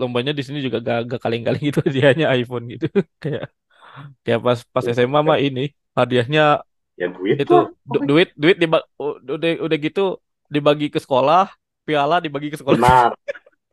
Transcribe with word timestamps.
lombanya 0.00 0.32
di 0.38 0.42
sini 0.46 0.58
juga 0.66 0.78
gak, 0.88 0.98
gak 1.10 1.20
kaleng-kaleng 1.24 1.62
gitu 1.68 1.78
hadiahnya 1.86 2.26
iPhone 2.40 2.64
gitu. 2.72 2.86
Kayak 3.22 3.44
kayak 4.24 4.40
pas 4.46 4.60
pas 4.74 4.86
SMA 4.96 5.20
mah 5.28 5.38
ini 5.46 5.60
hadiahnya 5.98 6.40
Ya 6.96 7.08
duit 7.08 7.40
itu 7.42 7.54
lah. 7.54 7.66
du- 7.92 8.04
duit 8.08 8.28
duit 8.42 8.56
diba, 8.62 8.78
udah 9.00 9.50
udah 9.66 9.78
gitu 9.86 10.00
dibagi 10.54 10.86
ke 10.94 10.98
sekolah, 11.04 11.40
piala 11.88 12.16
dibagi 12.24 12.48
ke 12.54 12.58
sekolah, 12.62 12.80
Benar, 12.80 13.14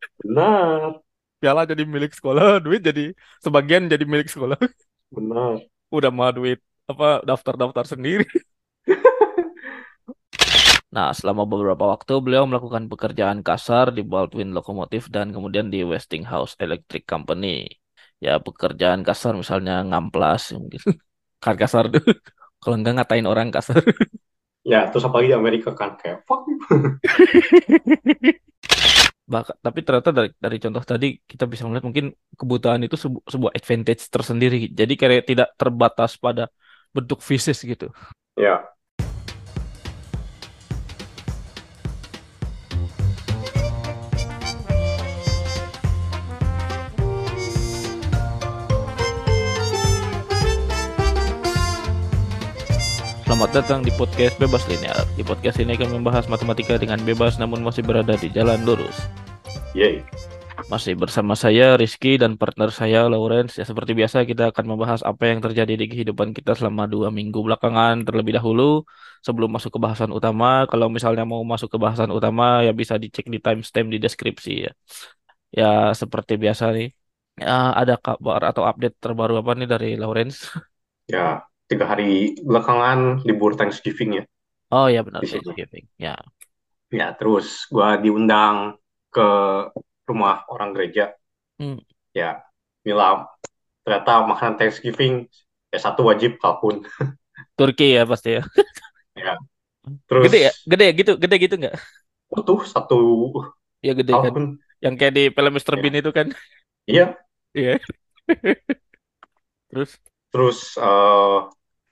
benar, 0.23 1.01
piala 1.41 1.61
jadi 1.71 1.83
milik 1.93 2.11
sekolah, 2.17 2.45
duit 2.65 2.81
jadi 2.87 3.01
sebagian 3.45 3.83
jadi 3.91 4.03
milik 4.11 4.27
sekolah. 4.33 4.57
benar. 5.11 5.67
Udah 5.95 6.11
mah 6.17 6.29
duit 6.37 6.57
apa 6.91 7.05
daftar-daftar 7.29 7.85
sendiri. 7.93 8.25
Nah, 10.93 11.09
selama 11.09 11.49
beberapa 11.49 11.89
waktu 11.89 12.13
beliau 12.21 12.45
melakukan 12.45 12.85
pekerjaan 12.85 13.41
kasar 13.41 13.89
di 13.89 14.05
Baldwin 14.05 14.53
Lokomotif 14.53 15.09
dan 15.09 15.33
kemudian 15.33 15.73
di 15.73 15.81
Westinghouse 15.81 16.53
Electric 16.61 17.09
Company. 17.09 17.65
Ya, 18.21 18.37
pekerjaan 18.37 19.01
kasar 19.01 19.33
misalnya 19.33 19.81
ngamplas 19.81 20.53
mungkin. 20.53 20.79
Kan 21.41 21.57
kasar 21.57 21.89
tuh. 21.89 21.97
Kalau 22.61 22.77
enggak 22.77 22.93
ngatain 23.01 23.25
orang 23.25 23.49
kasar. 23.49 23.81
Ya, 24.63 24.87
terus 24.87 25.03
apalagi 25.03 25.27
di 25.27 25.35
Amerika 25.35 25.75
kan 25.75 25.99
kayak 25.99 26.23
fuck. 26.23 26.47
Bahkan, 29.27 29.55
tapi 29.59 29.79
ternyata 29.83 30.15
dari, 30.15 30.31
dari 30.39 30.55
contoh 30.55 30.83
tadi 30.87 31.19
kita 31.19 31.51
bisa 31.51 31.67
melihat 31.67 31.83
mungkin 31.83 32.15
kebutuhan 32.39 32.79
itu 32.79 32.95
sebu- 32.95 33.27
sebuah 33.27 33.51
advantage 33.59 34.07
tersendiri. 34.07 34.71
Jadi 34.71 34.93
kayak 34.95 35.27
tidak 35.27 35.51
terbatas 35.59 36.15
pada 36.15 36.47
bentuk 36.95 37.19
fisik 37.19 37.75
gitu. 37.75 37.91
Ya, 38.39 38.63
Selamat 53.43 53.59
datang 53.59 53.83
di 53.83 53.91
podcast 53.99 54.39
Bebas 54.39 54.63
Linear. 54.71 55.03
Di 55.19 55.23
podcast 55.27 55.59
ini 55.59 55.75
kami 55.75 55.99
membahas 55.99 56.31
matematika 56.31 56.79
dengan 56.79 56.95
bebas 57.03 57.35
namun 57.35 57.59
masih 57.59 57.83
berada 57.83 58.15
di 58.15 58.31
jalan 58.31 58.63
lurus. 58.63 58.95
yay. 59.75 59.99
Masih 60.71 60.95
bersama 60.95 61.35
saya 61.35 61.75
Rizky 61.75 62.15
dan 62.15 62.39
partner 62.39 62.71
saya 62.71 63.03
Lawrence. 63.11 63.59
Ya 63.59 63.67
seperti 63.67 63.99
biasa 63.99 64.23
kita 64.23 64.55
akan 64.55 64.63
membahas 64.63 65.03
apa 65.03 65.27
yang 65.27 65.43
terjadi 65.43 65.75
di 65.75 65.91
kehidupan 65.91 66.31
kita 66.31 66.55
selama 66.55 66.87
dua 66.87 67.11
minggu 67.11 67.35
belakangan 67.43 68.07
terlebih 68.07 68.39
dahulu 68.39 68.87
sebelum 69.19 69.51
masuk 69.51 69.75
ke 69.75 69.79
bahasan 69.83 70.15
utama. 70.15 70.63
Kalau 70.71 70.87
misalnya 70.87 71.27
mau 71.27 71.43
masuk 71.43 71.67
ke 71.67 71.75
bahasan 71.75 72.15
utama 72.15 72.63
ya 72.63 72.71
bisa 72.71 72.95
dicek 72.95 73.27
di 73.27 73.43
timestamp 73.43 73.91
di 73.91 73.99
deskripsi 73.99 74.53
ya. 74.55 74.71
Ya 75.51 75.91
seperti 75.91 76.39
biasa 76.39 76.71
nih. 76.71 76.95
Ya, 77.43 77.75
ada 77.75 77.99
kabar 77.99 78.39
atau 78.47 78.63
update 78.63 79.03
terbaru 79.03 79.43
apa 79.43 79.51
nih 79.59 79.67
dari 79.67 79.89
Lawrence? 79.99 80.47
Ya, 81.11 81.43
tiga 81.73 81.85
hari 81.91 82.37
belakangan 82.49 82.99
libur 83.27 83.51
Thanksgiving 83.59 84.11
ya 84.21 84.23
Oh 84.71 84.87
ya 84.89 85.03
benar. 85.05 85.21
Thanksgiving. 85.29 85.87
Ya. 85.97 86.15
Ya, 86.93 87.07
terus 87.17 87.65
gua 87.73 87.97
diundang 88.03 88.77
ke 89.13 89.27
rumah 90.09 90.45
orang 90.53 90.69
gereja. 90.75 91.03
Hmm. 91.59 91.77
Ya, 92.13 92.45
Mila, 92.85 93.25
ternyata 93.85 94.13
makanan 94.29 94.55
Thanksgiving 94.59 95.13
ya 95.73 95.79
satu 95.81 96.05
wajib 96.09 96.37
kalkun. 96.41 96.85
Turki 97.57 97.85
ya 97.97 98.03
pasti 98.09 98.29
ya. 98.37 98.41
Ya, 99.15 99.37
terus 100.07 100.31
Gede 100.31 100.37
ya? 100.49 100.51
Gede 100.71 100.83
ya 100.89 100.93
gitu? 100.99 101.11
Gede 101.21 101.35
gitu 101.43 101.55
nggak? 101.59 101.75
utuh 102.37 102.59
satu 102.73 102.97
Ya 103.85 103.91
gede 103.99 104.13
kan. 104.23 104.33
kalkun. 104.33 104.45
Yang 104.83 104.93
kayak 104.99 105.13
di 105.17 105.23
film 105.35 105.51
Mr. 105.55 105.75
Ya. 105.75 105.81
Bean 105.81 105.95
itu 105.99 106.11
kan. 106.17 106.27
Iya, 106.87 107.17
Iya. 107.53 107.77
Terus 109.69 109.99
terus 110.31 110.59
eh, 110.77 111.37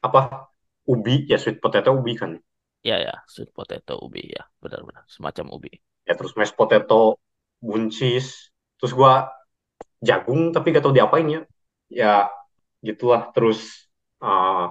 apa? 0.02 0.50
Ubi, 0.90 1.30
ya 1.30 1.38
sweet 1.38 1.62
potato 1.62 1.94
ubi 1.94 2.18
kan. 2.18 2.36
ya 2.82 2.98
ya 2.98 3.14
sweet 3.30 3.54
potato 3.54 4.02
ubi 4.02 4.34
ya 4.34 4.42
benar-benar 4.58 5.06
semacam 5.06 5.54
ubi. 5.54 5.70
Ya, 6.10 6.18
terus 6.18 6.34
mashed 6.34 6.58
potato, 6.58 7.22
buncis. 7.62 8.50
Terus 8.82 8.92
gua 8.98 9.30
jagung 10.02 10.50
tapi 10.50 10.74
gak 10.74 10.82
tau 10.82 10.92
diapain 10.94 11.30
ya. 11.30 11.42
Ya, 11.88 12.14
gitulah. 12.82 13.30
Terus 13.38 13.90
eh, 14.26 14.66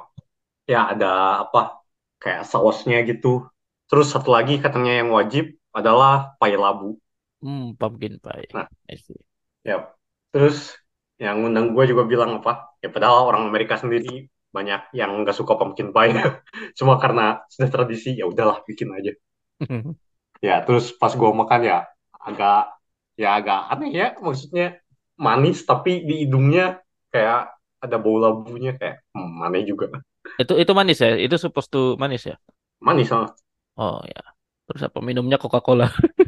ya 0.66 0.80
ada 0.90 1.46
apa? 1.46 1.78
Kayak 2.18 2.50
sausnya 2.50 2.98
gitu. 3.06 3.46
Terus 3.86 4.10
satu 4.10 4.34
lagi 4.34 4.58
katanya 4.58 5.00
yang 5.00 5.14
wajib 5.14 5.54
adalah 5.70 6.34
pai 6.42 6.58
labu. 6.58 6.98
Hmm, 7.40 7.78
pumpkin 7.78 8.18
pie. 8.18 8.50
Nah. 8.52 8.66
I 8.90 8.98
see. 8.98 9.16
Ya, 9.62 9.86
terus 10.34 10.74
yang 11.20 11.40
undang 11.46 11.76
gue 11.76 11.84
juga 11.86 12.04
bilang 12.08 12.42
apa? 12.42 12.74
Ya 12.82 12.88
padahal 12.90 13.30
orang 13.30 13.46
Amerika 13.48 13.76
sendiri 13.78 14.26
banyak 14.50 14.94
yang 14.94 15.10
nggak 15.22 15.36
suka 15.36 15.54
pumpkin 15.56 15.94
pie. 15.94 16.14
Cuma 16.78 16.98
karena 16.98 17.42
sudah 17.50 17.70
tradisi, 17.70 18.18
ya 18.18 18.26
udahlah 18.26 18.62
bikin 18.66 18.90
aja. 18.94 19.12
Ya, 20.40 20.64
terus 20.64 20.88
pas 20.96 21.12
gue 21.12 21.30
makan 21.36 21.68
ya 21.68 21.84
agak 22.16 22.72
ya 23.12 23.36
agak 23.36 23.60
aneh 23.76 23.92
ya, 23.92 24.16
maksudnya 24.24 24.80
manis 25.20 25.68
tapi 25.68 26.00
di 26.00 26.24
hidungnya 26.24 26.80
kayak 27.12 27.52
ada 27.76 27.96
bau 28.00 28.16
labunya 28.16 28.72
kayak 28.72 29.04
hmm, 29.12 29.44
aneh 29.44 29.68
juga. 29.68 30.00
Itu 30.40 30.56
itu 30.56 30.72
manis 30.72 31.04
ya? 31.04 31.12
Itu 31.12 31.36
supposed 31.36 31.68
to 31.68 32.00
manis 32.00 32.24
ya? 32.24 32.40
Manis 32.80 33.12
ah. 33.12 33.28
Oh 33.76 34.00
ya. 34.08 34.24
Terus 34.64 34.88
apa 34.88 35.04
minumnya 35.04 35.36
Coca-Cola? 35.36 35.92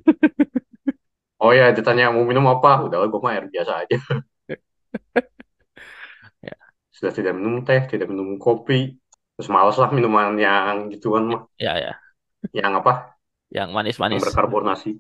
Oh 1.43 1.51
ya, 1.51 1.75
ditanya 1.75 2.15
mau 2.15 2.23
minum 2.23 2.47
apa? 2.55 2.87
Udahlah, 2.87 3.11
gue 3.11 3.19
mah 3.19 3.33
air 3.35 3.45
biasa 3.51 3.73
aja. 3.83 3.99
Ya. 7.03 7.11
Sudah 7.11 7.13
tidak 7.19 7.33
minum 7.35 7.67
teh, 7.67 7.83
tidak 7.91 8.07
minum 8.07 8.39
kopi. 8.39 8.95
Terus 9.35 9.49
males 9.51 9.75
lah 9.75 9.91
minuman 9.91 10.39
yang 10.39 10.87
gituan 10.95 11.27
mah. 11.27 11.43
Ya 11.59 11.75
ya. 11.75 11.93
Yang 12.55 12.73
apa? 12.85 12.93
Yang 13.51 13.69
Yang 13.69 13.69
manis-manis. 13.75 14.23
berkarbonasi. 14.23 14.91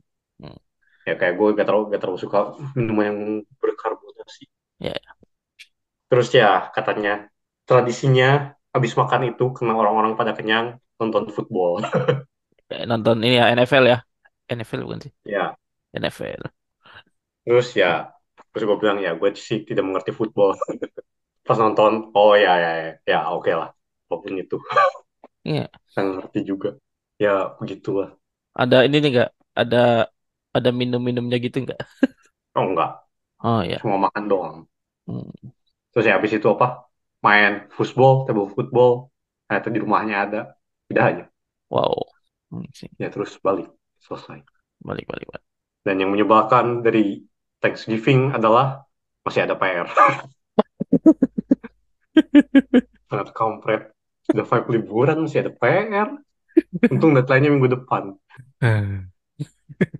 Hmm. 0.42 0.58
Ya 1.06 1.14
kayak 1.18 1.34
gue 1.38 1.48
gak 1.54 1.66
terlalu, 1.66 1.84
gak 1.94 2.00
terlalu 2.02 2.18
suka 2.18 2.38
minuman 2.74 3.04
yang 3.06 3.18
berkarbonasi. 3.58 4.44
Ya. 4.82 4.98
Terus 6.10 6.28
ya 6.34 6.68
katanya 6.74 7.30
tradisinya 7.64 8.52
habis 8.74 8.92
makan 8.98 9.32
itu 9.32 9.54
karena 9.54 9.72
orang-orang 9.78 10.12
pada 10.18 10.34
kenyang 10.34 10.78
nonton 10.98 11.30
football. 11.30 11.82
Nonton 12.90 13.20
ini 13.20 13.36
ya 13.36 13.52
NFL 13.52 13.84
ya? 13.84 13.98
NFL 14.48 14.80
bukan 14.88 15.00
sih? 15.04 15.12
ya, 15.28 15.52
NFL. 15.92 16.48
terus 17.42 17.74
ya 17.74 18.06
terus 18.54 18.64
gue 18.68 18.78
bilang 18.78 18.98
ya 19.02 19.18
gue 19.18 19.30
sih 19.36 19.64
tidak 19.68 19.84
mengerti 19.86 20.10
football. 20.14 20.56
Pas 21.46 21.58
nonton, 21.62 21.92
oh 22.14 22.32
ya 22.44 22.52
ya 22.64 22.70
ya, 22.82 22.88
ya 23.12 23.18
oke 23.34 23.50
lah. 23.60 23.68
Apa 24.06 24.14
pun 24.22 24.34
itu, 24.42 24.56
Iya. 25.44 25.68
saya 25.92 26.04
ngerti 26.16 26.40
juga. 26.50 26.68
Ya 27.22 27.54
begitulah. 27.58 28.08
Ada 28.60 28.76
ini 28.86 28.96
nih 29.02 29.10
nggak? 29.14 29.30
Ada 29.60 29.76
ada 30.56 30.68
minum-minumnya 30.80 31.36
gitu 31.44 31.56
nggak? 31.64 31.80
Oh 32.56 32.64
enggak, 32.68 32.90
Oh 33.42 33.62
ya. 33.62 33.78
cuma 33.80 33.96
makan 34.06 34.24
doang. 34.32 34.56
Hmm. 35.06 35.52
Terus 35.92 36.04
ya 36.08 36.14
habis 36.18 36.32
itu 36.36 36.48
apa? 36.54 36.66
Main 37.26 37.52
football, 37.76 38.14
table 38.26 38.48
football. 38.56 38.92
Ternyata 39.46 39.68
di 39.74 39.78
rumahnya 39.84 40.16
ada. 40.26 40.40
Udah 40.90 41.04
aja. 41.10 41.24
Wow. 41.70 42.06
Hmm, 42.50 42.64
sih. 42.74 42.90
Ya 43.00 43.08
terus 43.12 43.32
balik. 43.44 43.68
Selesai. 44.00 44.38
Balik 44.82 45.06
balik 45.10 45.26
balik. 45.32 45.44
Dan 45.86 45.96
yang 46.02 46.10
menyebalkan 46.14 46.82
dari 46.86 47.22
Thanksgiving 47.62 48.34
adalah 48.34 48.86
masih 49.26 49.46
ada 49.46 49.54
PR. 49.58 49.88
Sangat 53.08 53.28
kampret. 53.36 53.82
Sudah 54.28 54.44
five 54.46 54.66
liburan 54.70 55.26
masih 55.26 55.44
ada 55.44 55.52
PR. 55.52 56.08
Untung 56.92 57.16
deadline-nya 57.16 57.50
minggu 57.50 57.68
depan. 57.80 58.12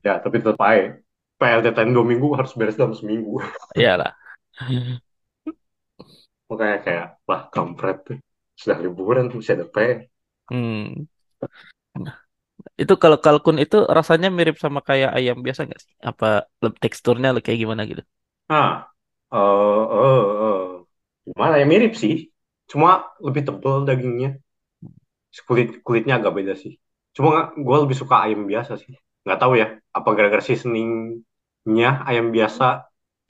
Ya, 0.05 0.21
tapi 0.21 0.41
tetap 0.41 0.61
aja. 0.61 1.00
PR 1.41 1.61
deadline 1.65 1.91
dua 1.91 2.06
minggu 2.06 2.28
harus 2.39 2.55
beres 2.55 2.78
dalam 2.78 2.95
seminggu. 2.95 3.43
Iyalah. 3.75 4.15
Makanya 6.47 6.79
kayak, 6.85 7.06
wah 7.26 7.49
kampret 7.50 7.99
tuh. 8.06 8.19
Sudah 8.55 8.79
liburan 8.79 9.32
masih 9.32 9.58
ada 9.58 9.67
PR. 9.67 9.99
Hmm. 10.53 11.08
Itu 12.79 12.94
kalau 13.00 13.19
kalkun 13.19 13.58
itu 13.58 13.82
rasanya 13.88 14.29
mirip 14.31 14.56
sama 14.61 14.85
kayak 14.85 15.17
ayam 15.19 15.43
biasa 15.43 15.67
nggak 15.67 15.81
sih? 15.82 15.93
Apa 15.99 16.47
teksturnya 16.79 17.35
kayak 17.43 17.58
gimana 17.58 17.82
gitu? 17.88 18.03
Ah, 18.53 18.87
eh, 19.32 19.85
eh, 19.93 20.25
eh. 20.47 20.71
Gimana 21.28 21.54
ya 21.60 21.66
mirip 21.72 21.92
sih. 22.02 22.14
Cuma 22.70 22.90
lebih 23.26 23.42
tebal 23.48 23.76
dagingnya. 23.88 24.28
Kulit 25.48 25.69
kulitnya 25.86 26.14
agak 26.20 26.32
beda 26.38 26.54
sih. 26.62 26.72
Cuma 27.16 27.52
gue 27.56 27.76
lebih 27.84 27.96
suka 27.96 28.16
ayam 28.24 28.44
biasa 28.50 28.72
sih. 28.82 28.92
Nggak 29.24 29.38
tahu 29.40 29.52
ya, 29.60 29.66
apa 29.96 30.08
gara-gara 30.16 30.42
seasoningnya 30.44 31.90
ayam 32.08 32.26
biasa 32.36 32.66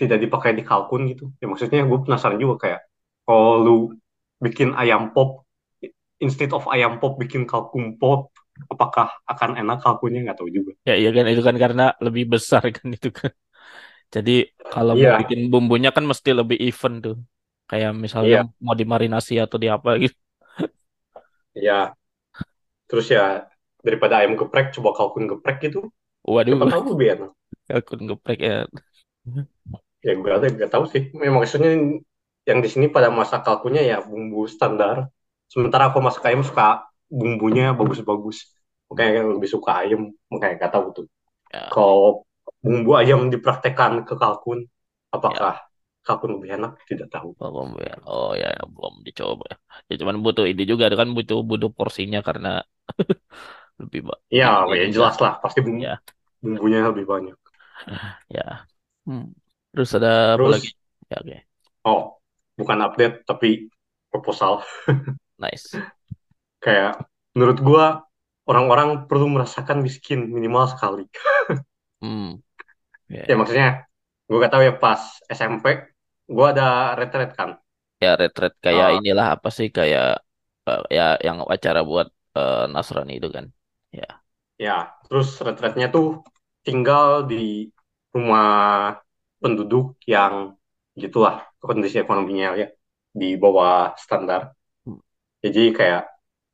tidak 0.01 0.19
dipakai 0.25 0.51
di 0.59 0.63
kalkun 0.67 1.07
gitu. 1.13 1.31
Ya 1.41 1.47
maksudnya 1.51 1.81
gue 1.87 1.99
penasaran 2.05 2.39
juga 2.43 2.57
kayak, 2.67 2.81
kalau 3.27 3.53
lu 3.65 3.77
bikin 4.43 4.75
ayam 4.75 5.15
pop, 5.15 5.47
instead 6.25 6.51
of 6.57 6.65
ayam 6.75 6.99
pop 7.03 7.19
bikin 7.23 7.45
kalkun 7.51 7.99
pop, 8.01 8.31
apakah 8.73 9.09
akan 9.31 9.51
enak 9.61 9.79
kalkunnya 9.85 10.21
nggak 10.27 10.39
tahu 10.41 10.51
juga. 10.53 10.73
Ya 10.89 10.93
iya 11.01 11.09
kan 11.17 11.25
itu 11.33 11.43
kan 11.49 11.57
karena 11.65 11.83
lebih 12.05 12.25
besar 12.33 12.63
kan 12.77 12.87
itu 12.97 13.09
kan. 13.19 13.33
Jadi 14.15 14.31
kalau 14.73 14.95
mau 15.03 15.13
Iya, 15.13 15.21
bikin 15.21 15.41
bumbunya 15.53 15.91
kan 15.97 16.05
mesti 16.11 16.31
lebih 16.41 16.59
even 16.67 16.93
tuh. 17.05 17.15
Kayak 17.73 17.93
misalnya 18.05 18.37
iya, 18.37 18.49
mau 18.65 18.75
dimarinasi 18.81 19.33
atau 19.45 19.57
di 19.63 19.69
apa 19.77 19.91
gitu. 20.05 20.19
iya. 21.57 21.95
Terus 22.89 23.07
ya 23.17 23.25
daripada 23.87 24.15
ayam 24.23 24.35
geprek, 24.41 24.67
coba 24.77 24.91
kalkun 24.99 25.25
geprek 25.31 25.57
gitu. 25.67 25.81
Siapa 26.49 26.65
Waduh, 26.65 26.73
tahu 26.73 26.83
lebih 26.95 27.09
enak. 27.17 27.31
akun 27.77 28.01
geprek 28.11 28.39
ya. 28.49 28.57
Ya 30.03 30.13
gue 30.19 30.31
ada 30.31 30.47
nggak 30.51 30.71
tahu 30.75 30.85
sih. 30.93 31.03
Memang 31.15 31.43
maksudnya 31.47 31.71
yang 32.49 32.59
di 32.65 32.69
sini 32.73 32.87
pada 32.91 33.09
masak 33.13 33.47
kalkunnya 33.47 33.83
ya 33.87 33.97
bumbu 34.03 34.47
standar. 34.51 35.07
Sementara 35.53 35.91
aku 35.93 35.99
masak 36.03 36.23
ayam 36.27 36.43
suka 36.43 36.83
bumbunya 37.07 37.71
bagus-bagus. 37.79 38.51
Makanya 38.91 39.21
lebih 39.39 39.49
suka 39.55 39.71
ayam. 39.87 40.11
Makanya 40.33 40.55
nggak 40.59 40.73
tahu 40.75 40.87
tuh. 40.97 41.07
Ya, 41.53 41.73
Kalau 41.73 42.27
bumbu 42.65 42.93
ayam 43.01 43.29
dipraktekkan 43.33 44.05
ke 44.09 44.15
kalkun, 44.19 44.67
apakah 45.15 45.55
ya. 45.55 45.63
Kalkun 46.07 46.31
lebih 46.37 46.51
enak? 46.59 46.73
Tidak 46.91 47.09
tahu. 47.15 47.31
Belum 47.41 47.69
ya. 47.87 47.93
Oh 48.09 48.31
ya, 48.41 48.47
ya, 48.57 48.63
belum 48.75 48.95
dicoba. 49.07 49.47
Ya 49.89 49.95
cuman 50.01 50.17
butuh 50.25 50.45
ini 50.51 50.63
juga 50.71 50.85
kan 51.01 51.09
butuh 51.17 51.39
butuh 51.51 51.71
porsinya 51.77 52.19
karena 52.29 52.49
lebih 53.81 54.01
ba- 54.09 54.23
Ya, 54.39 54.51
tinggi 54.53 54.75
ya 54.79 54.87
juga. 54.87 54.91
jelas 54.95 55.17
lah. 55.25 55.33
Pasti 55.43 55.59
bumbu, 55.67 55.85
Ya, 55.85 55.93
bumbunya 56.43 56.81
lebih 56.91 57.05
banyak. 57.13 57.37
ya. 58.37 58.43
Hmm. 59.07 59.23
Terus 59.73 59.91
ada 59.99 60.09
apa 60.39 60.47
lagi? 60.53 60.67
Terus, 60.67 60.75
Ya, 61.11 61.17
oke. 61.23 61.37
oh, 61.87 62.19
bukan 62.59 62.79
update, 62.87 63.23
tapi 63.27 63.71
proposal. 64.11 64.63
Nice. 65.39 65.81
Kayak, 66.63 66.93
menurut 67.35 67.59
gua, 67.63 67.85
orang-orang 68.47 69.07
perlu 69.11 69.27
merasakan 69.35 69.83
miskin 69.87 70.31
minimal 70.31 70.67
sekali. 70.71 71.05
Hmm. 72.01 72.43
Ya, 73.09 73.27
Ya, 73.29 73.35
ya. 73.39 73.39
maksudnya, 73.39 73.69
gua 74.27 74.37
gak 74.47 74.53
tahu 74.55 74.63
ya, 74.69 74.75
pas 74.83 75.01
SMP, 75.31 75.67
gua 76.29 76.47
ada 76.55 76.95
retret 76.99 77.31
kan. 77.39 77.51
Ya 78.03 78.19
retret 78.19 78.53
kayak 78.59 78.89
Eh, 78.93 78.99
inilah 78.99 79.27
apa 79.39 79.49
sih 79.57 79.69
kayak 79.71 80.23
eh, 80.69 80.83
ya 80.97 81.03
yang 81.27 81.39
acara 81.47 81.81
buat 81.87 82.09
eh, 82.39 82.65
Nasrani 82.73 83.13
itu 83.19 83.29
kan. 83.31 83.47
Ya. 83.93 84.09
ya, 84.57 84.73
terus 85.07 85.29
retretnya 85.45 85.87
tuh 85.93 86.25
tinggal 86.65 87.29
di 87.31 87.69
rumah 88.15 88.47
penduduk 89.43 89.99
yang 90.07 90.55
gitulah 90.97 91.45
kondisi 91.61 91.97
ekonominya 92.01 92.49
ya 92.63 92.69
di 93.21 93.37
bawah 93.43 93.93
standar. 93.99 94.55
Hmm. 94.85 95.01
Jadi 95.45 95.61
kayak 95.79 96.03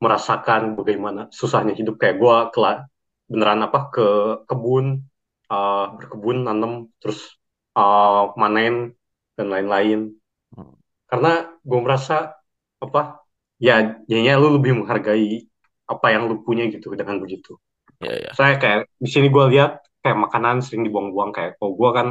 merasakan 0.02 0.78
bagaimana 0.78 1.20
susahnya 1.34 1.74
hidup 1.74 1.98
kayak 1.98 2.16
gue 2.22 2.36
kela 2.54 2.86
beneran 3.30 3.60
apa 3.66 3.78
ke 3.94 4.06
kebun 4.48 5.02
uh, 5.50 5.84
berkebun 5.98 6.46
nanam 6.46 6.72
terus 7.02 7.36
uh, 7.74 8.30
manen 8.40 8.94
dan 9.38 9.46
lain-lain. 9.48 10.18
Hmm. 10.48 10.72
karena 11.04 11.44
gue 11.60 11.80
merasa 11.84 12.32
apa 12.80 13.20
ya 13.60 14.00
jadinya 14.08 14.40
lu 14.40 14.56
lebih 14.56 14.80
menghargai 14.80 15.44
apa 15.84 16.06
yang 16.08 16.24
lu 16.24 16.40
punya 16.40 16.68
gitu 16.72 16.92
dengan 16.96 17.20
begitu. 17.20 17.56
Ya, 18.00 18.28
ya. 18.28 18.30
saya 18.32 18.56
kayak 18.56 18.88
di 18.96 19.08
sini 19.08 19.28
gue 19.28 19.44
lihat 19.52 19.84
kayak 20.00 20.18
makanan 20.20 20.60
sering 20.60 20.88
dibuang-buang. 20.88 21.32
Kayak 21.32 21.60
kalau 21.60 21.72
gue 21.76 21.90
kan 21.92 22.06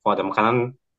kalau 0.00 0.12
ada 0.12 0.24
makanan 0.24 0.56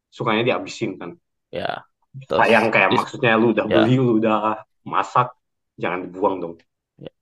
sukanya 0.10 0.44
dihabisin 0.46 0.98
kan. 0.98 1.18
Ya. 1.50 1.86
Terus 2.14 2.46
sayang 2.46 2.70
kayak 2.70 2.94
maksudnya 2.94 3.38
lu 3.42 3.58
udah 3.58 3.66
ya, 3.66 3.74
beli 3.74 3.96
lu 3.98 4.22
udah 4.22 4.62
masak 4.86 5.34
jangan 5.78 6.10
dibuang 6.10 6.42
dong. 6.42 6.54
Ya 7.02 7.14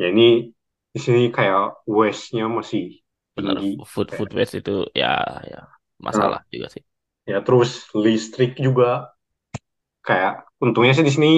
ya 0.00 0.06
ini 0.08 0.48
di 0.90 0.98
sini 0.98 1.28
kayak 1.28 1.84
waste-nya 1.84 2.48
masih 2.48 3.04
benar 3.36 3.60
tinggi. 3.60 3.78
food 3.84 4.08
food 4.16 4.32
waste 4.32 4.58
itu 4.64 4.88
ya 4.96 5.12
ya 5.44 5.60
nah, 5.60 5.68
masalah 6.00 6.40
juga 6.48 6.72
sih. 6.72 6.82
Ya 7.30 7.38
terus 7.46 7.70
listrik 8.04 8.52
juga. 8.66 9.14
Kayak 10.06 10.32
untungnya 10.64 10.92
sih 10.96 11.06
di 11.06 11.12
sini 11.16 11.32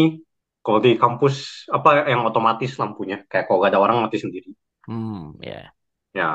kalau 0.65 0.79
di 0.87 0.95
kampus 1.03 1.67
apa 1.77 2.09
yang 2.13 2.23
otomatis 2.29 2.71
lampunya. 2.81 3.17
Kayak 3.31 3.45
kalau 3.47 3.59
gak 3.63 3.71
ada 3.75 3.81
orang 3.85 3.99
mati 4.05 4.19
sendiri. 4.25 4.51
Hmm, 4.89 5.39
ya. 5.39 5.71
ya 6.11 6.31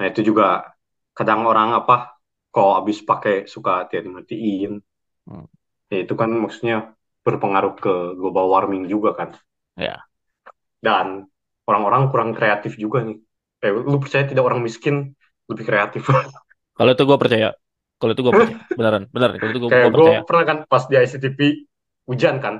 nah 0.00 0.06
itu 0.08 0.20
juga 0.32 0.72
kadang 1.12 1.44
orang 1.44 1.76
apa 1.76 2.16
kalau 2.48 2.80
habis 2.80 2.98
pakai 3.04 3.44
suka 3.44 3.86
tidak 3.88 4.08
dimatiin 4.08 4.80
Hmm, 5.22 5.46
ya 5.86 6.02
itu 6.02 6.14
kan 6.18 6.30
maksudnya 6.34 6.98
berpengaruh 7.22 7.78
ke 7.78 7.92
global 8.18 8.50
warming 8.50 8.90
juga 8.90 9.14
kan. 9.14 9.30
Ya. 9.78 10.02
dan 10.82 11.30
orang-orang 11.70 12.10
kurang 12.10 12.30
kreatif 12.34 12.74
juga 12.74 13.06
nih. 13.06 13.18
Eh, 13.62 13.70
lu 13.70 14.02
percaya 14.02 14.26
tidak 14.26 14.42
orang 14.42 14.60
miskin 14.66 15.14
lebih 15.46 15.64
kreatif? 15.70 16.02
Kalau 16.76 16.90
itu 16.90 17.02
gue 17.06 17.18
percaya. 17.22 17.54
Kalau 18.02 18.18
itu 18.18 18.22
gue 18.26 18.34
percaya. 18.34 18.58
Beneran, 18.78 19.02
beneran. 19.14 19.36
Kalau 19.38 19.50
itu 19.54 19.60
gue 19.62 19.70
kayak 19.70 19.86
gue 19.86 19.94
percaya. 19.94 20.20
pernah 20.26 20.44
kan 20.50 20.58
pas 20.66 20.82
di 20.90 20.94
ICTP 20.98 21.40
hujan 22.10 22.42
kan. 22.42 22.54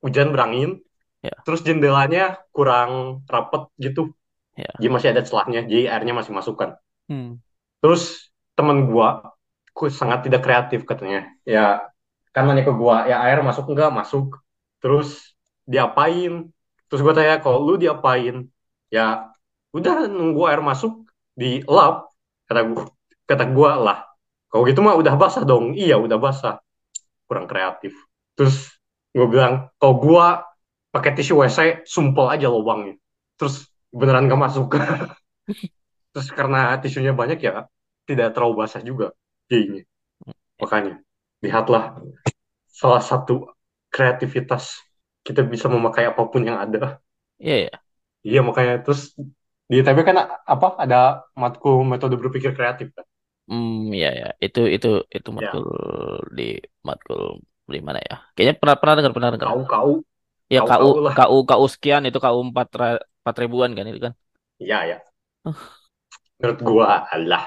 Hujan 0.00 0.32
berangin. 0.32 0.80
Ya, 1.20 1.36
terus 1.44 1.60
jendelanya 1.60 2.40
kurang 2.48 3.20
rapet 3.28 3.68
gitu. 3.76 4.16
Ya. 4.56 4.72
jadi 4.80 4.88
masih 4.88 5.08
ada 5.12 5.20
celahnya 5.20 5.68
jadi 5.68 5.92
airnya 5.92 6.16
masih 6.16 6.32
masuk 6.32 6.56
kan. 6.56 6.80
Hmm, 7.12 7.44
terus 7.84 8.32
temen 8.56 8.88
gua 8.88 9.36
ku 9.76 9.92
sangat 9.92 10.24
tidak 10.24 10.40
kreatif 10.48 10.88
katanya. 10.88 11.28
Ya 11.44 11.84
kan 12.32 12.48
nanya 12.48 12.64
ke 12.64 12.72
gua 12.72 13.04
ya 13.04 13.20
air 13.20 13.44
masuk 13.44 13.68
enggak 13.68 13.92
masuk. 13.92 14.40
Terus 14.80 15.36
diapain? 15.68 16.48
Terus 16.88 17.00
gua 17.04 17.12
tanya 17.12 17.36
kalau 17.44 17.68
lu 17.68 17.76
diapain? 17.76 18.48
Ya 18.88 19.28
udah 19.76 20.08
nunggu 20.08 20.48
air 20.48 20.64
masuk 20.64 21.04
di 21.36 21.60
lap 21.68 22.08
kata 22.48 22.64
gua. 22.64 22.84
Kata 23.28 23.44
gua 23.52 23.70
lah 23.76 23.98
kalau 24.50 24.62
gitu 24.66 24.80
mah 24.82 24.96
udah 24.96 25.14
basah 25.18 25.42
dong. 25.42 25.74
Iya 25.74 25.98
udah 25.98 26.18
basah. 26.18 26.62
Kurang 27.26 27.50
kreatif. 27.50 27.92
Terus 28.38 28.78
gua 29.10 29.26
bilang 29.26 29.54
kalau 29.76 29.94
gua 29.98 30.26
pakai 30.94 31.12
tisu 31.18 31.42
WC 31.42 31.84
sumpel 31.84 32.30
aja 32.30 32.48
lubangnya. 32.48 32.96
Terus 33.36 33.68
beneran 33.92 34.30
gak 34.30 34.40
masuk. 34.40 34.78
Terus 36.16 36.28
karena 36.32 36.80
tisunya 36.80 37.12
banyak 37.12 37.38
ya 37.42 37.68
tidak 38.08 38.32
terlalu 38.32 38.64
basah 38.64 38.80
juga 38.80 39.12
jadinya. 39.50 39.84
Makanya 40.56 41.04
lihatlah 41.44 42.00
salah 42.70 43.02
satu 43.04 43.52
kreativitas 43.92 44.80
kita 45.20 45.44
bisa 45.44 45.66
memakai 45.68 46.08
apa 46.08 46.22
pun 46.30 46.46
yang 46.46 46.56
ada. 46.56 47.02
Iya, 47.36 47.68
ya. 47.68 47.74
iya 48.24 48.40
makanya 48.40 48.80
terus 48.80 49.12
di 49.68 49.82
ITB 49.82 50.06
kan 50.06 50.16
apa 50.40 50.68
ada 50.80 51.26
matkul 51.36 51.84
metode 51.84 52.16
berpikir 52.16 52.56
kreatif 52.56 52.94
kan 52.96 53.04
Hmm, 53.48 53.94
ya, 54.02 54.06
ya. 54.20 54.24
Itu 54.44 54.58
itu 54.74 54.86
itu 55.16 55.28
ya 55.38 55.38
matkul 55.38 55.64
di 56.38 56.42
matkul 56.88 57.20
di 57.74 57.78
mana 57.88 57.98
ya? 58.08 58.14
Kayaknya 58.34 58.54
pernah 58.60 58.76
pernah 58.80 58.94
dengar 58.98 59.12
pernah 59.16 59.30
dengar. 59.34 59.50
kau 59.50 59.60
kau 59.70 59.90
Ya 60.54 60.58
kau 60.58 60.68
KU 60.68 60.78
kau 60.78 60.92
lah 61.06 61.16
KU 61.16 61.36
KU 61.48 61.66
sekian 61.74 62.02
itu 62.08 62.18
KU 62.24 62.40
empat 62.48 62.66
empat 63.22 63.34
ribuan 63.42 63.70
kan 63.76 63.84
itu 63.90 64.00
kan. 64.06 64.12
iya 64.60 64.78
ya 64.90 64.96
menurut 66.40 66.60
gua 66.68 66.90
Allah 67.14 67.42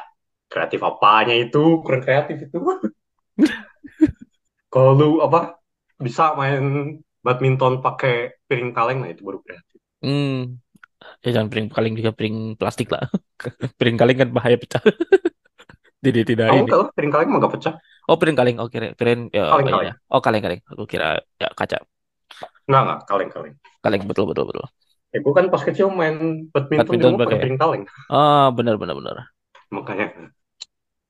kreatif 0.51 0.81
apanya 0.89 1.33
itu 1.37 1.81
kurang 1.85 2.01
kreatif 2.05 2.37
itu 2.49 2.57
kalau 4.73 4.91
lu 4.99 5.07
apa 5.25 5.39
bisa 6.05 6.23
main 6.39 6.63
badminton 7.25 7.73
pakai 7.85 8.13
piring 8.47 8.71
kaleng 8.77 8.97
nah 9.03 9.09
itu 9.13 9.21
baru 9.27 9.39
kreatif 9.45 9.79
Hmm, 10.03 10.31
ya 11.23 11.27
jangan 11.35 11.49
piring 11.51 11.69
kaleng 11.75 11.93
juga 11.99 12.11
piring 12.17 12.37
plastik 12.59 12.87
lah. 12.93 13.03
Piring 13.79 13.97
kaleng 14.01 14.17
kan 14.21 14.29
bahaya 14.37 14.57
pecah. 14.61 14.81
Jadi 15.99 16.19
tidak 16.23 16.47
kamu 16.47 16.63
ini. 16.63 16.69
kalau 16.71 16.85
piring 16.95 17.11
kaleng 17.11 17.29
mah 17.35 17.39
gak 17.43 17.53
pecah 17.59 17.75
Oh 18.09 18.17
piring 18.17 18.33
kaleng, 18.33 18.57
oh 18.57 18.65
kira 18.73 18.97
piring 18.97 19.29
ya 19.29 19.53
kaleng 19.53 19.69
oh, 19.69 19.81
iya. 19.85 19.93
kaleng 19.93 20.09
Oh 20.09 20.21
kaleng 20.25 20.41
kaleng. 20.41 20.61
Aku 20.65 20.83
kira 20.89 21.21
ya 21.37 21.49
kaca. 21.53 21.77
Enggak, 22.65 22.81
enggak, 22.81 22.99
kaleng-kaleng. 23.05 23.53
Kaleng 23.85 24.01
betul 24.09 24.25
betul 24.25 24.49
betul. 24.49 24.65
Ya, 25.13 25.21
gue 25.21 25.33
kan 25.37 25.45
pas 25.53 25.61
kecil 25.61 25.93
main 25.93 26.49
badminton 26.49 26.89
Badminton 26.89 27.13
pakai 27.21 27.37
piring 27.37 27.57
kaleng. 27.61 27.83
Ah 28.09 28.49
benar 28.49 28.81
benar 28.81 28.97
benar. 28.97 29.29
Makanya, 29.69 30.09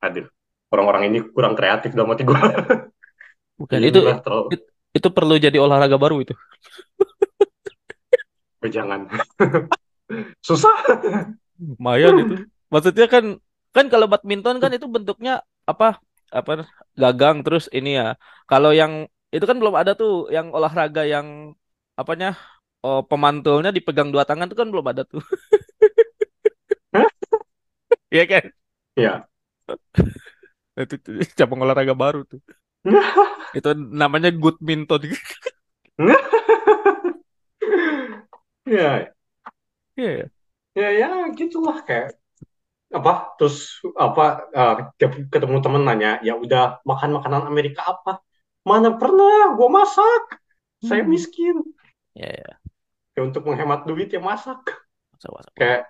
aduh, 0.04 0.28
orang-orang 0.76 1.08
ini 1.08 1.24
kurang 1.32 1.56
kreatif 1.56 1.96
dalam 1.96 2.12
hati 2.12 2.28
gue. 2.28 2.36
Bukan 3.60 3.80
itu 3.80 4.00
Inilah 4.04 4.20
terlalu 4.20 4.48
it- 4.60 4.68
itu 4.96 5.08
perlu 5.08 5.36
jadi 5.40 5.56
olahraga 5.56 5.96
baru 5.96 6.20
itu. 6.20 6.36
jangan. 8.68 9.08
Susah. 10.48 10.76
Lumayan 11.60 12.28
itu. 12.28 12.36
Maksudnya 12.68 13.08
kan 13.08 13.40
kan 13.76 13.86
kalau 13.94 14.08
badminton 14.12 14.56
kan 14.64 14.72
itu 14.78 14.88
bentuknya 14.96 15.32
apa 15.72 15.86
apa 16.38 16.52
gagang 17.02 17.38
terus 17.46 17.66
ini 17.78 17.90
ya. 18.00 18.06
Kalau 18.50 18.72
yang 18.80 18.94
itu 19.36 19.46
kan 19.50 19.58
belum 19.62 19.76
ada 19.82 19.92
tuh 20.00 20.10
yang 20.36 20.48
olahraga 20.58 21.02
yang 21.14 21.28
apanya 22.02 22.28
oh, 22.86 23.00
pemantulnya 23.10 23.70
dipegang 23.78 24.10
dua 24.14 24.24
tangan 24.30 24.48
tuh 24.52 24.58
kan 24.62 24.68
belum 24.74 24.86
ada 24.92 25.04
tuh. 25.12 25.22
Iya 28.14 28.24
kan? 28.32 28.44
Ya, 28.98 29.30
Itu, 30.80 30.96
itu 31.24 31.34
cabang 31.40 31.60
olahraga 31.66 31.94
baru 32.04 32.20
tuh. 32.32 32.40
Itu 33.58 33.70
namanya 33.76 34.30
goodminton. 34.42 35.02
ya, 38.66 39.14
Iya. 39.98 40.30
ya, 40.80 40.88
ya, 41.00 41.08
gitulah 41.38 41.78
kayak. 41.88 42.19
Apa? 42.98 43.12
Terus 43.38 43.56
apa 43.94 44.24
uh, 44.56 44.74
ketemu 45.34 45.58
temen 45.66 45.84
nanya 45.88 46.10
ya 46.26 46.34
udah 46.36 46.82
makan 46.90 47.10
makanan 47.22 47.44
Amerika 47.52 47.82
apa? 47.94 48.12
Mana 48.66 48.90
pernah 49.00 49.54
gue 49.58 49.70
masak. 49.70 50.24
Saya 50.84 51.04
Hmm. 51.04 51.12
miskin. 51.14 51.56
Ya, 52.16 52.30
ya. 52.30 52.60
ya 53.16 53.22
untuk 53.28 53.44
menghemat 53.48 53.86
duit 53.90 54.10
ya 54.16 54.22
masak. 54.22 54.60
Masa, 55.14 55.28
masa. 55.36 55.50
kayak 55.58 55.82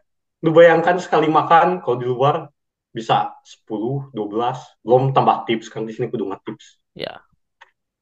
lu 0.43 0.49
bayangkan 0.55 0.97
sekali 1.03 1.27
makan 1.27 1.83
kalau 1.83 1.97
di 1.99 2.07
luar 2.07 2.35
bisa 2.89 3.37
10, 3.43 4.09
12 4.17 4.57
belum 4.81 5.13
tambah 5.15 5.45
tips 5.45 5.67
kan 5.69 5.85
di 5.85 5.93
sini 5.93 6.09
kudu 6.09 6.25
tips 6.45 6.79
Ya, 6.95 7.21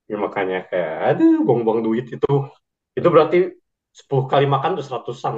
ya 0.10 0.16
makanya 0.26 0.58
kayak 0.70 0.94
aduh 1.14 1.44
buang-buang 1.46 1.82
duit 1.86 2.06
itu. 2.16 2.34
Itu 2.98 3.08
berarti 3.14 3.38
10 4.00 4.26
kali 4.32 4.46
makan 4.48 4.72
tuh 4.80 4.86
seratusan. 4.88 5.36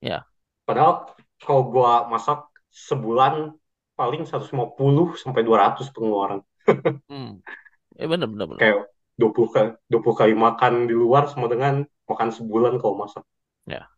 Ya. 0.00 0.26
padahal 0.66 1.14
kalau 1.42 1.62
gua 1.72 1.92
masak 2.10 2.38
sebulan 2.76 3.34
paling 3.98 4.22
150 4.28 5.06
sampai 5.22 5.40
200 5.48 5.88
pengeluaran 5.94 6.40
Hmm. 7.08 7.42
Eh 7.98 8.06
bener 8.10 8.28
bener 8.32 8.46
bener. 8.50 8.60
kayak 8.60 8.78
20 9.20 9.48
kali 9.54 9.70
20 9.90 10.16
kali 10.20 10.34
makan 10.36 10.72
di 10.88 10.94
luar 11.02 11.24
sama 11.32 11.46
dengan 11.52 11.74
makan 12.10 12.28
sebulan 12.36 12.74
kalau 12.80 12.94
masak 13.00 13.24
Ya. 13.66 13.88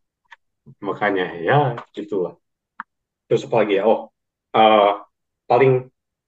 makanya 0.87 1.25
ya 1.47 1.57
gitulah 1.97 2.35
terus 3.29 3.43
apa 3.49 3.57
lagi 3.65 3.75
ya 3.81 3.85
oh 3.91 4.01
eh, 4.57 4.91
paling 5.51 5.73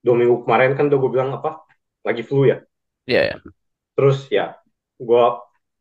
dua 0.05 0.15
minggu 0.19 0.37
kemarin 0.45 0.71
kan 0.77 0.85
udah 0.89 0.99
gue 1.03 1.11
bilang 1.15 1.31
apa 1.37 1.49
lagi 2.07 2.23
flu 2.27 2.41
ya 2.51 2.57
Ya, 3.07 3.21
ya. 3.25 3.41
terus 3.95 4.27
ya 4.31 4.55
gue 5.01 5.23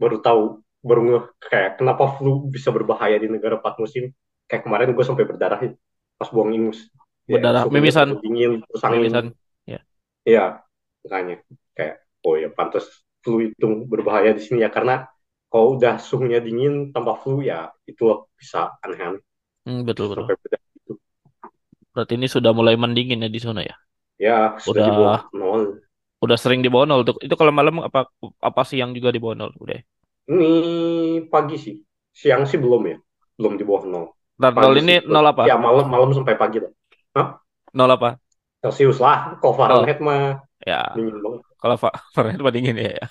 baru 0.01 0.17
tahu 0.25 0.43
baru 0.81 1.01
ngeh 1.07 1.25
kayak 1.51 1.71
kenapa 1.79 2.17
flu 2.17 2.49
bisa 2.55 2.69
berbahaya 2.73 3.17
di 3.21 3.29
negara 3.29 3.61
empat 3.61 3.75
musim 3.83 4.05
kayak 4.49 4.63
kemarin 4.67 4.91
gue 4.97 5.05
sampai 5.07 5.25
berdarah 5.29 5.61
ya, 5.67 5.71
pas 6.21 6.31
buang 6.35 6.53
ingus 6.59 6.81
ya 7.33 7.41
Berdarah 7.41 7.65
suhunya 7.65 7.75
mimisan, 7.75 8.11
dingin 8.23 8.53
terus 8.69 8.83
angin 8.89 9.15
mimisan. 9.15 9.35
Ya. 9.67 9.81
ya 10.25 10.45
makanya 11.05 11.35
kayak 11.77 11.95
oh 12.27 12.35
ya 12.43 12.49
pantas 12.57 12.85
flu 13.25 13.37
itu 13.49 13.67
berbahaya 13.91 14.31
di 14.37 14.43
sini 14.45 14.59
ya 14.65 14.71
karena 14.77 14.95
kalau 15.51 15.77
udah 15.77 15.95
suhunya 16.01 16.39
dingin 16.47 16.93
tambah 16.95 17.17
flu 17.23 17.41
ya 17.45 17.73
itu 17.91 18.05
bisa 18.39 18.77
aneh-aneh 18.85 19.23
Hmm, 19.67 19.85
betul 19.89 20.09
betul. 20.13 20.31
gitu 20.75 20.93
Berarti 21.95 22.13
ini 22.19 22.27
sudah 22.35 22.51
mulai 22.59 22.75
mendingin 22.83 23.23
ya 23.25 23.29
di 23.37 23.41
sana 23.47 23.61
ya. 23.71 23.75
ya 24.25 24.39
sudah 24.65 24.83
di 24.87 24.93
bawah 24.97 25.19
Udah 25.19 25.31
nol 25.39 25.63
udah 26.25 26.37
sering 26.43 26.61
di 26.65 26.69
bawah 26.73 26.87
nol 26.89 27.03
tuh. 27.09 27.17
Itu 27.25 27.35
kalau 27.41 27.53
malam 27.59 27.77
apa 27.89 28.01
apa 28.49 28.63
siang 28.69 28.91
juga 28.97 29.09
di 29.15 29.21
bawah 29.23 29.37
nol 29.41 29.53
udah. 29.65 29.79
ini 30.33 30.51
pagi 31.33 31.57
sih 31.65 31.75
siang 32.21 32.43
sih 32.51 32.59
belum 32.65 32.83
ya 32.93 32.97
belum 33.39 33.53
di 33.59 33.65
bawah 33.69 33.85
nol 33.93 34.07
Ntar 34.41 34.53
nol 34.61 34.75
ini 34.81 34.95
nol 35.13 35.27
apa? 35.33 35.47
ya 35.49 35.55
malam 35.65 35.87
malam 35.93 36.11
sampai 36.17 36.35
pagi 36.41 36.59
lah 36.63 36.73
Hah? 37.17 37.29
Nol 37.75 37.91
apa? 37.97 38.11
Celsius 38.63 38.99
lah 39.05 39.19
kalau 39.41 39.55
Nol. 39.69 39.85
Fahrenheit 39.85 39.99
mah 40.07 40.21
Ya, 40.69 40.81
dingin 40.95 41.17
banget 41.25 41.43
kalau 41.61 41.77
Fahrenheit 42.15 42.41
mah 42.45 42.53
dingin 42.57 42.77
ya. 42.81 42.91
ya. 43.01 43.07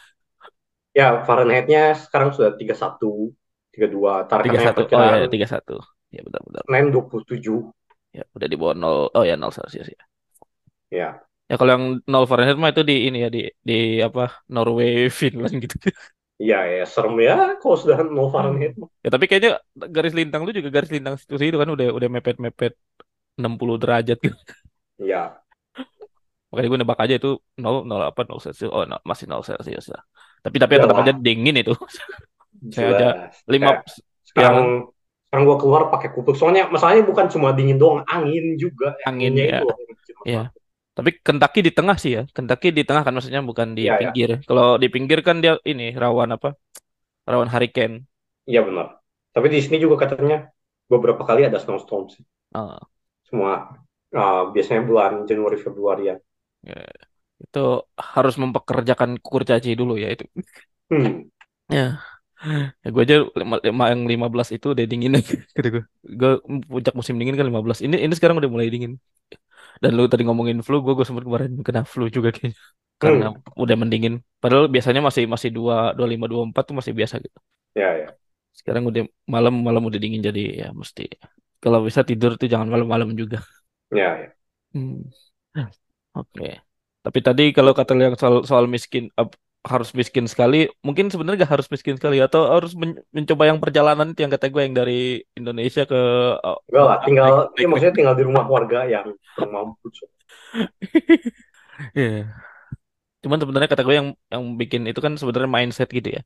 ya 0.99 1.07
Fahrenheitnya 1.27 1.81
sekarang 2.03 2.29
sudah 2.35 2.51
31 2.59 3.33
32 3.73 4.15
Tiga 4.43 4.59
targetnya 4.59 4.63
satu. 4.65 4.81
Oh 4.95 5.03
ya, 5.03 5.27
tiga 5.33 5.47
satu. 5.53 5.75
Ya 6.15 6.21
benar 6.25 6.41
benar. 6.47 6.65
Senin 6.65 6.85
27 6.93 7.67
Ya 8.17 8.23
udah 8.35 8.47
di 8.51 8.57
bawah 8.59 8.75
nol. 8.81 8.97
Oh 9.17 9.23
ya 9.29 9.35
nol 9.37 9.53
Celsius 9.55 9.89
ya. 9.95 10.01
ya 10.91 11.25
Ya 11.49 11.55
kalau 11.59 11.71
yang 11.75 11.85
nol 12.11 12.23
Fahrenheit 12.29 12.57
mah 12.61 12.69
itu 12.73 12.81
di 12.89 12.93
ini 13.09 13.17
ya 13.25 13.29
di 13.35 13.39
di 13.69 13.73
apa 14.07 14.21
Norway, 14.53 15.09
Finland 15.19 15.55
gitu. 15.63 15.75
Iya 16.39 16.59
ya 16.71 16.85
serem 16.87 17.19
ya 17.19 17.59
kalau 17.59 17.75
sudah 17.75 17.99
0 17.99 18.31
Fahrenheit 18.31 18.73
mah. 18.79 18.87
Ya 19.03 19.09
tapi 19.11 19.27
kayaknya 19.27 19.59
garis 19.75 20.15
lintang 20.15 20.47
lu 20.47 20.55
juga 20.55 20.71
garis 20.71 20.87
lintang 20.87 21.19
situ 21.19 21.35
itu 21.35 21.59
kan 21.59 21.67
udah 21.67 21.91
udah 21.91 22.09
mepet-mepet 22.15 22.79
60 23.35 23.75
derajat 23.75 24.17
gitu. 24.23 24.39
Iya, 24.99 25.39
Makanya 26.49 26.67
gue 26.73 26.79
nebak 26.81 26.99
aja 27.05 27.15
itu 27.21 27.31
0 27.61 27.85
0 27.85 28.09
apa 28.09 28.21
0 28.25 28.41
Celsius. 28.41 28.71
Oh, 28.73 28.83
no, 28.83 28.97
masih 29.05 29.29
0 29.29 29.45
Celsius 29.45 29.93
lah. 29.93 30.01
Tapi 30.41 30.57
tapi 30.57 30.73
tetap 30.81 30.97
aja 30.97 31.13
dingin 31.13 31.55
itu. 31.61 31.73
Saya 32.73 32.87
aja 32.97 33.07
jelas. 33.13 33.35
5 33.45 33.59
Kayak 33.61 33.79
sekarang 34.25 34.57
sekarang 35.29 35.43
gua 35.45 35.57
keluar 35.61 35.81
pakai 35.93 36.09
kupluk. 36.09 36.35
Soalnya 36.35 36.65
masalahnya 36.73 37.05
bukan 37.05 37.29
cuma 37.29 37.53
dingin 37.53 37.77
doang, 37.77 38.01
angin 38.09 38.57
juga. 38.57 38.97
angin 39.05 39.37
Anginnya 39.37 39.45
ya. 39.45 39.59
itu 39.61 39.67
Ya. 40.25 40.43
Tapi 40.99 41.11
Kentucky 41.23 41.59
di 41.63 41.71
tengah 41.71 41.95
sih 41.95 42.11
ya. 42.19 42.23
Kentucky 42.35 42.75
di 42.75 42.83
tengah 42.83 43.03
kan 43.07 43.13
maksudnya 43.15 43.39
bukan 43.39 43.71
di 43.77 43.87
ya, 43.87 43.95
pinggir. 43.97 44.43
Kalau 44.43 44.75
di 44.75 44.87
pinggir 44.91 45.19
kan 45.23 45.39
dia 45.39 45.55
ini 45.63 45.95
rawan 45.95 46.35
apa? 46.35 46.53
Rawan 47.23 47.47
hurricane. 47.47 48.03
iya 48.49 48.59
benar. 48.65 48.99
Tapi 49.31 49.47
di 49.47 49.61
sini 49.61 49.77
juga 49.77 50.03
katanya 50.03 50.49
beberapa 50.89 51.21
kali 51.23 51.45
ada 51.47 51.61
snowstorm 51.61 52.09
sih. 52.09 52.25
Ah, 52.51 52.81
Semua 53.23 53.77
ah, 54.11 54.49
biasanya 54.49 54.81
bulan 54.83 55.23
Januari 55.29 55.57
Februari 55.61 56.03
ya. 56.09 56.15
ya. 56.65 56.81
Itu 57.39 57.87
harus 57.95 58.35
mempekerjakan 58.35 59.21
kurcaci 59.23 59.77
dulu 59.77 59.95
ya 59.95 60.11
itu. 60.11 60.25
Hmm. 60.89 61.29
Ya. 61.69 62.01
Ya 62.83 62.87
gue 62.95 63.03
aja 63.03 63.17
lima, 63.35 63.59
lima, 63.59 63.83
yang 63.91 64.01
15 64.07 64.55
itu 64.55 64.71
udah 64.71 64.85
dingin 64.87 65.11
gitu 65.55 65.67
gue. 65.75 65.83
Gue 66.07 66.31
puncak 66.71 66.95
musim 66.95 67.19
dingin 67.19 67.35
kan 67.35 67.45
15. 67.45 67.83
Ini 67.83 67.95
ini 67.99 68.13
sekarang 68.15 68.39
udah 68.39 68.47
mulai 68.47 68.71
dingin. 68.71 68.95
Dan 69.83 69.89
lu 69.97 70.03
tadi 70.11 70.23
ngomongin 70.27 70.57
flu, 70.65 70.75
gue 70.85 70.93
gue 70.97 71.05
sempat 71.07 71.23
kemarin 71.27 71.51
kena 71.67 71.81
flu 71.93 72.03
juga 72.15 72.29
kayaknya. 72.35 72.57
Karena 73.01 73.25
Hmm. 73.31 73.41
udah 73.63 73.75
mendingin. 73.81 74.13
Padahal 74.41 74.65
biasanya 74.73 75.01
masih 75.07 75.23
masih 75.33 75.49
dua 75.57 75.75
dua 75.97 76.07
lima 76.13 76.25
dua 76.31 76.41
empat 76.47 76.63
tuh 76.69 76.75
masih 76.79 76.93
biasa 76.99 77.15
gitu. 77.25 77.37
Ya 77.75 77.97
ya. 77.97 78.19
Sekarang 78.59 78.83
udah 78.89 79.03
malam 79.33 79.53
malam 79.67 79.83
udah 79.87 79.99
dingin 80.03 80.21
jadi 80.27 80.41
ya 80.61 80.67
mesti 80.81 81.03
kalau 81.63 81.79
bisa 81.87 82.01
tidur 82.09 82.31
tuh 82.39 82.47
jangan 82.53 82.67
malam-malam 82.73 83.09
juga. 83.21 83.37
Ya 83.91 84.17
ya. 84.17 84.35
Hmm. 84.73 85.01
Oke. 86.17 86.43
Tapi 87.05 87.19
tadi 87.27 87.43
kalau 87.57 87.71
kata 87.77 87.91
lu 87.95 88.01
yang 88.07 88.17
soal 88.21 88.35
soal 88.49 88.65
miskin 88.75 89.03
harus 89.71 89.89
miskin 89.99 90.25
sekali, 90.31 90.57
mungkin 90.87 91.05
sebenarnya 91.11 91.45
gak 91.45 91.53
harus 91.59 91.67
miskin 91.73 91.95
sekali 91.99 92.17
atau 92.23 92.41
harus 92.55 92.71
men- 92.81 93.03
mencoba 93.15 93.43
yang 93.51 93.59
perjalanan 93.63 94.07
itu 94.11 94.19
yang 94.23 94.33
kata 94.35 94.47
gue 94.53 94.61
yang 94.65 94.75
dari 94.79 94.93
Indonesia 95.39 95.81
ke 95.91 95.97
oh, 96.47 96.59
Enggak 96.69 96.85
lah, 96.89 96.97
Batam, 97.01 97.05
tinggal 97.05 97.31
ya 97.61 97.65
naik 97.69 97.69
maksudnya 97.69 97.95
tinggal 97.97 98.15
di 98.19 98.23
rumah 98.29 98.45
warga 98.53 98.79
yang 98.93 99.07
mampu. 99.53 99.85
Iya. 101.95 102.39
Cuman 103.23 103.39
sebenarnya 103.41 103.69
kata 103.71 103.83
gue 103.87 103.95
yang 103.99 104.09
yang 104.33 104.43
bikin 104.61 104.81
itu 104.89 104.99
kan 105.05 105.13
sebenarnya 105.19 105.49
mindset 105.55 105.89
gitu 105.97 106.09
ya. 106.17 106.21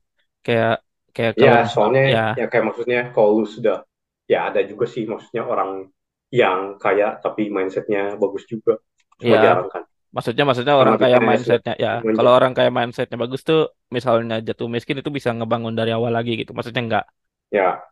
Kayak 0.46 0.70
kayak 1.14 1.32
kalau 1.40 1.58
Ya, 1.58 1.66
soalnya 1.66 2.02
ya 2.12 2.18
ya 2.38 2.44
kayak 2.50 2.64
maksudnya 2.70 3.00
kalau 3.14 3.42
lu 3.42 3.46
sudah 3.46 3.82
ya 4.30 4.38
ada 4.50 4.60
juga 4.70 4.86
sih 4.86 5.02
maksudnya 5.10 5.42
orang 5.42 5.90
yang 6.30 6.78
kaya 6.82 7.18
tapi 7.24 7.50
mindsetnya 7.50 8.14
bagus 8.22 8.44
juga. 8.46 8.78
Cuma 9.22 9.34
ya 9.34 9.40
jarang 9.42 9.68
kan. 9.74 9.82
Maksudnya 10.14 10.44
maksudnya 10.46 10.74
orang 10.78 10.94
kaya 10.94 11.18
mindsetnya 11.18 11.74
ya 11.74 11.98
kalau 12.00 12.30
orang 12.30 12.54
kaya 12.54 12.70
mindsetnya 12.70 13.18
bagus 13.18 13.42
tuh 13.42 13.74
misalnya 13.90 14.38
jatuh 14.40 14.70
miskin 14.70 15.02
itu 15.02 15.10
bisa 15.10 15.34
ngebangun 15.34 15.74
dari 15.74 15.90
awal 15.90 16.14
lagi 16.14 16.38
gitu. 16.38 16.54
Maksudnya 16.54 16.82
enggak. 16.86 17.04
Ya, 17.50 17.82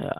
ya 0.00 0.16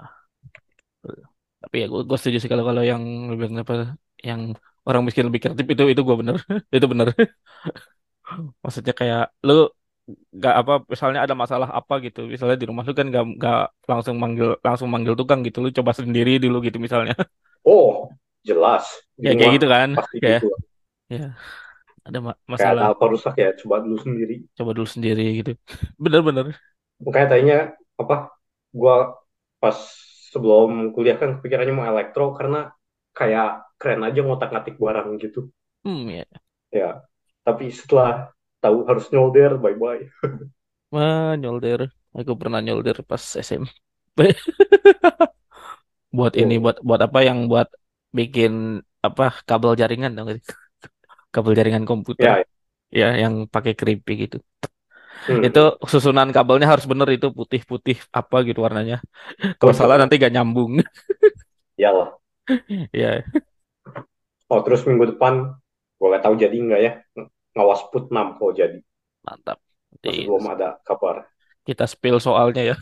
tapi 1.66 1.82
ya 1.82 1.86
gue, 1.90 2.00
gue 2.06 2.18
setuju 2.20 2.38
sih 2.38 2.50
kalau 2.52 2.62
kalau 2.62 2.82
yang 2.86 3.02
lebih 3.34 3.58
apa 3.58 3.98
yang 4.22 4.54
orang 4.86 5.02
miskin 5.02 5.26
lebih 5.26 5.42
kreatif 5.42 5.66
itu 5.66 5.82
itu 5.90 6.02
gue 6.06 6.16
bener. 6.22 6.36
Itu 6.76 6.86
bener. 6.86 7.10
Maksudnya 8.62 8.94
kayak 8.94 9.34
lu 9.42 9.66
nggak 10.06 10.54
apa 10.62 10.74
misalnya 10.86 11.20
ada 11.26 11.34
masalah 11.34 11.68
apa 11.74 11.98
gitu. 12.06 12.30
Misalnya 12.30 12.54
di 12.54 12.66
rumah 12.70 12.86
lu 12.86 12.94
kan 12.94 13.10
nggak 13.10 13.24
nggak 13.34 13.60
langsung 13.90 14.16
manggil 14.22 14.54
langsung 14.62 14.88
manggil 14.94 15.18
tukang 15.18 15.42
gitu. 15.42 15.58
Lu 15.58 15.74
coba 15.74 15.90
sendiri 15.90 16.38
dulu 16.38 16.62
gitu 16.62 16.78
misalnya. 16.78 17.18
Oh 17.66 18.14
jelas. 18.46 18.86
Ya 19.18 19.34
kayak 19.34 19.58
gitu 19.58 19.66
kan. 19.66 19.98
pasti 19.98 20.16
kayak 20.22 20.46
gitu. 20.46 20.54
Ya 21.10 21.34
ada 22.06 22.18
ma- 22.26 22.40
Kayak 22.56 22.74
masalah 22.74 22.82
apa 22.90 23.04
rusak 23.12 23.34
ya 23.42 23.48
coba 23.60 23.76
dulu 23.84 23.96
sendiri. 24.04 24.34
coba 24.56 24.70
dulu 24.76 24.88
sendiri 24.94 25.22
gitu 25.38 25.50
bener-bener 26.02 26.46
Makanya 27.04 27.26
tadinya 27.32 27.58
apa? 28.02 28.16
Gua 28.80 28.96
pas 29.62 29.78
sebelum 30.32 30.70
kuliah 30.94 31.16
kan 31.20 31.30
kepikirannya 31.40 31.74
mau 31.76 31.88
elektro 31.92 32.24
karena 32.38 32.58
kayak 33.18 33.48
keren 33.80 34.02
aja 34.08 34.20
ngotak-ngatik 34.26 34.74
barang 34.84 35.08
gitu. 35.24 35.40
hmm 35.84 36.08
ya 36.10 36.24
Ya, 36.74 36.88
tapi 37.46 37.64
setelah 37.78 38.10
tahu 38.62 38.78
harus 38.88 39.06
nyolder, 39.12 39.52
bye-bye. 39.62 40.02
Wah, 40.94 41.26
nyolder 41.40 41.80
aku 42.18 42.32
pernah 42.40 42.60
nyolder 42.66 42.96
pas 43.10 43.22
SMP 43.46 43.70
buat 46.16 46.32
ini 46.42 46.52
Oh, 46.52 46.64
buat 46.64 46.76
buat 46.88 47.00
apa 47.06 47.18
yang 47.28 47.38
buat 47.50 47.68
bikin 48.18 48.52
apa 49.06 49.22
kabel 49.48 49.72
jaringan 49.80 50.12
dong 50.16 50.28
kabel 51.36 51.52
jaringan 51.58 51.84
komputer. 51.90 52.30
Ya, 52.30 52.44
ya. 53.00 53.06
Yang 53.22 53.34
pakai 53.54 53.72
keripik 53.80 54.16
gitu. 54.24 54.36
Itu 55.46 55.60
hmm, 55.60 55.76
susunan 55.92 56.28
kabelnya 56.36 56.66
harus 56.72 56.86
bener 56.90 57.08
itu 57.16 57.26
putih-putih 57.38 57.96
apa 58.18 58.36
gitu 58.48 58.60
warnanya. 58.66 58.96
Kalau 59.60 59.74
oh 59.74 59.76
salah 59.76 59.96
nanti 60.00 60.14
gak 60.22 60.32
nyambung. 60.34 60.72
Iyalah. 61.78 62.18
ya. 62.92 63.22
Oh, 64.52 64.60
terus 64.66 64.82
minggu 64.88 65.04
depan 65.14 65.34
gue 65.98 66.06
gak 66.14 66.24
tahu 66.26 66.34
jadi 66.42 66.56
nggak 66.66 66.80
ya? 66.86 66.92
Ng- 67.18 67.30
ngawas 67.54 67.80
put 67.90 68.04
6 68.12 68.26
kalau 68.38 68.52
jadi. 68.60 68.78
mantap. 69.24 69.58
Masih 70.06 70.22
Di, 70.22 70.26
belum 70.26 70.44
ada 70.54 70.68
kabar. 70.88 71.16
kita 71.66 71.84
spill 71.90 72.16
soalnya 72.22 72.62
ya. 72.74 72.76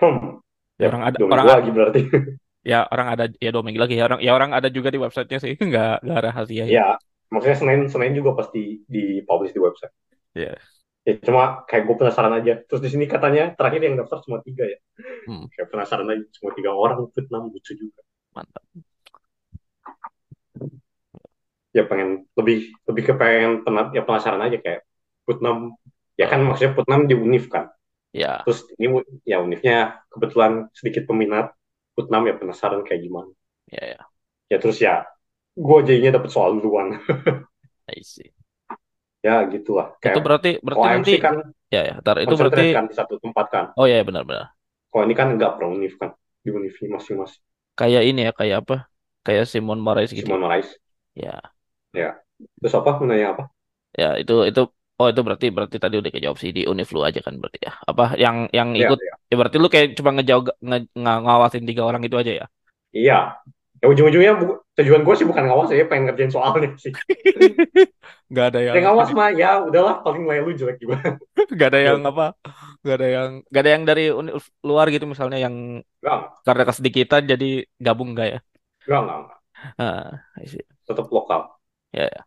Hmm, 0.00 0.38
Ya, 0.80 0.82
ya 0.82 0.86
orang 0.90 1.02
ada 1.08 1.18
orang 1.32 1.46
lagi 1.50 1.68
berarti. 1.76 2.00
ya 2.70 2.76
orang 2.92 3.06
ada 3.12 3.24
ya 3.44 3.48
dua 3.54 3.62
minggu 3.64 3.80
lagi. 3.82 3.94
Ya 4.00 4.04
orang 4.08 4.20
ya 4.26 4.30
orang 4.36 4.50
ada 4.56 4.68
juga 4.76 4.88
di 4.94 4.98
websitenya 5.04 5.38
sih. 5.44 5.52
Nggak 5.68 5.88
nggak 6.04 6.20
rahasia 6.26 6.64
ya. 6.74 6.78
Ya, 6.78 6.98
maksudnya 7.34 7.58
Senin 7.60 7.80
Senin 7.92 8.12
juga 8.18 8.30
pasti 8.40 8.62
di 8.94 9.02
publish 9.28 9.52
di 9.56 9.60
website. 9.66 9.94
ya 10.34 10.58
Ya 11.08 11.12
cuma 11.26 11.42
kayak 11.68 11.84
gue 11.88 11.96
penasaran 12.00 12.34
aja. 12.40 12.52
Terus 12.66 12.80
di 12.84 12.90
sini 12.92 13.04
katanya 13.14 13.42
terakhir 13.58 13.80
yang 13.86 13.94
daftar 14.00 14.18
cuma 14.24 14.38
tiga 14.46 14.64
ya. 14.72 14.78
hmm, 15.26 15.44
Kayak 15.54 15.68
penasaran 15.72 16.08
aja 16.12 16.24
cuma 16.40 16.50
tiga 16.58 16.70
orang 16.84 17.00
Vietnam 17.14 17.42
lucu 17.52 17.72
juga. 17.82 18.00
mantap 18.34 18.64
Ya 21.74 21.82
pengen 21.90 22.10
lebih 22.38 22.58
lebih 22.88 23.02
ke 23.08 23.12
pengen 23.20 23.52
pena- 23.66 23.90
ya 23.96 24.02
penasaran 24.06 24.42
aja 24.46 24.58
kayak 24.64 24.80
Putnam. 25.26 25.74
Ya 26.20 26.26
kan 26.30 26.40
maksudnya 26.46 26.72
Putnam 26.78 27.00
di 27.10 27.14
Unif 27.18 27.44
kan. 27.50 27.64
ya 28.12 28.46
Terus 28.46 28.60
ini 28.78 28.86
ya 29.32 29.38
Unifnya 29.46 29.76
kebetulan 30.12 30.52
sedikit 30.78 31.04
peminat 31.10 31.46
Putnam 31.96 32.22
ya 32.30 32.34
penasaran 32.40 32.82
kayak 32.86 33.02
gimana. 33.06 33.30
ya 33.72 33.86
ya 33.86 34.14
Ya 34.52 34.56
terus 34.62 34.78
ya 34.80 35.04
gue 35.54 35.78
jadinya 35.86 36.10
dapet 36.18 36.30
soal 36.34 36.58
duluan. 36.58 36.98
I 37.88 38.02
see. 38.02 38.32
ya 39.26 39.34
gitulah. 39.52 39.96
itu 40.06 40.18
Kayak 40.18 40.22
berarti 40.24 40.50
kalau 40.72 40.86
berarti 40.88 40.90
nanti 40.92 41.12
kan 41.24 41.34
ya 41.74 41.80
ya 41.88 41.92
ntar 42.02 42.16
itu 42.24 42.34
berarti 42.40 42.62
kan 42.74 42.84
di 42.90 42.94
satu 42.94 43.14
tempat 43.22 43.46
kan. 43.54 43.64
oh 43.78 43.86
ya 43.90 43.94
ya, 44.00 44.04
benar-benar 44.08 44.54
Kalau 44.90 45.04
ini 45.06 45.14
kan 45.20 45.28
nggak 45.36 45.52
per 45.56 45.64
Unif 45.74 45.94
kan. 46.00 46.10
Di 46.44 46.48
Unif 46.56 46.74
masing-masing. 46.94 47.42
kayak 47.78 48.02
ini 48.08 48.20
ya 48.26 48.32
kayak 48.38 48.56
apa 48.62 48.74
kayak 49.26 49.44
Simon 49.52 49.78
Moraes 49.86 50.10
gitu 50.18 50.30
ya 50.36 50.38
Simon 50.38 50.48
Rice. 50.48 50.78
ya 51.24 51.30
Ya. 52.00 52.08
Terus 52.60 52.74
apa? 52.78 52.90
Mau 52.98 53.06
nanya 53.08 53.26
apa? 53.34 53.44
ya 54.00 54.06
itu 54.20 54.32
itu 54.48 54.60
oh 55.00 55.06
itu 55.12 55.20
berarti 55.26 55.46
berarti 55.56 55.76
tadi 55.82 55.94
udah 56.00 56.12
kejawab 56.14 56.38
sih 56.42 56.50
di 56.56 56.60
Univ 56.70 56.88
lu 56.94 57.00
aja 57.08 57.20
kan 57.26 57.34
berarti 57.40 57.58
ya 57.66 57.72
apa 57.90 58.02
yang 58.24 58.36
yang 58.58 58.68
Ya, 58.74 58.88
ikut 58.88 58.98
ya. 59.00 59.14
ya 59.30 59.34
berarti 59.40 59.56
lu 59.62 59.66
kayak 59.74 59.86
cuma 59.98 60.10
ngejauh 60.16 60.42
nge, 60.68 60.76
nge- 61.02 61.20
ngawasin 61.24 61.64
tiga 61.68 61.82
orang 61.88 62.02
itu 62.06 62.16
aja 62.22 62.32
ya 62.40 62.44
Iya. 62.92 63.42
Ya 63.84 63.86
ujung-ujungnya 63.92 64.32
tujuan 64.80 65.02
gue 65.04 65.14
sih 65.20 65.26
bukan 65.28 65.44
ngawas 65.44 65.68
ya, 65.76 65.84
pengen 65.84 66.08
ngerjain 66.08 66.32
soalnya 66.32 66.72
sih. 66.80 66.92
nggak 68.32 68.46
ada 68.50 68.60
yang 68.64 68.74
Yang 68.76 68.84
ngawas 68.88 69.10
mah 69.12 69.28
ya 69.36 69.50
udahlah 69.68 69.94
paling 70.00 70.22
nilai 70.24 70.40
lu 70.40 70.50
jelek 70.56 70.76
juga. 70.80 70.96
nggak 71.54 71.68
ada 71.70 71.78
Ya 71.84 71.92
yang 71.92 72.00
apa 72.10 72.24
nggak 72.82 72.96
ada 72.98 73.06
yang 73.16 73.30
nggak 73.50 73.62
ada 73.62 73.70
yang 73.74 73.84
dari 73.90 74.02
luar 74.68 74.86
gitu 74.94 75.04
misalnya 75.12 75.38
yang 75.44 75.56
Enggak, 76.02 76.20
karena 76.46 76.62
kesedikitan 76.68 77.22
jadi 77.32 77.46
gabung 77.86 78.08
nggak 78.14 78.28
ya 78.34 78.38
enggak, 78.86 79.00
enggak, 79.02 79.18
enggak. 79.20 79.38
ah. 79.78 80.24
Tetap 80.88 81.08
lokal. 81.12 81.40
ya 81.96 82.02
ya 82.14 82.20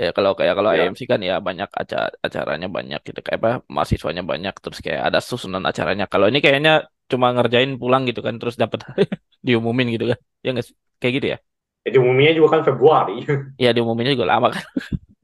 ya 0.00 0.08
kalau 0.16 0.30
kayak 0.38 0.54
kalau 0.58 0.70
Ya. 0.70 0.82
AMC 0.86 1.00
kan 1.12 1.20
ya 1.28 1.34
banyak 1.48 1.68
acara 1.82 2.06
acaranya 2.26 2.68
banyak 2.76 3.00
gitu 3.08 3.20
kayak 3.26 3.38
apa 3.42 3.50
mahasiswanya 3.74 4.22
banyak 4.32 4.54
terus 4.62 4.78
kayak 4.86 5.02
ada 5.08 5.18
susunan 5.30 5.64
acaranya 5.70 6.04
kalau 6.12 6.26
ini 6.30 6.38
kayaknya 6.44 6.72
cuma 7.10 7.26
ngerjain 7.34 7.70
pulang 7.80 8.02
gitu 8.08 8.20
kan 8.26 8.34
terus 8.40 8.54
dapat 8.62 8.80
diumumin 9.46 9.86
gitu 9.94 10.04
kan 10.14 10.18
ya 10.44 10.48
nggak 10.54 10.66
kayak 11.00 11.12
gitu 11.16 11.26
ya? 11.34 11.38
Jadi 11.84 11.96
umumnya 12.02 12.30
juga 12.36 12.48
kan 12.56 12.62
Februari. 12.68 13.16
ya 13.62 13.68
diumuminnya 13.76 14.12
juga 14.16 14.28
lama 14.32 14.48
kan? 14.54 14.64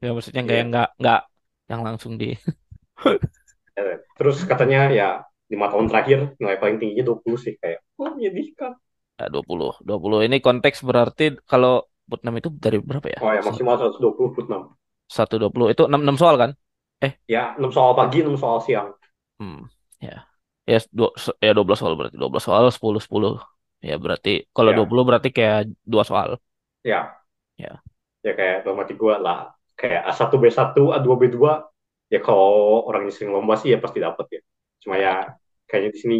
Ya 0.03 0.13
maksudnya 0.13 0.43
kayak 0.49 0.63
Iya. 0.63 0.69
nggak 0.69 0.87
nggak 1.01 1.19
yang 1.73 1.81
langsung 1.87 2.13
di 2.21 2.37
Ya, 3.77 3.83
Terus 4.17 4.37
katanya 4.49 4.79
ya 4.99 5.07
lima 5.51 5.67
tahun 5.71 5.87
terakhir 5.91 6.19
nilai 6.41 6.57
paling 6.61 6.77
tingginya 6.81 7.05
20 7.09 7.39
sih 7.39 7.53
kayak 7.61 7.79
oh 8.01 8.11
menyedihkan. 8.17 8.71
ya, 9.19 9.25
20 9.33 9.69
20 9.87 10.19
ini 10.27 10.37
konteks 10.47 10.77
berarti 10.89 11.23
kalau 11.51 11.73
Putnam 12.09 12.33
itu 12.39 12.49
dari 12.63 12.77
berapa 12.79 13.07
ya? 13.15 13.21
Oh 13.23 13.29
ya 13.35 13.41
maksimal 13.47 13.75
120 13.77 14.29
put 14.35 14.45
6. 14.49 14.63
satu 15.15 15.33
dua 15.41 15.49
puluh. 15.53 15.67
Itu 15.73 15.83
enam 15.89 16.01
enam 16.05 16.17
soal 16.21 16.35
kan? 16.41 16.51
Eh. 17.05 17.13
Ya 17.33 17.43
6 17.59 17.71
soal 17.75 17.93
pagi, 17.99 18.19
6 18.25 18.35
soal 18.41 18.59
siang. 18.65 18.89
hmm 19.39 19.57
ya. 20.05 20.13
Ya 20.71 20.77
dua 20.97 21.09
ya 21.45 21.51
12 21.57 21.77
soal 21.81 21.93
berarti. 21.97 22.15
12 22.21 22.43
soal 22.47 22.63
10 22.75 22.99
10 23.05 23.31
ya 23.89 23.93
berarti 24.03 24.29
kalau 24.55 24.71
Ya, 24.71 24.77
20 24.77 25.03
berarti 25.07 25.29
kayak 25.37 25.59
dua 25.91 26.03
soal 26.09 26.29
ya, 26.83 27.17
ya 27.57 27.81
ya 28.25 28.31
kayak 28.37 28.65
hati 28.65 28.93
gue 28.97 29.15
lah 29.25 29.53
kayak 29.79 30.01
A1 30.09 30.31
B1, 30.41 30.81
A2 30.97 31.15
B2 31.21 31.61
ya 32.13 32.19
kalau 32.23 32.83
orang 32.89 33.07
yang 33.07 33.13
sering 33.13 33.31
lomba 33.35 33.53
sih 33.61 33.69
ya 33.73 33.77
pasti 33.83 33.99
dapat 34.01 34.25
ya. 34.35 34.41
Cuma 34.81 34.95
ya 34.97 35.11
ya 35.11 35.13
kayaknya 35.69 35.89
di 35.95 35.99
sini 36.01 36.17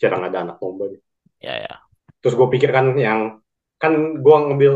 jarang 0.00 0.22
ada 0.28 0.38
anak 0.44 0.56
lomba 0.62 0.84
nih. 0.92 1.00
ya 1.40 1.54
ya 1.62 1.86
Terus 2.20 2.34
gue 2.38 2.48
pikir 2.54 2.70
kan 2.76 2.86
yang 2.96 3.20
kan 3.82 3.92
gue 4.24 4.36
ngambil 4.44 4.72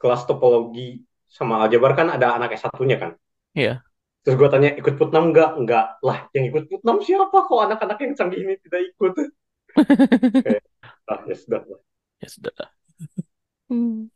kelas 0.00 0.22
topologi 0.28 1.02
sama 1.26 1.66
aljabar 1.66 1.92
kan 1.98 2.08
ada 2.14 2.36
anak 2.38 2.54
S1-nya 2.56 2.96
kan. 3.02 3.10
iya 3.54 3.82
Terus 4.22 4.36
gue 4.40 4.48
tanya 4.52 4.70
ikut 4.80 4.94
putnam 5.00 5.24
enggak? 5.30 5.50
Enggak. 5.60 5.84
Lah, 6.06 6.18
yang 6.34 6.44
ikut 6.50 6.64
putnam 6.70 6.96
siapa 7.06 7.36
kok 7.48 7.60
anak-anak 7.66 7.98
yang 8.04 8.12
canggih 8.18 8.40
ini 8.44 8.54
tidak 8.64 8.80
ikut? 8.92 9.12
Kayak, 10.42 10.62
ah 11.12 11.20
ya 11.28 11.34
sudah 11.42 11.62
lah. 11.70 11.80
ya 12.22 12.28
sudah 12.28 12.52
lah. 12.60 12.70
Hmm. 13.68 14.06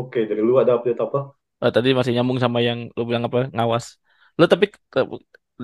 Oke, 0.00 0.20
dari 0.28 0.42
lu 0.48 0.54
ada 0.62 0.72
update 0.80 1.00
apa? 1.06 1.20
Oh, 1.62 1.70
tadi 1.76 1.88
masih 1.98 2.12
nyambung 2.14 2.38
sama 2.44 2.58
yang 2.68 2.78
lu 2.96 3.02
bilang 3.08 3.24
apa 3.28 3.38
ngawas 3.54 3.84
lu 4.38 4.44
tapi 4.52 4.66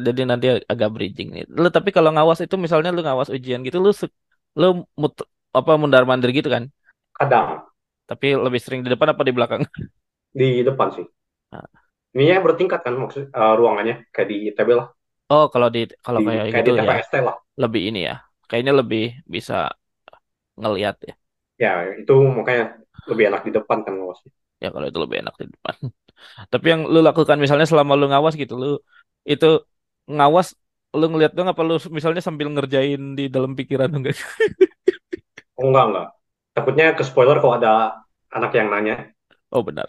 jadi 0.07 0.21
nanti 0.31 0.47
agak 0.73 0.89
bridging 0.95 1.29
nih 1.35 1.43
lu 1.63 1.69
tapi 1.77 1.91
kalau 1.97 2.11
ngawas 2.15 2.39
itu 2.45 2.57
misalnya 2.65 2.91
lu 2.95 3.01
ngawas 3.07 3.29
ujian 3.37 3.61
gitu 3.67 3.79
lu 3.85 3.91
se- 4.01 4.15
lu 4.61 4.67
mut, 5.03 5.13
apa 5.59 5.71
mundar 5.81 6.03
mandir 6.11 6.31
gitu 6.39 6.49
kan 6.55 6.65
Kadang 7.19 7.67
tapi 8.11 8.27
lebih 8.45 8.61
sering 8.65 8.81
di 8.85 8.89
depan 8.93 9.09
apa 9.13 9.23
di 9.29 9.33
belakang 9.37 9.63
di 10.39 10.63
depan 10.67 10.89
sih. 10.97 11.07
Nah, 11.53 11.69
Ini 12.17 12.25
bertingkat 12.47 12.81
kan 12.87 12.95
maksud 13.03 13.23
eh, 13.41 13.53
ruangannya 13.59 13.95
kayak 14.15 14.29
di 14.31 14.37
ITB 14.49 14.71
lah, 14.79 14.89
oh 15.33 15.45
kalau 15.53 15.69
di 15.75 15.79
kalau 16.07 16.21
di 16.21 16.25
kayak 16.27 16.45
kayak 16.51 16.65
gitu 16.67 16.71
di 16.71 16.73
ya 16.81 16.93
lah. 17.25 17.37
lebih 17.63 17.83
ini 17.89 18.01
ya 18.09 18.15
kayaknya 18.49 18.73
lebih 18.81 19.03
bisa 19.35 19.55
ngelihat 20.61 20.97
ya 21.09 21.15
Ya, 21.63 21.71
itu 22.01 22.13
makanya 22.39 22.65
lebih 23.11 23.25
enak 23.31 23.43
di 23.47 23.51
depan 23.57 23.79
kan 23.85 23.93
ngawasnya. 23.99 24.31
ya 24.63 24.69
kalau 24.75 24.87
itu 24.91 24.99
lebih 25.05 25.17
enak 25.23 25.35
di 25.41 25.47
depan 25.55 25.75
tapi 26.53 26.67
yang 26.73 26.83
lu 26.93 27.01
lakukan 27.09 27.39
misalnya 27.45 27.67
selama 27.71 27.93
lu 28.01 28.07
ngawas 28.13 28.35
gitu 28.43 28.55
lu 28.63 28.67
itu 29.33 29.47
ngawas 30.11 30.49
lu 30.99 31.05
ngeliat 31.11 31.33
dong 31.37 31.49
apa 31.53 31.63
lu 31.69 31.75
misalnya 31.97 32.23
sambil 32.25 32.49
ngerjain 32.55 33.01
di 33.19 33.25
dalam 33.35 33.53
pikiran 33.59 33.89
lu 33.93 33.99
enggak 34.03 34.17
Oh 35.59 35.65
enggak, 35.71 35.85
enggak. 35.89 36.07
Takutnya 36.55 36.87
ke 36.99 37.03
spoiler 37.09 37.37
kalau 37.43 37.55
ada 37.59 37.71
anak 38.37 38.51
yang 38.59 38.69
nanya. 38.73 38.95
oh 39.51 39.63
benar 39.67 39.89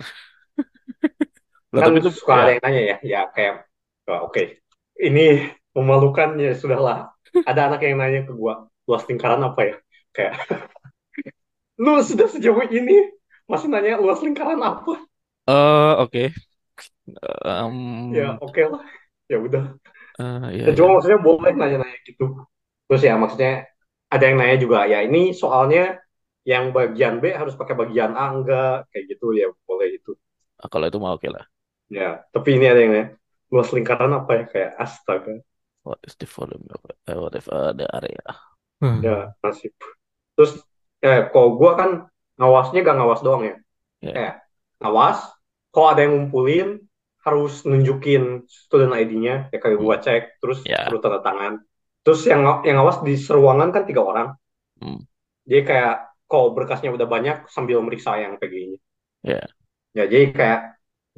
lah 1.74 1.82
Kan 1.84 1.92
tapi 1.92 2.00
itu 2.00 2.10
suka 2.18 2.34
ya 2.34 2.46
ada 2.46 2.50
yang 2.56 2.62
nanya 2.64 2.82
ya, 2.92 2.96
ya 3.04 3.20
kayak, 3.36 3.54
oh, 4.12 4.20
oke, 4.32 4.42
ini 5.02 5.52
memalukan 5.76 6.30
ya 6.40 6.52
sudahlah. 6.56 7.12
Ada 7.44 7.62
anak 7.72 7.80
yang 7.86 8.00
nanya 8.02 8.20
ke 8.28 8.34
gua, 8.34 8.66
luas 8.88 9.04
lingkaran 9.10 9.42
apa 9.44 9.62
ya? 9.70 9.74
Kayak, 10.16 10.34
lu 11.84 11.94
sudah 12.10 12.28
sejauh 12.34 12.66
ini 12.72 12.96
masih 13.52 13.68
nanya 13.72 14.00
luas 14.02 14.20
lingkaran 14.26 14.60
apa? 14.64 15.06
eh 15.48 15.94
oke 16.04 16.24
Em, 17.46 17.78
Ya 18.18 18.38
oke 18.42 18.62
lah, 18.72 18.84
ya 19.32 19.38
udah. 19.46 19.64
eh, 20.20 20.50
ya 20.60 20.66
Ya, 20.66 20.72
cuma 20.78 20.98
maksudnya 20.98 21.20
boleh 21.22 21.54
nanya-nanya 21.60 22.00
gitu. 22.10 22.26
Terus 22.90 23.02
ya 23.08 23.14
maksudnya 23.22 23.52
ada 24.14 24.24
yang 24.30 24.38
nanya 24.42 24.58
juga, 24.64 24.80
ya 24.90 25.00
ini 25.08 25.34
soalnya 25.42 26.02
yang 26.52 26.66
bagian 26.78 27.16
B 27.22 27.34
harus 27.34 27.54
pakai 27.60 27.76
bagian 27.82 28.14
A 28.18 28.26
enggak 28.36 28.90
kayak 28.92 29.06
gitu 29.12 29.26
ya 29.38 29.48
boleh 29.70 29.90
itu. 29.98 30.12
Ah, 30.64 30.68
kalau 30.72 30.86
itu 30.90 30.98
mah 31.04 31.14
oke 31.16 31.28
lah 31.36 31.46
Ya, 31.98 32.10
tapi 32.34 32.50
ini 32.58 32.66
ada 32.72 32.80
yang 32.84 32.92
nanya, 32.94 33.08
luas 33.54 33.70
lingkaran 33.76 34.12
apa 34.20 34.32
ya? 34.40 34.44
Kayak 34.52 34.72
astaga. 34.84 35.34
what 35.84 36.00
is 36.04 36.16
the 36.16 36.26
volume 36.26 36.68
of 36.72 36.82
uh, 37.08 37.22
what 37.22 37.36
if 37.36 37.48
uh, 37.50 37.72
the 37.74 37.88
area 37.96 38.36
Ya, 39.02 39.36
nasib. 39.44 39.74
Terus 40.36 40.52
ya 41.04 41.28
kalau 41.34 41.50
gua 41.60 41.72
kan 41.80 41.90
ngawasnya 42.40 42.80
gak 42.88 42.96
ngawas 43.00 43.22
doang 43.26 43.44
ya. 43.50 43.56
ya 44.02 44.12
Kayak 44.14 44.34
ngawas, 44.82 45.20
kalau 45.74 45.88
ada 45.92 46.02
yang 46.06 46.14
ngumpulin 46.16 46.68
harus 47.26 47.54
nunjukin 47.70 48.46
student 48.48 48.94
ID-nya, 48.96 49.36
ya 49.54 49.58
kayak 49.64 49.78
Hmm. 49.78 49.86
gua 49.86 49.98
cek, 50.06 50.24
terus 50.42 50.60
ya 50.66 50.78
suruh 50.86 51.02
tanda 51.04 51.20
tangan. 51.26 51.54
Terus 52.06 52.22
yang 52.30 52.42
yang 52.68 52.78
ngawas 52.80 52.98
di 53.08 53.14
seruangan 53.18 53.70
kan 53.76 53.84
tiga 53.90 54.02
orang. 54.06 54.28
Hmm. 54.82 54.98
Jadi 55.50 55.62
kayak 55.70 55.94
kalau 56.30 56.48
berkasnya 56.58 56.90
udah 56.96 57.08
banyak 57.16 57.38
sambil 57.56 57.78
meriksa 57.86 58.12
yang 58.24 58.34
PG-nya. 58.42 58.80
ya 59.24 59.56
Ya, 59.98 60.04
jadi 60.12 60.26
kayak 60.36 60.60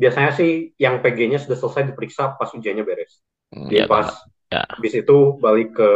biasanya 0.01 0.31
sih 0.39 0.49
yang 0.77 0.95
PG-nya 1.01 1.39
sudah 1.43 1.57
selesai 1.57 1.83
diperiksa 1.93 2.23
pas 2.37 2.49
ujiannya 2.53 2.83
beres. 2.85 3.13
Hmm, 3.51 3.71
Jadi 3.71 3.79
ya 3.79 3.87
pas 3.91 4.07
karena 4.07 4.11
ya 4.51 4.63
habis 4.75 4.93
itu 5.01 5.15
balik 5.43 5.69
ke 5.77 5.89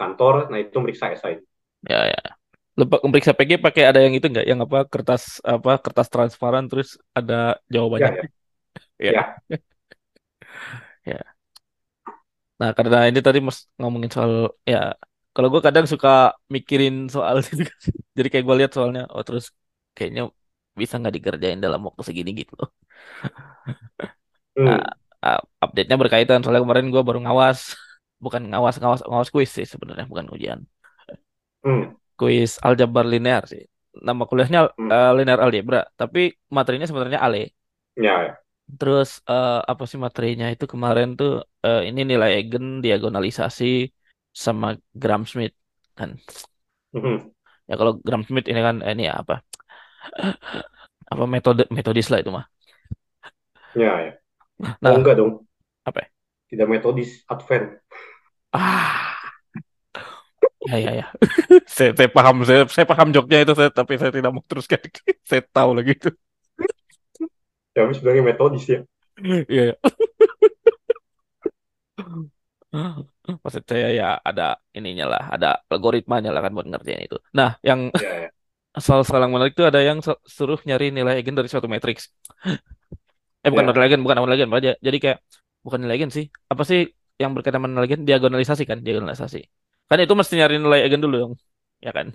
kantor, 0.00 0.34
nah 0.50 0.58
itu 0.62 0.76
meriksa 0.82 1.06
esai. 1.14 1.36
ya 1.90 2.06
ya 2.06 2.37
Lepas 2.78 2.98
periksa 3.12 3.32
PG 3.38 3.52
pakai 3.66 3.82
ada 3.90 4.00
yang 4.04 4.14
itu 4.18 4.26
enggak 4.30 4.46
yang 4.50 4.60
apa 4.66 4.78
kertas 4.92 5.22
apa 5.54 5.70
kertas 5.84 6.08
transparan 6.14 6.64
terus 6.70 6.88
ada 7.18 7.58
Ya, 7.96 8.06
jawabannya 8.06 8.12
ya, 8.16 8.22
ya. 8.98 9.12
Ya. 9.12 9.22
ya. 11.06 11.38
Nah 12.60 12.70
karena 12.76 12.96
ini 13.08 13.20
tadi 13.26 13.38
mas 13.46 13.58
ngomongin 13.80 14.10
soal 14.14 14.32
ya 14.72 14.78
kalau 15.34 15.48
gue 15.52 15.62
kadang 15.66 15.86
suka 15.92 16.08
mikirin 16.54 16.94
soal 17.14 17.36
itu. 17.52 17.62
Jadi 18.16 18.28
kayak 18.32 18.44
gue 18.48 18.56
lihat 18.60 18.72
soalnya 18.76 19.00
oh 19.14 19.22
terus 19.26 19.44
kayaknya 19.96 20.22
bisa 20.80 20.94
nggak 21.00 21.14
dikerjain 21.16 21.60
dalam 21.64 21.80
waktu 21.86 22.02
segini 22.08 22.30
gitu. 22.40 22.52
Loh 22.60 22.70
Nah, 24.66 24.78
Hmm, 24.78 24.90
uh, 25.24 25.40
update-nya 25.64 25.96
berkaitan. 26.02 26.38
Soalnya 26.42 26.62
kemarin 26.66 26.86
gue 26.94 27.02
baru 27.08 27.20
ngawas. 27.24 27.58
Bukan 28.24 28.42
ngawas 28.50 28.74
ngawas 28.82 29.00
ngawas 29.06 29.30
kuis 29.34 29.50
sih 29.56 29.66
sebenarnya 29.72 30.06
bukan 30.10 30.26
ujian. 30.34 30.60
Hmm. 31.64 31.98
Kuis 32.18 32.50
aljabar 32.66 33.04
linear 33.12 33.42
sih 33.52 33.62
nama 34.06 34.22
kuliahnya 34.28 34.60
Hmm. 34.78 34.90
eh, 34.92 35.10
linear 35.18 35.40
algebra, 35.44 35.78
tapi 36.00 36.20
materinya 36.56 36.86
sebenarnya 36.90 37.20
Ale. 37.26 37.38
Ya, 37.96 38.22
ya. 38.22 38.38
Terus 38.78 39.08
eh, 39.30 39.50
apa 39.70 39.82
sih 39.90 39.98
materinya 40.06 40.46
itu 40.54 40.64
kemarin 40.72 41.06
tuh 41.18 41.30
eh, 41.66 41.78
ini 41.88 42.00
nilai 42.10 42.28
eigen, 42.36 42.64
diagonalisasi 42.84 43.64
sama 44.44 44.66
Gram-Schmidt 45.00 45.52
kan. 45.98 46.10
Mhm. 46.92 47.30
Ya 47.68 47.74
kalau 47.80 47.92
Gram-Schmidt 48.06 48.46
ini 48.50 48.60
kan 48.66 48.76
eh, 48.86 48.92
ini 48.96 49.02
ya 49.08 49.14
apa? 49.22 49.34
Apa 51.12 51.24
metode 51.34 51.62
metodis 51.76 52.06
lah 52.12 52.20
itu 52.22 52.30
mah. 52.36 52.44
Ya, 53.74 53.92
ya. 54.04 54.12
Oh, 54.86 54.94
Nah, 54.94 54.96
enggak 54.98 55.16
dong. 55.18 55.32
apa? 55.88 55.98
ya? 56.04 56.08
Tidak 56.52 56.68
metodis, 56.68 57.24
Advent. 57.32 57.80
Ah, 58.52 59.07
ya 60.68 60.76
ya 60.84 60.90
ya. 61.00 61.06
Saya, 61.76 61.90
saya 61.98 62.10
paham, 62.16 62.36
saya, 62.48 62.62
saya 62.74 62.86
paham 62.90 63.08
joknya 63.16 63.38
itu, 63.44 63.52
saya, 63.58 63.70
tapi 63.78 63.92
saya 64.00 64.10
tidak 64.16 64.30
mau 64.34 64.42
teruskan. 64.50 64.80
Saya 65.30 65.42
tahu 65.56 65.70
lagi 65.78 65.92
itu. 65.96 66.08
Ya, 67.76 67.86
tapi 67.86 67.92
sebenarnya 67.96 68.24
metodis 68.28 68.64
ya. 68.68 68.78
Iya. 69.48 69.62
ya. 69.74 69.74
Maksud 73.44 73.64
saya 73.70 73.88
ya 73.98 74.06
ada 74.28 74.42
ininya 74.76 75.04
lah, 75.12 75.22
ada 75.34 75.48
algoritmanya 75.72 76.30
lah 76.34 76.40
kan 76.44 76.52
buat 76.56 76.66
ngerjain 76.68 77.02
itu. 77.08 77.16
Nah, 77.38 77.56
yang 77.64 77.80
Ya, 78.00 78.08
ya. 78.26 78.30
soal 78.78 79.02
salang 79.08 79.30
menarik 79.34 79.52
itu 79.56 79.64
ada 79.70 79.80
yang 79.82 79.98
su- 80.06 80.22
suruh 80.36 80.60
nyari 80.68 80.86
nilai 80.94 81.14
eigen 81.18 81.34
dari 81.38 81.48
suatu 81.50 81.68
matriks. 81.72 82.04
Eh 83.44 83.50
bukan 83.52 83.64
Ya, 83.64 83.72
nilai 83.72 83.84
eigen, 83.86 84.00
bukan 84.04 84.16
nilai 84.18 84.34
eigen 84.36 84.50
aja. 84.58 84.70
Jadi 84.86 84.96
kayak 85.04 85.18
bukan 85.64 85.78
nilai 85.82 85.94
eigen 85.96 86.10
sih. 86.16 86.24
Apa 86.52 86.62
sih 86.70 86.80
yang 87.22 87.30
berkaitan 87.34 87.60
dengan 87.64 87.82
eigen? 87.84 88.00
Diagonalisasi 88.08 88.62
kan, 88.70 88.78
diagonalisasi. 88.86 89.38
Kan 89.88 89.98
itu 90.04 90.14
mesti 90.18 90.34
nyari 90.38 90.54
nilai 90.62 90.80
eigen 90.84 91.00
dulu 91.04 91.14
dong. 91.22 91.34
Ya 91.84 91.90
kan? 91.96 92.06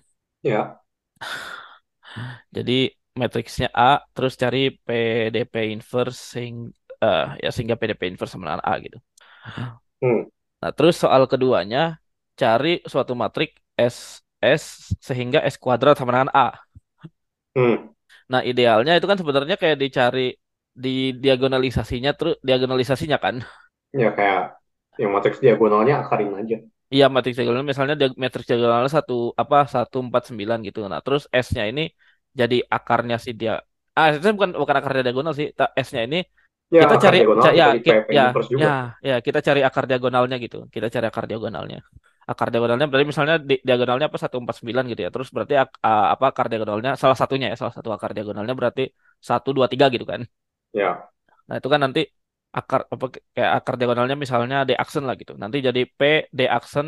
ya. 0.44 0.84
Jadi 2.56 2.74
matriksnya 3.20 3.68
A 3.74 4.02
terus 4.16 4.34
cari 4.42 4.58
PDP 4.86 5.54
inverse 5.74 6.18
sing 6.34 6.54
eh, 7.04 7.24
ya 7.44 7.50
sehingga 7.54 7.76
PDP 7.80 8.02
inverse 8.12 8.34
sama 8.34 8.46
dengan 8.50 8.64
A 8.66 8.74
gitu. 8.86 8.98
Hmm. 10.02 10.24
Nah, 10.62 10.72
terus 10.78 10.96
soal 11.04 11.24
keduanya 11.32 12.00
cari 12.40 12.80
suatu 12.92 13.14
matrik 13.14 13.50
S 13.78 14.24
S 14.40 14.94
sehingga 15.08 15.40
S 15.44 15.56
kuadrat 15.64 15.96
sama 16.00 16.12
dengan 16.16 16.32
A. 16.34 16.48
Hmm. 17.56 17.94
Nah, 18.32 18.42
idealnya 18.50 18.92
itu 18.98 19.06
kan 19.10 19.18
sebenarnya 19.22 19.56
kayak 19.62 19.78
dicari 19.84 20.22
di 20.74 21.14
diagonalisasinya 21.24 22.12
terus 22.18 22.36
diagonalisasinya 22.42 23.18
kan. 23.22 23.36
Ya, 23.94 24.10
kayak 24.18 24.40
yang 25.02 25.12
matriks 25.14 25.40
diagonalnya 25.44 25.94
akarin 26.02 26.34
aja. 26.40 26.58
Iya, 26.94 27.04
matriks 27.14 27.38
diagonal 27.38 27.64
misalnya 27.72 27.96
dia 28.00 28.10
matriks 28.24 28.48
diagonalnya 28.50 28.92
satu 28.98 29.14
apa 29.42 29.56
149 29.72 30.58
gitu. 30.68 30.80
Nah, 30.92 31.00
terus 31.06 31.24
S-nya 31.46 31.64
ini 31.72 31.82
jadi 32.40 32.56
akarnya 32.76 33.16
si 33.26 33.32
dia 33.40 33.52
Ah, 33.98 34.08
itu 34.10 34.26
bukan 34.38 34.52
bukan 34.62 34.76
akarnya 34.80 35.02
diagonal 35.06 35.34
sih. 35.40 35.48
S-nya 35.86 36.02
ini 36.08 36.18
Ya, 36.74 36.82
kita 36.82 36.94
akar 36.98 37.00
cari 37.04 37.18
ca- 37.44 37.56
ya 37.60 37.66
ya 38.18 38.22
ya 38.62 38.68
ya 39.08 39.14
kita 39.26 39.40
cari 39.48 39.60
akar 39.68 39.84
diagonalnya 39.90 40.36
gitu. 40.46 40.58
Kita 40.74 40.88
cari 40.94 41.06
akar 41.12 41.26
diagonalnya. 41.30 41.78
Akar 42.32 42.48
diagonalnya 42.52 42.86
berarti 42.90 43.08
misalnya 43.12 43.36
di, 43.50 43.54
diagonalnya 43.68 44.06
apa 44.10 44.18
149 44.22 44.84
gitu 44.92 45.02
ya. 45.06 45.10
Terus 45.16 45.30
berarti 45.36 45.54
ak- 45.64 45.78
apa 46.14 46.26
akar 46.32 46.46
diagonalnya 46.52 46.92
salah 47.02 47.18
satunya 47.22 47.46
ya, 47.52 47.56
salah 47.62 47.74
satu 47.78 47.90
akar 47.96 48.12
diagonalnya 48.16 48.54
berarti 48.60 48.82
1 49.30 49.50
2 49.58 49.68
3 49.72 49.86
gitu 49.94 50.06
kan. 50.12 50.22
Ya, 50.74 51.12
Nah, 51.48 51.56
itu 51.60 51.68
kan 51.74 51.80
nanti 51.86 52.00
akar 52.60 52.82
apa 52.94 53.06
kayak 53.36 53.52
akar 53.58 53.74
diagonalnya 53.80 54.18
misalnya 54.24 54.58
D 54.68 54.72
aksen 54.84 55.04
lah 55.08 55.16
gitu. 55.22 55.34
Nanti 55.42 55.58
jadi 55.68 55.82
P 55.98 56.02
D 56.38 56.40
aksen 56.58 56.88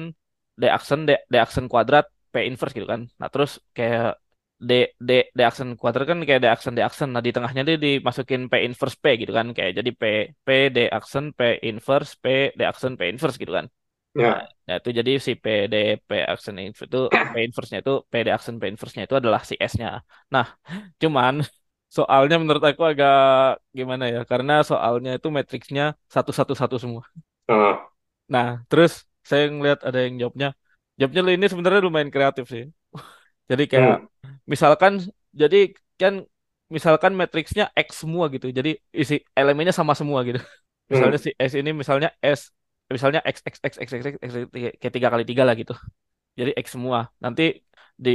D 0.62 0.63
aksen 0.78 0.99
D, 1.08 1.12
D 1.32 1.36
aksen 1.45 1.65
kuadrat 1.71 2.06
P 2.32 2.36
inverse 2.49 2.73
gitu 2.78 2.88
kan. 2.93 3.01
Nah, 3.19 3.30
terus 3.34 3.51
kayak 3.78 4.21
D 4.69 4.71
D 5.08 5.10
D 5.38 5.39
aksen 5.49 5.67
kuadrat 5.82 6.06
kan 6.12 6.19
kayak 6.28 6.41
D 6.43 6.47
aksen 6.56 6.73
D 6.78 6.80
aksen. 6.89 7.10
Nah, 7.13 7.21
di 7.25 7.32
tengahnya 7.36 7.62
dia 7.67 7.78
dimasukin 7.86 8.41
P 8.51 8.54
inverse 8.67 8.97
P 9.04 9.06
gitu 9.21 9.32
kan. 9.38 9.47
Kayak 9.58 9.71
jadi 9.80 9.91
P 10.01 10.04
P 10.45 10.49
D 10.75 10.78
aksen 10.97 11.25
P 11.38 11.39
inverse 11.69 12.12
P 12.23 12.25
D 12.58 12.62
aksen 12.71 12.91
P 12.99 13.01
inverse 13.12 13.38
gitu 13.41 13.54
kan. 13.58 13.67
Nah, 14.15 14.23
ya. 14.23 14.32
nah 14.67 14.75
itu 14.80 14.89
jadi 14.99 15.12
si 15.25 15.32
P 15.43 15.45
D 15.71 15.75
P 16.08 16.10
aksen 16.34 16.56
inverse 16.62 16.88
itu 16.88 16.99
P 17.12 17.36
inverse-nya 17.47 17.80
itu 17.84 17.93
P 18.12 18.13
D 18.25 18.28
aksen 18.38 18.56
P 18.60 18.63
inverse-nya 18.71 19.04
itu 19.08 19.15
adalah 19.19 19.41
si 19.49 19.56
S-nya. 19.60 19.89
Nah, 20.34 20.45
cuman 21.01 21.43
soalnya 21.95 22.36
menurut 22.41 22.63
aku 22.69 22.81
agak 22.91 23.13
gimana 23.77 24.03
ya? 24.13 24.19
Karena 24.31 24.53
soalnya 24.69 25.10
itu 25.17 25.27
matriksnya 25.38 25.84
satu-satu-satu 26.13 26.75
semua. 26.84 27.03
Ah, 27.47 27.89
Nah, 28.34 28.47
terus 28.69 28.91
saya 29.29 29.43
ngeliat 29.53 29.79
ada 29.88 29.99
yang 30.05 30.13
jawabnya. 30.21 30.47
Jawabnya 30.99 31.21
ini 31.38 31.45
sebenarnya 31.51 31.81
lumayan 31.86 32.12
kreatif 32.15 32.45
sih. 32.53 32.63
Jadi 33.51 33.63
kayak 33.71 33.95
hmm. 34.01 34.41
misalkan 34.53 34.93
jadi 35.41 35.58
kan 36.01 36.13
misalkan 36.75 37.13
matriksnya 37.21 37.63
X 37.77 37.89
semua 38.03 38.25
gitu. 38.34 38.47
Jadi 38.58 38.69
isi 39.01 39.15
elemennya 39.39 39.73
sama 39.79 39.93
semua 39.99 40.19
gitu. 40.27 40.39
Misalnya 40.91 41.17
Hmm. 41.17 41.25
si 41.25 41.29
S 41.49 41.53
ini 41.62 41.71
misalnya 41.81 42.10
S 42.21 42.41
misalnya 42.93 43.19
X 43.34 43.38
X 43.45 43.55
X 43.65 43.73
X 43.86 43.89
X 43.97 44.03
X, 44.10 44.15
X 44.25 44.31
kayak 44.81 44.93
tiga 44.95 45.10
kali 45.13 45.23
tiga 45.29 45.43
lah 45.47 45.55
gitu. 45.62 45.73
Jadi 46.39 46.51
X 46.63 46.67
semua. 46.75 46.99
Nanti 47.23 47.43
di 48.05 48.10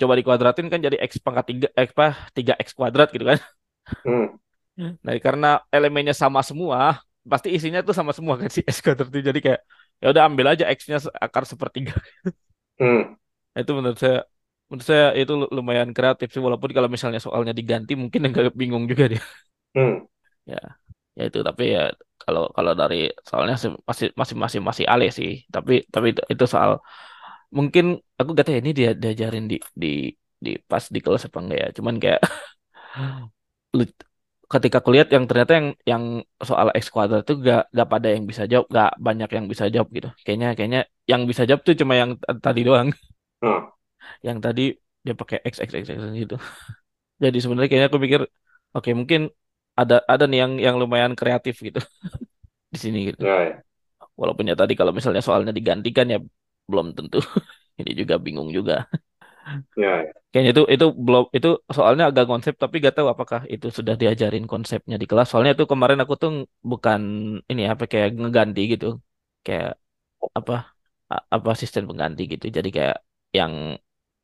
coba 0.00 0.14
dikuadratin 0.20 0.66
kan 0.72 0.80
jadi 0.86 0.96
X 1.04 1.12
pangkat 1.24 1.44
tiga 1.50 1.68
X 1.76 1.88
apa 1.96 2.06
tiga 2.36 2.52
X 2.66 2.68
kuadrat 2.78 3.08
gitu 3.14 3.24
kan. 3.30 3.38
Hmm. 4.04 4.36
Nah, 5.04 5.14
karena 5.26 5.46
elemennya 5.76 6.12
sama 6.22 6.40
semua, 6.44 7.00
pasti 7.30 7.48
isinya 7.56 7.80
tuh 7.86 7.94
sama 7.98 8.12
semua 8.16 8.34
kan 8.40 8.48
si 8.52 8.60
S 8.68 8.78
kuadrat 8.84 9.08
itu. 9.12 9.20
Jadi 9.30 9.40
kayak 9.44 9.60
ya 10.02 10.06
udah 10.12 10.22
ambil 10.28 10.46
aja 10.52 10.64
X-nya 10.76 10.98
akar 11.24 11.44
sepertiga. 11.48 11.92
Hmm. 12.78 13.16
Nah, 13.52 13.60
itu 13.64 13.72
menurut 13.78 13.98
saya 14.02 14.16
menurut 14.68 14.86
saya 14.90 15.04
itu 15.20 15.32
lu- 15.40 15.50
lumayan 15.56 15.90
kreatif 15.96 16.28
sih 16.34 16.42
walaupun 16.46 16.70
kalau 16.76 16.88
misalnya 16.94 17.20
soalnya 17.22 17.52
diganti 17.58 17.92
mungkin 18.02 18.20
agak 18.28 18.54
bingung 18.60 18.84
juga 18.90 19.04
dia. 19.12 19.22
Hmm. 19.74 20.06
Ya, 20.50 20.58
ya 21.18 21.22
itu 21.28 21.38
tapi 21.48 21.62
ya 21.74 21.80
kalau 22.22 22.42
kalau 22.56 22.72
dari 22.80 22.96
soalnya 23.28 23.56
sih 23.62 23.70
masih 23.90 24.06
masih 24.20 24.36
masih 24.44 24.60
masih 24.68 24.86
ale 24.92 25.06
sih. 25.18 25.30
Tapi 25.54 25.72
tapi 25.94 26.06
itu, 26.12 26.22
itu 26.32 26.44
soal 26.54 26.70
mungkin 27.58 27.84
aku 28.18 28.28
gak 28.36 28.44
tahu 28.46 28.54
ya 28.56 28.60
ini 28.64 28.72
dia 28.78 28.90
diajarin 29.02 29.44
di 29.50 29.56
di 29.82 29.86
di 30.44 30.50
pas 30.70 30.84
di 30.94 30.98
kelas 31.04 31.22
apa 31.28 31.38
enggak 31.42 31.58
ya. 31.62 31.68
Cuman 31.76 31.94
kayak 32.02 32.20
ketika 34.46 34.78
kulihat 34.78 35.08
yang 35.10 35.26
ternyata 35.26 35.52
yang 35.58 35.68
yang 35.90 36.04
soal 36.38 36.70
x 36.70 36.86
kuadrat 36.94 37.26
itu 37.26 37.34
gak 37.42 37.66
gak 37.74 37.88
pada 37.90 38.08
yang 38.14 38.24
bisa 38.30 38.46
jawab, 38.46 38.66
gak 38.70 38.90
banyak 39.02 39.30
yang 39.36 39.46
bisa 39.50 39.64
jawab 39.74 39.88
gitu. 39.90 40.08
Kayaknya 40.22 40.48
kayaknya 40.54 40.80
yang 41.10 41.22
bisa 41.26 41.42
jawab 41.48 41.62
tuh 41.66 41.74
cuma 41.74 41.94
yang 41.98 42.10
tadi 42.38 42.60
doang. 42.62 42.88
Ah, 43.42 43.72
Yang 44.26 44.38
tadi 44.44 44.64
dia 45.04 45.14
pakai 45.14 45.38
x 45.46 45.54
x 45.62 45.70
x, 45.74 45.84
x 45.90 45.98
gitu. 46.14 46.36
Jadi 47.24 47.36
sebenarnya 47.42 47.68
kayaknya 47.70 47.88
aku 47.90 48.00
pikir 48.02 48.20
oke 48.76 48.90
mungkin 48.92 49.20
ada 49.76 50.02
ada 50.08 50.24
nih 50.30 50.38
yang 50.44 50.52
yang 50.60 50.76
lumayan 50.80 51.12
kreatif 51.18 51.60
gitu 51.60 51.80
di 52.72 52.78
sini 52.78 52.98
gitu. 53.12 53.22
ya, 53.24 53.36
ya. 53.48 53.54
Walaupun 54.16 54.48
ya 54.48 54.56
tadi 54.56 54.72
kalau 54.78 54.92
misalnya 54.96 55.22
soalnya 55.24 55.52
digantikan 55.52 56.06
ya 56.08 56.18
belum 56.70 56.86
tentu. 56.96 57.18
Ini 57.80 57.90
juga 58.00 58.14
bingung 58.24 58.48
juga. 58.56 58.74
Ya, 59.76 59.88
ya. 60.02 60.12
Kayaknya 60.30 60.50
itu 60.54 60.62
itu 60.74 60.86
belum 61.06 61.22
itu 61.36 61.48
soalnya 61.76 62.04
agak 62.10 62.24
konsep 62.30 62.54
tapi 62.62 62.74
gak 62.86 62.94
tahu 62.96 63.08
apakah 63.14 63.40
itu 63.54 63.66
sudah 63.78 63.94
diajarin 64.00 64.44
konsepnya 64.52 64.96
di 65.02 65.06
kelas. 65.10 65.26
Soalnya 65.30 65.52
itu 65.56 65.64
kemarin 65.72 65.98
aku 66.02 66.14
tuh 66.22 66.30
bukan 66.70 67.00
ini 67.50 67.62
apa 67.72 67.84
kayak 67.92 68.08
ngeganti 68.20 68.60
gitu. 68.72 68.86
Kayak 69.44 69.70
apa 70.38 70.52
apa 71.34 71.48
asisten 71.54 71.84
pengganti 71.88 72.22
gitu. 72.32 72.44
Jadi 72.56 72.68
kayak 72.76 72.96
yang 73.38 73.52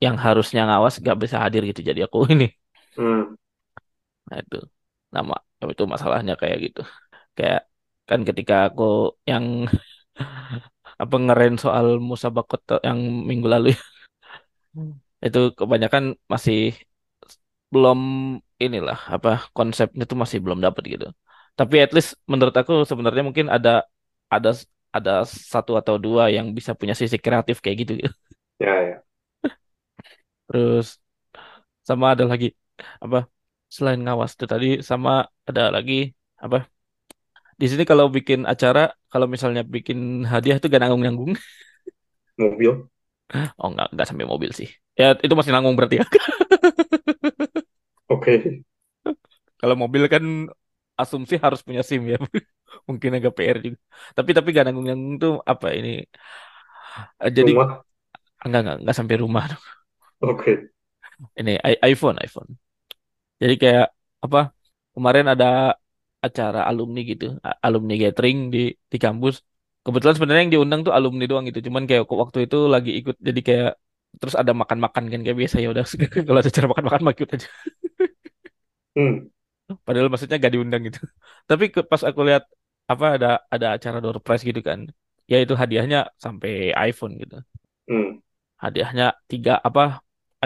yang 0.05 0.17
harusnya 0.27 0.61
ngawas 0.69 0.95
gak 1.09 1.17
bisa 1.23 1.37
hadir 1.45 1.63
gitu. 1.71 1.81
Jadi 1.91 2.01
aku 2.07 2.19
ini. 2.35 2.45
Hmm. 2.97 3.35
Nah 4.29 4.37
itu 4.43 4.57
nama 5.15 5.35
itu 5.73 5.85
masalahnya 5.95 6.33
kayak 6.41 6.59
gitu. 6.65 6.81
Kayak 7.37 7.61
kan 8.09 8.21
ketika 8.29 8.55
aku 8.69 8.83
yang 9.31 9.45
apa 11.03 11.15
ngeren 11.25 11.55
soal 11.65 11.87
musabakot 12.09 12.61
yang 12.87 12.99
minggu 13.29 13.47
lalu 13.55 13.67
ya, 13.75 13.79
itu 15.27 15.39
kebanyakan 15.59 16.05
masih 16.33 16.57
belum 17.73 17.99
inilah 18.65 18.99
apa 19.15 19.29
konsepnya 19.57 20.05
tuh 20.11 20.19
masih 20.23 20.39
belum 20.45 20.59
dapat 20.67 20.83
gitu. 20.93 21.07
Tapi 21.59 21.75
at 21.85 21.91
least 21.97 22.11
menurut 22.33 22.55
aku 22.61 22.73
sebenarnya 22.91 23.23
mungkin 23.29 23.47
ada 23.57 23.71
ada 24.35 24.51
ada 24.97 25.13
satu 25.53 25.73
atau 25.81 25.95
dua 26.05 26.23
yang 26.37 26.47
bisa 26.57 26.73
punya 26.81 26.95
sisi 27.01 27.17
kreatif 27.25 27.57
kayak 27.65 27.77
gitu. 27.83 27.93
gitu. 28.01 28.13
Ya, 28.61 28.75
ya. 28.83 29.03
Terus 30.49 30.99
sama 31.89 32.05
ada 32.15 32.25
lagi 32.33 32.47
apa 33.05 33.19
selain 33.77 34.01
ngawas 34.05 34.31
tuh 34.41 34.49
tadi 34.53 34.67
sama 34.91 35.11
ada 35.49 35.63
lagi 35.77 35.95
apa 36.45 36.57
di 37.63 37.67
sini 37.71 37.85
kalau 37.91 38.07
bikin 38.17 38.41
acara 38.53 38.81
kalau 39.13 39.27
misalnya 39.35 39.63
bikin 39.75 39.99
hadiah 40.33 40.57
tuh 40.61 40.69
gak 40.73 40.81
nanggung-nanggung. 40.83 41.33
Mobil. 42.39 42.89
Oh 43.61 43.69
nggak 43.73 43.87
nggak 43.97 44.07
sampai 44.09 44.27
mobil 44.29 44.51
sih. 44.59 44.69
Ya 44.99 45.17
itu 45.25 45.33
masih 45.39 45.53
nanggung 45.57 45.75
berarti 45.79 45.97
ya. 46.01 46.07
Oke. 48.09 48.63
Kalau 49.61 49.75
mobil 49.83 50.03
kan 50.15 50.25
asumsi 51.01 51.35
harus 51.45 51.61
punya 51.67 51.83
SIM 51.89 52.03
ya. 52.13 52.17
Mungkin 52.89 53.11
agak 53.19 53.33
PR 53.37 53.59
juga. 53.65 53.79
Tapi 54.17 54.31
tapi 54.37 54.49
gak 54.57 54.65
nanggung-nanggung 54.67 55.15
tuh 55.23 55.33
apa 55.53 55.67
ini? 55.79 55.89
Eh, 57.23 57.31
Jadi 57.37 57.51
Rumah. 57.51 57.83
enggak 58.45 58.61
enggak 58.63 58.77
enggak 58.83 58.97
sampai 58.99 59.17
rumah. 59.23 59.45
Oke. 60.21 60.71
Ini 61.39 61.53
i- 61.71 61.81
iPhone, 61.93 62.17
iPhone. 62.25 62.51
Jadi 63.43 63.55
kayak 63.63 63.87
apa? 64.25 64.39
Kemarin 64.95 65.27
ada 65.33 65.47
acara 66.27 66.59
alumni 66.71 67.01
gitu, 67.11 67.25
alumni 67.67 67.95
gathering 68.03 68.37
di 68.55 68.59
di 68.93 68.97
kampus. 69.05 69.35
Kebetulan 69.85 70.15
sebenarnya 70.17 70.43
yang 70.45 70.55
diundang 70.57 70.81
tuh 70.87 70.93
alumni 70.99 71.25
doang 71.31 71.45
gitu. 71.49 71.61
Cuman 71.69 71.85
kayak 71.89 72.05
waktu 72.23 72.39
itu 72.47 72.57
lagi 72.75 72.91
ikut 73.01 73.17
jadi 73.29 73.41
kayak 73.49 73.69
terus 74.21 74.35
ada 74.41 74.53
makan-makan 74.61 75.05
kan 75.13 75.21
kayak 75.25 75.39
biasa 75.43 75.57
ya 75.63 75.69
udah 75.75 75.85
kalau 76.29 76.41
acara 76.45 76.67
makan-makan 76.71 77.01
mah 77.07 77.13
ikut 77.17 77.31
aja. 77.37 77.49
Hmm, 78.97 79.29
Padahal 79.87 80.09
maksudnya 80.13 80.37
gak 80.45 80.53
diundang 80.55 80.83
gitu. 80.89 80.99
Tapi 81.51 81.65
ke- 81.75 81.87
pas 81.91 82.03
aku 82.09 82.21
lihat 82.29 82.43
apa 82.93 83.05
ada 83.17 83.29
ada 83.55 83.67
acara 83.77 83.99
door 84.05 84.19
prize 84.25 84.43
gitu 84.49 84.61
kan. 84.69 84.81
Ya 85.31 85.37
itu 85.45 85.55
hadiahnya 85.63 85.99
sampai 86.25 86.51
iPhone 86.89 87.13
gitu. 87.23 87.37
hmm, 87.89 88.23
Hadiahnya 88.63 89.05
tiga 89.31 89.53
apa 89.69 89.83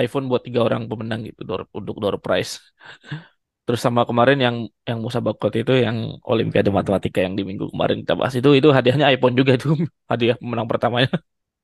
iPhone 0.04 0.26
buat 0.30 0.42
tiga 0.46 0.60
orang 0.66 0.82
pemenang 0.90 1.20
gitu 1.28 1.40
door, 1.48 1.62
untuk 1.78 1.96
door 2.02 2.16
prize. 2.24 2.52
Terus 3.66 3.80
sama 3.86 4.02
kemarin 4.08 4.38
yang 4.46 4.56
yang 4.88 4.98
Musa 5.04 5.18
Bakot 5.26 5.52
itu 5.60 5.72
yang 5.84 5.96
Olimpiade 6.30 6.70
Matematika 6.78 7.18
yang 7.26 7.34
di 7.38 7.42
minggu 7.48 7.66
kemarin 7.72 7.96
kita 8.02 8.14
bahas 8.20 8.34
itu 8.38 8.48
itu 8.58 8.68
hadiahnya 8.76 9.06
iPhone 9.14 9.34
juga 9.40 9.52
itu 9.58 9.68
hadiah 10.10 10.36
pemenang 10.40 10.68
pertamanya. 10.70 11.10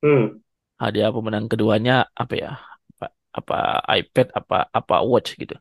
hmm, 0.03 0.43
Hadiah 0.83 1.11
pemenang 1.15 1.47
keduanya 1.53 1.93
apa 2.23 2.35
ya? 2.43 2.49
Apa, 2.99 3.05
apa 3.39 3.55
iPad 3.99 4.27
apa 4.39 4.55
apa 4.79 4.95
watch 5.11 5.29
gitu. 5.41 5.55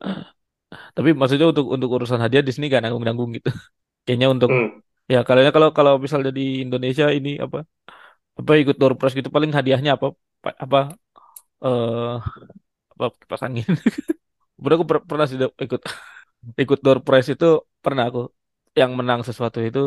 Tapi 0.96 1.10
maksudnya 1.18 1.46
untuk 1.52 1.66
untuk 1.74 1.88
urusan 1.96 2.20
hadiah 2.24 2.44
di 2.46 2.52
sini 2.54 2.66
gak 2.74 2.82
nanggung-nanggung 2.84 3.30
gitu. 3.38 3.50
Kayaknya 4.06 4.28
untuk 4.34 4.50
hmm, 4.50 4.82
ya 5.12 5.18
kalian 5.28 5.52
kalau 5.56 5.70
kalau 5.78 5.94
misalnya 6.04 6.30
di 6.38 6.44
Indonesia 6.66 7.06
ini 7.18 7.30
apa 7.44 7.58
apa 8.40 8.52
ikut 8.62 8.76
door 8.80 8.92
prize 8.98 9.14
gitu 9.20 9.30
paling 9.36 9.52
hadiahnya 9.58 9.90
apa 9.98 10.06
Pa- 10.44 10.58
apa 10.64 10.78
eh 11.64 12.12
apa 12.94 13.04
kipas 13.20 13.42
angin. 13.48 13.66
Udah 14.64 14.74
aku 14.78 14.86
per- 14.90 15.06
pernah 15.10 15.26
sih 15.30 15.36
ikut 15.66 15.80
ikut 16.62 16.78
door 16.84 16.98
prize 17.06 17.28
itu 17.34 17.46
pernah 17.84 18.04
aku 18.10 18.20
yang 18.80 18.90
menang 18.98 19.20
sesuatu 19.28 19.58
itu 19.68 19.80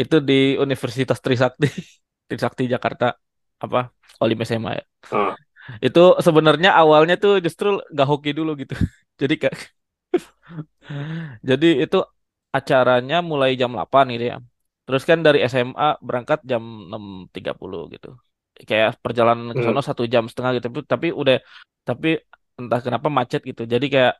itu 0.00 0.16
di 0.28 0.34
Universitas 0.64 1.18
Trisakti 1.24 1.66
Trisakti 2.28 2.62
Jakarta 2.74 3.06
apa 3.64 3.78
Olim 4.22 4.38
SMA 4.48 4.72
ya. 4.80 4.84
ah, 5.10 5.36
Itu 5.86 6.00
sebenarnya 6.26 6.70
awalnya 6.80 7.14
tuh 7.22 7.32
justru 7.46 7.66
gak 7.98 8.06
hoki 8.10 8.30
dulu 8.38 8.50
gitu. 8.62 8.74
Jadi 9.20 9.34
kayak 9.42 9.56
jadi 11.48 11.66
itu 11.84 11.96
acaranya 12.56 13.16
mulai 13.30 13.50
jam 13.60 13.70
8 13.76 14.04
gitu 14.14 14.24
ya. 14.32 14.36
Terus 14.84 15.02
kan 15.08 15.18
dari 15.26 15.38
SMA 15.52 15.84
berangkat 16.06 16.38
jam 16.50 16.62
enam 16.88 17.04
tiga 17.34 17.52
puluh 17.60 17.80
gitu. 17.94 18.08
Kayak 18.68 18.88
perjalanan 19.04 19.48
ke 19.62 19.68
hmm, 19.68 19.78
satu 19.88 20.02
jam 20.14 20.24
setengah 20.30 20.50
gitu. 20.56 20.64
Tapi 20.70 20.80
tapi 20.92 21.06
udah 21.20 21.36
tapi 21.88 22.08
entah 22.60 22.80
kenapa 22.86 23.08
macet 23.18 23.40
gitu. 23.50 23.62
Jadi 23.74 23.86
kayak 23.94 24.12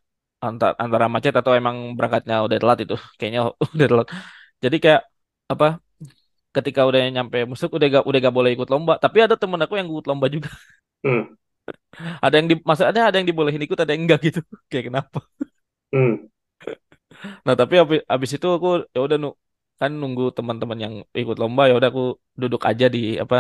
antara, 0.47 0.73
antara 0.85 1.07
macet 1.15 1.35
atau 1.41 1.53
emang 1.61 1.77
berangkatnya 1.97 2.35
udah 2.47 2.57
telat 2.63 2.79
itu. 2.85 2.95
Kayaknya 3.19 3.41
udah 3.75 3.87
telat. 3.91 4.07
Jadi 4.65 4.77
kayak 4.85 5.01
apa 5.53 5.67
ketika 6.57 6.81
udah 6.89 7.01
nyampe 7.17 7.39
musik 7.51 7.71
udah 7.77 7.87
gak 7.95 8.05
udah 8.09 8.19
gak 8.27 8.37
boleh 8.39 8.51
ikut 8.57 8.69
lomba. 8.73 8.95
Tapi 9.05 9.19
ada 9.27 9.37
temen 9.43 9.61
aku 9.65 9.75
yang 9.81 9.89
ikut 9.93 10.07
lomba 10.11 10.27
juga. 10.35 10.51
hmm, 11.05 11.39
Ada 12.25 12.35
yang 12.39 12.47
di 12.51 12.55
maksudnya 12.63 13.05
ada 13.09 13.17
yang 13.19 13.29
dibolehin 13.31 13.63
ikut, 13.65 13.79
ada 13.79 13.91
yang 13.95 14.03
enggak 14.07 14.21
gitu. 14.31 14.41
Kayak 14.71 14.85
kenapa? 14.93 15.19
hmm, 15.93 16.29
Nah, 17.47 17.55
tapi 17.61 17.75
habis, 17.81 18.01
habis 18.13 18.31
itu 18.37 18.47
aku 18.57 18.69
ya 18.95 18.99
udah 19.07 19.17
nu 19.23 19.29
kan 19.81 19.91
nunggu 20.01 20.23
teman-teman 20.37 20.79
yang 20.85 20.95
ikut 21.21 21.37
lomba 21.43 21.63
ya 21.69 21.73
udah 21.79 21.89
aku 21.93 22.03
duduk 22.43 22.63
aja 22.71 22.85
di 22.95 22.99
apa 23.23 23.37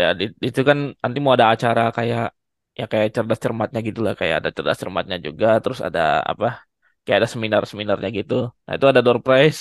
ya 0.00 0.06
di, 0.18 0.24
itu 0.48 0.60
kan 0.68 0.78
nanti 1.02 1.18
mau 1.24 1.32
ada 1.36 1.46
acara 1.54 1.82
kayak 1.96 2.22
ya 2.78 2.84
kayak 2.92 3.08
cerdas 3.14 3.40
cermatnya 3.44 3.80
gitu 3.88 4.00
lah 4.06 4.14
kayak 4.20 4.34
ada 4.40 4.50
cerdas 4.56 4.78
cermatnya 4.82 5.16
juga 5.26 5.46
terus 5.62 5.78
ada 5.88 6.00
apa 6.32 6.46
kayak 7.04 7.18
ada 7.20 7.28
seminar-seminarnya 7.34 8.08
gitu. 8.18 8.34
Nah, 8.66 8.72
itu 8.78 8.86
ada 8.90 9.00
door 9.06 9.18
prize. 9.26 9.60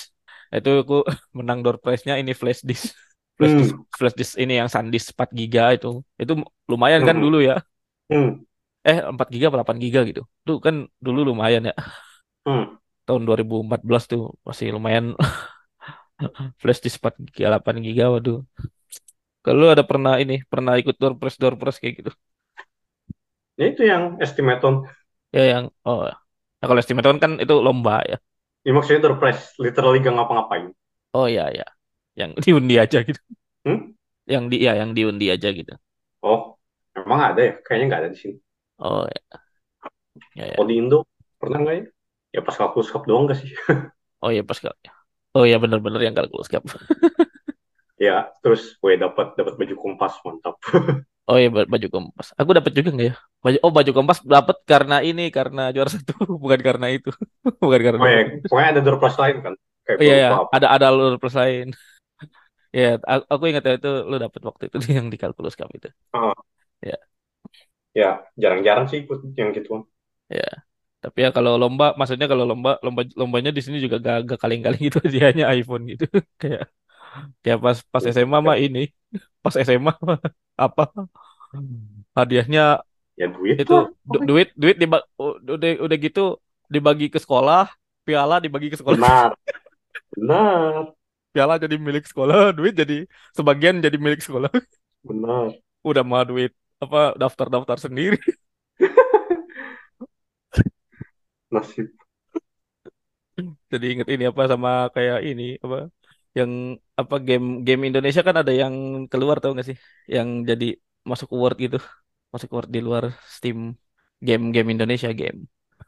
Nah, 0.50 0.58
itu 0.62 0.70
aku 0.84 0.96
menang 1.38 1.60
door 1.66 1.78
prize-nya 1.84 2.14
ini 2.22 2.32
flash 2.42 2.62
disk. 2.70 2.94
Flash 3.38 3.56
disk 3.58 3.74
hmm, 3.74 3.84
flash 4.00 4.16
disk 4.20 4.34
ini 4.38 4.54
yang 4.62 4.70
SanDisk 4.70 5.18
4 5.18 5.30
giga 5.40 5.64
itu. 5.76 5.90
Itu 6.22 6.34
lumayan 6.72 7.02
kan 7.08 7.18
hmm, 7.18 7.24
dulu 7.24 7.38
ya. 7.42 7.58
hmm, 8.10 8.44
Eh 8.90 8.98
4 9.14 9.28
giga 9.34 9.46
apa 9.50 9.58
8 9.62 9.78
giga 9.84 10.00
gitu. 10.10 10.22
Itu 10.46 10.54
kan 10.66 10.76
dulu 11.06 11.20
lumayan 11.34 11.64
ya. 11.70 11.74
hmm. 12.46 12.82
Tahun 13.06 13.22
2014 13.28 14.04
tuh 14.12 14.22
masih 14.48 14.68
lumayan 14.76 15.06
Flash 16.62 16.82
disk 16.84 16.98
4 17.02 17.14
giga, 17.26 17.46
8 17.52 17.76
giga, 17.86 18.06
waduh. 18.14 18.40
Kalau 19.46 19.66
ada 19.74 19.84
pernah 19.90 20.14
ini, 20.24 20.34
pernah 20.52 20.74
ikut 20.82 20.96
door 21.02 21.14
prize 21.20 21.38
door 21.42 21.56
prize 21.60 21.80
kayak 21.82 21.96
gitu. 22.00 22.12
Ya 23.60 23.66
itu 23.72 23.82
yang 23.84 24.18
estimaton. 24.24 24.88
Ya 25.32 25.44
yang 25.58 25.66
oh. 25.88 26.08
Nah, 26.62 26.66
kalau 26.70 26.80
estimator 26.80 27.18
kan 27.18 27.42
itu 27.42 27.54
lomba 27.58 28.06
ya. 28.06 28.18
Ya, 28.62 28.72
maksudnya 28.78 29.02
door 29.02 29.18
prize, 29.18 29.58
literally 29.58 29.98
gak 30.06 30.14
ngapa-ngapain. 30.14 30.70
Oh 31.18 31.26
ya 31.26 31.50
ya. 31.50 31.66
Yang 32.14 32.32
diundi 32.46 32.76
aja 32.78 33.02
gitu. 33.02 33.18
Hmm? 33.66 33.94
Yang 34.30 34.44
di 34.54 34.58
ya 34.62 34.74
yang 34.78 34.92
diundi 34.94 35.28
aja 35.34 35.50
gitu. 35.50 35.74
Oh, 36.22 36.56
emang 36.94 37.34
ada 37.34 37.42
ya? 37.42 37.54
Kayaknya 37.66 37.86
nggak 37.90 38.02
ada 38.06 38.10
di 38.14 38.18
sini. 38.22 38.38
Oh 38.78 39.06
ya 39.06 39.22
ya 40.36 40.46
ya. 40.52 40.58
di 40.68 40.76
Indo, 40.78 41.08
pernah 41.40 41.58
nggak 41.64 41.76
ya? 41.76 41.84
Ya 42.32 42.40
pas 42.46 42.56
kalkulus 42.56 42.92
cup 42.92 43.04
doang 43.08 43.28
gak 43.28 43.40
sih? 43.44 43.52
Oh 44.22 44.30
ya 44.30 44.46
pas 44.46 44.60
kali. 44.62 44.78
Oh 45.34 45.50
ya 45.50 45.58
benar-benar 45.58 45.98
yang 46.06 46.14
kalkulus 46.14 46.46
gap. 46.54 46.62
Ya, 48.02 48.34
terus 48.42 48.78
gue 48.82 48.98
dapat 48.98 49.38
dapat 49.38 49.54
baju 49.62 49.76
kompas, 49.78 50.14
mantap. 50.26 50.58
Oh 51.32 51.38
ya 51.44 51.48
ba- 51.56 51.70
baju 51.74 51.88
kompas. 51.96 52.28
Aku 52.40 52.52
dapat 52.58 52.72
juga 52.78 52.90
nggak 52.94 53.08
ya? 53.10 53.16
Baju 53.44 53.58
oh 53.66 53.72
baju 53.78 53.92
kompas 53.98 54.18
dapat 54.34 54.58
karena 54.72 54.96
ini 55.08 55.22
karena 55.38 55.62
juara 55.74 55.90
satu 55.96 56.14
bukan 56.44 56.60
karena 56.68 56.88
itu. 56.96 57.10
Bukan 57.64 57.82
karena 57.88 58.00
Oh 58.00 58.08
ya, 58.14 58.20
dapat. 58.44 58.50
pokoknya 58.50 58.70
ada 58.72 58.82
door 58.86 58.98
prize 59.02 59.18
lain 59.22 59.38
kan? 59.46 59.54
Kayak 59.86 60.00
Oh 60.00 60.04
iya 60.06 60.16
ya, 60.24 60.28
apa. 60.28 60.36
ada 60.56 60.68
ada 60.76 60.86
alur 60.90 61.14
plus 61.22 61.36
lain. 61.42 61.68
Ya, 62.80 62.88
aku 63.34 63.44
ingat 63.50 63.64
ya 63.68 63.74
itu 63.80 63.90
lu 64.10 64.16
dapat 64.24 64.42
waktu 64.48 64.64
itu 64.68 64.78
yang 64.98 65.08
di 65.14 65.18
kalkulus 65.22 65.56
kami 65.62 65.74
itu. 65.80 65.90
Ah, 66.14 66.34
Ya, 66.90 66.96
ya, 68.00 68.10
jarang-jarang 68.42 68.86
sih 68.90 68.98
ikut 69.04 69.20
yang 69.40 69.50
gituan. 69.58 69.82
ya. 70.38 70.44
Tapi 71.04 71.18
ya 71.26 71.30
kalau 71.38 71.54
lomba, 71.62 71.86
maksudnya 72.00 72.28
kalau 72.32 72.46
lomba, 72.52 72.70
lomba 72.86 73.02
lombanya 73.22 73.52
di 73.58 73.62
sini 73.66 73.78
juga 73.86 73.98
gak, 74.08 74.18
gak 74.30 74.40
kaleng-kaleng 74.44 74.82
gitu, 74.88 75.00
dia 75.14 75.24
hanya 75.32 75.46
iPhone 75.58 75.84
gitu. 75.92 76.06
Kayak 76.42 76.62
kayak 77.44 77.60
pas 77.66 77.78
pas 77.94 78.04
SMA 78.16 78.40
mah 78.48 78.58
ini, 78.66 78.80
pas 79.44 79.56
SMA 79.68 79.94
mah 80.10 80.18
apa 80.66 80.84
hadiahnya 82.18 82.82
Ya 83.20 83.28
duit 83.28 83.56
itu 83.62 83.76
du- 84.08 84.24
duit 84.30 84.48
duit 84.62 84.76
diba, 84.82 84.98
udah 85.20 85.70
udah 85.86 85.98
gitu 86.06 86.22
dibagi 86.74 87.06
ke 87.14 87.20
sekolah, 87.20 87.68
piala 88.08 88.36
dibagi 88.44 88.72
ke 88.74 88.78
sekolah, 88.80 88.98
Benar, 88.98 89.30
benar, 90.16 90.96
piala 91.34 91.54
jadi 91.64 91.76
milik 91.80 92.04
sekolah, 92.12 92.52
duit 92.58 92.74
jadi 92.82 92.96
sebagian 93.38 93.76
jadi 93.86 93.98
milik 94.00 94.22
sekolah. 94.26 94.52
benar. 95.04 95.52
Udah 95.90 96.04
mah 96.12 96.24
duit 96.30 96.52
apa 96.84 96.98
daftar-daftar 97.22 97.78
sendiri. 97.86 98.18
Nasib. 101.52 101.92
Jadi 103.72 103.86
inget 103.92 104.08
ini 104.14 104.24
apa 104.32 104.42
sama 104.52 104.70
kayak 104.96 105.18
ini 105.30 105.44
apa 105.66 105.76
yang 106.40 106.52
apa 107.02 107.16
game 107.28 107.46
game 107.68 107.82
Indonesia 107.90 108.22
kan 108.28 108.36
ada 108.42 108.54
yang 108.62 108.74
keluar 109.12 109.36
tau 109.42 109.52
gak 109.58 109.68
sih? 109.70 109.78
Yang 110.16 110.30
jadi 110.50 110.66
masuk 111.10 111.30
award 111.36 111.56
gitu, 111.66 111.78
masuk 112.34 112.50
award 112.54 112.70
di 112.76 112.80
luar 112.88 113.04
Steam 113.36 113.58
game-game 114.28 114.70
Indonesia 114.76 115.10
game. 115.20 115.40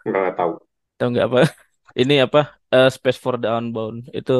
Nggak 0.07 0.35
tahu. 0.37 0.53
Tahu 0.97 1.07
nggak 1.13 1.27
apa? 1.29 1.39
Ini 2.01 2.13
apa? 2.25 2.39
eh, 2.73 2.87
Space 2.95 3.19
for 3.23 3.35
the 3.41 3.47
Unbound 3.57 3.97
itu 4.17 4.31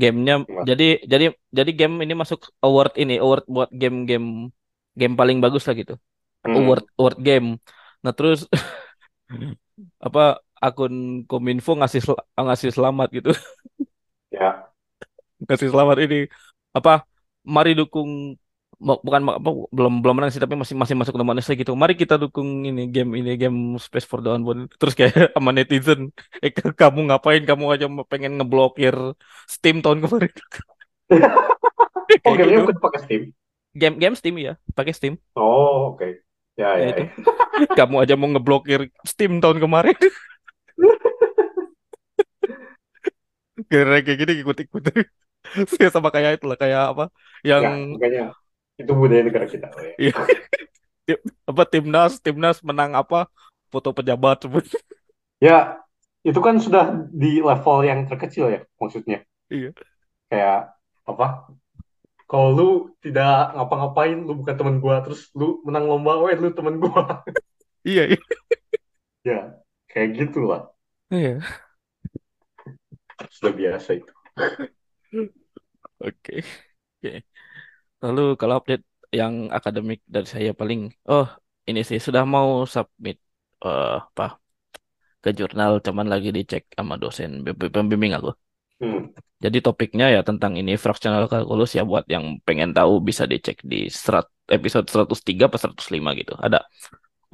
gamenya. 0.00 0.34
Nggak. 0.48 0.68
Jadi 0.68 0.84
jadi 1.12 1.24
jadi 1.58 1.70
game 1.78 1.94
ini 2.04 2.14
masuk 2.22 2.40
award 2.64 2.92
ini 3.02 3.14
award 3.22 3.44
buat 3.54 3.68
game-game 3.80 4.26
game 5.00 5.14
paling 5.20 5.38
bagus 5.44 5.62
lah 5.68 5.74
gitu. 5.80 5.94
Award 6.58 6.82
Hmm, 6.82 6.84
award 7.00 7.18
game. 7.28 7.46
Nah 8.04 8.12
terus 8.18 8.40
apa 10.06 10.20
akun 10.64 10.94
Kominfo 11.28 11.70
ngasih 11.78 12.00
sel- 12.06 12.24
ngasih 12.46 12.70
selamat 12.76 13.08
gitu. 13.16 13.30
ya. 14.30 14.73
Kasih 15.50 15.68
selamat 15.72 15.96
ini. 16.04 16.16
Apa 16.78 16.90
mari 17.54 17.70
dukung 17.78 18.10
bu- 18.86 19.00
bukan 19.06 19.20
apa, 19.38 19.50
belum 19.76 19.92
belum 20.02 20.14
menang 20.16 20.30
sih 20.32 20.42
tapi 20.44 20.54
masih 20.60 20.76
masih 20.82 20.96
masuk 21.00 21.14
nomor 21.18 21.32
Indonesia 21.34 21.54
gitu. 21.62 21.72
Mari 21.82 21.94
kita 22.02 22.14
dukung 22.22 22.48
ini 22.68 22.80
game 22.94 23.10
ini 23.20 23.30
game 23.42 23.58
Space 23.86 24.06
for 24.10 24.18
the 24.24 24.30
Unborn. 24.34 24.60
Terus 24.80 24.94
kayak 24.98 25.14
sama 25.36 25.50
netizen 25.56 26.00
eh 26.44 26.50
kamu 26.54 26.98
ngapain? 27.08 27.42
Kamu 27.48 27.64
aja 27.74 27.86
mau 27.94 28.04
pengen 28.12 28.32
ngeblokir 28.38 28.94
Steam 29.54 29.76
tahun 29.84 29.98
kemarin. 30.04 30.32
Oh, 32.24 32.34
gamenya 32.36 32.58
gitu. 32.58 32.62
bukan 32.64 32.78
pakai 32.84 33.00
Steam. 33.04 33.22
game 33.74 33.96
game 34.02 34.14
Steam 34.18 34.36
ya 34.38 34.52
pakai 34.76 34.92
Steam. 34.96 35.14
Oh, 35.36 35.94
oke. 35.94 36.06
Ya, 36.54 36.78
ya 36.78 36.86
ya, 36.86 36.86
itu. 36.94 37.02
ya. 37.02 37.66
kamu 37.78 37.94
aja 38.02 38.14
mau 38.14 38.28
ngeblokir 38.30 38.80
Steam 39.02 39.32
tahun 39.42 39.58
kemarin. 39.64 39.96
Kira 43.70 43.96
kayak 44.04 44.18
gini 44.20 44.32
ikut-ikut 44.42 44.82
Saya 45.72 45.88
sama 45.92 46.08
kayak 46.08 46.40
itu 46.40 46.46
lah 46.48 46.58
kayak 46.58 46.84
apa 46.96 47.04
yang 47.44 47.62
Ya, 47.62 47.72
makanya 47.94 48.24
itu 48.80 48.92
budaya 48.92 49.22
negara 49.22 49.46
kita. 49.46 49.70
Oh, 49.70 49.82
ya. 50.00 50.14
apa 51.50 51.62
timnas 51.68 52.18
timnas 52.18 52.58
menang 52.64 52.96
apa 52.96 53.28
foto 53.68 53.92
pejabat. 53.92 54.48
Ya, 55.42 55.84
itu 56.24 56.40
kan 56.40 56.56
sudah 56.56 57.04
di 57.12 57.44
level 57.44 57.84
yang 57.84 58.08
terkecil 58.08 58.48
ya, 58.48 58.60
maksudnya. 58.80 59.22
Iya. 59.52 59.70
Kayak 60.32 60.74
apa? 61.04 61.26
Kalau 62.24 62.48
lu 62.56 62.68
tidak 63.04 63.52
ngapa-ngapain, 63.52 64.16
lu 64.24 64.40
bukan 64.40 64.56
teman 64.56 64.76
gua, 64.80 65.04
terus 65.04 65.28
lu 65.36 65.60
menang 65.68 65.84
lomba, 65.84 66.18
weh 66.24 66.34
lu 66.34 66.50
teman 66.54 66.80
gua. 66.80 67.20
Iya, 67.84 68.16
iya. 68.16 68.20
Ya, 69.28 69.40
kayak 69.92 70.08
gitu 70.16 70.48
lah. 70.48 70.72
Iya. 71.12 71.44
Sudah 73.28 73.52
biasa 73.52 74.00
itu. 74.00 74.08
Oke. 76.04 76.32
Oke. 76.98 77.10
Lalu 78.04 78.20
kalau 78.40 78.54
update 78.60 78.84
yang 79.20 79.34
akademik 79.56 80.00
dari 80.14 80.26
saya 80.34 80.50
paling 80.60 80.80
oh, 81.10 81.26
ini 81.68 81.80
sih 81.88 81.98
sudah 82.06 82.22
mau 82.34 82.48
submit 82.74 83.16
eh, 83.64 83.86
apa 84.02 84.24
ke 85.22 85.30
jurnal 85.38 85.72
cuman 85.86 86.06
lagi 86.12 86.28
dicek 86.36 86.62
sama 86.78 86.94
dosen 87.02 87.30
pem- 87.46 87.72
pembimbing 87.74 88.12
aku. 88.18 88.30
Hmm. 88.82 89.00
Jadi 89.44 89.58
topiknya 89.66 90.06
ya 90.14 90.20
tentang 90.28 90.52
ini 90.60 90.72
fractional 90.84 91.24
calculus 91.32 91.70
ya 91.78 91.82
buat 91.90 92.04
yang 92.14 92.24
pengen 92.46 92.70
tahu 92.76 92.92
bisa 93.08 93.24
dicek 93.32 93.56
di 93.72 93.76
serat, 93.92 94.26
episode 94.56 94.86
103 94.92 95.44
atau 95.48 95.58
105 95.62 96.10
gitu. 96.20 96.32
Ada 96.46 96.58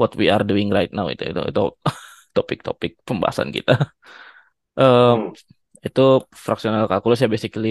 what 0.01 0.13
we 0.21 0.27
are 0.35 0.45
doing 0.51 0.69
right 0.77 0.93
now 0.97 1.07
itu 1.13 1.25
itu 1.31 1.41
itu 1.51 1.63
topik-topik 2.37 2.93
pembahasan 3.09 3.51
kita. 3.57 3.73
Hmm. 4.81 5.33
Itu 5.87 6.01
fractional 6.45 6.85
calculus 6.91 7.19
ya 7.25 7.29
basically 7.35 7.69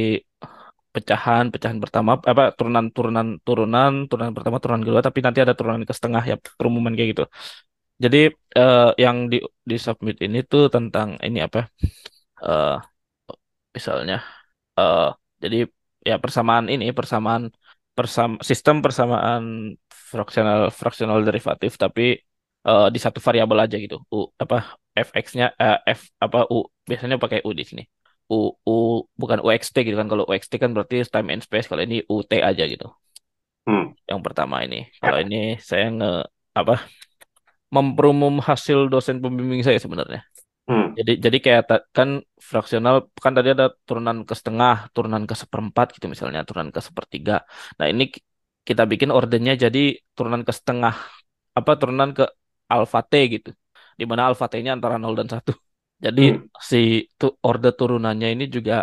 pecahan 0.96 1.46
pecahan 1.54 1.78
pertama 1.84 2.12
apa 2.32 2.44
turunan 2.58 2.86
turunan 2.96 3.28
turunan 3.46 3.92
turunan 4.10 4.32
pertama 4.38 4.58
turunan 4.62 4.84
kedua 4.86 5.02
tapi 5.08 5.20
nanti 5.26 5.40
ada 5.46 5.54
turunan 5.58 5.82
ke 5.90 5.94
setengah 5.98 6.24
ya 6.32 6.36
perumuman 6.60 6.94
kayak 6.98 7.10
gitu. 7.14 7.24
Jadi 8.04 8.18
eh, 8.60 8.90
yang 9.04 9.18
di 9.32 9.38
di 9.70 9.76
submit 9.86 10.18
ini 10.26 10.38
tuh 10.52 10.64
tentang 10.76 11.10
ini 11.28 11.40
apa? 11.48 11.60
eh 12.46 12.76
misalnya 13.76 14.16
eh 14.80 15.02
jadi 15.44 15.58
ya 16.10 16.16
persamaan 16.24 16.66
ini 16.74 16.86
persamaan 17.00 17.44
persam 17.98 18.32
sistem 18.50 18.76
persamaan 18.86 19.44
fractional 20.12 20.60
fractional 20.80 21.20
derivatif 21.28 21.72
tapi 21.84 22.04
eh, 22.68 22.86
di 22.94 23.00
satu 23.06 23.20
variabel 23.28 23.60
aja 23.66 23.76
gitu 23.84 23.96
u 24.16 24.18
apa 24.44 24.56
fx-nya 25.08 25.46
eh, 25.64 25.78
f 26.00 26.02
apa 26.26 26.38
u 26.54 26.58
biasanya 26.90 27.16
pakai 27.24 27.40
u 27.48 27.50
di 27.60 27.64
sini 27.70 27.84
u 28.36 28.38
u 28.70 28.76
bukan 29.22 29.40
uxt 29.48 29.74
gitu 29.88 29.96
kan 30.02 30.08
kalau 30.12 30.26
uxt 30.34 30.52
kan 30.64 30.70
berarti 30.76 30.96
time 31.14 31.28
and 31.34 31.42
space 31.46 31.66
kalau 31.70 31.82
ini 31.88 31.96
ut 32.14 32.30
aja 32.50 32.64
gitu 32.74 32.86
Hmm. 33.68 33.94
yang 34.10 34.22
pertama 34.26 34.56
ini 34.66 34.78
kalau 35.02 35.18
ini 35.24 35.36
saya 35.70 35.86
nge 35.98 36.10
apa 36.60 36.74
memperumum 37.76 38.42
hasil 38.50 38.80
dosen 38.94 39.18
pembimbing 39.24 39.62
saya 39.68 39.78
sebenarnya 39.86 40.22
Hmm. 40.68 40.94
jadi 40.98 41.12
jadi 41.26 41.38
kayak 41.46 41.64
kan 41.98 42.10
fraksional 42.50 42.96
kan 43.24 43.34
tadi 43.38 43.50
ada 43.56 43.66
turunan 43.88 44.18
ke 44.30 44.34
setengah, 44.40 44.74
turunan 44.96 45.24
ke 45.30 45.36
seperempat 45.42 45.88
gitu 45.96 46.06
misalnya, 46.14 46.42
turunan 46.48 46.70
ke 46.76 46.82
sepertiga. 46.88 47.34
Nah, 47.80 47.88
ini 47.94 48.04
ki- 48.14 48.24
kita 48.68 48.84
bikin 48.92 49.10
ordernya 49.18 49.54
jadi 49.64 49.80
turunan 50.18 50.42
ke 50.48 50.52
setengah 50.60 50.94
apa 51.60 51.72
turunan 51.80 52.10
ke 52.18 52.24
alfa 52.74 53.00
T 53.12 53.14
gitu. 53.36 53.50
Di 54.00 54.04
mana 54.10 54.24
alfa 54.30 54.46
T-nya 54.52 54.72
antara 54.78 54.96
0 55.04 55.16
dan 55.20 55.30
satu 55.36 55.52
Jadi 56.06 56.22
Hmm. 56.22 56.50
si 56.70 56.78
tu, 57.20 57.26
order 57.48 57.72
turunannya 57.80 58.28
ini 58.36 58.44
juga 58.56 58.74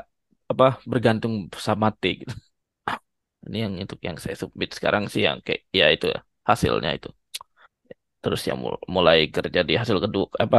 apa 0.53 0.65
bergantung 0.91 1.35
sama 1.67 1.89
T 2.01 2.03
gitu. 2.23 2.35
Ini 3.47 3.57
yang 3.65 3.75
untuk 3.85 3.99
yang 4.09 4.17
saya 4.23 4.37
submit 4.43 4.71
sekarang 4.77 5.05
sih 5.13 5.23
yang 5.29 5.39
kayak 5.47 5.63
ya 5.79 5.87
itu 5.95 6.07
ya, 6.15 6.19
hasilnya 6.49 6.91
itu. 6.99 7.09
Terus 8.23 8.41
yang 8.49 8.59
mul- 8.63 8.83
mulai 8.97 9.19
kerja 9.37 9.61
di 9.69 9.75
hasil 9.81 9.99
kedua 10.05 10.27
apa 10.45 10.59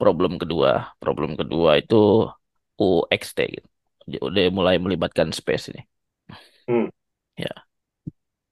problem 0.00 0.32
kedua 0.42 0.70
problem 1.02 1.30
kedua 1.40 1.70
itu 1.82 1.94
UXT 2.82 3.38
gitu 3.54 3.68
Jadi 4.06 4.16
udah 4.26 4.42
mulai 4.58 4.76
melibatkan 4.84 5.28
space 5.38 5.64
ini 5.72 5.80
Hmm. 6.68 6.88
ya 7.36 7.62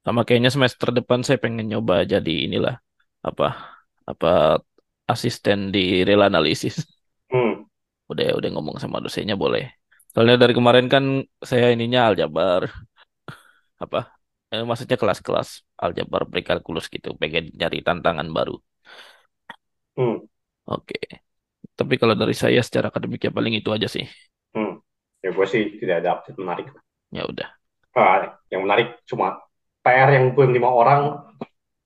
sama 0.07 0.21
kayaknya 0.27 0.51
semester 0.55 0.89
depan 0.99 1.21
saya 1.27 1.39
pengen 1.45 1.67
nyoba 1.71 1.95
jadi 2.13 2.31
inilah 2.47 2.75
apa 3.29 3.45
apa 4.11 4.29
asisten 5.13 5.59
di 5.75 5.81
real 6.07 6.23
analisis. 6.29 6.75
udah 8.11 8.27
udah 8.39 8.51
ngomong 8.55 8.77
sama 8.83 8.99
dosennya 8.99 9.39
boleh. 9.39 9.71
Soalnya 10.11 10.37
dari 10.43 10.55
kemarin 10.59 10.87
kan 10.91 11.23
saya 11.39 11.71
ininya 11.71 12.11
aljabar. 12.11 12.67
Apa? 13.85 14.11
Eh, 14.51 14.67
maksudnya 14.67 14.99
kelas-kelas 14.99 15.63
aljabar 15.79 16.27
prekalkulus 16.27 16.91
gitu. 16.91 17.15
Pengen 17.15 17.55
nyari 17.55 17.87
tantangan 17.87 18.27
baru. 18.35 18.59
Hmm. 19.95 20.23
oke. 20.67 20.99
Tapi 21.79 21.95
kalau 21.97 22.15
dari 22.19 22.35
saya 22.37 22.61
secara 22.61 22.91
akademik 22.93 23.23
ya 23.23 23.33
paling 23.33 23.55
itu 23.57 23.71
aja 23.71 23.87
sih. 23.87 24.05
Hmm. 24.53 24.83
Ya 25.23 25.31
gue 25.31 25.47
sih 25.47 25.79
tidak 25.79 26.03
ada 26.05 26.09
update 26.19 26.39
menarik. 26.41 26.67
ya 27.11 27.27
udah. 27.27 27.49
Ah, 27.95 28.39
yang 28.55 28.63
menarik 28.65 29.03
cuma 29.07 29.43
PR 29.83 30.15
yang 30.15 30.31
gue 30.31 30.47
lima 30.47 30.71
orang 30.71 31.27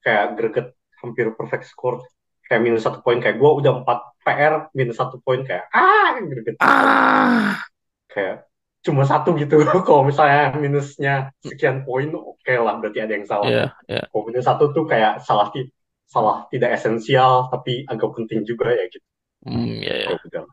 kayak 0.05 0.37
greget 0.37 0.69
hampir 1.01 1.33
perfect 1.37 1.69
score. 1.69 2.01
Kayak 2.45 2.61
minus 2.61 2.85
satu 2.85 3.01
poin 3.01 3.21
kayak 3.21 3.41
gue 3.41 3.51
udah 3.61 3.83
empat 3.83 4.14
PR 4.25 4.73
minus 4.73 4.97
satu 4.97 5.21
poin 5.21 5.45
kayak 5.45 5.69
ah 5.71 6.17
greget 6.19 6.57
ah. 6.65 7.61
Kayak 8.09 8.49
cuma 8.85 9.03
satu 9.05 9.33
gitu. 9.37 9.61
Kalau 9.89 10.03
misalnya 10.05 10.57
minusnya 10.57 11.33
sekian 11.45 11.85
poin 11.85 12.09
oke 12.13 12.53
lah 12.53 12.75
berarti 12.81 12.99
ada 13.05 13.13
yang 13.17 13.27
salah. 13.29 13.49
Ya 13.49 13.67
ya 13.89 14.03
kalau 14.09 14.25
minus 14.31 14.47
satu 14.47 14.71
tuh 14.71 14.85
kayak 14.87 15.21
salah 15.27 15.51
ti- 15.51 15.73
salah 16.07 16.47
tidak 16.53 16.79
esensial 16.79 17.51
tapi 17.51 17.83
agak 17.91 18.15
penting 18.15 18.47
juga 18.47 18.71
ya 18.71 18.85
gitu. 18.93 19.07
Hmm 19.45 19.83
ya 19.83 19.95
ya 19.95 20.09
ya 20.09 20.17
udah 20.25 20.45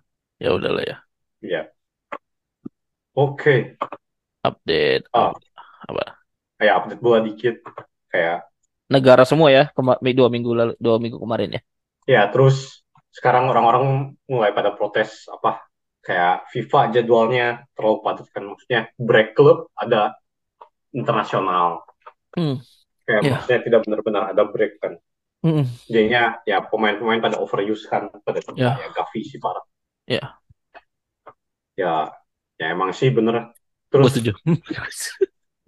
ya 0.42 0.50
udahlah 0.58 0.84
ya. 0.84 0.96
Ya 1.42 1.62
oke. 3.16 3.78
Update. 4.42 5.06
Ah. 5.14 5.32
apa? 5.86 6.06
Kayak 6.58 6.74
update 6.82 7.02
bola 7.02 7.20
dikit 7.26 7.56
kayak 8.12 8.46
negara 8.92 9.24
semua 9.24 9.48
ya 9.50 9.64
kema 9.72 9.98
dua 10.02 10.28
minggu 10.28 10.52
lalu 10.52 10.74
dua 10.78 10.98
minggu 11.00 11.18
kemarin 11.22 11.58
ya? 11.58 11.62
Ya, 12.10 12.28
terus 12.34 12.82
sekarang 13.12 13.52
orang-orang 13.52 14.16
mulai 14.28 14.52
pada 14.56 14.72
protes 14.72 15.28
apa 15.28 15.62
kayak 16.02 16.50
FIFA 16.50 16.80
jadwalnya 16.96 17.48
terlalu 17.78 17.98
padat 18.02 18.28
kan 18.34 18.44
maksudnya 18.48 18.82
break 18.98 19.36
club 19.38 19.70
ada 19.78 20.16
internasional 20.92 21.84
Hmm. 22.32 22.64
kayak 23.04 23.22
Ya. 23.28 23.32
maksudnya 23.36 23.60
tidak 23.68 23.80
benar-benar 23.84 24.24
ada 24.32 24.44
break 24.48 24.80
kan 24.80 24.96
Mm-mm. 25.44 25.68
jadinya 25.92 26.40
ya 26.48 26.64
pemain-pemain 26.64 27.20
pada 27.20 27.38
overuse 27.44 27.84
kan 27.92 28.08
pada 28.24 28.40
Ya. 28.56 28.80
ya 28.80 28.88
Gavi 28.96 29.22
sih 29.28 29.36
parah 29.36 29.62
Ya. 30.08 30.40
ya 31.76 32.08
ya 32.56 32.66
emang 32.72 32.96
sih 32.96 33.12
bener 33.12 33.52
terus 33.92 34.16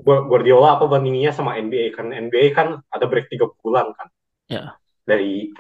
Guardiola 0.04 0.80
apa 0.80 0.88
bandinginnya 0.88 1.36
sama 1.36 1.56
NBA 1.60 1.92
kan 1.96 2.12
NBA 2.12 2.56
kan 2.56 2.68
ada 2.92 3.06
break 3.08 3.28
tiga 3.28 3.52
bulan 3.60 3.92
kan 3.92 4.08
Ya. 4.48 4.76
dari 5.04 5.52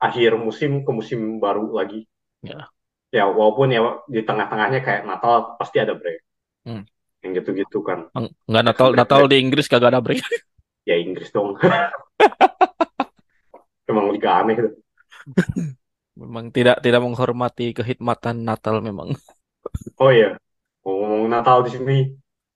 akhir 0.00 0.40
musim 0.40 0.82
ke 0.82 0.90
musim 0.90 1.38
baru 1.38 1.70
lagi. 1.76 2.08
Ya. 2.40 2.72
ya 3.12 3.28
walaupun 3.28 3.68
ya 3.68 4.00
di 4.08 4.24
tengah-tengahnya 4.24 4.80
kayak 4.80 5.04
Natal 5.04 5.60
pasti 5.60 5.76
ada 5.78 5.92
break. 5.92 6.24
Hmm. 6.64 6.84
yang 7.20 7.36
gitu-gitu 7.36 7.84
kan. 7.84 8.08
Eng- 8.16 8.32
nggak 8.48 8.64
Natal 8.64 8.88
Natal 8.96 9.28
di 9.28 9.36
Inggris 9.36 9.68
kagak 9.68 9.92
ada 9.92 10.00
break. 10.00 10.24
Ya 10.88 10.96
Inggris 10.96 11.28
dong. 11.28 11.60
Emang 13.90 14.08
liga 14.08 14.40
aneh 14.40 14.56
gitu 14.56 14.80
memang 16.20 16.52
tidak 16.52 16.84
tidak 16.84 17.00
menghormati 17.00 17.72
kehikmatan 17.72 18.44
Natal 18.44 18.84
memang. 18.84 19.16
Oh 20.00 20.08
iya. 20.08 20.40
Ngomong 20.82 21.28
Natal 21.28 21.60
di 21.68 21.70
sini 21.76 21.96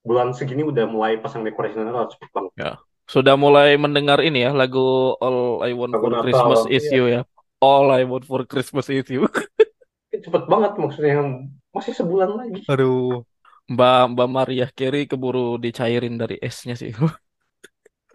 bulan 0.01 0.33
segini 0.33 0.65
udah 0.65 0.89
mulai 0.89 1.21
pasang 1.21 1.45
dekorasi 1.45 1.77
Natal 1.77 2.09
cepet 2.09 2.29
banget. 2.33 2.81
Sudah 3.05 3.37
mulai 3.37 3.77
mendengar 3.77 4.25
ini 4.25 4.41
ya 4.41 4.51
lagu 4.51 5.13
All 5.21 5.61
I 5.61 5.77
Want 5.77 5.93
Lagu 5.93 6.01
for 6.01 6.11
Natal, 6.11 6.23
Christmas 6.25 6.61
iya. 6.65 6.73
is 6.73 6.85
you 6.89 7.05
ya 7.05 7.21
All 7.65 7.85
I 7.89 8.05
Want 8.05 8.25
for 8.29 8.41
Christmas 8.51 8.85
is 8.93 9.09
you 9.09 9.25
cepet 10.15 10.43
banget 10.47 10.71
maksudnya 10.79 11.43
masih 11.75 11.93
sebulan 11.99 12.31
lagi 12.39 12.61
aduh 12.71 13.25
Mbak 13.73 14.01
Mbak 14.13 14.29
Maria 14.29 14.67
Carey 14.77 15.03
keburu 15.09 15.57
dicairin 15.57 16.15
dari 16.21 16.37
esnya 16.39 16.77
sih 16.77 16.93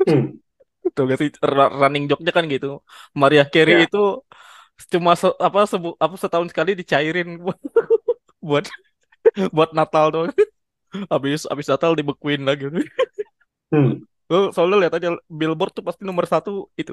hmm. 0.07 0.25
Tuh 0.97 1.05
gak 1.07 1.19
sih 1.21 1.29
running 1.81 2.09
joke-nya 2.11 2.33
kan 2.35 2.45
gitu. 2.51 2.83
Maria 3.15 3.45
Carey 3.47 3.85
Ya. 3.85 3.87
itu 3.87 4.03
cuma 4.91 5.13
se- 5.13 5.39
apa 5.39 5.69
sebu 5.69 5.93
apa 6.01 6.15
setahun 6.17 6.49
sekali 6.51 6.73
dicairin 6.73 7.37
buat 7.37 7.59
buat, 8.49 8.65
buat 9.53 9.71
Natal 9.77 10.07
doang. 10.11 10.33
Habis 11.13 11.47
habis 11.47 11.71
Natal 11.71 11.95
dibekuin 11.95 12.43
lagi. 12.43 12.67
Hmm. 13.71 14.03
Lo 14.31 14.39
soalnya 14.55 14.77
lihat 14.87 14.95
aja 14.99 15.09
Billboard 15.39 15.73
tuh 15.77 15.85
pasti 15.89 16.03
nomor 16.09 16.25
satu 16.33 16.51
itu 16.81 16.93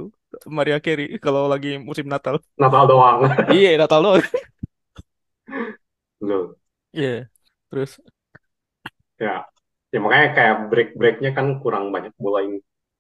Maria 0.58 0.78
Carey 0.86 1.06
kalau 1.26 1.46
lagi 1.54 1.78
musim 1.88 2.06
Natal. 2.14 2.36
Natal 2.58 2.84
doang 2.90 3.20
Iya 3.54 3.70
Natal 3.82 4.00
doang. 4.06 4.24
Loh. 6.22 6.58
Iya. 6.94 7.30
Terus 7.70 8.00
ya 9.18 9.34
ya 9.94 9.98
makanya 10.04 10.28
kayak 10.38 10.56
break 10.70 10.90
breaknya 11.00 11.32
kan 11.38 11.48
kurang 11.64 11.90
banyak 11.96 12.12
ini 12.48 12.58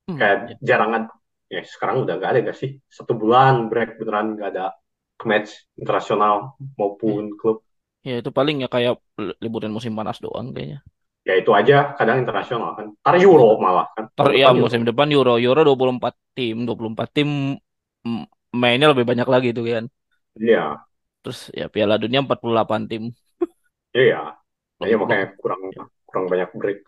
hmm, 0.07 0.17
kayak 0.19 0.37
jarang 0.63 0.91
ada 0.97 1.07
ya 1.53 1.61
sekarang 1.65 1.97
udah 2.05 2.13
nggak 2.19 2.31
ada 2.33 2.39
gak 2.51 2.57
sih 2.61 2.71
satu 2.89 3.13
bulan 3.21 3.69
break 3.71 3.97
beneran 3.99 4.35
nggak 4.37 4.49
ada 4.55 4.65
match 5.29 5.51
internasional 5.81 6.57
Iya. 7.05 7.21
maupun 7.21 7.33
klub. 7.39 7.57
Ya 8.07 8.13
itu 8.21 8.31
paling 8.37 8.55
ya 8.63 8.67
kayak 8.75 8.93
liburan 9.43 9.71
musim 9.75 9.93
panas 9.99 10.17
doang 10.25 10.47
kayaknya. 10.55 10.77
Ya 11.27 11.33
itu 11.41 11.51
aja 11.59 11.75
kadang 11.97 12.17
internasional 12.23 12.69
kan. 12.77 12.85
Ntar 13.03 13.15
Euro 13.25 13.49
malah 13.63 13.87
kan. 13.95 14.05
Ter 14.17 14.27
ya 14.41 14.49
Euro. 14.49 14.57
musim 14.61 14.81
depan 14.87 15.07
Euro 15.15 15.33
Euro 15.45 15.61
24 15.67 16.13
tim, 16.35 16.55
24 16.67 17.09
tim 17.15 17.29
mainnya 18.61 18.87
lebih 18.91 19.05
banyak 19.09 19.27
lagi 19.33 19.49
tuh 19.57 19.63
kan. 19.69 19.85
Iya, 20.39 20.85
Terus 21.21 21.39
ya 21.59 21.65
Piala 21.73 21.95
Dunia 22.03 22.19
48 22.25 22.81
tim. 22.91 23.03
iya. 24.03 24.17
Ya 24.89 24.95
belum 25.01 25.01
makanya 25.01 25.25
kurang 25.41 25.61
kurang 26.07 26.25
banyak 26.31 26.49
break. 26.59 26.79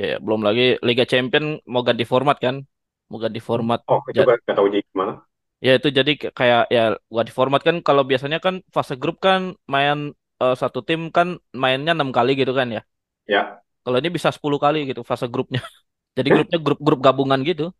ya 0.00 0.04
ya, 0.12 0.16
belum 0.24 0.40
lagi 0.46 0.62
Liga 0.86 1.04
Champion 1.10 1.44
mau 1.72 1.82
ganti 1.88 2.04
format 2.12 2.36
kan. 2.44 2.56
Mau 3.10 3.18
ganti 3.24 3.40
format. 3.48 3.80
Oh, 3.90 4.00
itu 4.10 4.20
Ja- 4.20 4.26
gak, 4.28 4.38
tahu 4.56 4.66
jadi 4.72 4.82
gimana. 4.90 5.12
Ya 5.66 5.70
itu 5.78 5.88
jadi 5.98 6.10
kayak 6.38 6.60
ya 6.76 6.80
ganti 7.16 7.32
format 7.38 7.60
kan 7.66 7.76
kalau 7.86 8.02
biasanya 8.10 8.38
kan 8.44 8.54
fase 8.74 8.94
grup 9.02 9.16
kan 9.26 9.40
main 9.72 9.98
eh, 10.42 10.54
satu 10.62 10.78
tim 10.88 11.00
kan 11.16 11.28
mainnya 11.62 11.92
enam 11.96 12.10
kali 12.16 12.30
gitu 12.40 12.52
kan 12.58 12.68
ya. 12.76 12.80
Ya, 13.26 13.62
Kalau 13.86 14.02
ini 14.02 14.10
bisa 14.10 14.34
10 14.34 14.58
kali 14.58 14.90
gitu 14.90 15.06
fase 15.06 15.30
grupnya. 15.30 15.62
Jadi 16.18 16.28
grupnya 16.34 16.58
grup-grup 16.58 16.98
gabungan 16.98 17.38
gitu. 17.46 17.70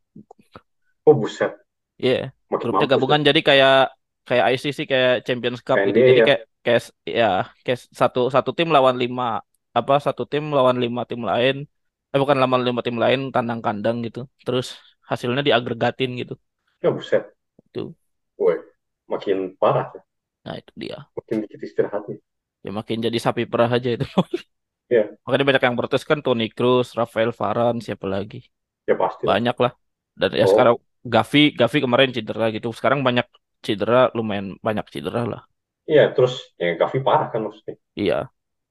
oh 1.02 1.14
buset. 1.18 1.50
Iya. 1.98 2.30
Makin 2.46 2.62
grupnya 2.62 2.86
gabungan 2.94 3.20
jadi 3.26 3.40
kayak 3.42 3.78
kayak 4.22 4.44
ICC 4.54 4.78
kayak 4.86 5.14
Champions 5.26 5.58
Cup 5.66 5.82
gitu. 5.82 5.98
Jadi 5.98 6.12
ya. 6.22 6.26
kayak 6.28 6.42
kayak 6.62 6.82
ya 7.02 7.30
kayak 7.66 7.80
satu 7.90 8.30
satu 8.30 8.54
tim 8.54 8.70
lawan 8.70 8.94
lima 8.94 9.42
apa 9.74 9.94
satu 9.98 10.28
tim 10.30 10.46
lawan 10.54 10.78
lima 10.78 11.02
tim 11.10 11.26
lain. 11.26 11.66
Eh 12.14 12.18
bukan 12.22 12.38
lawan 12.38 12.62
lima 12.62 12.86
tim 12.86 12.94
lain 13.00 13.34
tandang 13.34 13.58
kandang 13.58 14.04
gitu. 14.06 14.30
Terus 14.46 14.78
hasilnya 15.10 15.42
diagregatin 15.42 16.14
gitu. 16.22 16.34
Ya 16.82 16.94
buset. 16.94 17.34
Itu. 17.70 17.96
Woi, 18.38 18.62
makin 19.10 19.58
parah. 19.58 19.90
ya. 19.90 20.02
Nah, 20.46 20.54
itu 20.60 20.72
dia. 20.78 20.98
Makin 21.18 21.36
dikit 21.42 21.60
istirahatnya. 21.66 22.16
Ya 22.62 22.70
makin 22.70 22.98
jadi 23.02 23.18
sapi 23.18 23.42
perah 23.46 23.70
aja 23.70 23.90
itu. 23.94 24.06
Iya. 24.90 25.16
Makanya 25.26 25.44
banyak 25.48 25.62
yang 25.66 25.76
protes 25.78 26.02
kan 26.10 26.18
Toni 26.24 26.46
Kroos, 26.56 26.88
Rafael 26.98 27.30
Varane, 27.40 27.80
siapa 27.86 28.06
lagi? 28.14 28.38
Ya 28.86 28.94
pasti. 28.98 29.26
Banyak 29.28 29.56
lah. 29.64 29.72
Dan 30.20 30.30
ya 30.40 30.46
Oh. 30.46 30.50
sekarang 30.52 30.76
Gavi, 31.14 31.40
Gavi 31.60 31.78
kemarin 31.84 32.10
cedera 32.16 32.46
gitu. 32.56 32.68
Sekarang 32.78 33.00
banyak 33.08 33.26
cedera, 33.66 34.10
lumayan 34.18 34.46
banyak 34.66 34.86
cedera 34.94 35.22
lah. 35.32 35.42
Iya, 35.90 36.02
terus 36.14 36.32
ya 36.60 36.66
Gavi 36.80 36.98
parah 37.06 37.26
kan 37.32 37.40
maksudnya. 37.46 37.74
Iya. 38.00 38.14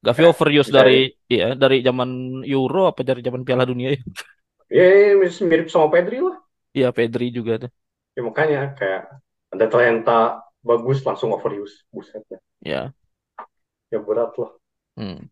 Gavi 0.05 0.22
Ya, 0.22 0.30
overuse 0.32 0.70
dari 0.78 0.93
iya 1.34 1.45
dari 1.61 1.76
zaman 1.88 2.09
Euro 2.53 2.80
apa 2.91 3.01
dari 3.09 3.22
zaman 3.28 3.41
Piala 3.47 3.66
Dunia 3.70 3.89
ya? 3.95 3.99
Ya, 4.70 5.16
mirip 5.49 5.68
sama 5.74 5.88
Pedri 5.93 6.20
lah. 6.22 6.38
Iya, 6.78 6.88
Pedri 6.97 7.26
juga 7.38 7.53
tuh. 7.61 7.72
Ya 8.16 8.22
makanya 8.28 8.59
kayak 8.80 9.01
ada 9.53 9.66
talenta 9.72 10.20
bagus 10.63 10.99
langsung 11.07 11.32
overuse. 11.36 11.76
Buset 11.93 12.24
ya. 12.32 12.39
Ya. 12.61 12.93
Ya 13.91 13.99
berat 14.07 14.38
lah. 14.38 14.51
Hmm. 14.97 15.28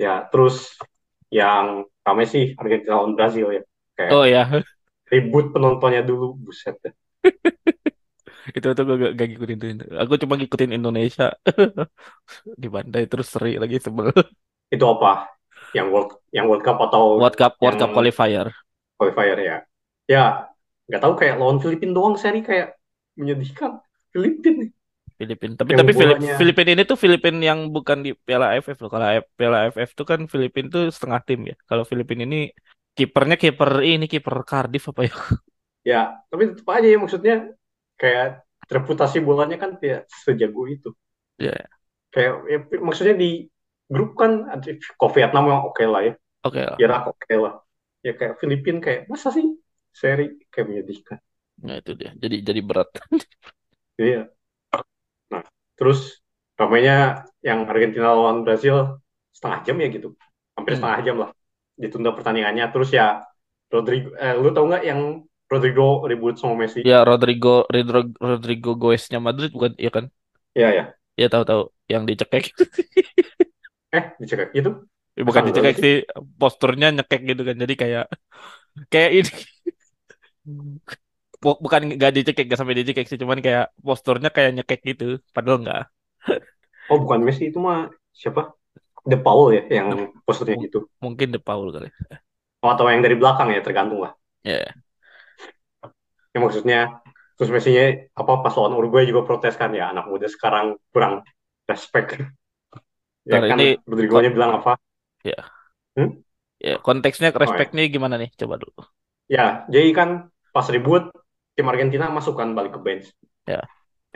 Ya, 0.00 0.24
terus 0.32 0.80
yang 1.28 1.84
rame 2.00 2.24
sih 2.24 2.56
Argentina 2.56 2.96
lawan 2.96 3.12
Brazil 3.12 3.52
ya. 3.52 3.62
Kayak 3.92 4.10
Oh 4.16 4.24
ya, 4.24 4.42
ribut 5.12 5.52
penontonnya 5.52 6.00
dulu. 6.00 6.40
Buset 6.40 6.80
ya. 6.80 6.92
itu 8.56 8.66
tuh 8.72 8.84
gue 8.88 8.96
gak, 8.96 9.12
gak 9.18 9.26
ngikutin 9.28 9.58
tuh. 9.60 9.88
Aku 10.00 10.12
cuma 10.16 10.34
ngikutin 10.40 10.72
Indonesia 10.72 11.36
di 12.62 12.68
Bandai 12.72 13.04
terus 13.04 13.28
seri 13.28 13.60
lagi 13.60 13.76
sebel. 13.76 14.08
Itu 14.74 14.86
apa? 14.86 15.28
Yang 15.76 15.86
World 15.92 16.10
yang 16.32 16.46
World 16.48 16.64
Cup 16.64 16.78
atau 16.80 17.20
World 17.20 17.36
Cup 17.36 17.60
World 17.60 17.78
Cup 17.78 17.90
qualifier. 17.92 18.48
qualifier 18.96 19.38
ya? 19.38 19.56
Ya, 20.08 20.24
nggak 20.90 21.02
tahu 21.02 21.14
kayak 21.14 21.38
lawan 21.38 21.60
Filipina 21.62 21.92
doang 21.94 22.16
seri 22.16 22.42
kayak 22.42 22.74
menyedihkan. 23.14 23.78
Filipina 24.10 24.66
nih. 25.20 25.26
Filipin. 25.28 25.50
Tapi 25.60 25.70
Yang 25.72 25.80
tapi 25.80 25.92
Filip, 26.00 26.16
bolanya- 26.16 26.38
Filipin 26.40 26.68
ini 26.72 26.82
tuh 26.90 26.98
Filipin 27.04 27.36
yang 27.48 27.58
bukan 27.74 27.98
di 28.06 28.10
Piala 28.26 28.46
AFF 28.56 28.78
loh. 28.82 28.90
Kalau 28.94 29.06
Piala 29.38 29.56
AFF 29.68 29.90
tuh 29.98 30.06
kan 30.10 30.20
Filipin 30.32 30.66
tuh 30.72 30.82
setengah 30.94 31.20
tim 31.28 31.40
ya. 31.50 31.54
Kalau 31.68 31.84
Filipin 31.90 32.20
ini 32.26 32.36
kipernya 32.96 33.36
kiper 33.42 33.70
ini 33.86 34.04
kiper 34.12 34.36
Cardiff 34.50 34.84
apa 34.92 35.02
ya? 35.08 35.14
Ya, 35.80 36.20
tapi 36.28 36.52
tetap 36.52 36.68
aja 36.76 36.88
ya 36.92 36.98
maksudnya 37.00 37.34
kayak 37.96 38.44
reputasi 38.68 39.24
bolanya 39.24 39.56
kan 39.56 39.80
tidak 39.80 40.04
sejago 40.12 40.68
itu. 40.68 40.92
Ya, 41.38 41.70
Kayak 42.10 42.32
ya, 42.52 42.58
maksudnya 42.82 43.14
di 43.16 43.46
grup 43.86 44.18
kan 44.18 44.30
kok 45.00 45.10
Vietnam 45.14 45.42
memang 45.46 45.62
oke 45.70 45.84
lah 45.86 46.02
ya. 46.08 46.14
oke 46.44 46.60
lah. 46.60 46.78
Irak 46.82 47.02
oke 47.12 47.34
lah. 47.38 47.54
Ya 48.06 48.12
kayak 48.18 48.34
Filipina 48.40 48.78
kayak 48.80 49.00
masa 49.12 49.28
sih 49.36 49.46
seri 49.94 50.38
kayak 50.52 50.66
menyedihkan. 50.68 51.18
Nah 51.64 51.76
itu 51.80 51.92
dia. 52.00 52.10
Jadi 52.22 52.36
jadi 52.48 52.60
berat. 52.64 52.88
Iya. 53.98 54.30
Terus 55.80 56.20
ramainya 56.60 57.24
yang 57.40 57.64
Argentina 57.64 58.12
lawan 58.12 58.44
Brazil 58.44 59.00
setengah 59.32 59.58
jam 59.64 59.76
ya 59.80 59.88
gitu. 59.88 60.08
Hampir 60.52 60.76
Hmm. 60.76 60.78
setengah 60.84 61.00
jam 61.06 61.16
lah. 61.24 61.30
Ditunda 61.80 62.10
pertandingannya. 62.12 62.68
Terus 62.68 62.90
ya 62.92 63.24
Rodrigo, 63.72 64.12
eh, 64.20 64.34
lu 64.36 64.52
tau 64.52 64.68
nggak 64.68 64.84
yang 64.84 65.00
Rodrigo 65.48 66.04
ribut 66.04 66.36
sama 66.36 66.54
Messi? 66.62 66.84
Ya 66.84 67.02
Rodrigo 67.08 67.64
Rodrigo 67.72 68.12
Rodrigo 68.20 68.70
Goesnya 68.76 69.18
Madrid 69.18 69.50
bukan 69.56 69.72
iya 69.80 69.90
kan? 69.96 70.04
Iya 70.54 70.68
ya. 70.76 70.84
Ya 71.16 71.26
tahu-tahu 71.32 71.72
yang 71.88 72.04
dicekek. 72.08 72.44
Eh, 73.90 74.04
dicekek 74.22 74.54
gitu. 74.54 74.70
Ya, 75.18 75.22
bukan 75.26 75.42
Masa 75.42 75.50
dicekek 75.50 75.76
sih 75.82 75.94
posturnya 76.40 76.86
nyekek 76.94 77.20
gitu 77.28 77.42
kan. 77.48 77.56
Jadi 77.62 77.74
kayak 77.74 78.04
kayak 78.92 79.10
ini 79.18 79.30
bukan 81.64 81.80
nggak 81.96 82.12
dicekek 82.16 82.44
nggak 82.46 82.58
sampai 82.60 82.76
dicekek 82.80 83.06
sih 83.10 83.18
cuman 83.22 83.38
kayak 83.44 83.64
posturnya 83.86 84.28
kayak 84.36 84.50
nyekek 84.56 84.80
gitu 84.88 85.04
padahal 85.34 85.58
nggak 85.64 85.80
Oh, 86.90 86.98
bukan 87.02 87.20
Messi 87.26 87.44
itu 87.50 87.58
mah 87.66 87.78
siapa? 88.20 88.40
De 89.10 89.16
Paul 89.24 89.44
ya 89.56 89.62
yang 89.78 89.88
posturnya 90.26 90.56
gitu. 90.66 90.78
mungkin 91.04 91.28
De 91.34 91.40
Paul 91.46 91.72
kali 91.74 91.88
Oh, 92.64 92.70
atau 92.74 92.84
yang 92.92 93.02
dari 93.04 93.16
belakang 93.20 93.48
ya, 93.54 93.60
tergantung 93.66 94.00
lah. 94.04 94.12
ya 94.44 94.80
Ya 96.34 96.38
maksudnya 96.44 96.78
terus 97.36 97.50
Messi-nya 97.54 97.84
apa 98.20 98.32
pas 98.44 98.54
lawan 98.54 98.76
Uruguay 98.78 99.04
juga 99.10 99.22
protes 99.28 99.54
kan 99.60 99.70
ya 99.78 99.90
anak 99.92 100.06
muda 100.10 100.26
sekarang 100.30 100.66
kurang 100.92 101.14
respect. 101.70 102.08
Ya 103.30 103.38
Ntar 103.38 103.42
kan 103.48 103.60
ini 103.60 103.66
Rodrigo-nya 103.88 104.30
bilang 104.36 104.52
apa? 104.58 104.72
ya 106.66 106.74
konteksnya 106.86 107.28
respectnya 107.42 107.82
gimana 107.94 108.14
nih 108.20 108.30
coba 108.40 108.54
dulu 108.62 108.80
Ya, 109.30 109.64
jadi 109.72 109.88
kan 109.98 110.08
pas 110.54 110.66
ribut 110.74 111.02
tim 111.60 111.68
Argentina 111.68 112.08
masuk 112.08 112.40
kan 112.40 112.56
balik 112.56 112.72
ke 112.72 112.80
bench. 112.80 113.12
Ya. 113.44 113.60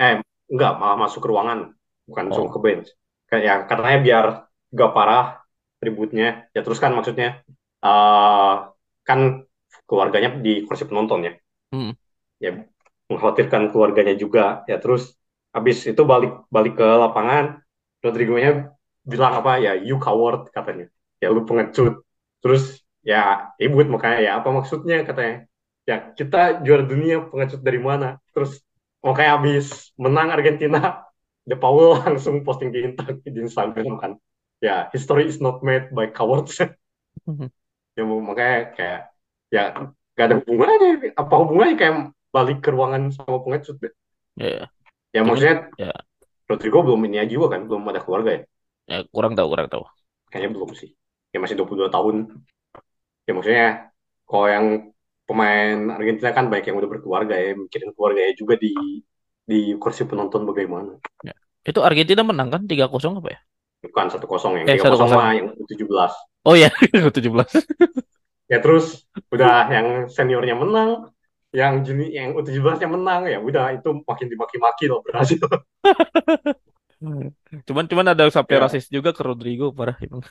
Eh, 0.01 0.25
enggak, 0.49 0.81
malah 0.81 0.97
masuk 0.97 1.21
ke 1.21 1.29
ruangan, 1.29 1.77
bukan 2.09 2.25
Oh. 2.33 2.49
masuk 2.49 2.57
ke 2.57 2.61
bench. 2.65 2.89
Kayak 3.29 3.43
ya 3.45 3.55
katanya 3.69 3.99
biar 4.01 4.25
gak 4.73 4.93
parah 4.97 5.45
ributnya. 5.85 6.49
Ya 6.57 6.65
terus 6.65 6.81
kan 6.81 6.97
maksudnya 6.97 7.45
eh 7.85 8.55
kan 9.05 9.45
keluarganya 9.85 10.41
di 10.41 10.65
kursi 10.65 10.89
penonton 10.89 11.29
ya. 11.29 11.33
Hmm. 11.69 11.93
Ya 12.41 12.65
mengkhawatirkan 13.13 13.69
keluarganya 13.69 14.17
juga. 14.17 14.65
Ya 14.65 14.81
terus 14.81 15.13
habis 15.53 15.85
itu 15.85 16.03
balik 16.09 16.49
balik 16.49 16.81
ke 16.81 16.89
lapangan, 16.89 17.61
Rodrigo-nya 18.01 18.73
bilang 19.05 19.45
apa 19.45 19.61
ya, 19.61 19.77
you 19.77 20.01
coward 20.01 20.49
katanya. 20.49 20.89
Ya 21.21 21.29
lu 21.29 21.45
pengecut. 21.45 22.01
Terus 22.41 22.81
ya 23.05 23.53
ribut 23.61 23.85
makanya 23.93 24.19
ya 24.25 24.33
apa 24.41 24.49
maksudnya 24.49 25.05
katanya 25.05 25.45
ya 25.85 26.13
kita 26.17 26.65
juara 26.65 26.85
dunia 26.85 27.29
pengecut 27.29 27.61
dari 27.61 27.81
mana? 27.81 28.19
Terus 28.33 28.61
makanya 29.05 29.31
habis 29.41 29.93
menang 30.01 30.33
Argentina 30.33 31.05
De 31.49 31.57
Paul 31.61 31.97
langsung 32.05 32.41
posting 32.41 32.73
di, 32.73 32.89
di 33.29 33.41
Instagram 33.45 34.01
kan. 34.01 34.13
Ya 34.65 34.89
history 34.97 35.29
is 35.29 35.45
not 35.45 35.61
made 35.61 35.93
by 35.93 36.09
cowards. 36.11 36.57
Mhm. 37.25 37.49
ya 37.97 38.05
makanya 38.05 38.59
kayak 38.77 39.01
ya 39.49 39.63
gak 40.13 40.25
ada 40.29 40.35
hubungannya. 40.45 41.15
Apa 41.17 41.35
hubungannya? 41.41 41.77
Kayak 41.81 41.95
balik 42.35 42.59
ke 42.61 42.69
ruangan 42.69 43.09
sama 43.15 43.41
pengecut 43.41 43.81
deh. 43.81 43.93
ya 44.37 44.49
ya. 44.61 44.65
Cuman, 45.15 45.33
maksudnya 45.33 45.57
ya. 45.81 45.95
Rodrigo 46.45 46.85
belum 46.85 47.01
ini 47.09 47.17
aja 47.23 47.33
juga 47.33 47.57
kan? 47.57 47.65
Belum 47.65 47.81
ada 47.89 48.05
keluarga 48.05 48.31
ya? 48.37 48.43
Ya 48.85 48.99
kurang 49.09 49.33
tahu 49.33 49.49
kurang 49.49 49.73
tahu. 49.73 49.89
Kayaknya 50.29 50.51
belum 50.53 50.71
sih. 50.77 50.91
Ya 51.33 51.39
masih 51.41 51.57
22 51.57 51.89
tahun. 51.89 52.17
Ya 53.25 53.33
maksudnya 53.33 53.69
kalau 54.29 54.47
yang 54.53 54.67
pemain 55.29 55.77
Argentina 55.99 56.31
kan 56.37 56.45
banyak 56.53 56.67
yang 56.73 56.79
udah 56.81 56.91
berkeluarga 56.95 57.35
ya 57.37 57.53
mikirin 57.57 57.91
keluarganya 57.97 58.33
juga 58.41 58.55
di 58.65 58.73
di 59.51 59.59
kursi 59.83 60.03
penonton 60.11 60.43
bagaimana. 60.49 60.91
Itu 61.65 61.81
Argentina 61.81 62.21
menang 62.25 62.49
kan? 62.53 62.63
3-0 62.69 63.21
apa 63.21 63.29
ya? 63.35 63.41
Bukan 63.85 64.07
satu 64.13 64.27
kosong 64.29 64.53
yang 64.61 64.67
Eh, 64.69 64.77
tiga 64.81 64.93
kosong 64.93 65.09
1-0. 65.13 65.13
mah 65.13 65.33
yang 65.37 65.49
17 65.69 66.13
oh 66.49 66.57
ya 66.63 66.69
17 66.73 67.49
ya 68.53 68.59
terus 68.65 69.05
udah 69.33 69.69
yang 69.73 69.89
seniornya 70.09 70.57
menang 70.57 70.91
yang 71.55 71.85
juni 71.87 72.11
yang 72.13 72.35
U17 72.37 72.77
nya 72.83 72.89
menang 72.91 73.23
ya 73.31 73.39
udah 73.41 73.77
itu 73.79 73.89
makin 74.09 74.27
dimaki-maki 74.33 74.85
loh 74.91 75.01
Brasil 75.07 75.41
cuman 77.69 77.85
cuman 77.91 78.07
ada 78.17 78.25
sampai 78.33 78.55
Ya. 78.55 78.61
rasis 78.65 78.85
juga 78.89 79.11
ke 79.17 79.21
Rodrigo 79.25 79.73
parah 79.77 79.97
emang. 80.01 80.23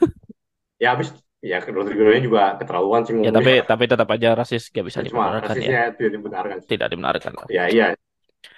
Ya 0.81 0.93
habis 0.93 1.13
ya 1.51 1.57
Rodrigo 1.75 2.03
nya 2.13 2.21
juga 2.27 2.41
keterlaluan 2.59 3.01
sih 3.07 3.13
ya 3.25 3.29
tapi 3.35 3.51
tapi 3.69 3.83
tetap 3.91 4.07
aja 4.15 4.29
rasis 4.39 4.63
gak 4.75 4.85
bisa 4.89 4.99
Ya, 4.99 5.03
cuma 5.09 5.25
dibenarkan 5.25 5.57
ya 5.67 5.71
tidak 5.97 6.11
dibenarkan 6.15 6.57
sih. 6.65 6.71
tidak 6.71 6.87
dibenarkan 6.91 7.33
ya 7.57 7.63
iya 7.73 7.85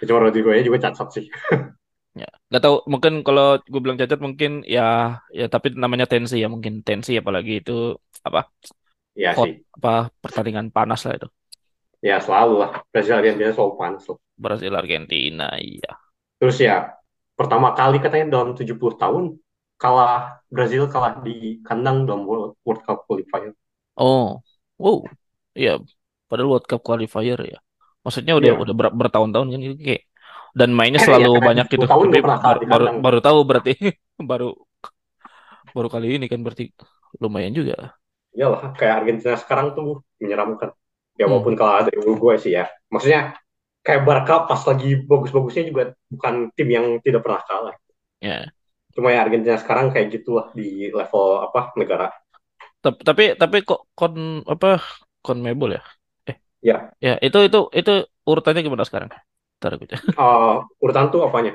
Ya, 0.02 0.04
cuma 0.10 0.20
Rodrigo 0.26 0.50
nya 0.54 0.64
juga 0.68 0.80
cacat 0.86 1.08
sih 1.16 1.26
Ya, 2.22 2.28
nggak 2.48 2.62
tahu 2.64 2.76
mungkin 2.94 3.14
kalau 3.28 3.44
gue 3.72 3.80
bilang 3.84 4.00
cacat 4.02 4.20
mungkin 4.26 4.52
ya 4.76 4.82
ya 5.40 5.44
tapi 5.54 5.68
namanya 5.84 6.06
tensi 6.12 6.36
ya 6.44 6.48
mungkin 6.54 6.74
tensi 6.88 7.12
apalagi 7.22 7.52
itu 7.60 7.72
apa 8.28 8.40
Ya 9.16 9.36
hot 9.36 9.50
sih. 9.52 9.66
apa 9.78 9.90
pertandingan 10.24 10.68
panas 10.76 11.00
lah 11.06 11.14
itu 11.20 11.28
Ya 12.10 12.18
selalu 12.26 12.54
lah. 12.64 12.72
Brazil 12.92 13.16
Argentina 13.20 13.52
selalu 13.56 13.74
panas 13.82 14.04
loh. 14.10 14.18
Brasil 14.44 14.74
Argentina 14.82 15.48
iya 15.60 15.92
Terus 16.40 16.58
ya 16.68 16.76
pertama 17.40 17.72
kali 17.80 17.98
katanya 18.04 18.26
dalam 18.40 18.50
70 18.56 18.96
tahun 19.02 19.24
kalah 19.82 20.14
Brazil 20.54 20.84
kalah 20.94 21.14
di 21.28 21.36
kandang 21.68 21.98
dalam 22.08 22.24
World, 22.30 22.54
World 22.66 22.82
Cup 22.88 23.00
qualifier. 23.08 23.54
oh 24.00 24.24
wow 24.82 24.98
iya 25.60 25.70
padahal 26.28 26.50
World 26.52 26.66
Cup 26.70 26.82
qualifier 26.88 27.40
ya 27.52 27.58
maksudnya 28.04 28.34
udah 28.40 28.52
Iya. 28.52 28.62
udah 28.62 28.74
ber- 28.80 28.96
bertahun-tahun 29.00 29.48
kan 29.54 29.60
gitu 29.66 29.76
kayak 29.88 30.02
dan 30.60 30.70
mainnya 30.78 31.02
Eh 31.02 31.08
selalu 31.08 31.28
ya 31.28 31.28
banyak 31.48 31.66
gitu 31.74 31.86
70 31.92 32.22
tahun 32.42 32.42
tapi 32.44 32.64
baru 32.72 32.86
kandang. 32.88 32.98
baru 33.06 33.20
tahu 33.26 33.40
berarti 33.50 33.72
baru 34.32 34.46
baru 35.76 35.88
kali 35.94 36.06
ini 36.18 36.26
kan 36.32 36.40
berarti 36.46 36.64
lumayan 37.22 37.54
juga 37.60 37.96
Iyalah 38.38 38.62
kayak 38.78 38.96
Argentina 39.02 39.36
sekarang 39.44 39.68
tuh 39.78 39.88
menyeramkan. 40.22 40.70
Ya 41.20 41.26
hmm 41.26 41.32
walaupun 41.32 41.56
kalah 41.60 41.88
dari 41.88 41.98
Uruguay 42.04 42.36
sih 42.44 42.52
ya. 42.60 42.66
Maksudnya 42.92 43.22
kayak 43.86 44.02
Barca 44.08 44.36
pas 44.50 44.62
lagi 44.70 44.90
bagus-bagusnya 45.10 45.64
juga 45.72 45.84
bukan 46.14 46.34
tim 46.58 46.70
yang 46.76 46.86
tidak 47.06 47.22
pernah 47.26 47.42
kalah. 47.50 47.76
ya 48.22 48.46
Cuma 48.96 49.12
ya 49.12 49.28
Argentina 49.28 49.60
sekarang 49.60 49.92
kayak 49.92 50.08
gitulah 50.16 50.50
di 50.56 50.90
level 50.90 51.44
apa 51.44 51.76
negara. 51.76 52.08
tapi 52.84 53.02
tapi 53.04 53.24
tapi 53.36 53.58
kok 53.66 53.92
kon 53.98 54.46
apa 54.46 54.80
CONMEBOL 55.26 55.70
ya 55.78 55.84
eh 56.30 56.38
Ya, 56.66 56.90
ya 56.98 57.14
itu 57.22 57.38
itu 57.46 57.60
itu 57.78 57.94
urutannya 58.26 58.62
gimana 58.66 58.86
sekarang 58.88 59.10
Ntar 59.62 59.78
gue 59.78 59.88
cek. 59.92 60.02
eh, 60.22 60.56
urutan 60.84 61.06
tuh 61.14 61.22
apanya? 61.28 61.54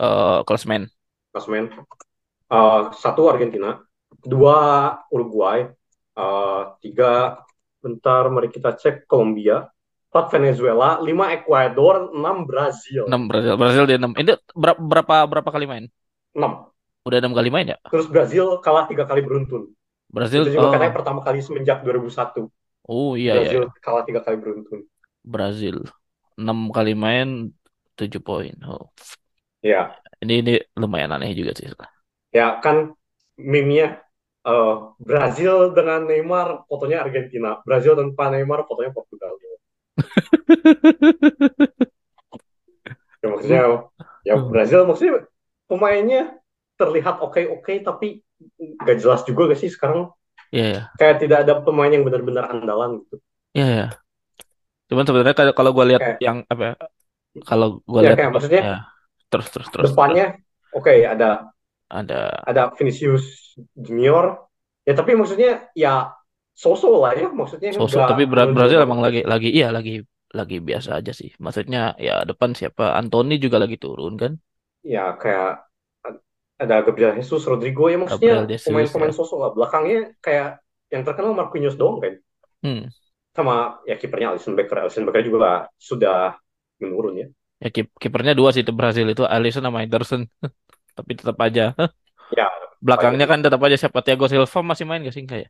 Eh, 0.00 0.38
klasmen 0.48 0.82
Klasmen. 1.32 1.64
Eh, 2.50 2.80
satu 2.98 3.30
Argentina, 3.30 3.78
dua 4.26 4.58
Uruguay, 5.14 5.64
eh, 6.18 6.62
tiga 6.82 7.40
bentar 7.80 8.28
mari 8.28 8.48
kita 8.52 8.76
cek 8.76 9.06
Kolombia, 9.08 9.64
empat 10.10 10.24
Venezuela, 10.34 10.98
lima 11.00 11.32
Ekuador, 11.32 12.10
enam 12.12 12.44
Brazil, 12.44 13.06
enam 13.08 13.22
Brazil 13.30 13.54
Brazil 13.60 13.84
dia 13.88 13.98
enam 14.00 14.12
ini 14.16 14.32
berapa 14.52 14.80
berapa 14.80 15.14
berapa 15.30 15.50
kali 15.54 15.66
main 15.68 15.84
enam. 16.34 16.69
Udah 17.10 17.18
enam 17.22 17.34
kali 17.38 17.50
main 17.54 17.66
ya 17.74 17.78
Terus 17.90 18.06
Brazil 18.14 18.46
kalah 18.64 18.84
tiga 18.90 19.04
kali 19.10 19.20
beruntun. 19.26 19.62
Brazil 20.10 20.42
Itu 20.42 20.48
juga 20.54 20.66
oh 20.66 20.74
katanya 20.74 20.94
pertama 20.98 21.20
kali 21.26 21.38
semenjak 21.46 21.78
2001. 21.84 22.42
oh 22.88 23.16
iya 23.20 23.34
iya 23.42 23.52
Brazil 23.52 23.62
kalah 23.84 24.04
tiga 24.08 24.20
kali 24.26 24.36
beruntun. 24.42 24.80
Brazil 25.32 25.76
enam 26.40 26.58
kali 26.76 26.92
main 27.04 27.28
tujuh 27.98 28.20
poin 28.28 28.54
oh 28.72 28.84
Ya, 29.62 30.00
ini 30.24 30.32
ini 30.42 30.52
lumayan 30.80 31.12
aneh 31.16 31.32
juga 31.38 31.52
sih 31.56 31.66
ya 32.36 32.46
kan 32.64 32.76
meme-nya 33.50 33.86
eh, 34.50 34.74
Brazil 35.08 35.56
dengan 35.76 36.00
Neymar, 36.08 36.48
fotonya 36.68 36.98
Argentina. 37.04 37.50
Brazil 37.66 37.92
tanpa 38.00 38.24
Neymar, 38.32 38.60
fotonya 38.68 38.92
Portugal. 38.96 39.32
Ya, 43.20 43.26
maksudnya 43.32 43.60
ya 44.24 44.34
Hmm. 44.34 44.48
Brazil 44.48 44.80
maksudnya 44.88 45.28
pemainnya 45.68 46.40
terlihat 46.80 47.16
oke-oke 47.26 47.74
tapi 47.88 48.06
gak 48.86 48.96
jelas 49.02 49.20
juga 49.28 49.42
gak 49.52 49.60
sih 49.62 49.70
sekarang? 49.76 50.00
Iya 50.52 50.64
ya 50.74 51.00
kayak 51.00 51.16
tidak 51.22 51.38
ada 51.48 51.54
pemain 51.66 51.92
yang 51.94 52.04
benar-benar 52.06 52.44
andalan 52.54 52.90
gitu. 53.02 53.16
iya 53.56 53.64
ya 53.78 53.84
cuman 54.88 55.04
sebenarnya 55.06 55.34
kalau 55.38 55.52
kalau 55.58 55.70
gue 55.76 55.84
lihat 55.90 56.02
Kayak 56.02 56.24
yang 56.26 56.36
apa 56.52 56.62
ya, 56.68 56.74
kalau 57.48 57.68
gue 57.92 58.02
ya 58.02 58.08
lihat 58.08 58.16
kayak 58.16 58.30
maksudnya 58.34 58.62
ya 58.62 58.72
terus 59.30 59.48
terus 59.54 59.68
terus. 59.74 59.90
depannya 59.90 60.38
oke 60.74 60.92
ada 61.06 61.50
ada. 61.90 62.46
Ada 62.46 62.72
Vinicius 62.76 63.54
Junior. 63.76 64.48
Ya 64.88 64.92
tapi 64.96 65.12
maksudnya 65.14 65.68
ya 65.76 66.10
so-so 66.56 66.88
lah 67.02 67.12
ya 67.16 67.28
maksudnya 67.30 67.70
sosok 67.76 68.02
tapi 68.10 68.22
Bra- 68.30 68.50
menonjol 68.50 68.56
Brazil 68.56 68.80
emang 68.86 69.00
lagi 69.04 69.20
lagi 69.32 69.48
iya 69.58 69.68
lagi 69.76 69.92
lagi 70.38 70.56
biasa 70.68 70.90
aja 70.98 71.12
sih. 71.20 71.30
Maksudnya 71.44 71.78
ya 72.06 72.12
depan 72.30 72.50
siapa? 72.58 72.84
Anthony 73.00 73.34
juga 73.44 73.56
lagi 73.62 73.76
turun 73.84 74.14
kan? 74.22 74.32
Ya 74.92 75.04
kayak 75.20 75.69
ada 76.62 76.76
Gabriel 76.86 77.12
Jesus, 77.18 77.42
Rodrigo 77.50 77.84
ya 77.92 77.98
maksudnya 78.04 78.34
pemain-pemain 78.64 79.12
ya 79.12 79.14
sosok 79.18 79.38
lah. 79.42 79.50
Belakangnya 79.56 79.98
kayak 80.24 80.48
yang 80.92 81.02
terkenal 81.06 81.32
Marquinhos 81.38 81.76
doang 81.80 81.98
kan. 82.04 82.14
hmm 82.62 82.90
Sama 83.36 83.56
ya 83.88 83.94
kipernya 84.00 84.28
Alisson 84.34 84.54
Becker. 84.58 84.76
Alisson 84.82 85.04
Becker 85.06 85.22
juga 85.26 85.70
sudah 85.78 86.34
menurun 86.82 87.14
ya. 87.22 87.26
ya 87.62 87.68
kip- 87.74 87.94
kipernya 88.02 88.32
dua 88.38 88.48
sih 88.54 88.62
itu 88.64 88.72
Brazil 88.78 89.06
itu 89.12 89.22
Alisson 89.34 89.64
sama 89.66 89.78
Ederson 89.84 90.20
tapi 90.96 91.12
tetap 91.18 91.36
aja 91.46 91.62
Ya, 92.36 92.48
belakangnya 92.86 93.24
aja. 93.24 93.30
kan 93.30 93.38
tetap 93.44 93.60
aja 93.66 93.76
siapa 93.80 93.98
Thiago 94.04 94.26
Silva 94.30 94.60
masih 94.70 94.84
main 94.88 95.00
gak 95.06 95.14
sih 95.16 95.22
enggak 95.24 95.40
ya 95.44 95.48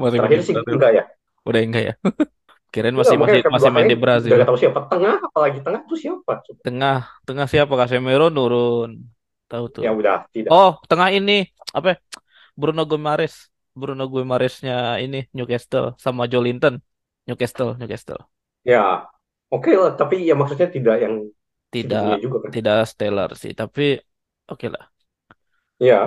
masih 0.00 0.18
Terakhir 0.18 0.40
sih 0.46 0.56
enggak 0.70 0.90
ya. 0.98 1.04
udah 1.48 1.60
enggak 1.66 1.82
ya 1.88 1.92
kirain 2.72 2.96
masih 3.00 3.16
makanya 3.20 3.24
masih 3.24 3.40
masih 3.54 3.70
main 3.74 3.88
di 3.90 3.96
Brazil 4.04 4.38
gak 4.38 4.46
tahu 4.48 4.56
siapa. 4.60 4.80
Tengah, 4.90 5.14
apalagi 5.26 5.58
tengah 5.64 5.80
tuh 5.90 5.98
siapa? 6.02 6.32
tengah 6.64 6.96
tengah 7.26 7.46
siapa 7.52 7.72
Casemiro 7.80 8.26
nurun 8.36 8.90
tahu 9.52 9.64
tuh 9.76 9.86
Ya 9.86 9.90
udah, 9.98 10.16
tidak. 10.34 10.54
oh 10.54 10.70
tengah 10.90 11.08
ini 11.16 11.32
apa 11.76 11.86
ya? 11.92 11.96
Bruno 12.60 12.82
Guimaraes 12.90 13.34
Bruno 13.80 14.04
Guimaraesnya 14.12 14.74
ini 15.04 15.16
Newcastle 15.36 15.86
sama 16.04 16.22
Joelinton 16.32 16.74
Newcastle 17.28 17.70
Newcastle 17.80 18.20
Ya, 18.70 18.80
oke 19.54 19.70
lah. 19.80 19.90
Tapi 20.00 20.14
ya 20.28 20.34
maksudnya 20.40 20.68
tidak 20.76 20.96
yang 21.04 21.14
tidak 21.74 22.02
juga 22.24 22.38
kan. 22.44 22.54
tidak 22.54 22.76
stellar 22.90 23.30
sih 23.40 23.52
tapi 23.60 23.82
oke 24.50 24.66
lah 24.74 24.84
Ya, 25.88 26.00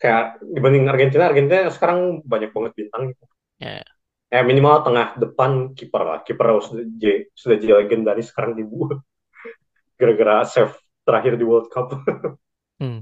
kayak 0.00 0.22
dibanding 0.54 0.84
Argentina, 0.92 1.24
Argentina 1.30 1.70
sekarang 1.76 2.00
banyak 2.32 2.50
banget 2.54 2.72
bintang 2.78 3.02
gitu. 3.14 3.24
ya 3.58 3.84
Ya 4.34 4.40
minimal 4.42 4.76
tengah 4.86 5.06
depan 5.22 5.50
kiper 5.78 6.02
lah. 6.10 6.18
Kiper 6.26 6.46
sudah 6.66 6.84
J, 7.00 7.04
sudah 7.38 7.56
jadi 7.62 7.72
legendaris 7.86 8.26
sekarang 8.34 8.52
dibuat 8.58 8.98
gara-gara 10.00 10.44
save 10.48 10.74
terakhir 11.06 11.34
di 11.40 11.44
World 11.46 11.68
Cup. 11.74 11.88
hmm. 12.80 12.98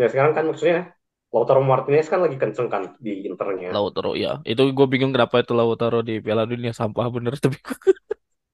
Ya 0.00 0.06
sekarang 0.08 0.32
kan 0.32 0.44
maksudnya 0.48 0.96
Lautaro 1.32 1.64
Martinez 1.64 2.12
kan 2.12 2.20
lagi 2.20 2.36
kenceng 2.36 2.68
kan 2.68 2.82
di 3.00 3.24
internya. 3.24 3.72
Lautaro 3.72 4.12
ya 4.12 4.40
itu 4.44 4.62
gue 4.72 4.86
bingung 4.88 5.12
kenapa 5.16 5.40
itu 5.40 5.52
Lautaro 5.56 6.04
di 6.04 6.20
Piala 6.20 6.44
Dunia 6.44 6.72
sampah 6.76 7.08
bener 7.08 7.36
tapi 7.44 7.56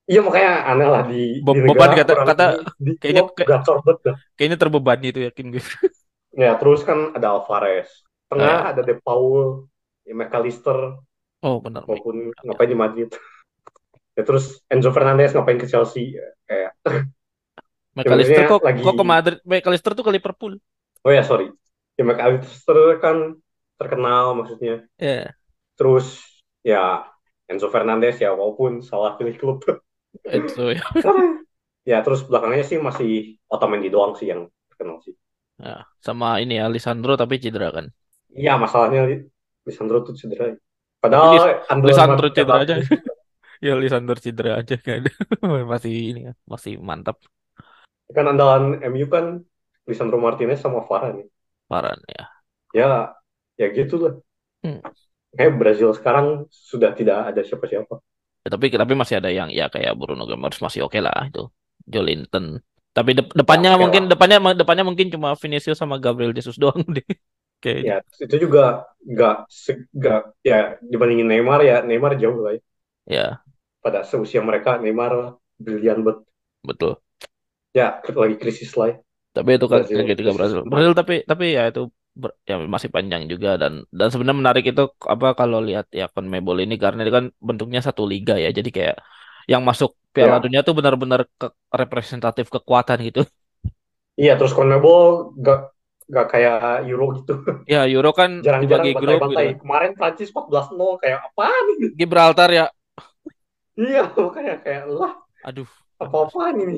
Iya 0.09 0.25
makanya 0.25 0.53
aneh 0.73 0.89
lah 0.89 1.03
di, 1.05 1.23
Be- 1.45 1.53
di 1.53 1.61
beban 1.69 1.91
kata 1.93 2.13
kata 2.25 2.45
di 2.81 2.97
kayaknya 2.97 3.23
kayak- 3.37 3.67
kayaknya 4.41 4.57
terbebani 4.57 5.07
itu 5.13 5.21
yakin 5.29 5.47
gue 5.53 5.65
Ya 6.39 6.55
terus 6.57 6.81
kan 6.87 7.13
ada 7.19 7.35
Alvarez. 7.35 7.89
Tengah 8.31 8.57
ya. 8.63 8.69
ada 8.73 8.81
De 8.85 8.95
Paul, 9.01 9.67
ya, 10.07 10.15
McAllister 10.15 11.01
oh 11.43 11.59
benar 11.61 11.83
maupun 11.89 12.31
ngapain 12.47 12.71
di 12.71 12.79
Madrid. 12.79 13.11
Ya 14.15 14.23
terus 14.23 14.63
Enzo 14.71 14.91
Fernandez 14.95 15.35
ngapain 15.35 15.59
ke 15.59 15.67
Chelsea. 15.67 16.15
Ya, 16.15 16.27
Kayak 16.47 16.71
McAllister 17.99 18.43
kok 18.51 18.61
lagi- 18.67 18.85
kok 18.85 18.95
ke 18.99 19.05
Madrid 19.13 19.39
McAllister 19.51 19.93
tuh 19.97 20.05
ke 20.07 20.13
Liverpool 20.17 20.53
oh 21.05 21.13
ya 21.17 21.23
sorry. 21.31 21.45
Ya 21.99 22.03
McAllister 22.09 22.79
kan 23.03 23.17
terkenal 23.81 24.25
maksudnya. 24.39 24.73
ya 24.99 25.35
Terus 25.79 26.07
ya 26.71 26.79
Enzo 27.51 27.69
Fernandez 27.75 28.17
ya 28.25 28.31
walaupun 28.39 28.73
salah 28.91 29.13
pilih 29.19 29.37
klub. 29.41 29.59
itu 30.37 30.61
ya 30.77 30.85
ya 31.91 31.97
terus 32.05 32.21
belakangnya 32.29 32.65
sih 32.71 32.79
masih 32.89 33.09
Otamendi 33.55 33.89
doang 33.95 34.13
sih 34.19 34.27
yang 34.33 34.41
terkenal 34.71 34.99
sih. 35.07 35.15
Ya, 35.65 35.71
sama 36.07 36.29
ini 36.43 36.53
ya 36.61 36.65
Lisandro 36.75 37.13
tapi 37.23 37.35
cedera 37.43 37.69
kan 37.77 37.87
Iya 38.41 38.51
masalahnya 38.63 39.01
Li- 39.09 39.27
Lisandro 39.67 39.97
tuh 40.07 40.15
cedera. 40.21 40.45
Padahal 41.03 41.37
Lisandro 41.87 42.29
Madrid 42.35 42.35
cedera 42.37 42.59
aja 42.65 42.75
ya 43.67 43.73
Lisandro 43.83 44.17
cedera 44.25 44.51
aja 44.61 44.75
kan 44.87 45.03
masih 45.73 45.93
ini 46.11 46.21
ya 46.29 46.33
masih 46.53 46.73
mantap 46.91 47.17
Kan 48.17 48.27
andalan 48.33 48.65
MU 48.91 49.07
kan 49.15 49.27
Lisandro 49.89 50.19
Martinez 50.25 50.59
sama 50.65 50.81
Varane. 50.89 51.23
Paran 51.69 52.01
ya 52.19 52.25
Ya 52.77 53.15
ya 53.61 53.67
gitu 53.77 53.95
lah. 54.03 54.15
Hmm. 54.63 54.79
Kayak 55.37 55.55
Brazil 55.61 55.91
sekarang 55.99 56.27
sudah 56.71 56.91
tidak 56.99 57.17
ada 57.33 57.41
siapa-siapa. 57.49 57.95
Ya, 58.47 58.49
tapi 58.55 58.67
tapi 58.73 58.95
masih 59.01 59.17
ada 59.21 59.31
yang 59.39 59.49
ya 59.59 59.67
kayak 59.75 59.93
Bruno 59.99 60.23
Guimaraes 60.29 60.61
masih 60.65 60.81
oke 60.87 60.99
lah 61.07 61.27
itu 61.29 61.41
Joelinton 61.93 62.45
tapi 62.97 63.11
dep- 63.19 63.35
depannya 63.41 63.71
Ya, 63.71 63.73
oke 63.73 63.83
mungkin 63.83 64.03
lah. 64.09 64.09
depannya 64.11 64.39
depannya 64.61 64.85
mungkin 64.89 65.09
cuma 65.15 65.29
Vinicius 65.43 65.79
sama 65.83 65.97
Gabriel 66.05 66.33
Jesus 66.37 66.57
doang 66.63 66.81
deh 66.97 67.05
kayaknya 67.63 67.87
Ya 67.89 67.95
itu 68.25 68.35
juga 68.45 68.61
nggak 69.13 69.35
se- 69.65 69.87
nggak 69.99 70.19
ya 70.49 70.57
dibandingin 70.91 71.29
Neymar 71.31 71.61
ya 71.71 71.75
Neymar 71.87 72.13
jauh 72.23 72.39
lah 72.45 72.53
ya. 72.57 72.61
ya 73.07 73.43
Pada 73.85 74.01
seusia 74.11 74.41
mereka 74.49 74.71
Neymar 74.83 75.13
brilian 75.65 76.01
banget. 76.07 76.23
betul 76.63 77.01
Ya 77.79 77.87
lagi 78.23 78.37
krisis 78.43 78.71
lah. 78.79 78.89
ya. 78.93 78.97
tapi 79.37 79.51
itu 79.57 79.67
kan 79.73 79.81
Brazil. 79.85 80.03
ketika 80.11 80.31
Brazil 80.39 80.59
Brazil 80.73 80.93
tapi 81.01 81.15
tapi 81.31 81.45
ya 81.57 81.63
itu 81.71 81.81
ber- 82.23 82.37
ya 82.51 82.55
masih 82.75 82.91
panjang 82.97 83.23
juga 83.33 83.51
dan 83.63 83.73
dan 83.99 84.09
sebenarnya 84.13 84.39
menarik 84.43 84.65
itu 84.73 84.83
apa 85.15 85.27
kalau 85.39 85.59
lihat 85.69 85.87
ya 86.01 86.07
CONMEBOL 86.15 86.57
ini 86.65 86.75
karena 86.83 87.01
ini 87.07 87.13
kan 87.19 87.25
bentuknya 87.49 87.81
satu 87.87 88.03
liga 88.13 88.35
ya 88.45 88.49
jadi 88.59 88.69
kayak 88.77 88.97
yang 89.53 89.63
masuk 89.69 89.91
Piala 90.15 90.37
Ya. 90.37 90.43
Dunia 90.45 90.61
tuh 90.67 90.75
benar-benar 90.79 91.21
ke 91.41 91.47
representatif 91.81 92.47
kekuatan 92.55 92.99
gitu 93.09 93.21
Iya, 94.19 94.33
terus 94.39 94.53
CONMEBOL 94.57 95.01
gak 95.47 95.59
gak 96.11 96.27
kayak 96.33 96.57
Euro 96.91 97.05
gitu. 97.21 97.33
Ya 97.69 97.85
Euro 97.85 98.11
kan 98.17 98.31
Jarang-jarang 98.43 98.65
dibagi 98.65 98.91
grup 98.99 99.05
gitu 99.07 99.15
bantai-bantai. 99.15 99.47
kan. 99.47 99.61
Kemarin 99.63 99.91
Prancis 99.99 100.29
14-0 100.35 100.93
kayak 101.03 101.19
apaan 101.31 101.65
ini? 101.77 101.87
Gibraltar 102.01 102.49
ya. 102.51 102.67
Iya, 103.79 104.01
makanya 104.19 104.55
kayak 104.65 104.85
lah 104.99 105.13
Aduh. 105.47 105.69
apa-apaan 106.03 106.57
ini? 106.65 106.77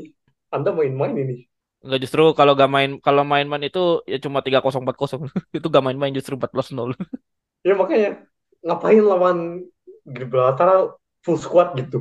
Anda 0.57 0.71
main-main 0.79 1.15
ini. 1.25 1.37
Enggak 1.85 1.99
justru 2.05 2.23
kalau 2.39 2.53
gak 2.61 2.71
main 2.77 2.91
kalau 3.07 3.23
main-main 3.33 3.63
itu 3.69 3.81
ya 4.13 4.17
cuma 4.25 4.39
tiga 4.47 4.61
kosong 4.65 4.83
empat 4.85 4.97
kosong 5.01 5.21
Itu 5.57 5.67
gak 5.75 5.85
main-main 5.87 6.13
justru 6.17 6.33
empat 6.39 6.51
belas 6.55 6.69
nol 6.77 6.91
Ya 7.67 7.73
makanya 7.81 8.09
ngapain 8.65 9.03
lawan 9.11 9.39
Gibraltar 10.17 10.69
full 11.25 11.39
squad 11.45 11.69
gitu. 11.81 11.99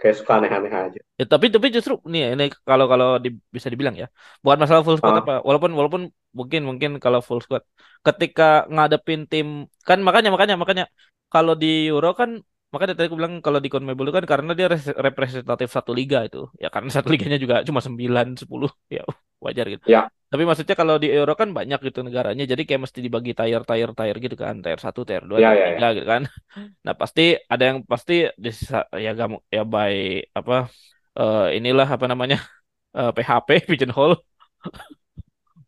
Kayak 0.00 0.16
suka 0.20 0.32
aneh-aneh 0.38 0.72
aja. 0.72 1.00
Ya, 1.20 1.24
tapi 1.32 1.46
tapi 1.54 1.66
justru 1.76 1.92
nih 2.10 2.20
ya, 2.24 2.28
ini 2.34 2.44
kalau 2.68 2.86
kalau 2.92 3.06
di, 3.24 3.28
bisa 3.56 3.68
dibilang 3.72 3.96
ya, 4.02 4.06
bukan 4.42 4.58
masalah 4.62 4.82
full 4.86 4.98
squad 5.00 5.14
Ah, 5.14 5.20
apa. 5.20 5.32
Walaupun 5.48 5.70
walaupun 5.78 6.02
mungkin 6.38 6.60
mungkin 6.68 6.90
kalau 7.04 7.18
full 7.26 7.40
squad 7.44 7.62
ketika 8.06 8.42
ngadepin 8.74 9.20
tim 9.30 9.46
kan 9.88 9.98
makanya 10.06 10.28
makanya 10.34 10.54
makanya 10.62 10.84
kalau 11.32 11.52
di 11.62 11.66
Euro 11.90 12.08
kan 12.20 12.30
makanya 12.72 12.92
tadi 12.96 13.06
aku 13.08 13.16
bilang 13.20 13.34
kalau 13.44 13.58
di 13.64 13.68
CONMEBOL 13.72 14.04
itu 14.08 14.14
kan 14.18 14.26
karena 14.32 14.50
dia 14.58 14.66
res- 14.72 14.96
representatif 15.06 15.68
satu 15.76 15.92
liga 15.98 16.18
itu. 16.28 16.38
Ya 16.62 16.68
karena 16.74 16.90
satu 16.96 17.08
liganya 17.14 17.38
juga 17.44 17.56
cuma 17.68 17.80
9 17.86 18.26
10 18.40 18.70
ya 18.96 19.02
wajar 19.44 19.66
gitu. 19.74 19.86
ya, 19.86 20.10
Tapi 20.30 20.42
maksudnya 20.48 20.76
kalau 20.80 20.94
di 21.02 21.08
Euro 21.16 21.32
kan 21.40 21.48
banyak 21.58 21.78
gitu 21.88 21.98
negaranya 22.06 22.42
jadi 22.52 22.62
kayak 22.68 22.80
mesti 22.84 23.00
dibagi 23.06 23.30
tier 23.38 23.62
tier 23.68 23.90
tier 23.98 24.16
gitu 24.24 24.36
kan, 24.44 24.54
tier 24.64 24.78
satu 24.86 25.00
tier 25.08 25.22
dua 25.30 25.38
ya, 25.38 25.46
tier 25.46 25.60
ya, 25.60 25.66
ya. 25.74 25.80
3 25.80 25.86
gitu 25.96 26.06
kan. 26.12 26.22
Nah, 26.86 26.94
pasti 27.00 27.22
ada 27.52 27.62
yang 27.70 27.78
pasti 27.92 28.12
ya 29.04 29.08
gak, 29.18 29.28
ya 29.56 29.62
by 29.72 29.94
apa 30.38 30.54
eh, 31.18 31.40
inilah 31.58 31.86
apa 31.96 32.06
namanya 32.12 32.36
eh, 32.98 33.10
PHP 33.16 33.48
pigeonhole 33.70 34.14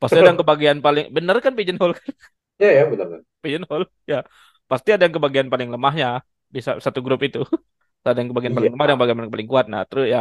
pasti 0.01 0.17
ada 0.21 0.29
yang 0.33 0.41
kebagian 0.43 0.79
paling 0.85 1.05
bener 1.17 1.37
kan 1.45 1.53
pigeonhole 1.59 1.95
kan 1.99 2.13
Ya, 2.59 2.73
ya, 2.73 2.85
benar. 2.91 3.25
pigeonhole 3.43 3.85
ya 4.11 4.17
pasti 4.71 4.89
ada 4.95 5.03
yang 5.07 5.15
kebagian 5.17 5.49
paling 5.53 5.69
lemahnya 5.75 6.07
di 6.55 6.61
sa- 6.67 6.81
satu 6.87 7.01
grup 7.07 7.21
itu 7.27 7.39
ada 8.07 8.19
yang 8.21 8.31
kebagian 8.33 8.55
paling 8.57 8.71
Iya, 8.71 8.75
lemah 8.75 8.87
dan 8.91 8.97
bagian 9.01 9.19
paling, 9.35 9.49
kuat 9.53 9.67
nah 9.73 9.83
terus 9.89 10.05
ya 10.15 10.19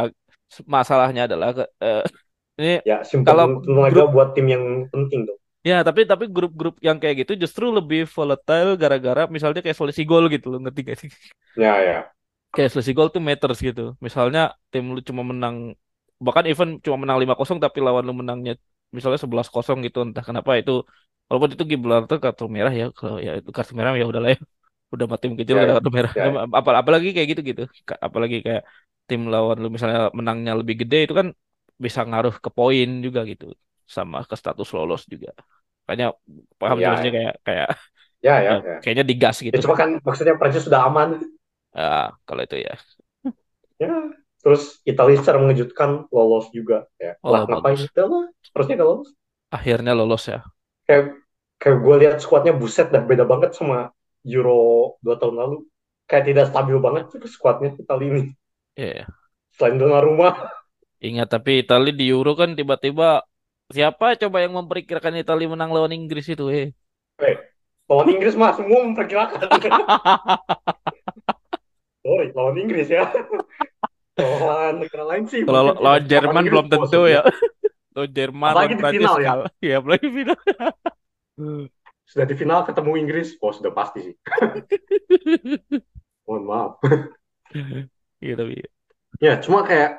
masalahnya 0.76 1.22
adalah 1.28 1.48
ke- 1.56 1.70
eh, 1.84 2.00
ini 2.60 2.70
ya 2.88 2.96
kalau 3.26 3.46
grup 3.92 4.08
buat 4.14 4.28
tim 4.36 4.46
yang 4.54 4.64
penting 4.92 5.20
dong. 5.28 5.40
ya 5.68 5.74
tapi 5.86 6.00
tapi 6.10 6.24
grup-grup 6.36 6.74
yang 6.86 6.96
kayak 7.00 7.16
gitu 7.20 7.32
justru 7.42 7.64
lebih 7.78 8.00
volatile 8.16 8.70
gara-gara 8.82 9.22
misalnya 9.34 9.60
kayak 9.64 9.76
selisih 9.80 10.04
gol 10.10 10.24
gitu 10.34 10.46
loh 10.52 10.58
ngerti 10.64 10.80
gak 10.88 10.98
sih 11.02 11.10
Ya, 11.56 11.80
ya. 11.82 12.14
kayak 12.54 12.68
selisih 12.72 12.94
gol 12.98 13.08
tuh 13.14 13.22
matters 13.28 13.58
gitu. 13.68 13.80
Misalnya 14.06 14.40
tim 14.70 14.84
lu 14.94 15.00
cuma 15.08 15.22
menang 15.30 15.56
bahkan 16.24 16.44
even 16.50 16.68
cuma 16.84 16.96
menang 17.02 17.18
lima 17.22 17.34
kosong 17.38 17.58
tapi 17.64 17.78
lawan 17.86 18.04
lu 18.08 18.12
menangnya 18.20 18.52
misalnya 18.96 19.18
sebelas 19.24 19.48
kosong 19.54 19.78
gitu 19.86 19.98
entah 20.06 20.24
kenapa 20.28 20.50
itu 20.60 20.72
walaupun 21.28 21.50
itu 21.54 21.64
Gibraltar 21.70 22.16
kartu 22.24 22.44
merah 22.56 22.72
ya 22.80 22.84
kalau 22.98 23.16
ya 23.26 23.30
itu 23.40 23.50
kartu 23.56 23.72
merah 23.78 23.92
ya 24.00 24.04
udahlah 24.10 24.30
ya. 24.34 24.38
Udah 24.92 25.04
mah 25.10 25.18
tim 25.22 25.32
kecil 25.38 25.54
Ya, 25.54 25.60
udah 25.60 25.70
ya. 25.70 25.74
kartu 25.76 25.90
merah. 25.96 26.12
Ya, 26.14 26.22
Nah, 26.22 26.30
ya. 26.34 26.40
apa 26.60 26.70
apalagi 26.82 27.08
kayak 27.14 27.28
gitu 27.32 27.42
gitu. 27.50 27.62
Ka- 27.88 28.00
Apalagi 28.06 28.36
kayak 28.46 28.62
tim 29.08 29.20
lawan 29.32 29.56
lu 29.62 29.66
misalnya 29.74 29.98
menangnya 30.18 30.52
lebih 30.60 30.74
gede 30.82 30.96
itu 31.04 31.14
kan 31.20 31.28
bisa 31.84 32.00
ngaruh 32.08 32.34
ke 32.44 32.50
poin 32.56 32.88
juga 33.06 33.20
gitu 33.30 33.44
sama 33.96 34.16
ke 34.30 34.34
status 34.40 34.68
lolos 34.76 35.02
juga. 35.12 35.28
Makanya 35.84 36.06
paham 36.60 36.78
Ya, 36.78 36.90
maksudnya 36.90 37.12
ya. 37.12 37.18
kayak 37.18 37.34
kayak 37.46 37.68
Ya, 38.22 38.34
ya, 38.44 38.52
ya, 38.52 38.54
ya. 38.64 38.76
kayaknya 38.82 39.04
digas 39.10 39.36
Ya, 39.52 39.56
gitu. 39.56 39.60
cuma 39.62 39.74
kan 39.80 39.90
maksudnya 40.06 40.36
Prancis 40.40 40.64
sudah 40.68 40.82
aman. 40.88 41.10
Ah, 41.78 42.04
kalau 42.26 42.42
itu 42.46 42.56
ya. 42.66 42.72
Ya, 43.82 43.90
terus 44.44 44.62
Italia 44.86 45.16
secara 45.20 45.38
mengejutkan 45.42 45.90
lolos 46.14 46.46
juga. 46.54 46.86
Ya, 47.02 47.16
Oh, 47.22 47.30
lah 47.32 47.42
ngapain? 47.48 47.80
Udah 47.96 48.06
lah, 48.12 48.24
harusnya 48.54 48.74
gak 48.80 48.88
lolos. 48.88 49.10
Akhirnya 49.56 49.92
lolos 49.98 50.24
ya. 50.32 50.38
Kayak 50.86 51.04
kayak 51.60 51.76
gue 51.84 51.94
lihat 52.02 52.16
skuadnya 52.24 52.52
buset 52.60 52.86
dah 52.94 53.02
beda 53.10 53.24
banget 53.32 53.50
sama 53.58 53.92
Euro 54.26 54.96
dua 55.00 55.16
tahun 55.16 55.36
lalu. 55.36 55.56
Kayak 56.10 56.24
tidak 56.26 56.46
stabil 56.50 56.76
banget 56.82 57.02
tuh 57.12 57.30
skuadnya 57.30 57.70
Italia 57.78 58.08
ini. 58.10 58.24
Iya. 58.74 59.06
Selain 59.54 59.78
Donnarumma, 59.78 60.34
Ingat 61.00 61.32
tapi 61.32 61.64
Italia 61.64 61.96
di 61.96 62.12
Euro 62.12 62.36
kan 62.36 62.52
tiba-tiba 62.52 63.24
siapa 63.72 64.12
coba 64.20 64.44
yang 64.44 64.52
memperkirakan 64.52 65.16
Italia 65.16 65.48
menang 65.48 65.72
lawan 65.72 65.96
Inggris 65.96 66.28
itu 66.28 66.52
eh. 66.52 66.76
eh, 67.24 67.36
lawan 67.88 68.12
Inggris 68.12 68.36
mah 68.36 68.52
semua 68.52 68.84
memperkirakan. 68.84 69.40
Sorry, 72.04 72.28
lawan 72.36 72.56
Inggris 72.60 72.92
ya. 72.92 73.08
Lawan 74.20 74.84
negara 74.84 75.04
lain 75.08 75.24
sih. 75.24 75.40
Kalau 75.48 75.72
mungkin 75.72 75.80
lawan. 75.80 76.02
Jerman 76.04 76.44
belum 76.52 76.66
tentu 76.68 76.84
maksudnya. 76.84 77.08
ya. 77.08 77.22
Lawan 77.96 78.10
Jerman, 78.12 78.52
Apalagi 78.52 78.60
lawan 78.60 78.68
di 78.68 78.76
Prancis 78.76 79.00
final 79.00 79.16
ya. 79.16 79.28
kalah. 79.32 79.50
Ya, 79.64 79.74
apalagi 79.80 80.08
final. 80.12 80.38
Sudah 82.10 82.26
di 82.26 82.34
final 82.34 82.66
ketemu 82.66 82.90
Inggris, 82.98 83.38
oh 83.38 83.54
sudah 83.54 83.70
pasti 83.70 84.10
sih. 84.10 84.14
Mohon 86.26 86.42
maaf. 86.50 86.72
Iya 88.20 88.34
tapi 88.36 88.54
Ya, 89.20 89.36
cuma 89.44 89.60
kayak 89.68 89.90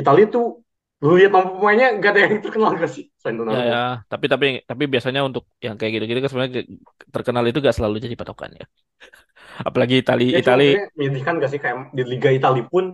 Italia 0.00 0.26
tuh 0.32 0.64
lu 1.02 1.18
lihat 1.18 1.34
nama 1.34 1.50
pemainnya 1.50 1.88
gak 1.98 2.10
ada 2.14 2.20
yang 2.24 2.32
terkenal 2.40 2.70
gak 2.78 2.90
sih 2.94 3.04
selain 3.20 3.36
ya, 3.36 3.38
Donnarumma. 3.42 3.72
ya. 3.72 3.82
Tapi 4.10 4.26
tapi 4.32 4.46
tapi 4.70 4.84
biasanya 4.92 5.20
untuk 5.28 5.44
yang 5.66 5.74
kayak 5.78 5.92
gitu-gitu 5.98 6.18
kan 6.22 6.30
sebenarnya 6.30 6.52
ke- 6.62 6.66
terkenal 7.14 7.44
itu 7.48 7.58
gak 7.58 7.76
selalu 7.76 7.96
jadi 8.04 8.16
patokan 8.18 8.50
ya. 8.60 8.64
Apalagi 9.68 9.94
Italia 10.02 10.30
Ya 10.32 10.38
maksudnya 10.46 10.84
menyedihkan 10.96 11.34
gak 11.42 11.50
sih 11.52 11.60
kayak 11.60 11.76
di 11.92 12.02
Liga 12.06 12.30
Italia 12.32 12.64
pun 12.72 12.84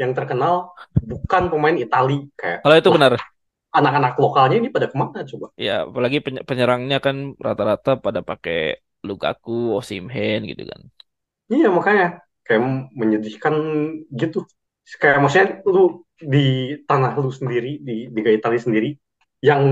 yang 0.00 0.16
terkenal 0.16 0.72
bukan 0.96 1.42
pemain 1.52 1.76
Italia 1.76 2.24
kayak 2.40 2.58
kalau 2.64 2.76
itu 2.80 2.88
wah, 2.88 2.96
benar. 2.96 3.12
Anak-anak 3.78 4.12
lokalnya 4.22 4.56
ini 4.60 4.68
pada 4.74 4.86
ke 4.92 4.96
mana 5.00 5.20
coba? 5.30 5.46
Ya, 5.66 5.72
apalagi 5.88 6.18
peny- 6.24 6.44
penyerangnya 6.48 6.96
kan 7.06 7.16
rata-rata 7.46 7.90
pada 8.04 8.20
pakai 8.30 8.54
Lukaku, 9.08 9.50
Osimhen 9.78 10.40
gitu 10.50 10.62
kan. 10.70 10.82
Iya 11.52 11.66
makanya 11.76 12.04
kayak 12.46 12.62
menyedihkan 13.00 13.54
gitu. 14.20 14.38
Kayak 15.00 15.16
maksudnya 15.22 15.48
lu 15.74 15.80
di 16.32 16.38
tanah 16.88 17.10
lu 17.22 17.30
sendiri 17.40 17.68
di 17.86 17.92
Liga 18.14 18.30
Italia 18.38 18.60
sendiri 18.66 18.88
yang 19.48 19.62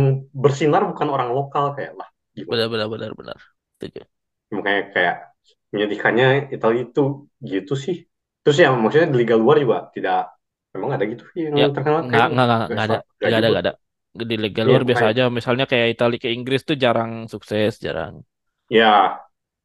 bersinar 0.43 0.83
bukan 0.91 1.09
orang 1.15 1.31
lokal 1.39 1.65
kayak 1.77 1.93
lah 1.99 2.09
gimana? 2.39 2.53
Benar 2.53 2.69
benar 2.73 2.89
benar 2.93 3.13
benar. 3.19 3.39
Setuju. 3.79 4.03
Makanya 4.57 4.83
kayak 4.95 5.17
menyedihkannya 5.73 6.27
Italia 6.57 6.81
itu 6.89 7.03
gitu 7.53 7.73
sih. 7.85 7.97
Terus 8.43 8.57
ya 8.63 8.69
maksudnya 8.83 9.09
di 9.13 9.19
liga 9.23 9.37
luar 9.43 9.57
juga 9.65 9.77
tidak 9.95 10.17
memang 10.75 10.91
ada 10.97 11.05
gitu 11.13 11.25
yang 11.53 11.55
Ya, 11.59 11.65
terkenal 11.75 12.03
nggak 12.07 12.11
kayak 12.13 12.27
nggak 12.33 12.45
nggak 12.49 12.61
nggak 12.73 12.85
ada, 12.89 12.97
nggak 13.21 13.31
nggak 13.31 13.39
ada, 13.39 13.47
juga. 13.47 13.53
nggak 13.53 13.63
ada. 13.65 13.73
Di 14.15 14.37
Liga 14.45 14.63
Iya 14.67 14.69
luar 14.69 14.83
biasa 14.89 15.05
makanya 15.05 15.13
aja. 15.13 15.23
Misalnya 15.39 15.65
kayak 15.71 15.89
Italia 15.95 16.19
ke 16.25 16.29
Inggris 16.37 16.63
tuh 16.69 16.77
jarang 16.85 17.13
sukses, 17.33 17.73
jarang 17.87 18.15
ya 18.77 19.21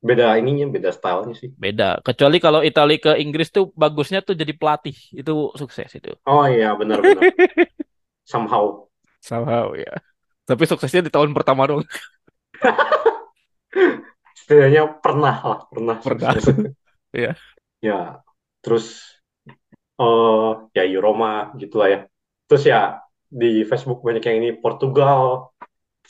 beda 0.07 0.25
ininya 0.39 0.65
beda 0.75 0.89
stylenya 0.97 1.35
sih. 1.41 1.49
beda. 1.63 2.01
Kecuali 2.05 2.37
kalau 2.43 2.61
Italia 2.65 2.97
ke 2.99 3.11
Inggris 3.23 3.49
tuh 3.55 3.71
bagusnya 3.81 4.19
tuh 4.27 4.35
jadi 4.35 4.53
pelatih, 4.59 4.95
itu 5.13 5.33
sukses 5.61 5.89
itu. 5.95 6.11
Oh 6.25 6.43
iya 6.47 6.67
benar-benar 6.79 7.23
somehow 8.31 8.87
Somehow 9.23 9.71
ya. 9.77 9.93
Tapi 10.43 10.63
suksesnya 10.67 11.07
di 11.07 11.11
tahun 11.13 11.31
pertama 11.31 11.63
dong. 11.69 11.83
setidaknya 14.37 14.83
pernah 15.03 15.35
lah 15.49 15.59
pernah 15.71 15.97
Pernah. 16.03 16.33
Iya. 17.13 17.37
Ya 17.81 18.23
terus 18.63 18.85
eh 20.01 20.49
ya 20.77 20.81
Euroma 20.91 21.53
gitulah 21.61 21.87
ya. 21.93 21.99
Terus 22.47 22.63
ya 22.71 22.77
di 23.41 23.65
Facebook 23.69 23.99
banyak 24.07 24.23
yang 24.27 24.37
ini 24.41 24.49
Portugal 24.63 25.49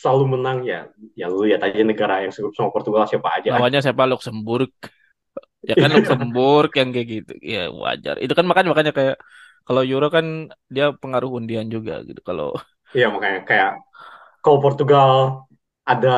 selalu 0.01 0.25
menang 0.37 0.57
ya. 0.71 0.79
Ya 1.19 1.25
lu 1.31 1.39
lihat 1.47 1.61
aja 1.67 1.81
negara 1.91 2.15
yang 2.23 2.31
segrup 2.35 2.53
sama 2.57 2.69
Portugal 2.75 3.03
siapa 3.11 3.29
aja. 3.39 3.51
Lawannya 3.51 3.79
siapa? 3.83 4.03
Luxembourg. 4.11 4.69
Ya 5.69 5.75
kan 5.81 5.89
Luxembourg 5.95 6.69
yang 6.79 6.89
kayak 6.95 7.07
gitu. 7.13 7.31
Ya 7.53 7.59
wajar. 7.83 8.15
Itu 8.23 8.33
kan 8.37 8.45
makanya 8.49 8.69
makanya 8.73 8.91
kayak 8.97 9.15
kalau 9.67 9.81
Euro 9.91 10.07
kan 10.15 10.25
dia 10.75 10.85
pengaruh 11.01 11.29
undian 11.39 11.67
juga 11.75 11.93
gitu. 12.07 12.19
Kalau 12.29 12.45
Iya 12.95 13.05
makanya 13.15 13.39
kayak 13.49 13.69
kalau 14.43 14.59
Portugal 14.65 15.11
ada 15.91 16.09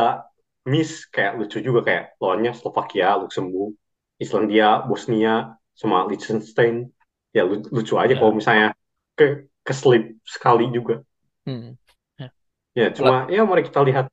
miss 0.71 0.91
kayak 1.13 1.31
lucu 1.39 1.57
juga 1.67 1.81
kayak 1.87 2.03
lawannya 2.21 2.51
Slovakia, 2.59 3.07
Luxembourg, 3.21 3.71
Islandia, 4.23 4.67
Bosnia, 4.89 5.31
sama 5.79 5.97
Liechtenstein. 6.09 6.75
Ya 7.35 7.41
lu- 7.49 7.69
lucu 7.75 7.93
aja 8.03 8.13
ya. 8.13 8.19
kalau 8.19 8.33
misalnya 8.39 8.67
ke 9.17 9.25
keslip 9.67 10.03
sekali 10.33 10.65
juga. 10.77 10.93
Hmm. 11.45 11.77
Ya. 12.17 12.31
Ya 12.79 12.85
cuma 12.97 13.13
ya 13.35 13.41
mari 13.49 13.61
kita 13.67 13.79
lihat. 13.87 14.05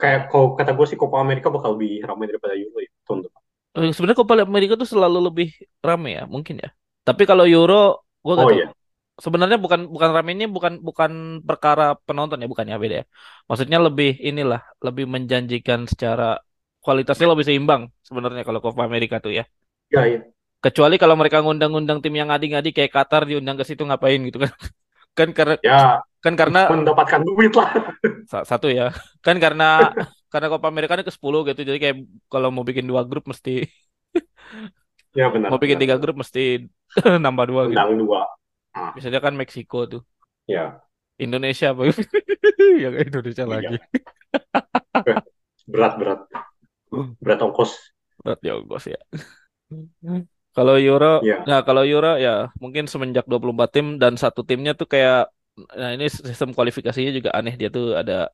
Kayak 0.00 0.20
kalau 0.30 0.46
kata 0.58 0.70
gue 0.78 0.86
sih 0.90 0.98
Copa 1.02 1.16
America 1.24 1.48
bakal 1.56 1.70
lebih 1.74 1.90
ramai 2.08 2.24
daripada 2.30 2.54
Euro 2.62 2.78
ya 2.86 2.90
tahun 3.06 3.18
depan. 3.26 3.42
Eh, 3.76 3.90
Sebenarnya 3.94 4.18
Copa 4.22 4.34
America 4.48 4.74
tuh 4.80 4.88
selalu 4.92 5.18
lebih 5.28 5.46
rame 5.88 6.08
ya, 6.18 6.22
mungkin 6.34 6.54
ya. 6.64 6.68
Tapi 7.06 7.22
kalau 7.30 7.44
Euro, 7.54 7.74
gua 8.24 8.32
nggak 8.36 8.48
Oh 8.48 8.50
tahu. 8.52 8.60
iya, 8.60 8.72
Sebenarnya 9.24 9.58
bukan 9.64 9.80
bukan 9.94 10.10
ramenya 10.16 10.46
bukan 10.56 10.72
bukan 10.88 11.12
perkara 11.48 11.82
penonton 12.06 12.38
ya, 12.42 12.46
bukan 12.52 12.66
ya 12.72 12.76
beda 12.82 12.94
ya. 13.02 13.04
Maksudnya 13.48 13.78
lebih 13.86 14.08
inilah, 14.28 14.60
lebih 14.86 15.04
menjanjikan 15.14 15.80
secara 15.92 16.24
kualitasnya 16.84 17.26
lebih 17.32 17.46
seimbang 17.48 17.82
sebenarnya 18.08 18.42
kalau 18.48 18.60
Copa 18.64 18.82
America 18.88 19.16
tuh 19.24 19.32
ya. 19.38 19.44
ya 19.90 20.06
iya. 20.06 20.20
Kecuali 20.64 20.94
kalau 21.02 21.14
mereka 21.20 21.38
ngundang-ngundang 21.44 21.98
tim 22.02 22.14
yang 22.20 22.30
adi-adi 22.34 22.70
kayak 22.76 22.90
Qatar 22.96 23.22
diundang 23.30 23.56
ke 23.60 23.64
situ 23.68 23.82
ngapain 23.88 24.18
gitu 24.26 24.38
kan. 24.42 24.50
Kan 25.18 25.28
karena 25.36 25.54
Ya 25.62 26.02
kan 26.24 26.34
karena 26.40 26.60
mendapatkan 26.70 27.22
duit 27.26 27.52
lah. 27.54 27.70
sa- 28.30 28.44
satu 28.50 28.66
ya. 28.78 28.84
Kan 29.24 29.36
karena 29.44 29.64
karena 30.32 30.46
Copa 30.52 30.66
America 30.72 30.94
ke 31.08 31.12
10 31.16 31.40
gitu. 31.48 31.60
Jadi 31.68 31.78
kayak 31.82 31.96
kalau 32.32 32.48
mau 32.54 32.64
bikin 32.68 32.84
dua 32.90 33.02
grup 33.08 33.24
mesti 33.30 33.50
Ya 35.18 35.26
benar, 35.34 35.50
mau 35.50 35.58
bikin 35.62 35.78
benar, 35.78 35.82
tiga 35.82 35.96
grup 36.02 36.16
mesti 36.20 36.40
nambah 37.24 37.44
dua 37.50 37.62
gitu. 37.72 37.84
Dua. 37.98 38.26
Ah, 38.74 38.92
Biasanya 38.94 39.20
kan 39.24 39.34
Meksiko 39.40 39.78
tuh. 39.92 40.02
ya, 40.46 40.80
Indonesia 41.18 41.66
apa? 41.74 41.82
Ya 42.82 42.88
Indonesia 43.06 43.44
lagi. 43.46 43.74
iya. 45.06 45.16
Berat, 45.72 45.94
berat. 46.00 46.20
Berat 47.22 47.40
ongkos. 47.46 47.72
Berat 48.24 48.38
ya 48.42 48.54
bos 48.68 48.84
ya. 48.86 48.98
Kalau 50.58 50.74
Euro, 50.88 51.06
Ya, 51.22 51.46
nah 51.48 51.58
kalau 51.66 51.82
Euro 51.86 52.08
ya 52.18 52.30
mungkin 52.62 52.84
semenjak 52.92 53.24
24 53.30 53.68
tim 53.74 53.86
dan 54.02 54.12
satu 54.22 54.40
timnya 54.48 54.72
tuh 54.80 54.88
kayak 54.94 55.30
nah 55.78 55.90
ini 55.94 56.04
sistem 56.10 56.50
kualifikasinya 56.56 57.10
juga 57.18 57.30
aneh 57.38 57.54
dia 57.60 57.68
tuh 57.76 57.84
ada 58.00 58.30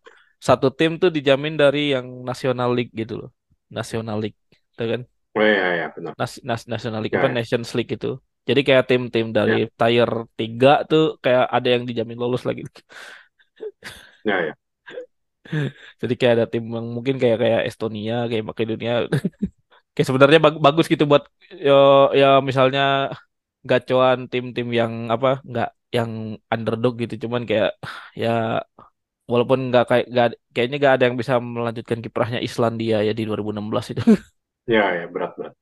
satu 0.48 0.68
tim 0.78 0.90
tuh 1.02 1.08
dijamin 1.16 1.54
dari 1.62 1.78
yang 1.94 2.06
National 2.28 2.68
League 2.76 2.92
gitu 3.00 3.14
loh. 3.20 3.28
National 3.76 4.16
League, 4.22 4.36
tuh 4.78 4.86
kan? 4.92 5.00
oh, 5.36 5.42
ya, 5.42 5.74
ya, 5.76 5.86
benar. 5.96 6.14
Nas, 6.20 6.32
Nas- 6.48 6.68
National 6.72 7.00
League 7.02 7.16
Ya, 7.16 7.18
apa 7.18 7.28
ya, 7.28 7.34
Nations 7.36 7.70
League 7.76 7.92
itu. 7.96 8.08
Jadi 8.48 8.60
kayak 8.66 8.84
tim-tim 8.90 9.26
dari 9.38 9.54
tier 9.80 10.10
3 10.38 10.70
tuh 10.90 11.02
kayak 11.24 11.44
ada 11.56 11.68
yang 11.74 11.82
dijamin 11.88 12.18
lolos 12.22 12.42
lagi. 12.48 12.62
ya, 14.24 14.40
ya. 14.40 14.54
Jadi 16.00 16.12
kayak 16.18 16.32
ada 16.36 16.46
tim 16.52 16.64
yang 16.76 16.86
mungkin 16.96 17.14
kayak 17.22 17.36
kayak 17.42 17.60
Estonia, 17.68 18.14
kayak 18.30 18.44
Makedonia. 18.48 18.92
Kayak 19.95 20.07
sebenarnya 20.11 20.38
bag- 20.45 20.62
bagus 20.66 20.86
gitu 20.92 21.05
buat 21.11 21.22
ya, 21.66 21.72
ya 22.20 22.26
misalnya 22.49 22.82
gacuan 23.70 24.18
tim-tim 24.32 24.68
yang 24.80 24.92
apa 25.14 25.28
nggak 25.51 25.68
yang 25.97 26.11
underdog 26.55 26.92
gitu 27.03 27.14
cuman 27.24 27.42
kayak 27.51 27.70
ya 28.22 28.28
walaupun 29.32 29.59
nggak 29.70 29.84
kayak 29.90 30.05
nggak 30.12 30.26
kayaknya 30.55 30.76
nggak 30.80 30.95
ada 30.95 31.05
yang 31.09 31.16
bisa 31.20 31.34
melanjutkan 31.57 31.99
kiprahnya 32.05 32.38
Islandia 32.49 32.97
ya 33.07 33.12
di 33.18 33.22
2016 33.28 33.84
itu 33.92 34.03
Ya, 34.66 34.95
ya, 34.97 35.07
berat, 35.14 35.36
berat. 35.38 35.55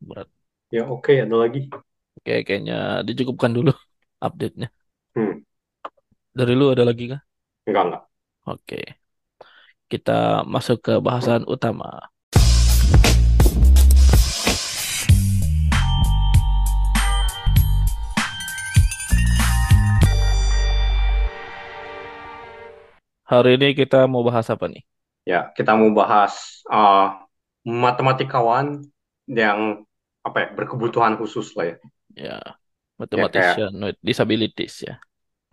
berat 0.00 0.28
Ya, 0.74 0.82
oke, 0.94 1.12
ada 1.24 1.36
lagi. 1.42 1.60
kayak 2.24 2.42
kayaknya 2.46 2.74
dicukupkan 3.08 3.52
dulu 3.56 3.70
update-nya 4.26 4.66
Hmm, 5.14 5.38
dari 6.38 6.54
lu 6.58 6.66
ada 6.74 6.84
lagi 6.86 7.04
kah? 7.12 7.20
enggak, 7.66 7.84
enggak. 7.86 8.02
Oke 8.46 8.78
kita 9.92 10.42
masuk 10.54 10.78
ke 10.86 10.92
bahasan 11.06 11.42
utama 11.54 11.86
hari 23.24 23.56
ini 23.56 23.72
kita 23.72 24.04
mau 24.08 24.22
bahas 24.24 24.48
apa 24.52 24.68
nih 24.68 24.84
Ya, 25.24 25.48
kita 25.56 25.72
mau 25.72 25.88
bahas 25.96 26.60
uh, 26.68 27.16
matematikawan 27.64 28.84
yang 29.24 29.88
apa 30.20 30.36
ya, 30.36 30.48
berkebutuhan 30.52 31.16
khusus 31.16 31.56
lah 31.56 31.72
ya. 31.72 31.76
ya 32.12 32.38
Ya, 33.00 33.26
kayak 33.26 33.56
with 33.80 33.98
disabilities 34.04 34.84
ya 34.84 35.00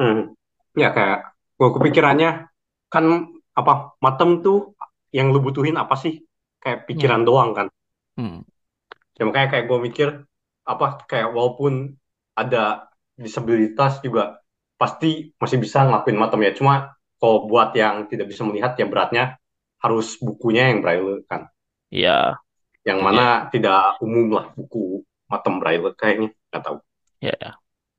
Hmm. 0.01 0.33
Ya 0.73 0.89
kayak 0.89 1.37
gue 1.61 1.69
kepikirannya 1.77 2.49
kan 2.89 3.05
apa 3.53 3.93
matem 4.01 4.41
tuh 4.41 4.73
yang 5.13 5.29
lu 5.29 5.37
butuhin 5.45 5.77
apa 5.77 5.93
sih? 5.93 6.25
Kayak 6.57 6.79
hmm. 6.81 6.87
pikiran 6.89 7.21
doang 7.21 7.53
kan. 7.53 7.67
Hmm. 8.17 8.41
Ya 9.13 9.29
makanya 9.29 9.53
kayak 9.53 9.65
gue 9.69 9.77
mikir 9.77 10.07
apa 10.65 11.05
kayak 11.05 11.29
walaupun 11.37 12.01
ada 12.33 12.89
disabilitas 13.13 14.01
juga 14.01 14.41
pasti 14.81 15.37
masih 15.37 15.61
bisa 15.61 15.85
ngelakuin 15.85 16.17
matem 16.17 16.41
ya. 16.49 16.51
Cuma 16.57 16.73
kalau 17.21 17.37
buat 17.49 17.69
yang 17.77 18.09
tidak 18.11 18.27
bisa 18.33 18.43
melihat 18.49 18.73
ya 18.81 18.85
beratnya 18.89 19.25
harus 19.83 20.17
bukunya 20.21 20.63
yang 20.73 20.79
braille 20.83 21.21
kan. 21.29 21.47
ya 21.91 22.41
Yang 22.87 22.99
ya 22.99 23.05
mana 23.05 23.25
tidak 23.53 23.97
umum 24.05 24.25
lah 24.37 24.45
buku 24.57 25.01
matem 25.29 25.53
braille 25.61 25.89
kayaknya 25.99 26.27
nggak 26.49 26.63
tahu. 26.65 26.77
ya 27.25 27.31
ya. 27.43 27.49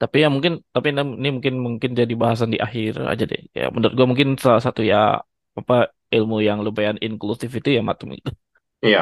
Tapi 0.01 0.17
ya 0.23 0.29
mungkin, 0.35 0.53
tapi 0.75 0.87
ini 0.91 1.29
mungkin 1.37 1.55
mungkin 1.67 1.91
jadi 2.01 2.15
bahasan 2.23 2.51
di 2.55 2.59
akhir 2.67 2.93
aja 3.13 3.25
deh. 3.31 3.41
Ya 3.59 3.63
menurut 3.75 3.95
gua 3.99 4.07
mungkin 4.11 4.29
salah 4.45 4.63
satu 4.67 4.81
ya 4.93 4.97
apa 5.61 5.75
ilmu 6.15 6.37
yang 6.49 6.59
lumayan 6.67 6.99
inklusif 7.07 7.51
itu 7.59 7.69
ya 7.77 7.81
matem 7.89 8.09
itu. 8.19 8.31
Iya, 8.87 8.99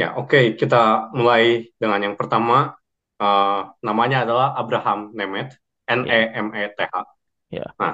ya 0.00 0.04
oke 0.18 0.36
kita 0.60 0.76
mulai 1.18 1.42
dengan 1.80 2.00
yang 2.06 2.16
pertama 2.20 2.54
Eh, 3.18 3.58
namanya 3.82 4.16
adalah 4.22 4.46
Abraham 4.60 5.10
Nemeth, 5.18 5.50
Ya, 6.02 6.18
N-E-M-E-T-H. 6.22 6.94
ya, 7.50 7.74
Nah, 7.80 7.92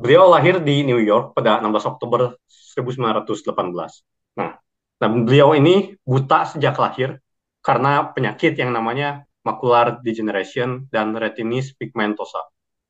beliau 0.00 0.32
lahir 0.32 0.64
di 0.64 0.80
New 0.88 0.96
York 0.96 1.36
pada 1.36 1.60
16 1.60 1.92
Oktober 1.92 2.40
1918. 2.48 4.00
Nah, 4.40 4.56
dan 4.96 5.10
beliau 5.28 5.52
ini 5.52 5.92
buta 6.00 6.48
sejak 6.48 6.74
lahir 6.80 7.20
karena 7.60 8.08
penyakit 8.16 8.56
yang 8.56 8.72
namanya 8.72 9.28
macular 9.44 10.00
degeneration 10.00 10.88
dan 10.88 11.12
retinitis 11.12 11.76
pigmentosa. 11.76 12.40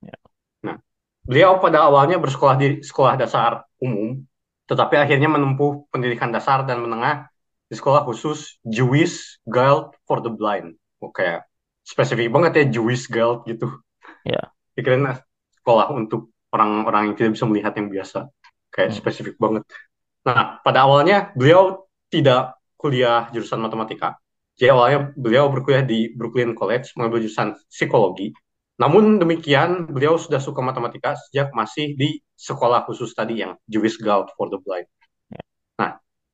ya, 0.03 0.15
Nah, 0.63 0.79
beliau 1.27 1.59
pada 1.59 1.87
awalnya 1.87 2.19
bersekolah 2.23 2.57
di 2.59 2.69
sekolah 2.83 3.19
dasar 3.19 3.67
umum, 3.83 4.23
tetapi 4.71 4.95
akhirnya 4.95 5.27
menempuh 5.27 5.91
pendidikan 5.91 6.31
dasar 6.31 6.63
dan 6.63 6.79
menengah 6.79 7.27
di 7.67 7.75
sekolah 7.75 8.07
khusus 8.07 8.59
Jewish 8.63 9.39
Guild 9.47 9.95
for 10.07 10.23
the 10.23 10.31
Blind. 10.31 10.79
Oke, 11.03 11.43
spesifik 11.83 12.31
banget 12.31 12.53
ya 12.55 12.65
Jewish 12.79 13.11
Guild 13.11 13.47
gitu. 13.47 13.71
ya. 14.27 14.51
Pikirin 14.75 15.07
ah, 15.07 15.19
sekolah 15.59 15.91
untuk 15.95 16.31
orang-orang 16.55 17.11
yang 17.11 17.17
tidak 17.19 17.33
bisa 17.39 17.47
melihat 17.47 17.73
yang 17.79 17.89
biasa. 17.91 18.27
Kayak 18.71 18.91
Hmm. 18.95 18.99
spesifik 18.99 19.35
banget. 19.39 19.63
Nah, 20.27 20.61
pada 20.63 20.85
awalnya 20.87 21.33
beliau 21.35 21.89
tidak 22.13 22.59
kuliah 22.77 23.31
jurusan 23.35 23.59
matematika. 23.63 24.19
Jadi 24.59 24.69
awalnya 24.71 25.11
beliau 25.17 25.49
berkuliah 25.49 25.81
di 25.81 26.13
Brooklyn 26.13 26.53
College 26.53 26.93
mengambil 26.99 27.25
jurusan 27.25 27.57
psikologi. 27.71 28.31
Namun 28.81 29.21
demikian, 29.21 29.89
beliau 29.89 30.17
sudah 30.17 30.41
suka 30.41 30.61
matematika 30.65 31.17
sejak 31.29 31.53
masih 31.53 31.97
di 31.97 32.21
sekolah 32.37 32.85
khusus 32.89 33.13
tadi 33.13 33.45
yang 33.45 33.57
Jewish 33.69 34.01
Guild 34.01 34.33
for 34.37 34.49
the 34.49 34.57
Blind. 34.61 34.89
ya. 35.29 35.43
Nah, 35.81 35.91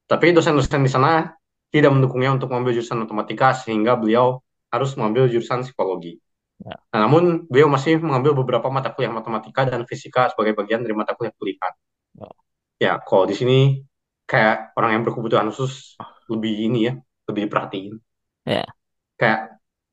tapi 0.06 0.30
dosen-dosen 0.30 0.82
di 0.82 0.90
sana 0.90 1.34
tidak 1.74 1.90
mendukungnya 1.94 2.38
untuk 2.38 2.50
mengambil 2.50 2.78
jurusan 2.78 3.02
matematika 3.02 3.54
sehingga 3.54 3.98
beliau 3.98 4.42
harus 4.70 4.94
mengambil 4.94 5.26
jurusan 5.26 5.66
psikologi. 5.66 6.18
Ya. 6.64 6.76
Nah, 6.92 6.98
namun 7.04 7.44
beliau 7.50 7.68
masih 7.68 8.00
mengambil 8.00 8.32
beberapa 8.32 8.68
mata 8.72 8.88
kuliah 8.94 9.12
matematika 9.12 9.68
dan 9.68 9.84
fisika 9.84 10.32
sebagai 10.32 10.56
bagian 10.56 10.80
dari 10.84 10.94
mata 10.96 11.12
kuliah 11.12 11.34
pilihan. 11.36 11.72
ya. 12.16 12.28
Ya, 12.76 12.92
kalau 13.00 13.24
di 13.24 13.34
sini 13.36 13.80
kayak 14.28 14.76
orang 14.76 15.00
yang 15.00 15.02
berkebutuhan 15.06 15.48
khusus 15.48 15.96
lebih 16.28 16.52
ini 16.68 16.78
ya, 16.88 16.92
lebih 17.28 17.48
diperhatiin. 17.48 17.94
Ya, 18.46 18.64
Kayak 19.16 19.40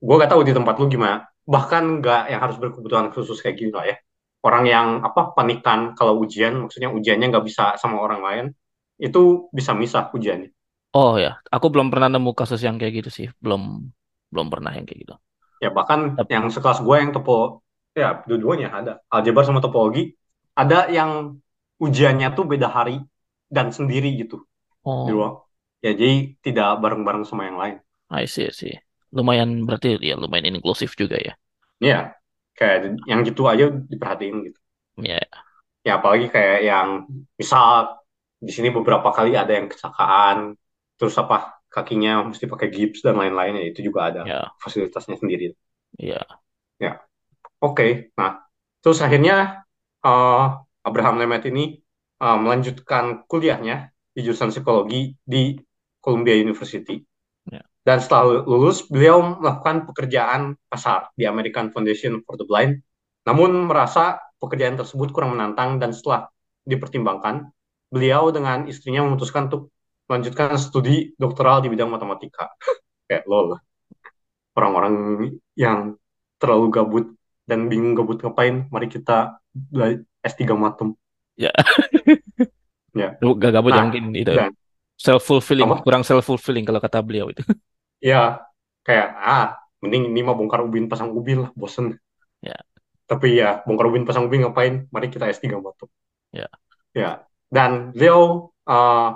gue 0.03 0.15
gak 0.19 0.31
tahu 0.31 0.41
di 0.43 0.53
tempat 0.55 0.75
lu 0.79 0.85
gimana. 0.91 1.27
Bahkan 1.43 1.83
nggak 1.99 2.21
yang 2.31 2.39
harus 2.43 2.55
berkebutuhan 2.59 3.11
khusus 3.11 3.39
kayak 3.43 3.55
gini 3.59 3.71
lah 3.75 3.85
ya. 3.87 3.95
Orang 4.43 4.63
yang 4.67 4.87
apa 5.03 5.31
panikan 5.35 5.95
kalau 5.95 6.19
ujian, 6.23 6.55
maksudnya 6.67 6.91
ujiannya 6.91 7.31
nggak 7.31 7.45
bisa 7.47 7.75
sama 7.79 7.99
orang 7.99 8.21
lain, 8.23 8.45
itu 8.99 9.47
bisa 9.51 9.71
misah 9.75 10.11
ujiannya. 10.11 10.51
Oh 10.95 11.15
ya, 11.17 11.41
aku 11.49 11.67
belum 11.73 11.87
pernah 11.91 12.07
nemu 12.11 12.31
kasus 12.37 12.61
yang 12.63 12.75
kayak 12.79 13.03
gitu 13.03 13.09
sih. 13.11 13.27
Belum 13.43 13.87
belum 14.31 14.47
pernah 14.51 14.71
yang 14.75 14.85
kayak 14.87 14.99
gitu. 15.07 15.15
Ya 15.63 15.69
bahkan 15.77 15.99
Tap- 16.17 16.33
yang 16.33 16.45
sekelas 16.53 16.79
gue 16.85 16.95
yang 17.01 17.11
topo, 17.15 17.63
ya 17.95 18.07
dua-duanya 18.27 18.67
ada. 18.77 18.91
Aljabar 19.15 19.43
sama 19.47 19.59
topologi, 19.65 20.01
ada 20.61 20.77
yang 20.97 21.11
ujiannya 21.85 22.27
tuh 22.37 22.45
beda 22.51 22.67
hari 22.77 22.95
dan 23.55 23.67
sendiri 23.77 24.09
gitu 24.21 24.43
di 25.05 25.09
Oh, 25.09 25.15
ruang. 25.15 25.35
Ya 25.85 25.91
jadi 26.01 26.35
tidak 26.45 26.67
bareng-bareng 26.83 27.25
sama 27.29 27.43
yang 27.49 27.57
lain. 27.63 27.77
I 28.09 28.23
see, 28.33 28.45
I 28.47 28.51
see. 28.59 28.75
Lumayan 29.11 29.51
berarti 29.67 29.99
ya 30.09 30.15
lumayan 30.15 30.55
inklusif 30.55 30.95
juga 31.01 31.17
ya. 31.27 31.33
Ya, 31.87 31.97
kayak 32.57 32.77
yang 33.09 33.19
gitu 33.27 33.41
aja 33.51 33.65
diperhatiin 33.91 34.35
gitu. 34.47 34.59
Ya, 34.97 35.19
Ya 35.83 35.91
apalagi 35.99 36.27
kayak 36.35 36.57
yang 36.69 36.89
misal 37.39 37.99
di 38.39 38.51
sini 38.55 38.69
beberapa 38.71 39.09
kali 39.17 39.35
ada 39.35 39.51
yang 39.57 39.67
kecelakaan, 39.71 40.55
terus 40.95 41.15
apa 41.19 41.35
kakinya 41.73 42.21
mesti 42.29 42.45
pakai 42.45 42.69
gips 42.69 43.01
dan 43.01 43.17
lain-lain 43.17 43.57
ya 43.57 43.65
itu 43.65 43.81
juga 43.81 44.13
ada 44.13 44.21
ya, 44.29 44.41
fasilitasnya 44.61 45.17
sendiri. 45.17 45.57
ya. 45.97 46.21
Ya, 46.77 47.01
oke. 47.57 48.13
Nah, 48.13 48.45
terus 48.85 49.01
akhirnya 49.01 49.65
eh, 50.05 50.45
Abraham 50.85 51.17
Nemeth 51.17 51.49
ini 51.49 51.81
eh, 52.21 52.37
melanjutkan 52.37 53.25
kuliahnya 53.25 53.89
di 54.13 54.21
jurusan 54.21 54.53
psikologi 54.53 55.17
di 55.25 55.57
Columbia 55.97 56.37
University. 56.37 57.01
Ya. 57.49 57.65
Dan 57.81 57.97
setelah 57.97 58.45
lulus, 58.45 58.85
beliau 58.85 59.41
melakukan 59.41 59.89
pekerjaan 59.89 60.53
pasar 60.69 61.09
di 61.17 61.25
American 61.25 61.73
Foundation 61.73 62.21
for 62.21 62.37
the 62.37 62.45
Blind, 62.45 62.85
namun 63.25 63.65
merasa 63.65 64.21
pekerjaan 64.37 64.77
tersebut 64.77 65.09
kurang 65.09 65.33
menantang 65.33 65.81
dan 65.81 65.95
setelah 65.95 66.29
dipertimbangkan, 66.67 67.49
beliau 67.89 68.29
dengan 68.29 68.69
istrinya 68.69 69.03
memutuskan 69.03 69.49
untuk 69.49 69.72
melanjutkan 70.09 70.55
studi 70.59 71.11
doktoral 71.15 71.63
di 71.63 71.71
bidang 71.71 71.89
matematika. 71.89 72.49
Kayak 73.07 73.23
lol, 73.27 73.59
orang-orang 74.57 74.93
yang 75.57 75.97
terlalu 76.39 76.65
gabut 76.71 77.05
dan 77.43 77.67
bingung 77.67 77.95
gabut 77.95 78.19
ngapain, 78.23 78.67
mari 78.71 78.87
kita 78.87 79.39
bela- 79.51 80.03
S3 80.23 80.55
Matem. 80.55 80.95
Ya, 81.35 81.51
Ya. 82.93 83.17
gak 83.19 83.51
gabut 83.51 83.73
ya 83.73 83.81
Nah, 83.81 83.85
mungkin 83.89 84.05
itu 84.13 84.31
dan 84.31 84.53
self 84.95 85.25
fulfilling, 85.25 85.65
apa? 85.65 85.81
kurang 85.81 86.03
self 86.05 86.23
fulfilling 86.23 86.63
kalau 86.63 86.79
kata 86.79 87.01
beliau 87.03 87.27
itu. 87.33 87.41
Ya, 88.03 88.43
kayak 88.83 89.15
ah, 89.15 89.55
mending 89.79 90.11
ini 90.11 90.27
mah 90.27 90.35
bongkar 90.35 90.59
ubin 90.59 90.91
pasang 90.91 91.15
ubin 91.15 91.47
lah, 91.47 91.51
bosen. 91.55 91.95
Ya, 92.43 92.59
Tapi 93.07 93.39
ya, 93.39 93.63
bongkar 93.63 93.87
ubin 93.87 94.03
pasang 94.03 94.27
ubin 94.27 94.43
ngapain? 94.43 94.91
Mari 94.91 95.07
kita 95.07 95.31
S3 95.31 95.55
Matem. 95.59 95.87
ya, 96.35 96.47
Ya. 96.91 97.23
Dan 97.47 97.95
beliau 97.95 98.51
uh, 98.67 99.09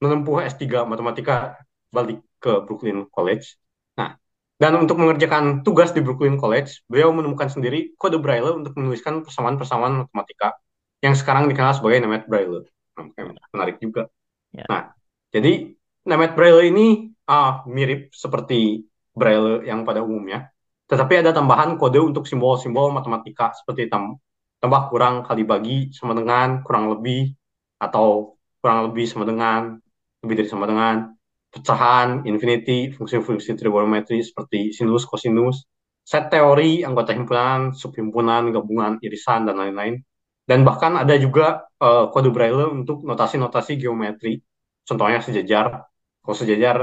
menempuh 0.00 0.42
S3 0.44 0.88
Matematika 0.88 1.60
balik 1.92 2.24
ke 2.40 2.64
Brooklyn 2.64 3.04
College. 3.12 3.56
Nah, 4.00 4.16
dan 4.56 4.72
untuk 4.80 4.96
mengerjakan 4.96 5.60
tugas 5.60 5.92
di 5.92 6.00
Brooklyn 6.00 6.40
College, 6.40 6.84
beliau 6.88 7.12
menemukan 7.12 7.52
sendiri 7.52 7.92
kode 8.00 8.16
Braille 8.16 8.50
untuk 8.50 8.76
menuliskan 8.80 9.20
persamaan-persamaan 9.20 10.08
matematika 10.08 10.56
yang 11.04 11.12
sekarang 11.16 11.48
dikenal 11.48 11.76
sebagai 11.76 12.00
Nemeth 12.00 12.26
Braille. 12.28 12.64
Nah, 12.96 13.08
menarik 13.52 13.76
juga. 13.80 14.08
ya, 14.52 14.64
Nah, 14.68 14.92
jadi 15.32 15.76
Nemeth 16.08 16.34
Braille 16.36 16.72
ini 16.72 16.86
ah, 17.28 17.64
mirip 17.68 18.12
seperti 18.16 18.84
Braille 19.12 19.68
yang 19.68 19.84
pada 19.84 20.00
umumnya, 20.00 20.48
tetapi 20.88 21.20
ada 21.20 21.36
tambahan 21.36 21.76
kode 21.76 22.00
untuk 22.00 22.24
simbol-simbol 22.24 22.88
matematika 22.90 23.52
seperti 23.52 23.86
tam 23.86 24.16
tambah 24.60 24.92
kurang 24.92 25.24
kali 25.24 25.42
bagi 25.48 25.88
sama 25.96 26.12
dengan 26.12 26.60
kurang 26.60 26.92
lebih 26.92 27.32
atau 27.80 28.36
kurang 28.60 28.92
lebih 28.92 29.08
sama 29.08 29.24
dengan 29.24 29.80
lebih 30.24 30.44
dari 30.44 30.48
sama 30.48 30.68
dengan 30.68 31.12
pecahan, 31.50 32.22
infinity, 32.28 32.94
fungsi-fungsi 32.94 33.58
trigonometri 33.58 34.22
seperti 34.22 34.70
sinus, 34.70 35.02
kosinus, 35.08 35.66
set 36.06 36.30
teori, 36.30 36.86
anggota 36.86 37.10
himpunan, 37.10 37.74
subhimpunan, 37.74 38.54
gabungan, 38.54 39.02
irisan, 39.02 39.48
dan 39.50 39.58
lain-lain. 39.58 39.98
Dan 40.46 40.66
bahkan 40.66 40.98
ada 40.98 41.14
juga 41.18 41.66
uh, 41.78 42.10
kode 42.10 42.30
Braille 42.34 42.66
untuk 42.70 43.06
notasi-notasi 43.06 43.78
geometri, 43.78 44.42
contohnya 44.82 45.22
sejajar. 45.22 45.86
Kalau 46.20 46.36
sejajar 46.36 46.76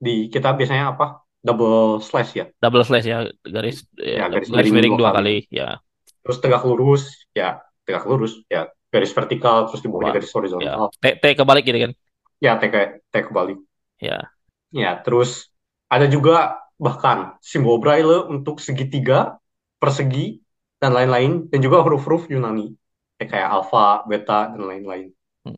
di 0.00 0.32
kita 0.32 0.56
biasanya 0.56 0.96
apa? 0.96 1.22
Double 1.42 1.98
slash 1.98 2.38
ya. 2.38 2.46
double 2.62 2.86
slash 2.86 3.02
ya 3.02 3.26
garis 3.42 3.82
Ya, 3.98 4.26
ya, 4.26 4.26
garis 4.30 4.46
garis 4.46 4.70
miring 4.70 4.94
dua 4.94 5.10
kali. 5.10 5.46
kali 5.46 5.54
ya. 5.58 5.82
Terus 6.22 6.38
tegak 6.38 6.62
lurus, 6.62 7.26
ya 7.34 7.58
tegak 7.82 8.06
lurus, 8.06 8.46
ya 8.46 8.70
garis 8.94 9.10
vertikal, 9.10 9.66
terus 9.66 9.82
di 9.82 9.88
bawahnya 9.90 10.22
garis 10.22 10.30
ya. 10.30 10.36
horizontal. 10.38 10.82
T, 11.02 11.04
T 11.18 11.24
kebalik 11.34 11.64
gitu 11.66 11.78
kan. 11.82 11.92
Ya, 12.44 12.52
T, 12.60 12.62
ke- 12.72 13.00
T 13.12 13.14
kebalik. 13.26 13.58
Ya, 14.00 14.32
Ya, 14.72 14.96
terus 15.04 15.52
ada 15.92 16.06
juga 16.08 16.56
bahkan 16.80 17.36
simbol 17.44 17.76
Braille 17.82 18.24
untuk 18.32 18.58
segitiga, 18.58 19.36
persegi, 19.80 20.40
dan 20.80 20.96
lain-lain, 20.96 21.46
dan 21.52 21.58
juga 21.62 21.84
huruf-huruf 21.84 22.26
Yunani, 22.32 22.74
kayak 23.20 23.28
kayak 23.32 23.48
alfa, 23.54 24.02
beta, 24.10 24.50
dan 24.56 24.62
lain-lain. 24.66 25.08
Hmm. 25.44 25.54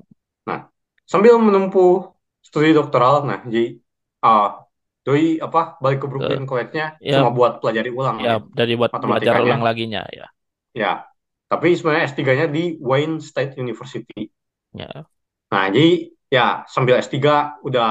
Nah, 0.49 0.69
sambil 1.09 1.35
menempuh 1.41 2.13
studi 2.45 2.71
doktoral, 2.77 3.25
nah, 3.29 3.41
jadi 3.49 3.81
ah 4.25 4.65
doi 5.05 5.39
apa 5.47 5.77
balik 5.85 5.99
ke 6.05 6.07
Brooklyn 6.13 6.45
College-nya 6.49 6.87
ya 7.01 7.13
cuma 7.13 7.29
buat 7.37 7.61
pelajari 7.61 7.91
ulang 7.93 8.19
ya 8.25 8.33
ya 8.35 8.41
dari 8.57 8.73
buat 8.81 8.93
belajar 9.05 9.37
ulang 9.45 9.61
laginya 9.67 10.03
ya. 10.19 10.27
Ya, 10.75 11.07
tapi 11.51 11.69
sebenarnya 11.77 12.05
S3-nya 12.11 12.47
di 12.57 12.63
Wayne 12.83 13.19
State 13.23 13.53
University. 13.63 14.31
Ya, 14.75 15.07
Nah, 15.53 15.65
jadi 15.75 16.14
ya 16.35 16.67
sambil 16.67 16.99
S3 16.99 17.15
udah 17.63 17.91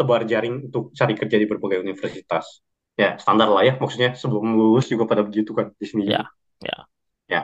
tebar 0.00 0.24
jaring 0.24 0.72
untuk 0.72 0.96
cari 0.96 1.12
kerja 1.12 1.36
di 1.36 1.44
berbagai 1.44 1.84
universitas. 1.84 2.64
Ya, 2.94 3.18
standar 3.18 3.50
lah 3.50 3.66
ya, 3.66 3.74
maksudnya 3.76 4.14
sebelum 4.14 4.54
lulus 4.54 4.86
juga 4.86 5.04
pada 5.04 5.26
begitu 5.26 5.50
kan 5.50 5.74
di 5.74 5.82
sini 5.82 6.14
ya, 6.14 6.30
ya. 6.62 6.86
Ya. 7.26 7.40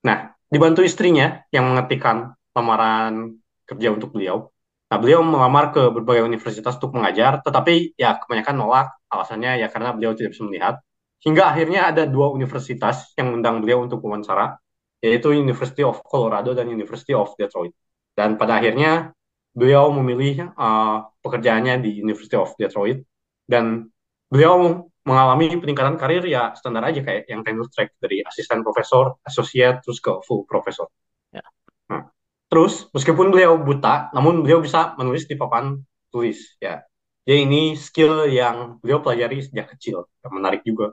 Nah, 0.00 0.32
dibantu 0.48 0.80
istrinya 0.80 1.44
yang 1.52 1.68
mengetikkan 1.68 2.32
lamaran 2.56 3.36
kerja 3.68 3.92
untuk 3.92 4.16
beliau. 4.16 4.48
Nah, 4.88 4.96
beliau 4.96 5.20
melamar 5.20 5.76
ke 5.76 5.92
berbagai 5.92 6.24
universitas 6.24 6.80
untuk 6.80 6.96
mengajar, 6.96 7.44
tetapi 7.44 7.92
ya 8.00 8.16
kebanyakan 8.16 8.54
nolak. 8.56 8.88
Alasannya 9.12 9.60
ya 9.60 9.68
karena 9.68 9.92
beliau 9.92 10.16
tidak 10.16 10.32
bisa 10.32 10.44
melihat. 10.48 10.74
Hingga 11.20 11.52
akhirnya 11.52 11.80
ada 11.92 12.08
dua 12.08 12.32
universitas 12.32 13.12
yang 13.16 13.32
mengundang 13.32 13.60
beliau 13.60 13.84
untuk 13.84 14.00
wawancara, 14.04 14.56
yaitu 15.04 15.36
University 15.36 15.84
of 15.84 16.00
Colorado 16.04 16.56
dan 16.56 16.68
University 16.68 17.12
of 17.12 17.32
Detroit. 17.36 17.76
Dan 18.16 18.40
pada 18.40 18.60
akhirnya 18.60 19.12
beliau 19.54 19.94
memilih 19.94 20.50
uh, 20.58 21.06
pekerjaannya 21.22 21.78
di 21.80 22.02
University 22.02 22.34
of 22.34 22.52
Detroit 22.58 23.06
dan 23.46 23.86
beliau 24.26 24.90
mengalami 25.06 25.54
peningkatan 25.60 25.94
karir 26.00 26.24
ya 26.26 26.56
standar 26.58 26.82
aja 26.88 27.04
kayak 27.04 27.28
yang 27.30 27.46
tenure 27.46 27.70
track 27.70 27.94
dari 28.02 28.24
asisten 28.26 28.66
profesor, 28.66 29.20
associate 29.22 29.84
terus 29.84 30.02
ke 30.02 30.10
full 30.26 30.42
profesor. 30.48 30.90
Ya. 31.30 31.44
Nah, 31.92 32.08
terus 32.50 32.88
meskipun 32.90 33.30
beliau 33.30 33.60
buta, 33.60 34.10
namun 34.16 34.42
beliau 34.42 34.58
bisa 34.64 34.96
menulis 34.98 35.28
di 35.28 35.38
papan 35.38 35.78
tulis 36.08 36.56
ya. 36.58 36.82
Jadi 37.24 37.38
ini 37.40 37.62
skill 37.76 38.28
yang 38.28 38.80
beliau 38.84 39.00
pelajari 39.00 39.40
sejak 39.40 39.76
kecil, 39.76 40.08
menarik 40.28 40.60
juga. 40.60 40.92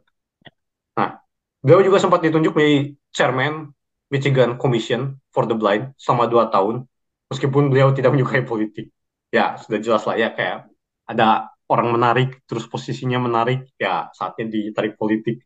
Nah, 0.95 1.19
beliau 1.59 1.83
juga 1.83 1.99
sempat 1.99 2.23
ditunjuk 2.23 2.55
menjadi 2.55 2.95
chairman 3.11 3.71
Michigan 4.11 4.59
Commission 4.59 5.19
for 5.31 5.47
the 5.47 5.55
Blind 5.55 5.95
selama 5.95 6.27
dua 6.27 6.47
tahun, 6.51 6.87
meskipun 7.31 7.71
beliau 7.71 7.95
tidak 7.95 8.11
menyukai 8.11 8.43
politik. 8.43 8.91
Ya, 9.31 9.55
sudah 9.55 9.79
jelas 9.79 10.03
lah 10.03 10.19
ya, 10.19 10.35
kayak 10.35 10.67
ada 11.07 11.47
orang 11.71 11.95
menarik, 11.95 12.43
terus 12.43 12.67
posisinya 12.67 13.23
menarik, 13.23 13.71
ya 13.79 14.11
saatnya 14.11 14.51
ditarik 14.51 14.99
politik. 14.99 15.39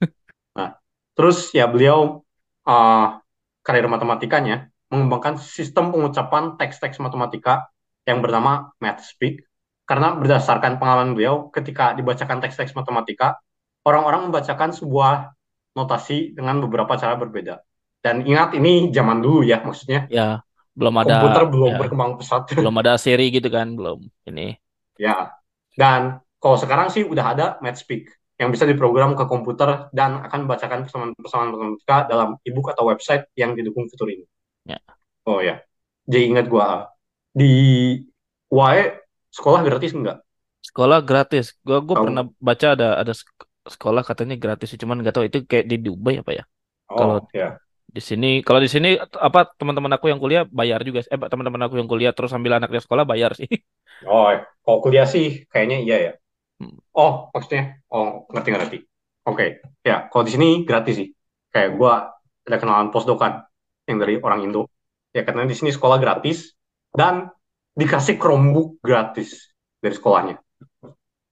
Nah, 0.58 0.74
terus 1.14 1.54
ya 1.54 1.70
beliau 1.70 2.26
uh, 2.66 3.08
karir 3.62 3.86
matematikanya 3.86 4.66
mengembangkan 4.90 5.38
sistem 5.38 5.94
pengucapan 5.94 6.58
teks-teks 6.58 6.98
matematika 6.98 7.70
yang 8.02 8.18
bernama 8.18 8.74
MathSpeak, 8.82 9.46
karena 9.86 10.18
berdasarkan 10.18 10.82
pengalaman 10.82 11.14
beliau, 11.14 11.46
ketika 11.54 11.94
dibacakan 11.94 12.42
teks-teks 12.42 12.74
matematika, 12.74 13.38
orang-orang 13.86 14.32
membacakan 14.32 14.74
sebuah 14.74 15.30
notasi 15.78 16.34
dengan 16.34 16.58
beberapa 16.64 16.98
cara 16.98 17.14
berbeda. 17.14 17.62
Dan 18.02 18.26
ingat 18.26 18.58
ini 18.58 18.90
zaman 18.90 19.22
dulu 19.22 19.46
ya, 19.46 19.62
maksudnya 19.62 20.10
Ya, 20.10 20.42
belum 20.78 20.94
ada 21.02 21.18
komputer 21.18 21.42
belum 21.52 21.70
ya, 21.72 21.78
berkembang 21.80 22.10
pesat. 22.20 22.42
belum 22.58 22.74
ada 22.80 22.92
seri 23.02 23.26
gitu 23.34 23.48
kan, 23.50 23.66
belum 23.78 23.98
ini. 24.30 24.54
ya. 24.98 25.34
Dan 25.74 26.18
kalau 26.42 26.56
sekarang 26.58 26.88
sih 26.94 27.02
udah 27.06 27.24
ada 27.34 27.46
MathSpeak 27.62 28.10
yang 28.38 28.54
bisa 28.54 28.64
diprogram 28.70 29.18
ke 29.18 29.24
komputer 29.26 29.90
dan 29.90 30.22
akan 30.22 30.46
membacakan 30.46 30.86
persamaan-persamaan 30.86 31.50
matematika 31.54 31.96
dalam 32.06 32.38
ebook 32.46 32.70
atau 32.70 32.86
website 32.86 33.26
yang 33.34 33.58
didukung 33.58 33.90
fitur 33.90 34.06
ini. 34.10 34.24
Ya. 34.62 34.78
Oh 35.26 35.42
ya. 35.42 35.58
Jadi 36.06 36.24
ingat 36.30 36.46
gua 36.46 36.86
di 37.34 37.50
UAE 38.54 38.84
sekolah 39.34 39.60
gratis 39.66 39.92
enggak? 39.92 40.22
Sekolah 40.62 40.98
gratis. 41.02 41.54
Gua 41.66 41.82
gua 41.82 41.96
Tahu? 41.98 42.04
pernah 42.06 42.24
baca 42.38 42.66
ada 42.78 42.88
ada 43.02 43.12
sek- 43.14 43.46
sekolah 43.68 44.02
katanya 44.06 44.38
gratis, 44.38 44.72
cuman 44.78 45.02
nggak 45.02 45.14
tahu 45.14 45.24
itu 45.28 45.38
kayak 45.44 45.66
di 45.68 45.76
Dubai 45.82 46.22
apa 46.22 46.32
ya. 46.32 46.44
Kalau 46.88 47.20
Oh 47.20 47.28
ya. 47.36 47.58
Di 47.96 48.00
sini 48.08 48.26
kalau 48.46 48.60
di 48.64 48.70
sini 48.74 48.88
apa 49.26 49.40
teman-teman 49.58 49.92
aku 49.96 50.06
yang 50.12 50.20
kuliah 50.22 50.42
bayar 50.58 50.80
juga 50.88 51.00
eh 51.12 51.18
teman-teman 51.32 51.62
aku 51.66 51.74
yang 51.80 51.88
kuliah 51.92 52.12
terus 52.16 52.30
sambil 52.34 52.52
anaknya 52.58 52.80
sekolah 52.84 53.04
bayar 53.12 53.30
sih 53.40 53.48
Oh, 54.06 54.30
kalau 54.64 54.78
kuliah 54.84 55.06
sih 55.14 55.26
kayaknya 55.50 55.76
iya 55.84 55.96
ya. 56.06 56.12
Hmm. 56.60 56.78
Oh, 56.96 57.12
maksudnya 57.34 57.62
oh 57.94 58.06
ngerti 58.32 58.50
ngerti. 58.54 58.78
Oke, 59.28 59.44
ya 59.88 59.94
kalau 60.10 60.24
di 60.28 60.32
sini 60.36 60.48
gratis 60.68 60.94
sih. 61.00 61.08
Kayak 61.52 61.70
gua 61.78 61.92
ada 62.46 62.56
kenalan 62.60 62.88
postdokan 62.94 63.32
yang 63.88 63.98
dari 64.02 64.14
orang 64.26 64.40
Indo. 64.46 64.62
Ya 65.16 65.22
karena 65.26 65.44
di 65.50 65.54
sini 65.58 65.70
sekolah 65.76 65.98
gratis 66.04 66.38
dan 66.94 67.28
dikasih 67.80 68.16
Chromebook 68.20 68.80
gratis 68.84 69.52
dari 69.82 69.94
sekolahnya. 69.98 70.36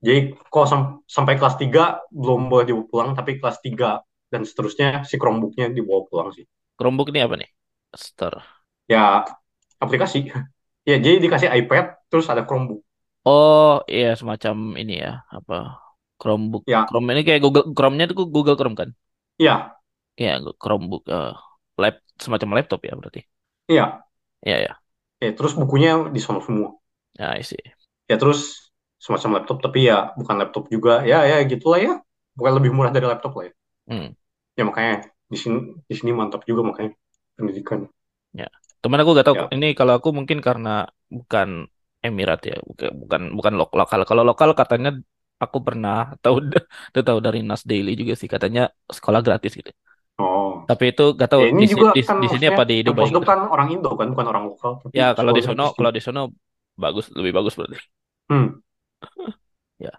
Jadi 0.04 0.20
kalau 0.52 0.66
sam- 0.68 0.92
sampai 1.08 1.34
kelas 1.40 1.56
3 1.58 1.98
belum 2.12 2.52
boleh 2.52 2.64
dibawa 2.68 2.86
pulang, 2.92 3.10
tapi 3.16 3.40
kelas 3.40 3.58
3 3.64 4.00
dan 4.36 4.42
seterusnya 4.48 4.88
si 5.08 5.16
Chromebooknya 5.20 5.66
dibawa 5.76 6.02
pulang 6.08 6.30
sih. 6.36 6.44
Chromebook 6.78 7.08
ini 7.12 7.20
apa 7.26 7.34
nih 7.40 7.50
Store 8.04 8.40
Ya 8.92 9.24
aplikasi. 9.84 10.18
Ya 10.88 10.96
jadi 11.04 11.16
dikasih 11.24 11.50
iPad 11.60 11.84
terus 12.10 12.26
ada 12.32 12.42
Chromebook. 12.48 12.80
oh 13.28 13.66
iya 13.94 14.06
semacam 14.20 14.54
ini 14.80 14.92
ya 15.04 15.08
apa 15.36 15.54
Chromebook 16.18 16.64
Ya, 16.66 16.86
Chrome 16.86 17.06
ini 17.12 17.20
kayak 17.26 17.40
Google 17.44 17.64
Chrome-nya 17.76 18.04
itu 18.08 18.14
Google 18.34 18.56
Chrome 18.58 18.76
kan 18.80 18.90
iya, 19.38 19.76
Iya 20.20 20.32
Chromebook 20.60 21.02
eh, 21.14 21.30
lap 21.82 21.94
semacam 22.24 22.48
laptop 22.56 22.80
ya 22.88 22.92
berarti 22.98 23.20
iya. 23.68 24.06
Iya 24.46 24.56
ya 24.66 24.72
Ya, 25.24 25.30
terus 25.36 25.52
bukunya 25.60 25.90
di 26.14 26.20
sana 26.26 26.40
semua. 26.46 26.68
ya 27.18 27.32
I 27.38 27.42
see. 27.42 27.76
Ya 28.10 28.16
terus 28.22 28.40
semacam 29.04 29.30
laptop 29.38 29.56
tapi 29.64 29.78
ya 29.90 29.96
bukan 30.18 30.36
laptop 30.40 30.64
juga. 30.74 30.92
Ya 31.10 31.18
ya 31.30 31.36
gitulah 31.50 31.78
ya. 31.86 31.92
Bukan 32.38 32.52
lebih 32.58 32.70
murah 32.76 32.92
dari 32.94 33.06
laptop 33.10 33.32
lah 33.38 33.44
ya. 33.50 33.52
Hmm. 33.88 34.16
Ya 34.58 34.62
makanya 34.68 34.94
di 35.32 35.36
sini 35.42 35.58
di 35.88 35.94
sini 35.98 36.10
mantap 36.18 36.40
juga 36.48 36.62
makanya 36.68 36.90
pendidikan. 37.36 37.80
Ya. 38.40 38.46
Temen 38.82 38.98
aku 39.02 39.10
gak 39.18 39.26
tahu 39.28 39.36
Ya. 39.36 39.50
ini 39.54 39.66
kalau 39.78 39.92
aku 39.98 40.08
mungkin 40.18 40.38
karena 40.46 40.68
bukan 41.16 41.48
Emirat 42.06 42.38
ya, 42.50 42.54
bukan 42.70 42.90
bukan 43.02 43.22
bukan 43.38 43.52
lo- 43.58 43.74
lokal. 43.80 44.00
Kalau 44.08 44.22
lokal 44.28 44.50
katanya 44.60 44.88
aku 45.42 45.58
pernah 45.66 45.94
tahu 46.22 46.34
tahu 47.08 47.18
dari 47.26 47.38
Nas 47.48 47.62
Daily 47.70 47.90
juga 48.00 48.14
sih 48.20 48.28
katanya 48.34 48.60
sekolah 48.96 49.20
gratis 49.26 49.52
gitu. 49.58 49.70
Oh, 50.18 50.68
Tapi 50.68 50.84
itu 50.92 51.02
gak 51.20 51.28
tahu 51.32 51.42
Ya 51.42 51.46
ini 51.52 51.62
di, 51.62 51.64
juga 51.72 51.88
di, 51.96 52.00
kan 52.06 52.18
di 52.22 52.26
sini 52.32 52.44
apa 52.52 52.62
di 52.70 52.74
Dubai 52.86 53.08
gitu. 53.16 53.26
kan 53.28 53.38
orang 53.54 53.68
Indo 53.74 53.90
kan, 54.00 54.08
bukan 54.12 54.26
orang 54.32 54.44
lokal, 54.50 54.72
tapi 54.84 54.98
Ya 54.98 55.04
kalau 55.16 55.32
di 55.36 55.42
sono 55.46 55.62
kalau 55.76 55.90
di 55.96 56.00
sono 56.06 56.20
bagus 56.82 57.04
lebih 57.18 57.32
bagus 57.36 57.54
berarti. 57.58 57.78
Hmm, 58.28 58.60
Ya. 59.78 59.90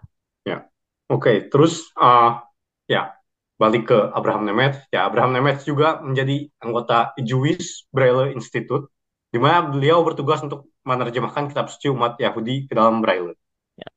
ya. 0.46 0.66
Oke, 1.08 1.48
terus 1.48 1.88
uh, 1.96 2.44
ya 2.88 3.17
balik 3.60 3.90
ke 3.90 3.98
Abraham 4.14 4.46
Nemetz. 4.46 4.86
Ya, 4.94 5.04
Abraham 5.04 5.34
Nemetz 5.34 5.66
juga 5.66 5.98
menjadi 6.00 6.48
anggota 6.62 7.12
Jewish 7.18 7.84
Braille 7.90 8.32
Institute, 8.32 8.88
di 9.28 9.38
mana 9.42 9.66
beliau 9.68 10.06
bertugas 10.06 10.40
untuk 10.40 10.70
menerjemahkan 10.86 11.50
kitab 11.52 11.68
suci 11.68 11.90
umat 11.92 12.16
Yahudi 12.16 12.70
ke 12.70 12.72
dalam 12.72 13.02
Braille. 13.02 13.34
Ya. 13.76 13.88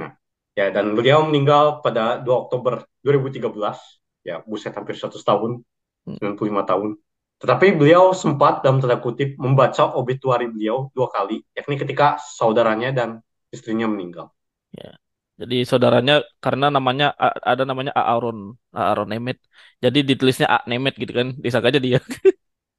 Nah, 0.00 0.10
ya 0.54 0.70
dan 0.70 0.94
beliau 0.94 1.26
meninggal 1.26 1.82
pada 1.82 2.22
2 2.22 2.48
Oktober 2.48 2.86
2013. 3.02 3.76
Ya, 4.22 4.40
buset 4.46 4.72
hampir 4.72 4.94
100 4.96 5.20
tahun, 5.26 5.66
Hmm. 6.08 6.16
95 6.16 6.64
tahun. 6.64 6.90
Tetapi 7.38 7.78
beliau 7.78 8.10
sempat 8.16 8.64
dalam 8.64 8.82
tanda 8.82 8.98
kutip 8.98 9.38
membaca 9.38 9.94
obituari 9.94 10.50
beliau 10.50 10.90
dua 10.96 11.06
kali, 11.12 11.44
yakni 11.54 11.78
ketika 11.78 12.18
saudaranya 12.18 12.90
dan 12.90 13.08
istrinya 13.54 13.86
meninggal. 13.86 14.34
Ya. 14.74 14.98
Jadi 15.40 15.54
saudaranya 15.70 16.14
karena 16.44 16.66
namanya 16.76 17.06
ada 17.50 17.62
namanya 17.70 17.92
Aaron 18.00 18.36
Aaron 18.78 19.08
Nemet. 19.12 19.36
Jadi 19.84 19.98
ditulisnya 20.08 20.46
A 20.54 20.56
Nemet 20.70 20.94
gitu 21.02 21.12
kan. 21.18 21.28
Disangka 21.44 21.68
aja 21.70 21.80
dia. 21.86 21.98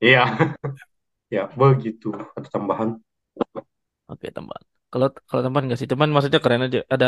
Iya, 0.01 0.23
ya 1.35 1.43
begitu. 1.59 2.09
Ada 2.37 2.47
tambahan. 2.53 2.89
Oke, 4.11 4.27
tambahan. 4.35 4.63
Kalau 4.91 5.07
kalau 5.29 5.41
tambahan 5.45 5.65
nggak 5.69 5.79
sih, 5.81 5.89
cuman 5.93 6.09
maksudnya 6.13 6.39
keren 6.43 6.61
aja 6.65 6.79
ada 6.95 7.07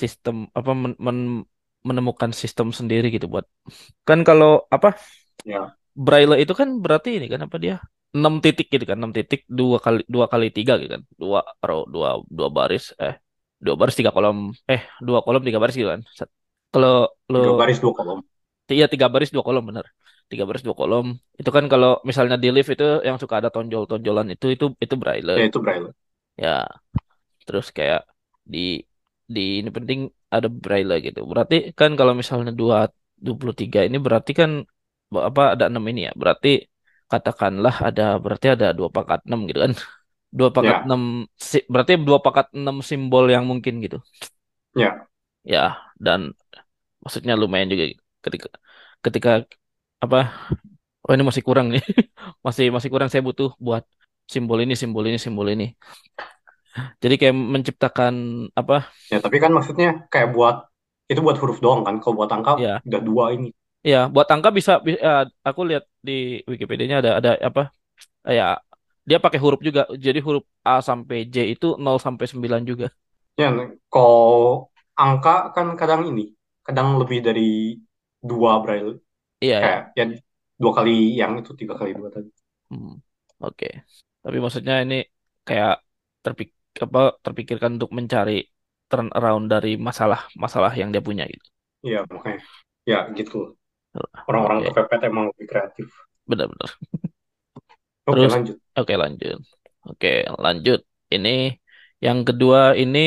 sistem 0.00 0.36
apa 0.58 0.70
men- 0.82 0.98
men- 1.06 1.44
menemukan 1.88 2.30
sistem 2.42 2.68
sendiri 2.78 3.06
gitu 3.14 3.26
buat. 3.32 3.46
Kan 4.08 4.20
kalau 4.28 4.48
apa 4.76 4.88
Ya, 5.44 5.74
Braille 6.06 6.36
itu 6.42 6.54
kan 6.60 6.68
berarti 6.84 7.08
ini 7.18 7.26
kan 7.32 7.40
apa 7.46 7.56
dia? 7.64 7.74
6 8.16 8.34
titik 8.44 8.66
gitu 8.74 8.84
kan, 8.90 8.96
6 9.00 9.12
titik 9.16 9.40
dua 9.58 9.76
kali 9.84 10.00
dua 10.14 10.26
kali 10.32 10.46
tiga 10.56 10.72
gitu 10.80 10.90
kan. 10.96 11.02
Dua 11.22 11.40
row, 11.68 11.80
dua 11.94 12.08
dua 12.38 12.48
baris 12.56 12.84
eh 13.04 13.14
dua 13.64 13.74
baris 13.80 13.94
tiga 13.98 14.10
kolom 14.16 14.36
eh 14.72 14.80
dua 15.06 15.18
kolom 15.24 15.40
tiga 15.46 15.58
baris 15.62 15.76
gitu 15.80 15.90
kan. 15.94 16.02
Kalau 16.72 16.92
lo 17.32 17.38
tiga 17.38 17.52
baris 17.58 17.78
dua 17.82 17.92
kolom. 17.98 18.20
Iya 18.76 18.84
tiga 18.92 19.06
baris 19.12 19.30
dua 19.34 19.44
kolom 19.48 19.64
bener. 19.68 19.86
Tiga 20.30 20.44
baris 20.48 20.62
dua 20.66 20.76
kolom. 20.80 21.06
Itu 21.40 21.50
kan 21.56 21.64
kalau 21.72 21.88
misalnya 22.08 22.36
di 22.42 22.48
lift 22.54 22.70
itu 22.74 22.84
yang 23.08 23.16
suka 23.22 23.34
ada 23.40 23.50
tonjol-tonjolan 23.54 24.26
itu 24.34 24.46
itu 24.54 24.64
itu 24.84 24.94
braille. 25.02 25.32
Ya 25.36 25.42
itu 25.48 25.58
Braille. 25.64 25.90
Ya, 26.44 26.50
terus 27.46 27.66
kayak 27.78 28.00
di 28.52 28.58
di 29.34 29.40
ini 29.60 29.70
penting 29.76 29.98
ada 30.34 30.48
braille 30.62 30.94
gitu. 31.06 31.20
Berarti 31.30 31.54
kan 31.78 31.90
kalau 31.98 32.12
misalnya 32.20 32.52
dua 32.60 32.76
dua 33.24 33.34
puluh 33.40 33.54
tiga 33.60 33.80
ini 33.88 33.96
berarti 34.06 34.32
kan 34.40 34.50
apa 35.28 35.42
ada 35.54 35.64
enam 35.70 35.84
ini 35.90 36.00
ya. 36.08 36.12
Berarti 36.20 36.48
katakanlah 37.12 37.74
ada 37.88 38.02
berarti 38.24 38.46
ada 38.54 38.66
dua 38.78 38.88
pangkat 38.96 39.20
enam 39.28 39.40
gitu 39.50 39.60
kan. 39.64 39.72
Dua 40.38 40.48
pangkat 40.56 40.76
Ya, 40.76 40.86
enam 40.86 41.02
si- 41.50 41.66
berarti 41.72 41.92
dua 42.08 42.18
pangkat 42.24 42.46
enam 42.58 42.76
simbol 42.88 43.24
yang 43.34 43.44
mungkin 43.50 43.74
gitu. 43.84 43.98
ya, 44.74 45.08
Ya, 45.52 45.58
dan 46.04 46.20
maksudnya 47.02 47.34
lumayan 47.42 47.68
juga 47.72 47.84
ketika 48.24 48.48
ketika 49.06 49.30
apa 50.04 50.18
Oh 51.06 51.12
ini 51.16 51.24
masih 51.30 51.44
kurang 51.48 51.66
nih. 51.74 51.82
Masih 52.46 52.66
masih 52.74 52.90
kurang 52.94 53.08
saya 53.12 53.24
butuh 53.28 53.50
buat 53.66 53.84
simbol 54.34 54.58
ini, 54.64 54.74
simbol 54.82 55.04
ini, 55.08 55.18
simbol 55.24 55.48
ini. 55.54 55.64
Jadi 57.02 57.14
kayak 57.20 57.36
menciptakan 57.54 58.14
apa? 58.60 58.74
ya. 59.12 59.18
Tapi 59.24 59.36
kan 59.42 59.50
maksudnya 59.56 59.88
kayak 60.12 60.28
buat 60.36 60.56
itu 61.10 61.20
buat 61.24 61.36
huruf 61.40 61.58
doang 61.64 61.80
kan. 61.86 61.94
Kalau 62.02 62.14
buat 62.18 62.30
angka 62.36 62.52
Ya, 62.54 62.82
udah 62.86 63.00
dua 63.08 63.24
ini. 63.36 63.48
ya 63.90 63.96
buat 64.14 64.28
angka 64.32 64.48
bisa, 64.58 64.72
bi- 64.86 65.00
ya, 65.06 65.10
aku 65.48 65.60
lihat 65.68 65.84
di 66.06 66.12
Wikipedia-nya 66.50 66.96
ada 67.02 67.10
ada 67.18 67.30
apa? 67.48 67.60
Ya, 68.38 68.44
dia 69.08 69.18
pakai 69.24 69.38
huruf 69.42 69.60
juga. 69.68 69.82
Jadi 70.06 70.18
huruf 70.26 70.44
A 70.68 70.72
sampai 70.88 71.16
J 71.34 71.36
itu 71.54 71.66
nol 71.84 71.96
sampai 72.06 72.26
9 72.32 72.62
juga. 72.70 72.86
Ya, 73.40 73.48
kalau 73.92 74.68
angka 75.02 75.30
kan 75.56 75.66
kadang 75.80 76.02
ini, 76.10 76.22
kadang 76.66 76.88
lebih 77.00 77.18
dari 77.26 77.42
dua 78.28 78.52
Braille. 78.62 78.92
Iya 79.40 79.60
ya. 79.66 79.72
Kayak 79.72 79.78
ya 79.98 80.04
dua 80.62 80.72
kali 80.78 80.92
yang 81.20 81.32
itu 81.40 81.52
tiga 81.60 81.74
kali 81.80 81.92
dua 81.98 82.08
tadi. 82.16 82.30
Hmm, 82.70 82.92
Oke. 83.44 83.66
Tapi 84.22 84.36
maksudnya 84.44 84.74
ini 84.84 84.94
kayak 85.46 85.72
terpik 86.24 86.48
apa 86.84 86.98
terpikirkan 87.24 87.70
untuk 87.76 87.90
mencari 87.98 88.32
turn 88.90 89.08
around 89.18 89.44
dari 89.52 89.68
masalah-masalah 89.88 90.72
yang 90.80 90.88
dia 90.94 91.02
punya 91.08 91.24
gitu. 91.32 91.46
Iya 91.86 91.98
makanya. 92.12 92.40
Ya 92.90 92.96
gitu. 93.18 93.36
Orang-orang 94.28 94.60
Oke, 94.60 94.68
kepepet 94.68 95.00
emang 95.10 95.24
lebih 95.30 95.46
kreatif. 95.52 95.88
benar-benar. 96.26 96.70
Oke 98.06 98.26
Terus, 98.26 98.32
lanjut. 98.32 98.61
Oke 98.78 98.94
lanjut. 99.02 99.38
Oke 99.88 100.08
lanjut. 100.44 100.80
Ini 101.14 101.28
yang 102.04 102.18
kedua 102.28 102.60
ini 102.82 102.98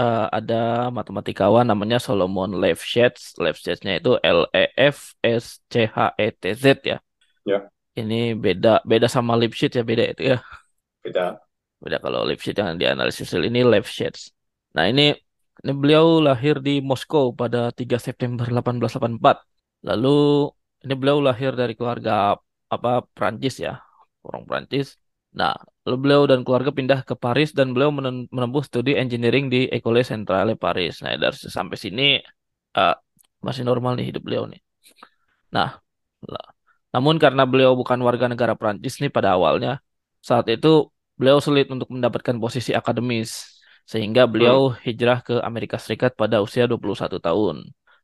eh, 0.00 0.24
ada 0.38 0.54
matematikawan 0.96 1.64
namanya 1.70 1.98
Solomon 2.06 2.50
Lefschetz. 2.62 3.20
Lefschetz-nya 3.42 3.92
itu 4.00 4.10
L 4.22 4.40
E 4.54 4.64
F 4.76 4.98
S 5.22 5.44
C 5.72 5.74
H 5.94 5.96
E 6.18 6.26
T 6.40 6.44
Z 6.62 6.64
ya. 6.90 6.98
Ya 7.44 7.70
Ini 8.00 8.14
beda 8.44 8.68
beda 8.90 9.06
sama 9.10 9.32
Lipschitz 9.40 9.74
ya 9.78 9.84
beda 9.90 10.04
itu 10.12 10.22
ya. 10.32 10.36
beda. 11.04 11.40
Beda 11.82 11.96
kalau 12.04 12.20
Lipschitz 12.28 12.58
yang 12.60 12.76
dianalisis 12.80 13.28
ini 13.50 13.60
Lefschetz. 13.72 14.20
Nah 14.76 14.84
ini 14.90 15.02
ini 15.64 15.72
beliau 15.80 16.06
lahir 16.26 16.56
di 16.66 16.80
Moskow 16.88 17.24
pada 17.40 17.58
3 17.78 17.96
September 18.06 18.44
1884. 18.48 19.36
Lalu 19.88 20.08
ini 20.84 20.94
beliau 21.00 21.18
lahir 21.28 21.52
dari 21.60 21.72
keluarga 21.78 22.36
apa 22.74 22.90
Prancis 23.16 23.54
ya, 23.66 23.72
orang 24.26 24.42
Prancis. 24.48 24.86
Nah, 25.38 25.54
beliau 26.02 26.22
dan 26.30 26.42
keluarga 26.44 26.70
pindah 26.78 27.00
ke 27.08 27.14
Paris 27.24 27.48
dan 27.58 27.66
beliau 27.74 27.90
menempuh 28.34 28.62
studi 28.68 28.92
engineering 29.02 29.46
di 29.54 29.58
École 29.76 30.02
Centrale 30.10 30.52
Paris. 30.64 30.92
Nah, 31.02 31.14
dari 31.22 31.36
sampai 31.56 31.76
sini 31.84 32.02
eh, 32.78 32.94
masih 33.46 33.62
normal 33.68 33.92
nih 33.98 34.06
hidup 34.10 34.22
beliau 34.26 34.44
nih. 34.50 34.60
Nah, 35.54 35.68
lah. 36.32 36.46
Namun 36.94 37.16
karena 37.22 37.42
beliau 37.50 37.72
bukan 37.80 37.98
warga 38.08 38.26
negara 38.32 38.54
Prancis 38.60 38.98
nih 39.02 39.10
pada 39.16 39.30
awalnya, 39.38 39.70
saat 40.28 40.46
itu 40.54 40.68
beliau 41.18 41.38
sulit 41.46 41.66
untuk 41.74 41.88
mendapatkan 41.94 42.36
posisi 42.44 42.72
akademis, 42.74 43.30
sehingga 43.86 44.22
beliau 44.32 44.58
Hmm. 44.58 44.78
hijrah 44.86 45.18
ke 45.26 45.34
Amerika 45.48 45.76
Serikat 45.78 46.12
pada 46.20 46.36
usia 46.46 46.64
21 46.70 47.18
tahun. 47.22 47.56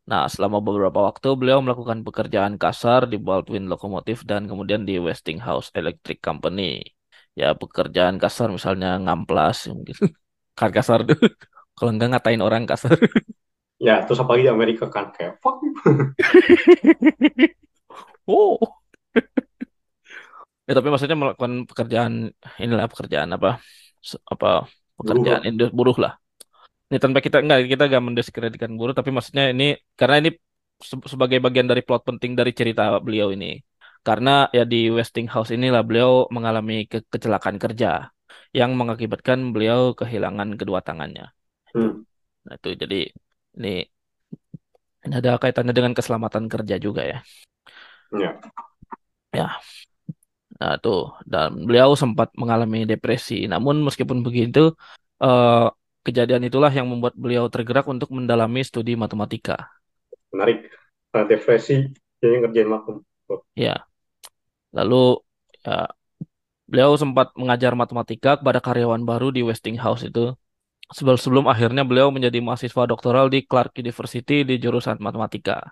Nah, 0.07 0.31
selama 0.31 0.63
beberapa 0.63 1.03
waktu 1.03 1.35
beliau 1.35 1.59
melakukan 1.59 2.07
pekerjaan 2.07 2.55
kasar 2.63 3.11
di 3.11 3.19
Baldwin 3.19 3.67
Locomotive 3.67 4.23
dan 4.23 4.47
kemudian 4.47 4.87
di 4.87 5.03
Westinghouse 5.03 5.75
Electric 5.75 6.23
Company. 6.23 6.79
Ya, 7.35 7.59
pekerjaan 7.59 8.17
kasar 8.23 8.49
misalnya 8.55 9.03
ngamplas 9.03 9.67
mungkin. 9.67 9.99
Kan 10.59 10.71
kasar 10.71 11.03
tuh. 11.05 11.19
Kalau 11.77 11.91
enggak 11.93 12.17
ngatain 12.17 12.41
orang 12.41 12.65
kasar. 12.65 12.97
Ya 13.77 14.01
terus 14.09 14.17
apalagi 14.17 14.49
di 14.49 14.53
Amerika 14.57 14.89
kan 14.89 15.13
kayak 15.13 15.37
fuck. 15.45 15.61
Oh. 18.27 18.59
Ya, 20.67 20.75
tapi 20.75 20.91
maksudnya 20.91 21.15
melakukan 21.15 21.63
pekerjaan 21.71 22.35
inilah 22.59 22.91
pekerjaan 22.91 23.31
apa 23.31 23.63
apa 24.27 24.67
Buruh 24.67 24.99
pekerjaan 24.99 25.43
indus 25.47 25.71
buruh 25.71 25.95
lah. 25.95 26.19
Ini 26.89 26.99
tanpa 27.03 27.18
kita 27.26 27.37
enggak 27.43 27.59
kita 27.72 27.82
enggak 27.89 28.05
mendiskreditkan 28.09 28.72
buruh 28.78 28.95
tapi 28.99 29.11
maksudnya 29.16 29.45
ini 29.53 29.64
karena 29.99 30.16
ini 30.22 30.30
se- 30.91 31.09
sebagai 31.12 31.39
bagian 31.45 31.66
dari 31.70 31.82
plot 31.87 32.03
penting 32.09 32.32
dari 32.39 32.53
cerita 32.59 32.82
beliau 33.07 33.28
ini. 33.37 33.47
Karena 34.07 34.30
ya 34.57 34.62
di 34.72 34.76
Westinghouse 34.97 35.51
inilah 35.57 35.82
beliau 35.89 36.30
mengalami 36.37 36.74
ke- 36.91 37.03
kecelakaan 37.12 37.59
kerja 37.64 37.89
yang 38.59 38.70
mengakibatkan 38.78 39.39
beliau 39.55 39.80
kehilangan 39.99 40.49
kedua 40.61 40.80
tangannya. 40.87 41.26
Hmm. 41.74 42.07
Nah, 42.47 42.55
itu 42.59 42.68
jadi 42.82 42.97
ini 43.59 43.68
ini 45.07 45.14
ada 45.20 45.39
kaitannya 45.43 45.74
dengan 45.76 45.93
keselamatan 45.97 46.45
kerja 46.53 46.76
juga 46.82 47.03
ya. 47.07 47.18
Ya. 48.12 48.41
Ya, 49.34 49.61
Nah, 50.61 50.72
tuh 50.84 50.99
dan 51.32 51.51
beliau 51.68 51.91
sempat 52.03 52.28
mengalami 52.41 52.78
depresi. 52.91 53.34
Namun 53.53 53.74
meskipun 53.87 54.18
begitu, 54.26 54.59
eh, 55.24 55.66
kejadian 56.07 56.47
itulah 56.49 56.71
yang 56.71 56.87
membuat 56.87 57.15
beliau 57.19 57.51
tergerak 57.51 57.87
untuk 57.91 58.09
mendalami 58.15 58.63
studi 58.63 58.95
matematika. 58.95 59.57
Menarik. 60.31 60.71
Nah, 61.13 61.25
depresi 61.27 61.75
jadi 62.23 62.35
ngerjain 62.45 62.69
makom. 62.71 62.97
Oh, 63.33 63.41
Ya, 63.59 63.83
lalu 64.77 65.19
ya, 65.67 65.91
beliau 66.71 66.93
sempat 67.03 67.27
mengajar 67.41 67.73
matematika 67.79 68.31
kepada 68.41 68.61
karyawan 68.67 69.03
baru 69.11 69.29
di 69.37 69.41
Westinghouse 69.47 70.05
itu. 70.11 70.35
Sebelum, 70.93 71.19
sebelum 71.19 71.47
akhirnya 71.53 71.83
beliau 71.89 72.09
menjadi 72.15 72.39
mahasiswa 72.47 72.85
doktoral 72.87 73.27
di 73.35 73.43
Clark 73.51 73.75
University 73.83 74.47
di 74.47 74.55
jurusan 74.63 74.99
matematika. 75.03 75.63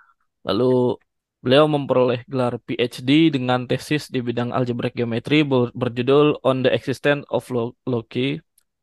Lalu 0.46 0.98
beliau 1.44 1.66
memperoleh 1.70 2.24
gelar 2.26 2.58
PhD 2.66 3.30
dengan 3.34 3.68
tesis 3.70 4.10
di 4.14 4.20
bidang 4.24 4.50
algebraic 4.56 4.94
geometry 4.98 5.44
ber- 5.46 5.74
berjudul 5.76 6.40
On 6.42 6.64
the 6.64 6.70
Existence 6.72 7.22
of 7.30 7.46
Lo- 7.54 7.76
Loci. 7.86 8.40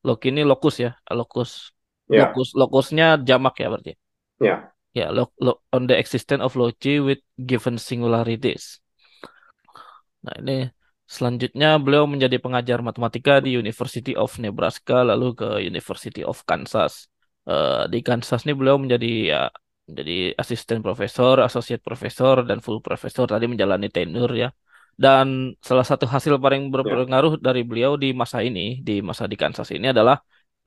Loci 0.08 0.28
ini 0.34 0.42
lokus 0.52 0.76
ya, 0.86 0.90
lokus. 1.20 1.52
Ya, 2.10 2.20
Lokus, 2.20 2.48
lokusnya 2.60 3.06
jamak 3.28 3.54
ya 3.62 3.68
berarti. 3.72 3.92
ya. 4.40 4.74
Ya, 5.00 5.06
lo, 5.16 5.32
lo- 5.46 5.62
on 5.72 5.88
the 5.88 5.96
existence 6.04 6.44
of 6.44 6.56
loci 6.60 7.00
with 7.00 7.22
given 7.50 7.76
singularities. 7.80 8.64
Nah, 10.26 10.36
ini 10.42 10.54
selanjutnya 11.16 11.68
beliau 11.84 12.06
menjadi 12.14 12.38
pengajar 12.44 12.80
matematika 12.88 13.32
di 13.46 13.50
University 13.64 14.12
of 14.24 14.30
Nebraska 14.44 14.96
lalu 15.10 15.26
ke 15.40 15.48
University 15.72 16.22
of 16.32 16.38
Kansas. 16.50 16.94
Eh, 17.50 17.84
di 17.92 18.00
Kansas 18.08 18.40
ini 18.46 18.54
beliau 18.60 18.78
menjadi 18.84 19.10
ya 19.34 19.40
menjadi 19.90 20.14
asisten 20.42 20.80
profesor, 20.86 21.36
associate 21.48 21.84
profesor 21.84 22.36
dan 22.50 22.58
full 22.66 22.80
profesor 22.88 23.26
tadi 23.34 23.46
menjalani 23.52 23.88
tenure 23.96 24.34
ya. 24.44 24.50
Dan 25.02 25.58
salah 25.68 25.86
satu 25.90 26.06
hasil 26.14 26.34
paling 26.44 26.70
berpengaruh 26.74 27.34
dari 27.48 27.62
beliau 27.70 27.94
di 28.04 28.10
masa 28.22 28.38
ini, 28.48 28.62
di 28.88 29.02
masa 29.10 29.24
di 29.32 29.36
Kansas 29.42 29.70
ini 29.78 29.88
adalah 29.94 30.18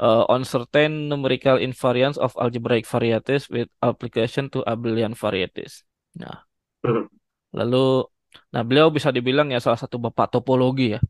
eh, 0.03 0.23
on 0.33 0.43
certain 0.53 0.91
numerical 1.11 1.57
invariance 1.67 2.17
of 2.19 2.35
algebraic 2.43 2.85
varieties 2.93 3.47
with 3.55 3.69
application 3.79 4.45
to 4.53 4.59
abelian 4.73 5.15
varieties. 5.15 5.87
Nah, 6.19 6.43
Lalu, 7.55 7.77
nah 8.51 8.63
beliau 8.67 8.91
bisa 8.91 9.15
dibilang 9.15 9.47
ya 9.55 9.63
salah 9.63 9.79
satu 9.79 9.97
bapak 10.03 10.27
topologi 10.35 10.99
ya, 10.99 11.01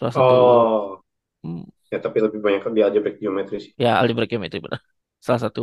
salah 0.00 0.14
satu 0.16 0.34
Oh, 0.34 0.96
hmm, 1.44 1.64
ya 1.92 1.98
tapi 2.00 2.18
lebih 2.24 2.40
banyak 2.40 2.60
di 2.76 2.80
algebraic 2.86 3.16
geometri 3.20 3.56
sih. 3.64 3.72
ya 3.76 4.00
algebra 4.00 4.24
geometri 4.30 4.58
benar, 4.64 4.80
salah 5.20 5.40
satu 5.44 5.60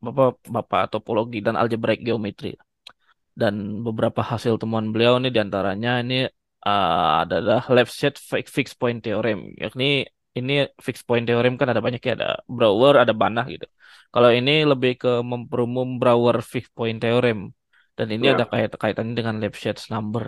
bapak 0.00 0.40
bapak 0.48 0.82
topologi 0.92 1.38
dan 1.44 1.54
algebraic 1.60 2.00
geometri. 2.00 2.56
Dan 3.34 3.82
beberapa 3.82 4.22
hasil 4.22 4.56
temuan 4.62 4.94
beliau 4.94 5.18
ini 5.18 5.28
di 5.34 5.40
antaranya 5.42 5.98
ini 6.00 6.24
uh, 6.68 7.22
adalah 7.22 7.60
left-shade 7.76 8.16
fi- 8.30 8.48
fixed 8.56 8.76
point 8.80 8.98
theorem, 9.04 9.38
yakni 9.62 9.84
ini 10.38 10.52
fixed 10.86 11.06
point 11.08 11.24
theorem 11.28 11.54
kan 11.60 11.68
ada 11.72 11.82
banyak 11.86 12.02
ya, 12.08 12.12
ada 12.18 12.28
Brouwer, 12.56 12.94
ada 13.02 13.14
Banach 13.20 13.46
gitu. 13.54 13.66
Kalau 14.12 14.30
ini 14.38 14.52
lebih 14.70 14.92
ke 15.02 15.10
memperumum 15.30 15.88
Brouwer 16.00 16.36
fixed 16.52 16.74
point 16.78 16.98
theorem, 17.02 17.38
dan 17.98 18.06
ini 18.14 18.26
ada 18.34 18.44
Ya, 18.44 18.48
kait 18.50 18.70
kaitannya 18.82 19.14
dengan 19.18 19.36
left-shade 19.42 19.80
number. 19.94 20.24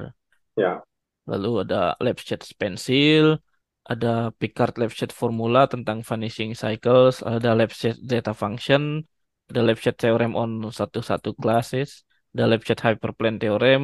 ya, 0.57 0.85
Lalu 1.27 1.67
ada 1.67 1.99
Lefschetz 1.99 2.55
Pencil, 2.55 3.43
ada 3.87 4.31
Picard 4.39 4.79
Lefschetz 4.79 5.15
Formula 5.15 5.67
tentang 5.67 5.99
vanishing 6.07 6.55
cycles, 6.55 7.19
ada 7.23 7.51
Lefschetz 7.59 7.99
Zeta 8.11 8.31
Function, 8.31 9.03
ada 9.51 9.61
Lefschetz 9.67 9.99
Theorem 9.99 10.39
on 10.39 10.71
satu-satu 10.71 11.35
classes, 11.35 12.06
ada 12.37 12.45
Lefschetz 12.53 12.83
Hyperplane 12.87 13.39
Theorem, 13.41 13.81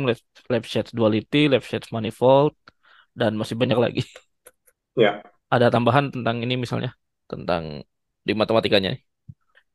Lefschetz 0.52 0.90
Duality, 0.92 1.48
Lefschetz 1.52 1.88
Manifold, 1.96 2.54
dan 3.20 3.32
masih 3.40 3.56
banyak 3.62 3.78
lagi. 3.84 4.02
ya, 4.96 5.22
Ada 5.54 5.66
tambahan 5.74 6.06
tentang 6.14 6.36
ini 6.44 6.54
misalnya, 6.64 6.90
tentang 7.30 7.64
di 8.26 8.32
matematikanya. 8.40 8.90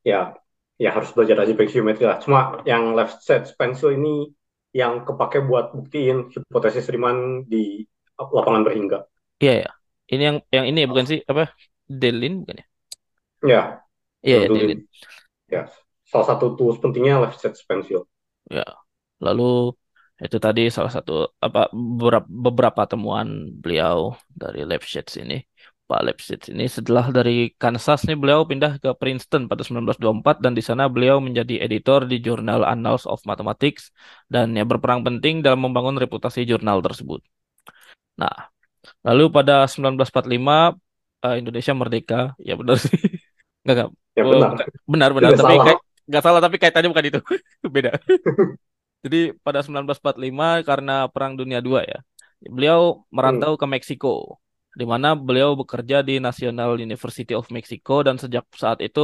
ya, 0.06 0.34
ya 0.82 0.88
harus 0.94 1.10
belajar 1.14 1.36
algebraic 1.42 1.70
geometri 1.74 2.04
lah. 2.08 2.18
Cuma 2.22 2.62
yang 2.66 2.94
left 2.98 3.22
set 3.22 3.44
pencil 3.58 3.90
ini 3.94 4.30
yang 4.74 5.02
kepake 5.06 5.42
buat 5.48 5.72
buktiin 5.74 6.28
hipotesis 6.32 6.86
Riemann 6.92 7.48
di 7.48 7.82
lapangan 8.18 8.62
berhingga. 8.66 8.98
Iya 9.42 9.52
ya. 9.62 9.68
Ini 10.12 10.22
yang 10.28 10.36
yang 10.56 10.66
ini 10.70 10.80
bukan 10.90 11.06
sih 11.10 11.18
apa? 11.30 11.42
Delin 12.00 12.32
bukan 12.42 12.56
ya? 12.60 12.64
Ya, 13.42 13.84
Iya 14.26 14.36
ya 14.42 14.48
Dodulin. 14.48 14.54
Delin. 14.54 14.88
Ya, 15.54 15.62
salah 16.10 16.26
satu 16.30 16.46
tools 16.58 16.78
pentingnya 16.82 17.14
set 17.42 17.54
pencil. 17.68 18.00
Ya, 18.56 18.64
lalu 19.24 19.42
itu 20.24 20.36
tadi 20.44 20.60
salah 20.76 20.92
satu 20.96 21.12
apa 21.46 21.70
beberapa, 21.70 22.26
beberapa 22.26 22.82
temuan 22.90 23.28
beliau 23.62 23.98
dari 24.42 24.60
Lipschitz 24.70 25.14
ini. 25.22 25.36
Pak 25.88 26.00
Lipschitz 26.04 26.52
ini 26.52 26.68
setelah 26.68 27.08
dari 27.08 27.48
Kansas 27.56 28.04
nih 28.04 28.16
beliau 28.20 28.44
pindah 28.44 28.76
ke 28.82 28.92
Princeton 29.00 29.48
pada 29.48 29.62
1924 29.64 30.36
dan 30.44 30.52
di 30.52 30.60
sana 30.60 30.84
beliau 30.94 31.16
menjadi 31.16 31.64
editor 31.64 32.04
di 32.04 32.20
jurnal 32.20 32.60
Annals 32.60 33.08
of 33.08 33.24
Mathematics 33.24 33.88
dan 34.28 34.52
ya 34.52 34.68
berperan 34.68 35.00
penting 35.00 35.40
dalam 35.40 35.64
membangun 35.64 35.96
reputasi 35.96 36.44
jurnal 36.44 36.84
tersebut. 36.84 37.24
Nah, 38.20 38.52
lalu 39.06 39.24
pada 39.32 39.64
1945 39.70 40.76
eh, 41.24 41.36
Indonesia 41.40 41.72
merdeka, 41.72 42.20
ya 42.36 42.54
benar 42.58 42.76
sih. 42.76 42.92
Enggak, 43.64 43.74
enggak. 43.74 43.88
Ya 44.16 44.22
Oh, 44.24 44.30
benar, 44.32 44.50
bukan. 44.50 44.66
Benar, 44.88 45.10
benar, 45.16 45.30
tidak 45.30 45.40
tapi 45.40 45.54
salah. 45.54 45.64
kayak 45.68 45.80
nggak 46.08 46.22
salah 46.24 46.40
tapi 46.44 46.56
kaitannya 46.62 46.88
bukan 46.92 47.06
itu. 47.10 47.20
Beda. 47.74 47.90
Jadi 49.04 49.18
pada 49.44 49.60
1945 49.64 50.48
karena 50.68 50.92
Perang 51.12 51.32
Dunia 51.38 51.58
II 51.64 51.82
ya, 51.92 51.98
beliau 52.54 52.80
Hmm, 53.22 53.42
merantau 53.42 53.52
ke 53.60 53.66
Meksiko, 53.72 54.08
di 54.78 54.84
mana 54.92 55.08
beliau 55.26 55.50
bekerja 55.60 55.96
di 56.08 56.18
National 56.26 56.70
University 56.86 57.32
of 57.38 57.46
Mexico 57.56 58.02
dan 58.06 58.16
sejak 58.22 58.44
saat 58.62 58.78
itu 58.86 59.00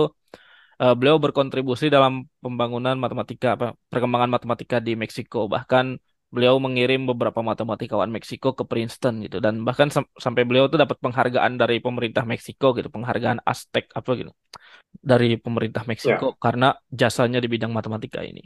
eh, 0.82 0.94
beliau 0.98 1.16
berkontribusi 1.24 1.86
dalam 1.96 2.12
pembangunan 2.44 2.96
matematika, 3.04 3.48
apa, 3.56 3.66
perkembangan 3.92 4.30
matematika 4.36 4.76
di 4.86 4.92
Meksiko. 5.00 5.38
Bahkan 5.54 5.86
beliau 6.34 6.58
mengirim 6.58 7.06
beberapa 7.06 7.38
matematikawan 7.40 8.10
Meksiko 8.10 8.58
ke 8.58 8.66
Princeton 8.66 9.22
gitu, 9.22 9.38
dan 9.38 9.62
bahkan 9.62 9.88
sam- 9.94 10.10
sampai 10.18 10.42
beliau 10.42 10.66
tuh 10.66 10.82
dapat 10.82 10.98
penghargaan 10.98 11.54
dari 11.54 11.78
pemerintah 11.78 12.26
Meksiko 12.26 12.74
gitu, 12.74 12.90
penghargaan 12.90 13.38
Aztec 13.46 13.94
apa 13.94 14.10
gitu, 14.18 14.34
dari 14.98 15.38
pemerintah 15.38 15.86
Meksiko 15.86 16.34
ya, 16.34 16.38
karena 16.42 16.68
jasanya 16.90 17.38
di 17.38 17.46
bidang 17.46 17.70
matematika 17.70 18.26
ini. 18.26 18.42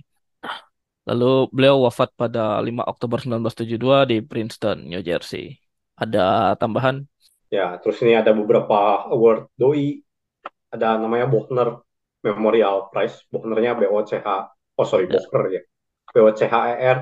Lalu 1.08 1.48
beliau 1.48 1.88
wafat 1.88 2.12
pada 2.12 2.60
5 2.60 2.84
Oktober 2.84 3.24
1972 3.24 4.04
di 4.04 4.16
Princeton, 4.20 4.92
New 4.92 5.00
Jersey. 5.00 5.56
Ada 5.96 6.52
tambahan? 6.60 7.00
ya. 7.48 7.80
Terus 7.80 7.96
ini 8.04 8.12
ada 8.12 8.36
beberapa 8.36 9.08
award 9.08 9.48
doi. 9.56 10.04
Ada 10.68 11.00
namanya 11.00 11.24
Bochner 11.24 11.80
Memorial 12.20 12.92
Prize. 12.92 13.24
Bochnernya 13.32 13.72
B-O-C-H. 13.80 14.28
Oh 14.76 14.84
sorry, 14.84 15.08
Ada 15.08 15.16
Bochner 15.16 15.44
ya. 15.48 15.62
B-O-C-H-E-R 16.12 16.98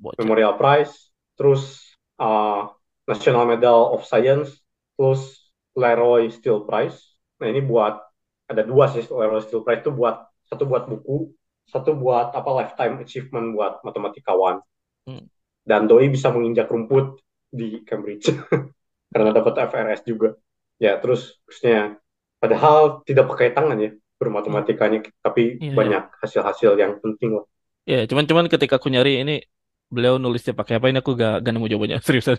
bocor. 0.00 0.22
Memorial 0.22 0.54
Prize. 0.58 0.92
Terus 1.38 1.94
uh, 2.18 2.70
National 3.06 3.44
Medal 3.46 3.94
of 3.94 4.04
Science. 4.06 4.58
Terus 4.98 5.52
Leroy 5.78 6.30
Steele 6.34 6.66
Prize. 6.66 6.98
Nah 7.38 7.46
ini 7.50 7.62
buat 7.62 7.94
ada 8.48 8.62
dua 8.64 8.90
sih 8.90 9.04
Leroy 9.06 9.40
Steele 9.44 9.62
Prize 9.62 9.82
itu 9.84 9.92
buat 9.94 10.26
satu 10.48 10.64
buat 10.64 10.88
buku, 10.88 11.28
satu 11.68 11.92
buat 11.92 12.32
apa 12.32 12.50
lifetime 12.64 12.94
achievement 13.04 13.52
buat 13.54 13.84
matematikawan. 13.84 14.58
Hmm. 15.06 15.28
Dan 15.68 15.84
Doi 15.84 16.08
bisa 16.08 16.32
menginjak 16.32 16.72
rumput 16.72 17.20
di 17.52 17.84
Cambridge 17.84 18.32
karena 19.12 19.30
dapat 19.32 19.54
FRS 19.68 20.02
juga. 20.08 20.34
Ya 20.80 20.96
terus 21.02 21.36
terusnya 21.46 21.98
padahal 22.38 23.02
tidak 23.04 23.26
pakai 23.30 23.50
tangan 23.54 23.78
ya 23.78 23.90
Hmm. 24.18 24.26
bermatematikanya, 24.26 24.98
tapi 25.22 25.62
Iya, 25.62 25.62
iya. 25.62 25.76
banyak 25.78 26.02
hasil-hasil 26.18 26.74
yang 26.74 26.98
penting 26.98 27.38
lah. 27.38 27.46
Iya, 27.86 28.10
cuman 28.10 28.26
cuman 28.26 28.46
ketika 28.50 28.82
aku 28.82 28.90
nyari 28.90 29.22
ini 29.22 29.38
beliau 29.94 30.14
nulisnya 30.22 30.52
pakai 30.58 30.74
apa 30.78 30.86
ini 30.90 30.98
aku 31.02 31.12
gak, 31.22 31.32
gak 31.44 31.52
nemu 31.54 31.66
jawabannya 31.72 31.98
seriusan. 32.06 32.38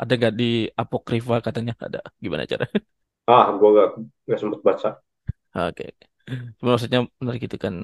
Ada 0.00 0.12
gak 0.24 0.32
di 0.40 0.44
Apokrifa 0.80 1.34
katanya 1.46 1.72
ada. 1.86 1.98
Gimana 2.24 2.44
cara? 2.52 2.64
Ah, 3.34 3.46
gue 3.58 3.68
gak, 3.78 3.88
gak 4.28 4.38
sempet 4.42 4.60
baca. 4.66 4.88
Oke. 5.56 5.84
Cuma 6.58 6.70
maksudnya 6.74 7.00
menarik 7.20 7.40
gitu 7.46 7.56
kan. 7.64 7.74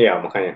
Iya 0.00 0.12
makanya 0.24 0.52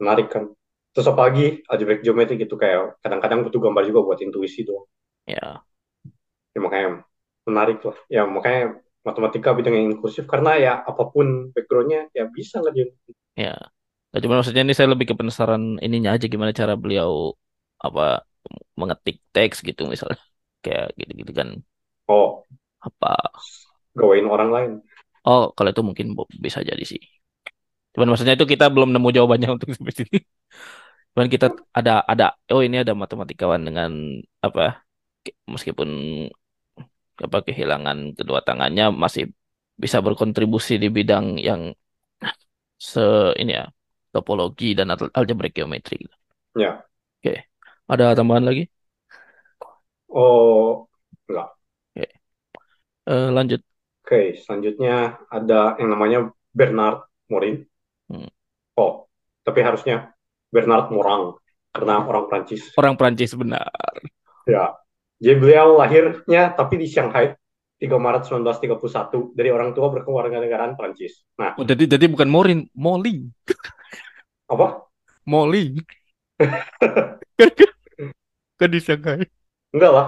menarik 0.00 0.26
kan. 0.34 0.44
Terus 0.92 1.06
apalagi 1.12 1.44
algebraic 1.70 2.00
geometri 2.04 2.34
gitu 2.42 2.54
kayak 2.62 2.80
kadang-kadang 3.04 3.40
butuh 3.44 3.60
gambar 3.64 3.82
juga 3.88 4.00
buat 4.06 4.18
intuisi 4.24 4.60
doang. 4.68 4.86
Ya, 5.26 5.64
Ya 6.54 6.60
makanya 6.64 6.88
menarik 7.46 7.78
lah. 7.86 7.96
Ya 8.10 8.22
makanya 8.26 8.62
matematika 9.06 9.54
bidang 9.54 9.74
yang 9.78 9.86
inklusif 9.94 10.24
karena 10.26 10.50
ya 10.58 10.72
apa 10.90 11.02
pun 11.14 11.26
backgroundnya 11.54 12.10
ya 12.16 12.24
bisa 12.36 12.58
lah 12.64 12.72
dia. 12.74 12.86
ya. 13.36 13.75
Nah, 14.16 14.20
cuman 14.22 14.36
maksudnya 14.40 14.62
ini 14.64 14.74
saya 14.76 14.88
lebih 14.92 15.06
ke 15.12 15.14
penasaran 15.20 15.62
ininya 15.86 16.10
aja 16.16 16.26
gimana 16.32 16.52
cara 16.60 16.74
beliau 16.82 17.36
apa 17.84 18.24
mengetik 18.80 19.16
teks 19.34 19.58
gitu 19.68 19.82
misalnya. 19.92 20.20
Kayak 20.64 20.86
gitu-gitu 21.00 21.32
kan. 21.40 21.48
Oh, 22.08 22.46
Apa 22.80 23.16
gawain 23.98 24.26
orang 24.30 24.50
lain. 24.54 24.72
Oh, 25.26 25.42
kalau 25.56 25.68
itu 25.72 25.82
mungkin 25.88 26.06
bisa 26.44 26.60
jadi 26.70 26.82
sih. 26.90 27.00
Cuman 27.94 28.08
maksudnya 28.10 28.34
itu 28.38 28.46
kita 28.52 28.64
belum 28.74 28.90
nemu 28.94 29.08
jawabannya 29.16 29.48
untuk 29.56 29.68
sampai 29.76 29.94
sini. 29.98 30.16
Cuman 31.14 31.28
kita 31.34 31.46
ada 31.78 31.92
ada 32.12 32.24
oh 32.52 32.62
ini 32.66 32.76
ada 32.84 32.94
matematikawan 33.02 33.62
dengan 33.68 33.90
apa 34.46 34.62
meskipun 35.52 35.90
apa 37.26 37.38
kehilangan 37.46 37.98
kedua 38.18 38.40
tangannya 38.46 38.84
masih 39.02 39.24
bisa 39.82 39.98
berkontribusi 40.04 40.72
di 40.82 40.88
bidang 40.96 41.26
yang 41.48 41.62
se 42.78 43.00
ini 43.40 43.52
ya 43.58 43.64
topologi 44.16 44.72
dan 44.72 44.88
al- 44.96 45.12
algebra 45.12 45.52
geometri. 45.52 46.00
Ya. 46.56 46.80
Oke. 47.20 47.52
Ada 47.86 48.16
tambahan 48.16 48.48
lagi? 48.48 48.64
Oh, 50.08 50.88
enggak. 51.28 51.48
Oke. 51.92 52.06
Eh, 53.06 53.28
lanjut. 53.30 53.60
Oke, 54.06 54.38
selanjutnya 54.38 55.18
ada 55.28 55.74
yang 55.82 55.90
namanya 55.92 56.18
Bernard 56.54 57.04
Morin. 57.28 57.66
Hmm. 58.06 58.30
Oh, 58.78 59.10
tapi 59.42 59.60
harusnya 59.66 60.14
Bernard 60.48 60.88
Morang 60.94 61.36
karena 61.74 62.06
orang 62.06 62.24
Prancis. 62.30 62.70
Orang 62.78 62.94
Prancis 62.94 63.34
benar. 63.34 63.68
Ya. 64.46 64.78
Jadi 65.18 65.36
beliau 65.42 65.74
lahirnya 65.80 66.54
tapi 66.54 66.78
di 66.78 66.86
Shanghai 66.86 67.34
3 67.76 67.98
Maret 68.00 68.24
1931 68.24 69.36
dari 69.36 69.50
orang 69.52 69.76
tua 69.76 69.92
berkewarganegaraan 69.92 70.78
Prancis. 70.78 71.24
Nah, 71.36 71.56
Oh, 71.60 71.64
jadi 71.66 71.84
jadi 71.84 72.06
bukan 72.08 72.28
Morin, 72.30 72.68
Molly. 72.72 73.26
apa? 74.48 74.86
Molly. 75.26 75.84
Kan 78.58 78.68
di 78.72 78.80
Shanghai. 78.80 79.26
Enggak 79.74 79.90
lah, 79.96 80.06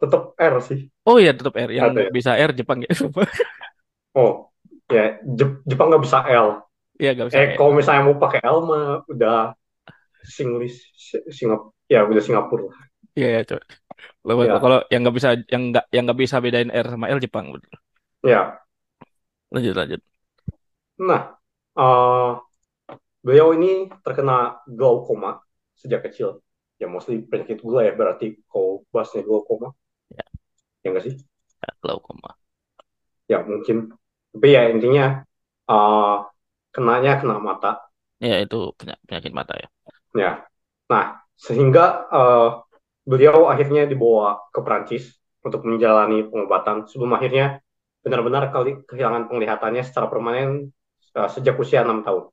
tetap 0.00 0.22
R 0.52 0.54
sih. 0.68 0.80
Oh 1.08 1.16
iya 1.22 1.30
tetap 1.38 1.54
R 1.68 1.70
yang 1.78 1.88
Ada 1.88 2.00
ya. 2.08 2.12
bisa 2.16 2.30
R 2.48 2.50
Jepang 2.58 2.78
ya. 2.84 2.90
Oh, 4.14 4.50
ya 4.90 5.18
Jep- 5.38 5.62
Jepang 5.66 5.86
nggak 5.90 6.04
bisa 6.06 6.18
L. 6.30 6.48
Iya 7.00 7.08
nggak 7.14 7.26
bisa 7.30 7.40
Eh, 7.40 7.46
kalau 7.58 7.72
misalnya 7.78 8.02
mau 8.08 8.18
pakai 8.22 8.40
L 8.46 8.58
mah 8.70 8.84
udah 9.12 9.54
Singlish, 10.24 10.78
Singapura, 11.36 11.72
ya 11.92 12.00
udah 12.10 12.22
Singapura 12.24 12.64
lah. 12.70 12.78
Iya 13.18 13.26
ya 13.36 13.40
coba. 13.48 13.62
Kalau 14.26 14.36
Ya, 14.38 14.64
kalau 14.64 14.78
yang 14.92 15.00
nggak 15.04 15.16
bisa 15.18 15.30
yang 15.54 15.62
nggak 15.70 15.84
yang 15.94 16.02
nggak 16.06 16.20
bisa 16.24 16.36
bedain 16.44 16.70
R 16.84 16.86
sama 16.94 17.06
L 17.16 17.20
Jepang. 17.24 17.46
betul. 17.54 17.72
ya. 18.24 18.64
Lanjut 19.50 19.76
lanjut. 19.76 20.00
Nah, 20.98 21.22
eh, 21.76 22.30
beliau 23.24 23.48
ini 23.56 23.90
terkena 24.04 24.60
glaukoma 24.78 25.30
sejak 25.80 26.00
kecil. 26.06 26.28
Ya, 26.80 26.86
mostly 26.94 27.22
penyakit 27.30 27.58
gula 27.64 27.80
ya, 27.88 27.92
berarti 28.00 28.26
kalau 28.50 28.82
bahasnya 28.92 29.22
glaukoma. 29.26 29.68
Ya, 30.10 30.24
Ya 30.84 30.90
nggak 30.90 31.04
sih? 31.06 31.14
ya 31.62 31.70
glaukoma. 31.82 32.30
Ya, 33.30 33.38
mungkin. 33.48 33.76
Tapi 34.34 34.48
ya 34.56 34.62
intinya, 34.72 35.04
eh, 35.70 36.14
kenanya 36.74 37.12
kena 37.20 37.36
mata. 37.40 37.70
Ya 38.28 38.36
itu 38.44 38.56
penya- 38.78 39.00
penyakit 39.06 39.32
mata 39.38 39.54
ya. 39.62 39.68
Ya. 40.14 40.46
Nah, 40.90 41.04
sehingga 41.36 42.08
eh, 42.12 42.46
beliau 43.04 43.50
akhirnya 43.52 43.84
dibawa 43.90 44.40
ke 44.54 44.60
Prancis 44.64 45.04
untuk 45.44 45.60
menjalani 45.68 46.24
pengobatan 46.30 46.88
sebelum 46.88 47.12
akhirnya 47.18 47.60
benar-benar 48.04 48.48
kali 48.54 48.80
kehilangan 48.88 49.28
penglihatannya 49.28 49.82
secara 49.84 50.06
permanen 50.12 50.70
eh, 51.18 51.28
sejak 51.34 51.54
usia 51.60 51.82
enam 51.84 52.00
tahun. 52.06 52.24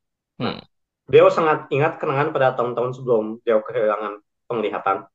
Nah, 0.42 0.54
Hmm. 0.54 0.71
Beliau 1.12 1.28
sangat 1.28 1.68
ingat 1.76 2.00
kenangan 2.00 2.32
pada 2.32 2.56
tahun-tahun 2.56 2.96
sebelum 2.96 3.44
beliau 3.44 3.60
kehilangan 3.68 4.24
penglihatan. 4.48 5.12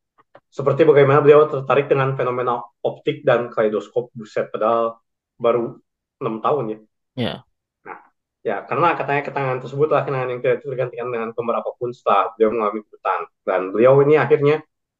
Seperti 0.52 0.84
bagaimana 0.84 1.24
beliau 1.24 1.48
tertarik 1.48 1.88
dengan 1.88 2.12
fenomena 2.12 2.60
optik 2.84 3.24
dan 3.24 3.48
kaleidoskop. 3.48 4.12
Buset, 4.12 4.52
padahal 4.52 5.00
baru 5.40 5.80
enam 6.20 6.44
tahun 6.44 6.64
ya. 6.68 6.78
Ya. 7.16 7.34
Nah, 7.88 7.98
ya 8.44 8.56
karena 8.68 8.92
katanya 8.92 9.22
kenangan 9.24 9.58
tersebut 9.64 9.88
adalah 9.88 10.04
kenangan 10.04 10.28
yang 10.36 10.40
tidak 10.44 10.60
tergantikan 10.60 11.08
dengan 11.08 11.28
gambar 11.32 11.64
apa 11.64 11.70
pun 11.80 11.88
setelah 11.96 12.36
beliau 12.36 12.50
mengalami 12.52 12.80
kebutaan. 12.84 13.22
Dan 13.48 13.60
beliau 13.72 13.94
ini 14.04 14.14
akhirnya 14.20 14.56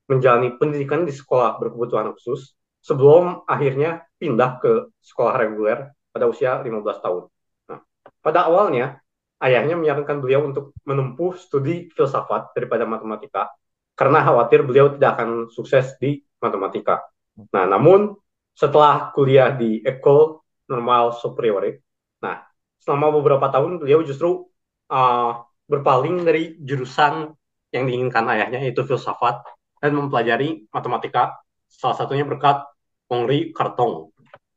menjalani 0.09 0.49
pendidikan 0.57 1.05
di 1.05 1.13
sekolah 1.13 1.61
berkebutuhan 1.61 2.17
khusus 2.17 2.57
sebelum 2.81 3.45
akhirnya 3.45 4.09
pindah 4.17 4.65
ke 4.65 4.89
sekolah 5.05 5.37
reguler 5.37 5.93
pada 6.09 6.25
usia 6.25 6.57
15 6.57 7.05
tahun. 7.05 7.23
Nah, 7.69 7.81
pada 8.25 8.49
awalnya 8.49 9.05
ayahnya 9.47 9.79
menyarankan 9.79 10.19
beliau 10.19 10.51
untuk 10.51 10.75
menempuh 10.83 11.39
studi 11.39 11.87
filsafat 11.95 12.53
daripada 12.53 12.83
matematika 12.83 13.55
karena 13.97 14.21
khawatir 14.21 14.67
beliau 14.67 14.93
tidak 14.93 15.17
akan 15.17 15.49
sukses 15.49 15.97
di 15.97 16.21
matematika. 16.43 17.07
Nah, 17.55 17.65
namun 17.65 18.13
setelah 18.53 19.15
kuliah 19.15 19.55
di 19.55 19.81
École 19.81 20.45
Normale 20.69 21.15
Supérieure, 21.17 21.81
nah 22.21 22.45
selama 22.83 23.15
beberapa 23.17 23.49
tahun 23.49 23.81
beliau 23.81 24.05
justru 24.05 24.45
uh, 24.93 25.33
berpaling 25.67 26.27
dari 26.27 26.59
jurusan 26.61 27.33
yang 27.73 27.85
diinginkan 27.89 28.25
ayahnya 28.31 28.63
yaitu 28.63 28.85
filsafat 28.87 29.43
dan 29.81 29.93
mempelajari 29.97 30.69
matematika 30.71 31.37
salah 31.67 31.97
satunya 31.99 32.25
berkat 32.25 32.63
Henri 33.11 33.53
Cartan 33.53 34.11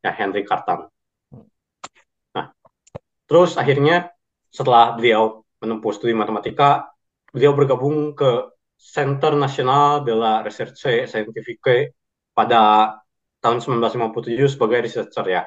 ya 0.03 0.11
Henry 0.15 0.47
Cartan. 0.47 0.87
Nah, 2.35 2.45
terus 3.27 3.59
akhirnya 3.59 4.13
setelah 4.49 4.97
beliau 4.97 5.45
menempuh 5.61 5.91
studi 5.93 6.13
matematika, 6.13 6.89
beliau 7.29 7.53
bergabung 7.53 8.17
ke 8.17 8.49
Centre 8.79 9.35
National 9.35 10.07
de 10.07 10.13
la 10.15 10.39
Recherche 10.39 11.05
Scientifique 11.05 11.93
pada 12.31 12.95
tahun 13.43 13.59
1957 13.59 14.55
sebagai 14.55 14.79
researcher 14.87 15.25
ya. 15.27 15.43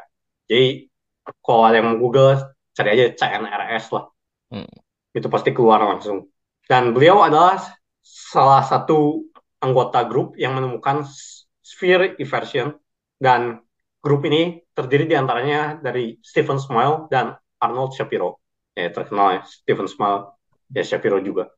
Jadi 0.48 0.92
kalau 1.40 1.64
ada 1.64 1.80
yang 1.80 1.96
mau 1.96 1.98
Google, 1.98 2.36
cari 2.76 2.88
aja 2.92 3.04
CNRS 3.16 3.84
lah. 3.94 4.04
Hmm. 4.52 4.68
Itu 5.16 5.32
pasti 5.32 5.56
keluar 5.56 5.80
langsung. 5.80 6.28
Dan 6.68 6.92
beliau 6.92 7.24
adalah 7.24 7.56
salah 8.02 8.60
satu 8.64 9.24
anggota 9.62 10.04
grup 10.04 10.34
yang 10.36 10.58
menemukan 10.58 11.06
sphere 11.62 12.18
inversion 12.18 12.74
dan 13.22 13.62
grup 14.02 14.26
ini 14.26 14.60
terdiri 14.74 15.06
di 15.06 15.14
antaranya 15.14 15.78
dari 15.78 16.18
Stephen 16.20 16.58
Smile 16.58 17.06
dan 17.08 17.38
Arnold 17.62 17.94
Shapiro. 17.94 18.41
Ya, 18.72 18.88
terkenal 18.88 19.28
ya, 19.36 19.40
Stephen 19.44 19.88
Smile, 19.88 20.32
ya 20.72 20.82
Shapiro 20.84 21.20
juga. 21.20 21.52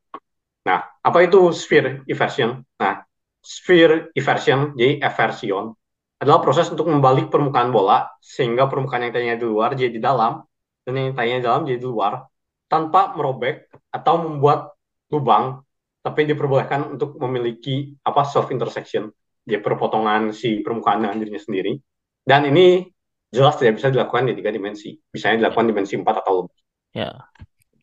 Nah, 0.66 0.82
apa 1.04 1.18
itu 1.22 1.52
sphere 1.54 2.02
inversion? 2.10 2.64
Nah, 2.80 3.04
sphere 3.44 4.10
inversion, 4.18 4.74
jadi 4.74 4.98
eversion, 5.04 5.76
adalah 6.18 6.40
proses 6.40 6.72
untuk 6.72 6.88
membalik 6.88 7.28
permukaan 7.28 7.68
bola 7.68 8.08
sehingga 8.16 8.64
permukaan 8.64 9.04
yang 9.04 9.12
tadinya 9.12 9.36
di 9.36 9.44
luar 9.44 9.76
jadi 9.76 9.92
di 9.92 10.00
dalam 10.00 10.40
dan 10.80 10.92
yang 10.96 11.12
tadinya 11.12 11.38
di 11.38 11.46
dalam 11.46 11.62
jadi 11.68 11.78
di 11.78 11.84
luar 11.84 12.24
tanpa 12.64 13.12
merobek 13.12 13.68
atau 13.92 14.14
membuat 14.24 14.72
lubang 15.12 15.60
tapi 16.00 16.24
diperbolehkan 16.24 16.96
untuk 16.96 17.20
memiliki 17.20 17.92
apa 18.04 18.24
self 18.24 18.48
intersection. 18.48 19.12
Dia 19.44 19.60
perpotongan 19.60 20.32
si 20.32 20.64
permukaan 20.64 21.04
dengan 21.04 21.20
dirinya 21.20 21.40
sendiri. 21.40 21.76
Dan 22.24 22.48
ini 22.48 22.88
jelas 23.28 23.60
tidak 23.60 23.76
bisa 23.76 23.92
dilakukan 23.92 24.32
di 24.32 24.40
tiga 24.40 24.48
dimensi. 24.48 24.96
Bisanya 24.96 25.44
dilakukan 25.44 25.68
dimensi 25.68 26.00
empat 26.00 26.24
atau 26.24 26.44
lebih 26.44 26.63
Ya. 26.94 27.28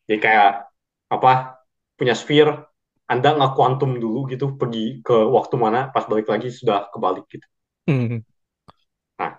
jadi 0.08 0.18
kayak 0.26 0.50
apa 1.16 1.32
punya 1.98 2.14
sphere 2.22 2.52
anda 3.12 3.28
nggak 3.36 3.52
kuantum 3.58 3.92
dulu 4.04 4.20
gitu 4.32 4.46
pergi 4.60 5.04
ke 5.06 5.14
waktu 5.38 5.56
mana 5.64 5.80
pas 5.94 6.06
balik 6.12 6.28
lagi 6.32 6.48
sudah 6.60 6.78
kebalik 6.94 7.26
gitu 7.34 7.46
Hmm. 7.88 8.22
nah 9.20 9.32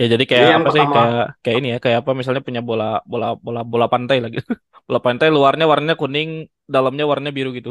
Ya 0.00 0.06
jadi 0.14 0.24
jadi 0.36 0.48
kayak 0.50 0.50
yang 0.54 0.62
apa 0.62 0.68
sih 0.74 0.84
pertama 0.84 0.94
kayak 0.94 1.14
kayak 1.42 1.56
ini 1.58 1.68
ya 1.74 1.78
kayak 1.84 1.98
apa 2.02 2.10
misalnya 2.18 2.42
punya 2.46 2.62
bola 2.68 2.84
bola 3.10 3.26
bola 3.44 3.60
bola 3.72 3.86
pantai 3.94 4.16
lagi. 4.24 4.38
Bola 4.88 5.00
pantai 5.06 5.28
luarnya 5.36 5.64
warnanya 5.70 5.96
kuning, 6.00 6.28
dalamnya 6.74 7.04
warnanya 7.10 7.32
biru 7.38 7.50
gitu. 7.58 7.70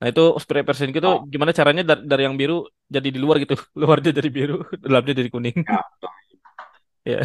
Nah 0.00 0.06
itu 0.10 0.20
spray 0.42 0.62
persen 0.68 0.88
gitu 0.96 1.08
oh 1.08 1.28
gimana 1.32 1.52
caranya 1.58 1.82
dari, 1.90 2.02
dari 2.10 2.22
yang 2.26 2.34
biru 2.40 2.54
jadi 2.94 3.08
di 3.14 3.18
luar 3.22 3.36
gitu. 3.42 3.54
Luarnya 3.80 4.10
jadi 4.18 4.28
biru, 4.36 4.54
dalamnya 4.84 5.12
jadi 5.20 5.30
kuning. 5.34 5.56
ya 5.66 5.96
Ya. 7.04 7.22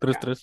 Terus 0.00 0.16
ya 0.16 0.18
terus. 0.18 0.40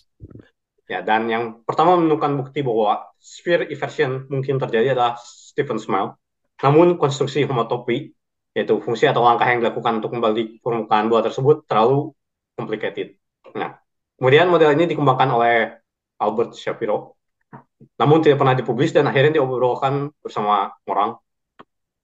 Ya, 0.89 1.05
dan 1.05 1.29
yang 1.29 1.61
pertama 1.69 2.01
menemukan 2.01 2.33
bukti 2.33 2.65
bahwa 2.65 3.13
sphere 3.21 3.69
inversion 3.69 4.25
mungkin 4.25 4.57
terjadi 4.57 4.97
adalah 4.97 5.21
Stephen 5.21 5.77
Smile. 5.77 6.17
Namun 6.65 6.97
konstruksi 6.97 7.45
homotopi, 7.45 8.09
yaitu 8.57 8.81
fungsi 8.81 9.05
atau 9.05 9.21
langkah 9.21 9.45
yang 9.45 9.61
dilakukan 9.61 10.01
untuk 10.01 10.17
membalik 10.17 10.57
permukaan 10.65 11.05
bola 11.05 11.21
tersebut 11.29 11.69
terlalu 11.69 12.09
complicated. 12.57 13.21
Nah, 13.53 13.77
kemudian 14.17 14.49
model 14.49 14.73
ini 14.73 14.89
dikembangkan 14.89 15.29
oleh 15.29 15.77
Albert 16.17 16.57
Shapiro, 16.57 17.21
namun 18.01 18.25
tidak 18.25 18.41
pernah 18.41 18.57
dipublis 18.57 18.89
dan 18.89 19.05
akhirnya 19.05 19.39
diobrolkan 19.39 20.09
bersama 20.19 20.73
orang 20.89 21.21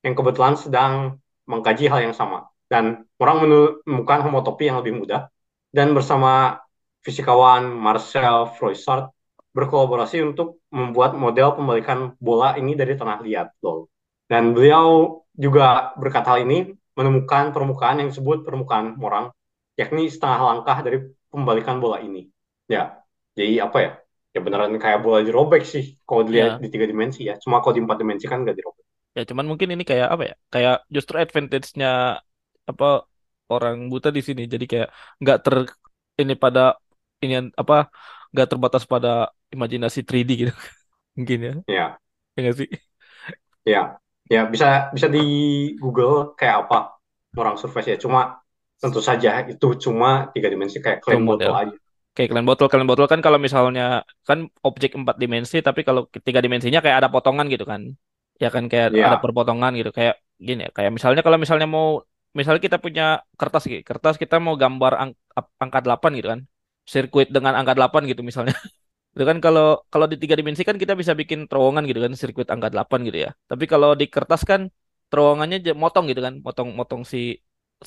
yang 0.06 0.14
kebetulan 0.14 0.56
sedang 0.62 1.18
mengkaji 1.50 1.90
hal 1.90 2.06
yang 2.06 2.16
sama. 2.16 2.48
Dan 2.70 3.02
orang 3.18 3.38
menemukan 3.50 4.30
homotopi 4.30 4.70
yang 4.70 4.78
lebih 4.82 4.94
mudah, 4.94 5.28
dan 5.74 5.92
bersama 5.98 6.62
fisikawan 7.06 7.64
Marcel 7.70 8.50
Froissart 8.58 9.14
berkolaborasi 9.56 10.20
untuk 10.26 10.60
membuat 10.74 11.16
model 11.16 11.56
pembalikan 11.56 12.00
bola 12.20 12.58
ini 12.60 12.76
dari 12.76 12.94
tanah 13.00 13.24
liat. 13.24 13.48
Loh. 13.64 13.88
Dan 14.28 14.52
beliau 14.58 15.22
juga 15.32 15.96
berkat 15.96 16.26
hal 16.28 16.38
ini 16.44 16.76
menemukan 16.98 17.54
permukaan 17.56 18.02
yang 18.04 18.10
disebut 18.12 18.44
permukaan 18.48 19.00
morang, 19.00 19.32
yakni 19.80 20.08
setengah 20.12 20.40
langkah 20.44 20.78
dari 20.84 20.98
pembalikan 21.32 21.78
bola 21.80 22.02
ini. 22.04 22.28
Ya, 22.68 23.00
jadi 23.38 23.68
apa 23.68 23.78
ya? 23.80 23.92
Ya 24.36 24.40
beneran 24.44 24.76
kayak 24.76 25.00
bola 25.00 25.24
dirobek 25.24 25.64
sih 25.64 25.96
kalau 26.04 26.28
dilihat 26.28 26.60
Ya. 26.60 26.64
di 26.64 26.68
tiga 26.68 26.86
dimensi 26.92 27.24
ya. 27.24 27.40
Cuma 27.40 27.64
kalau 27.64 27.80
di 27.80 27.82
empat 27.88 27.98
dimensi 28.04 28.26
kan 28.28 28.44
nggak 28.44 28.56
dirobek. 28.60 28.84
Ya 29.16 29.24
cuman 29.24 29.46
mungkin 29.48 29.72
ini 29.72 29.84
kayak 29.88 30.08
apa 30.12 30.24
ya? 30.28 30.36
Kayak 30.52 30.76
justru 30.92 31.16
advantage-nya 31.24 32.20
apa 32.68 32.88
orang 33.48 33.88
buta 33.88 34.10
di 34.12 34.20
sini. 34.20 34.44
Jadi 34.54 34.66
kayak 34.68 34.90
nggak 35.24 35.38
ter 35.46 35.56
ini 36.20 36.34
pada 36.36 36.76
ini 37.24 37.34
apa 37.62 37.76
nggak 38.32 38.48
terbatas 38.52 38.84
pada 38.94 39.10
imajinasi 39.54 40.00
3D 40.08 40.30
gitu 40.42 40.54
mungkin 41.18 41.40
ya. 41.48 41.54
Ya, 41.68 42.00
Ya 42.38 42.52
sih? 42.60 42.70
ya, 43.72 43.80
ya 44.34 44.40
bisa 44.54 44.66
bisa 44.96 45.08
di 45.16 45.20
Google 45.82 46.34
kayak 46.40 46.56
apa 46.68 46.76
orang 47.40 47.56
surface 47.62 47.88
ya. 47.92 47.98
Cuma 48.04 48.20
tentu 48.82 49.00
saja 49.10 49.30
itu 49.52 49.66
cuma 49.84 50.08
tiga 50.34 50.48
dimensi 50.54 50.78
kayak 50.86 51.00
bottle 51.04 51.24
model. 51.30 51.54
aja. 51.62 51.76
Kayak 52.16 52.28
kalian 52.32 52.48
botol, 52.52 52.68
kalian 52.72 52.90
botol 52.92 53.08
kan 53.14 53.22
kalau 53.26 53.40
misalnya 53.48 53.84
kan 54.30 54.40
objek 54.68 54.92
empat 55.00 55.16
dimensi, 55.24 55.58
tapi 55.68 55.82
kalau 55.88 56.02
tiga 56.28 56.42
dimensinya 56.46 56.80
kayak 56.84 56.98
ada 57.06 57.10
potongan 57.14 57.48
gitu 57.54 57.66
kan, 57.72 57.82
ya 58.44 58.48
kan 58.56 58.66
kayak 58.72 58.90
ada 59.06 59.18
Ya, 59.18 59.24
perpotongan 59.24 59.72
gitu, 59.80 59.92
kayak 59.98 60.16
gini 60.48 60.62
ya, 60.68 60.72
kayak 60.78 60.92
misalnya 60.98 61.22
kalau 61.26 61.38
misalnya 61.44 61.68
mau, 61.76 61.88
misalnya 62.38 62.62
kita 62.68 62.78
punya 62.86 63.04
kertas 63.40 63.64
gitu, 63.72 63.82
kertas 63.90 64.16
kita 64.24 64.36
mau 64.46 64.56
gambar 64.64 64.94
ang- 65.02 65.18
angka 65.64 65.80
8 65.86 66.12
gitu 66.20 66.28
kan, 66.34 66.42
sirkuit 66.94 67.28
dengan 67.36 67.54
angka 67.60 67.74
8 67.78 68.02
gitu 68.12 68.22
misalnya, 68.30 68.56
Itu 69.16 69.24
kan 69.30 69.38
kalau 69.46 69.64
kalau 69.94 70.08
di 70.12 70.18
tiga 70.22 70.36
dimensi 70.40 70.64
kan 70.70 70.78
kita 70.84 70.94
bisa 71.02 71.14
bikin 71.22 71.40
terowongan 71.50 71.84
gitu 71.90 72.00
kan, 72.06 72.12
sirkuit 72.20 72.50
angka 72.54 72.68
8 72.74 73.00
gitu 73.08 73.18
ya. 73.26 73.30
Tapi 73.52 73.66
kalau 73.72 73.90
di 74.00 74.06
kertas 74.14 74.42
kan 74.52 74.62
terowongannya 75.12 75.58
motong 75.84 76.06
gitu 76.12 76.22
kan, 76.28 76.34
motong-motong 76.46 77.02
si 77.12 77.20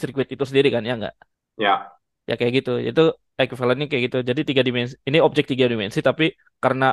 sirkuit 0.01 0.29
itu 0.35 0.45
sendiri 0.49 0.69
kan, 0.75 0.83
ya 0.89 0.95
nggak? 1.01 1.15
Ya, 1.59 1.99
Ya 2.29 2.35
kayak 2.39 2.53
gitu. 2.59 2.71
Itu 2.89 3.01
equivalentnya 3.43 3.87
kayak 3.91 4.03
gitu. 4.07 4.17
Jadi 4.31 4.41
tiga 4.49 4.63
dimensi, 4.67 4.95
ini 5.09 5.19
objek 5.27 5.45
tiga 5.53 5.67
dimensi, 5.73 5.99
tapi 6.09 6.25
karena 6.63 6.85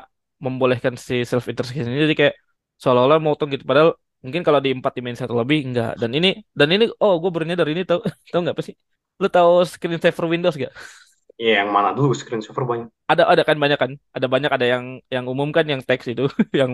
membolehkan 0.45 0.93
si 1.07 1.13
self 1.29 1.45
intersection 1.51 1.87
ini 1.91 1.99
jadi 2.07 2.15
kayak 2.21 2.35
seolah-olah 2.81 3.19
motong 3.25 3.49
gitu. 3.53 3.63
Padahal 3.69 3.89
mungkin 4.23 4.41
kalau 4.47 4.59
di 4.65 4.69
empat 4.77 4.93
dimensi 4.97 5.21
atau 5.25 5.37
lebih 5.41 5.57
enggak. 5.67 5.89
Dan 6.01 6.11
ini 6.17 6.27
dan 6.59 6.67
ini 6.75 6.83
oh 7.03 7.13
gue 7.21 7.31
bernyadar 7.35 7.67
ini 7.73 7.81
tau 7.89 7.99
tau 8.31 8.39
nggak 8.43 8.55
apa 8.55 8.63
sih? 8.67 8.75
Lu 9.21 9.27
tahu 9.35 9.51
screensaver 9.71 10.25
Windows 10.33 10.55
gak? 10.63 10.71
iya 11.41 11.51
yang 11.59 11.69
mana 11.75 11.89
dulu 11.97 12.11
screen 12.19 12.41
saver 12.45 12.65
banyak. 12.71 12.89
Ada 13.11 13.23
ada 13.31 13.43
kan 13.49 13.57
banyak 13.63 13.77
kan? 13.83 13.91
Ada 14.17 14.27
banyak 14.33 14.51
ada 14.55 14.65
yang 14.73 14.85
yang 15.13 15.25
umum 15.31 15.49
kan 15.57 15.65
yang 15.71 15.81
teks 15.87 16.05
itu, 16.11 16.23
yang 16.59 16.71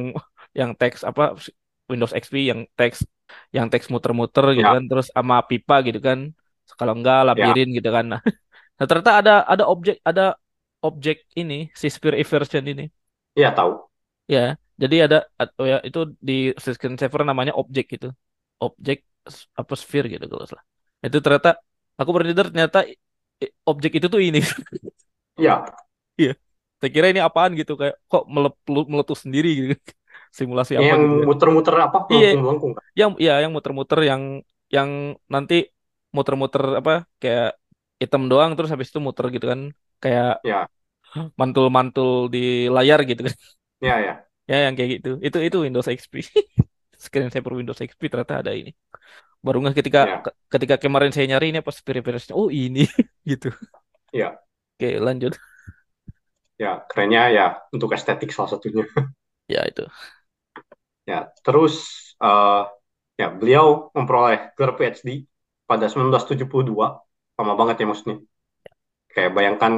yang 0.60 0.72
teks 0.80 1.04
apa 1.10 1.36
Windows 1.92 2.14
XP 2.16 2.36
yang 2.52 2.60
teks 2.80 2.98
yang 3.56 3.68
teks 3.72 3.88
muter-muter 3.94 4.46
gitu 4.58 4.68
Ya, 4.68 4.76
kan, 4.76 4.84
terus 4.90 5.08
sama 5.16 5.36
pipa 5.50 5.76
gitu 5.88 6.00
kan. 6.08 6.20
Kalau 6.80 6.94
enggak 6.98 7.18
ya, 7.36 7.56
labirin 7.56 7.68
gitu 7.78 7.90
kan. 7.96 8.06
Nah, 8.12 8.22
nah, 8.78 8.86
ternyata 8.90 9.14
ada 9.22 9.32
ada 9.54 9.64
objek 9.74 9.96
ada 10.10 10.24
objek 10.88 11.18
ini 11.42 11.56
si 11.82 11.88
Sphere 11.96 12.18
Inversion 12.24 12.64
ini. 12.72 12.84
iya 13.38 13.52
tahu. 13.56 13.92
Ya, 14.34 14.40
jadi 14.82 14.96
ada 15.06 15.18
atau 15.42 15.64
ya 15.72 15.76
itu 15.88 16.00
di 16.28 16.34
screensaver 16.64 17.22
namanya 17.30 17.54
objek 17.62 17.86
gitu. 17.94 18.08
Objek 18.64 18.98
apa 19.60 19.74
sphere 19.82 20.06
gitu 20.14 20.26
kalau 20.32 20.46
salah. 20.50 20.66
Itu 21.06 21.18
ternyata 21.26 21.50
aku 22.00 22.10
berpikir 22.16 22.46
ternyata 22.52 22.80
objek 23.70 23.92
itu 23.98 24.08
tuh 24.14 24.22
ini. 24.28 24.40
Iya, 25.38 25.66
Iya. 26.20 26.30
Saya 26.80 26.92
kira 26.96 27.08
ini 27.12 27.22
apaan 27.28 27.52
gitu 27.60 27.72
kayak 27.82 27.96
kok 28.10 28.24
meletus 28.94 29.20
sendiri 29.26 29.48
gitu. 29.60 29.74
Simulasi 30.38 30.74
apa 30.82 30.94
yang 30.94 31.04
gitu 31.04 31.16
kan. 31.24 31.30
muter-muter 31.30 31.76
apa 31.88 32.00
Iya, 32.14 32.28
yang 33.00 33.12
ya 33.26 33.32
yang 33.44 33.52
muter-muter 33.56 34.00
yang 34.12 34.24
yang 34.76 34.90
nanti 35.34 35.56
muter-muter 36.16 36.64
apa 36.82 36.92
kayak 37.22 37.46
item 38.04 38.22
doang 38.32 38.52
terus 38.56 38.72
habis 38.74 38.90
itu 38.92 39.00
muter 39.08 39.26
gitu 39.36 39.46
kan. 39.52 39.62
Kayak 40.04 40.28
Ya, 40.44 40.68
mantul-mantul 41.40 42.10
di 42.34 42.40
layar 42.76 43.00
gitu 43.10 43.22
kan. 43.28 43.36
ya, 43.82 44.00
ya, 44.00 44.28
Ya 44.50 44.56
yang 44.68 44.74
kayak 44.78 44.90
gitu. 45.00 45.10
Itu 45.26 45.38
itu 45.48 45.58
Windows 45.66 45.88
XP. 45.98 46.14
Screensaver 47.06 47.54
Windows 47.60 47.80
XP 47.82 48.02
ternyata 48.12 48.36
ada 48.42 48.52
ini. 48.60 48.70
Baru 49.46 49.58
nggak 49.64 49.76
ketika 49.80 50.02
ya, 50.02 50.22
ke- 50.24 50.36
ketika 50.54 50.76
kemarin 50.84 51.12
saya 51.16 51.26
nyari 51.32 51.46
ini 51.52 51.60
apa 51.64 51.72
spare-nya. 51.76 52.34
Oh 52.40 52.50
ini 52.54 52.82
gitu. 53.26 53.50
ya, 54.12 54.42
Oke, 54.80 55.00
lanjut. 55.00 55.38
ya. 56.62 56.72
Kerennya 56.90 57.22
ya 57.38 57.46
untuk 57.76 57.90
estetik 57.98 58.30
salah 58.36 58.52
satunya. 58.56 58.84
Ya 59.48 59.66
itu. 59.68 59.84
Ya, 61.10 61.18
terus 61.46 61.74
eh, 62.24 62.62
ya 63.22 63.28
beliau 63.40 63.66
memperoleh 63.98 64.38
gelar 64.58 64.74
PhD 64.80 65.08
pada 65.70 65.86
1972. 65.92 66.88
Lama 67.38 67.54
banget 67.60 67.76
ya 67.82 67.86
maksudnya. 67.90 68.18
Kayak 69.14 69.32
bayangkan 69.38 69.74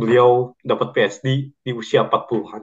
beliau 0.00 0.30
dapat 0.70 0.88
PhD 0.96 1.26
di 1.66 1.72
usia 1.82 2.00
40-an. 2.06 2.62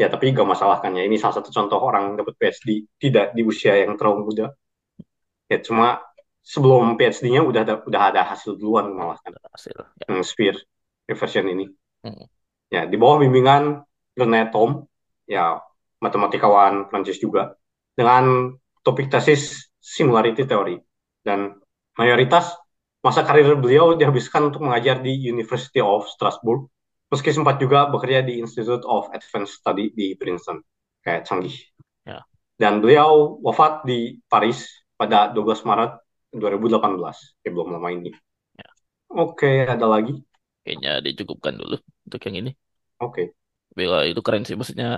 Ya, 0.00 0.06
tapi 0.12 0.32
gak 0.38 0.48
masalah 0.54 0.78
kan 0.84 0.92
ya. 0.98 1.02
Ini 1.08 1.16
salah 1.22 1.36
satu 1.40 1.50
contoh 1.56 1.78
orang 1.88 2.04
dapat 2.20 2.34
PhD 2.40 2.68
tidak 3.02 3.26
di 3.36 3.42
usia 3.46 3.74
yang 3.82 3.94
terlalu 3.98 4.20
muda. 4.32 4.46
Ya, 5.50 5.58
cuma 5.66 5.98
sebelum 6.40 6.96
PhD-nya 6.96 7.44
udah 7.44 7.60
ada, 7.62 7.74
udah 7.84 8.02
ada 8.12 8.22
hasil 8.24 8.56
duluan 8.56 8.92
malah 8.92 9.20
kan. 9.20 9.36
Hasil. 9.52 9.76
Ya. 9.76 9.84
Yang 10.08 10.34
Sphere 10.34 10.60
version 11.10 11.46
ini. 11.50 11.66
Hmm. 12.06 12.26
Ya, 12.70 12.86
di 12.86 12.94
bawah 12.94 13.18
bimbingan 13.18 13.82
René 14.14 14.46
Thom, 14.54 14.86
ya 15.26 15.58
matematikawan 15.98 16.86
Prancis 16.88 17.18
juga, 17.18 17.58
dengan 17.98 18.54
topik 18.86 19.10
tesis 19.10 19.74
similarity 19.82 20.46
theory. 20.46 20.78
Dan 21.20 21.58
mayoritas 21.98 22.54
masa 23.04 23.26
karir 23.26 23.58
beliau 23.58 23.98
dihabiskan 23.98 24.48
untuk 24.48 24.64
mengajar 24.64 25.02
di 25.02 25.12
University 25.28 25.82
of 25.82 26.06
Strasbourg, 26.08 26.70
meski 27.10 27.34
sempat 27.34 27.58
juga 27.58 27.90
bekerja 27.90 28.22
di 28.22 28.38
Institute 28.38 28.86
of 28.86 29.10
Advanced 29.10 29.60
Study 29.60 29.92
di 29.92 30.14
Princeton. 30.14 30.62
Kayak 31.02 31.26
canggih. 31.26 31.56
Ya. 32.06 32.22
Dan 32.54 32.80
beliau 32.84 33.40
wafat 33.42 33.84
di 33.88 34.20
Paris 34.30 34.68
pada 34.94 35.32
12 35.32 35.64
Maret 35.64 35.99
2018. 36.34 37.16
Ya, 37.44 37.48
belum 37.54 37.68
lama 37.74 37.88
ini. 37.96 38.10
Ya. 38.58 38.66
Oke, 39.24 39.50
ada 39.74 39.86
lagi? 39.94 40.12
Kayaknya 40.64 40.90
dicukupkan 41.06 41.54
dulu 41.60 41.76
untuk 42.06 42.20
yang 42.26 42.36
ini. 42.40 42.50
Oke. 42.98 43.34
Bila 43.78 43.96
itu 44.10 44.20
keren 44.26 44.42
sih 44.46 44.56
maksudnya 44.58 44.88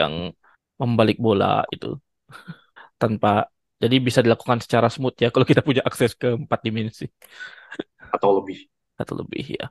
yang 0.00 0.32
membalik 0.80 1.16
bola 1.26 1.62
itu 1.74 1.86
tanpa 3.02 3.28
jadi 3.82 3.96
bisa 4.06 4.20
dilakukan 4.24 4.58
secara 4.64 4.88
smooth 4.94 5.16
ya 5.22 5.28
kalau 5.34 5.46
kita 5.50 5.60
punya 5.66 5.82
akses 5.88 6.12
ke 6.14 6.28
empat 6.42 6.60
dimensi 6.66 7.04
Atau 8.14 8.30
lebih. 8.40 8.68
atau 9.00 9.14
lebih 9.20 9.44
ya. 9.58 9.66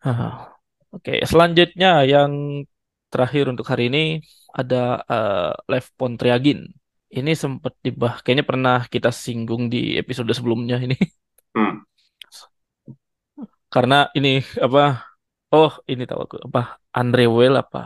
Oke, 0.94 1.12
selanjutnya 1.30 1.88
yang 2.12 2.32
terakhir 3.12 3.44
untuk 3.52 3.66
hari 3.70 3.82
ini 3.90 4.00
ada 4.54 4.76
eh, 5.12 5.52
Lev 5.70 5.86
Pontriagin. 5.98 6.58
Ini 7.18 7.32
sempat 7.42 7.72
dibah, 7.84 8.12
kayaknya 8.22 8.44
pernah 8.50 8.76
kita 8.92 9.10
singgung 9.14 9.62
di 9.72 9.78
episode 10.00 10.30
sebelumnya 10.34 10.76
ini. 10.84 10.94
Hmm. 11.54 11.78
Karena 13.72 13.94
ini 14.18 14.40
apa? 14.64 14.80
Oh, 15.54 15.72
ini 15.90 16.02
tahu 16.08 16.20
aku 16.26 16.36
apa? 16.48 16.60
Andre 16.98 17.22
Weil 17.36 17.54
apa? 17.62 17.78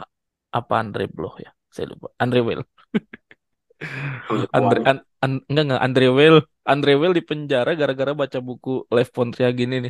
Apa 0.56 0.72
Andre 0.82 1.04
Bloch 1.14 1.36
ya? 1.44 1.50
Saya 1.74 1.86
lupa. 1.92 2.08
Andre. 2.22 2.38
Ambil 2.40 2.60
Andre 4.56 4.80
an, 4.88 4.96
an- 5.24 5.42
enggak 5.48 5.64
enggak 5.66 5.82
Andre 5.86 6.06
Weil. 6.16 6.36
Andre 6.70 6.92
Weil 7.00 7.12
di 7.18 7.22
penjara 7.24 7.70
gara-gara 7.80 8.12
baca 8.20 8.38
buku 8.48 8.70
Lev 8.94 9.08
Pontriagin 9.14 9.70
ini. 9.78 9.88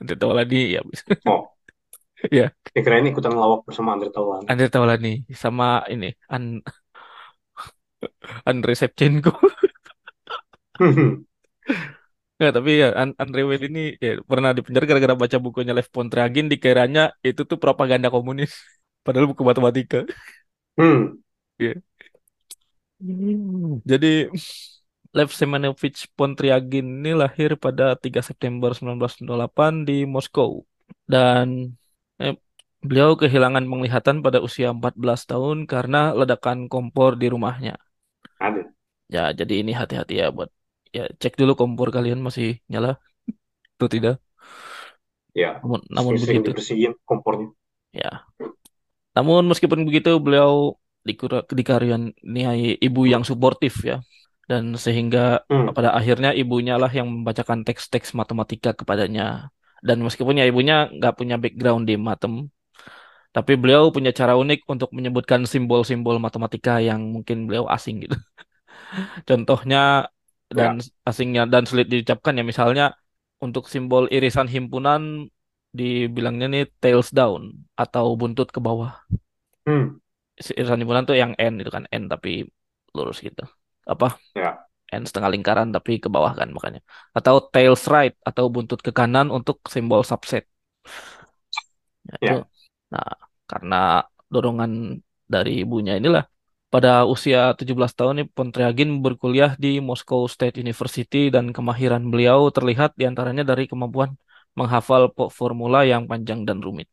Andre 0.00 0.14
Taulani 0.20 0.58
ya. 0.76 0.80
Oh, 1.26 1.54
Ya, 2.32 2.50
ya 2.74 2.80
kira 2.84 2.96
ini 3.00 3.08
ikutan 3.14 3.34
lawak 3.42 3.60
bersama 3.66 3.94
Andre 3.94 4.08
Taulani. 4.14 4.46
Andre 4.50 4.66
Taulani 4.72 5.08
sama 5.42 5.84
ini 5.92 6.08
An 6.34 6.42
Andre 8.50 8.72
Shevchenko. 8.74 9.32
Nggak, 12.38 12.52
tapi 12.56 12.70
ya 12.82 12.86
An- 13.02 13.18
Andre 13.22 13.40
Weil 13.48 13.62
ini 13.68 13.80
ya, 13.98 14.10
pernah 14.30 14.50
di 14.56 14.60
penjara 14.62 14.84
gara-gara 14.90 15.16
baca 15.22 15.36
bukunya 15.44 15.72
Lev 15.74 15.88
Pontriagin 15.94 16.46
dikiranya 16.52 17.00
itu 17.26 17.42
tuh 17.50 17.58
propaganda 17.62 18.08
komunis. 18.14 18.52
Padahal 19.04 19.26
buku 19.30 19.42
matematika. 19.42 19.98
Hmm. 20.78 21.18
Iya. 21.58 21.82
Jadi 23.90 24.06
Lev 25.16 25.30
Semenovich 25.38 26.00
Pontriagin 26.16 26.86
ini 27.00 27.10
lahir 27.22 27.50
pada 27.64 27.84
3 28.04 28.20
September 28.28 28.70
1908 28.76 29.72
di 29.88 30.04
Moskow. 30.14 30.50
Dan 31.12 31.46
eh, 32.22 32.34
beliau 32.88 33.10
kehilangan 33.22 33.64
penglihatan 33.70 34.16
pada 34.24 34.38
usia 34.46 34.68
14 34.76 35.20
tahun 35.30 35.56
karena 35.72 35.98
ledakan 36.18 36.58
kompor 36.72 37.10
di 37.20 37.26
rumahnya. 37.34 37.74
Ada. 38.40 38.62
Ya, 39.14 39.20
jadi 39.40 39.52
ini 39.60 39.72
hati-hati 39.80 40.12
ya 40.20 40.26
buat 40.36 40.50
ya 40.96 41.02
cek 41.20 41.32
dulu 41.40 41.52
kompor 41.60 41.88
kalian 41.96 42.20
masih 42.26 42.46
nyala 42.72 42.88
atau 43.76 43.88
tidak. 43.94 44.14
Ya, 45.36 45.50
Namun, 45.62 45.80
namun 45.96 46.14
sering 46.18 46.42
begitu. 46.42 46.50
dibersihin 46.50 46.92
kompornya. 47.08 47.48
Ya. 47.92 48.28
Namun 49.16 49.42
meskipun 49.50 49.80
begitu 49.88 50.10
beliau 50.24 50.78
dikaruniai 51.58 52.78
ibu 52.86 53.00
yang 53.12 53.22
suportif 53.26 53.74
ya. 53.90 53.96
Dan 54.48 54.76
sehingga 54.80 55.44
Hmm. 55.52 55.76
pada 55.76 55.92
akhirnya 55.98 56.32
ibunya 56.32 56.80
lah 56.80 56.88
yang 56.88 57.08
membacakan 57.12 57.60
teks-teks 57.68 58.16
matematika 58.16 58.72
kepadanya. 58.72 59.52
Dan 59.84 60.00
meskipun 60.06 60.40
ya 60.40 60.44
ibunya 60.48 60.88
nggak 60.96 61.14
punya 61.18 61.36
background 61.42 61.84
di 61.88 61.94
matem, 62.00 62.48
tapi 63.36 63.52
beliau 63.60 63.84
punya 63.94 64.10
cara 64.20 64.34
unik 64.42 64.60
untuk 64.72 64.90
menyebutkan 64.96 65.40
simbol-simbol 65.52 66.16
matematika 66.26 66.72
yang 66.88 67.00
mungkin 67.14 67.36
beliau 67.48 67.66
asing 67.76 67.96
gitu. 68.04 68.16
Contohnya 69.28 69.78
dan 70.48 70.72
Ya. 70.72 70.78
asingnya 71.08 71.42
dan 71.52 71.62
sulit 71.68 71.86
diucapkan 71.92 72.32
ya 72.38 72.44
misalnya 72.46 72.84
untuk 73.44 73.68
simbol 73.68 74.08
irisan 74.08 74.48
himpunan 74.48 75.28
dibilangnya 75.76 76.46
nih 76.52 76.64
tails 76.82 77.12
down 77.12 77.52
atau 77.76 78.16
buntut 78.20 78.48
ke 78.54 78.60
bawah. 78.66 78.90
Hmm. 79.66 79.98
Irisan 80.58 80.78
himpunan 80.82 81.04
tuh 81.08 81.16
yang 81.22 81.32
N 81.50 81.54
itu 81.62 81.70
kan 81.76 81.84
N 81.90 82.04
tapi 82.12 82.30
lurus 82.96 83.18
gitu. 83.26 83.42
Apa? 83.92 84.06
Ya. 84.34 84.68
N 85.00 85.02
setengah 85.08 85.30
lingkaran 85.34 85.68
tapi 85.76 85.92
ke 86.04 86.08
bawah 86.14 86.32
kan 86.40 86.48
makanya. 86.56 86.80
Atau 87.18 87.36
tails 87.54 87.82
right 87.94 88.14
atau 88.28 88.44
buntut 88.54 88.80
ke 88.86 88.92
kanan 88.98 89.28
untuk 89.36 89.56
simbol 89.74 90.02
subset. 90.10 90.44
Ya, 92.20 92.34
itu. 92.34 92.48
Nah, 92.92 93.08
karena 93.50 93.76
dorongan 94.32 94.72
dari 95.34 95.50
ibunya 95.64 95.92
inilah 96.00 96.24
pada 96.72 97.08
usia 97.14 97.38
17 97.58 97.92
tahun 97.96 98.14
nih 98.18 98.26
Pontriagin 98.36 98.90
berkuliah 99.04 99.52
di 99.64 99.80
Moscow 99.88 100.20
State 100.34 100.56
University 100.64 101.32
dan 101.34 101.44
kemahiran 101.56 102.02
beliau 102.12 102.40
terlihat 102.56 102.90
di 103.00 103.04
antaranya 103.10 103.44
dari 103.50 103.64
kemampuan 103.70 104.10
menghafal 104.58 105.02
formula 105.38 105.78
yang 105.92 106.04
panjang 106.10 106.40
dan 106.48 106.58
rumit. 106.66 106.88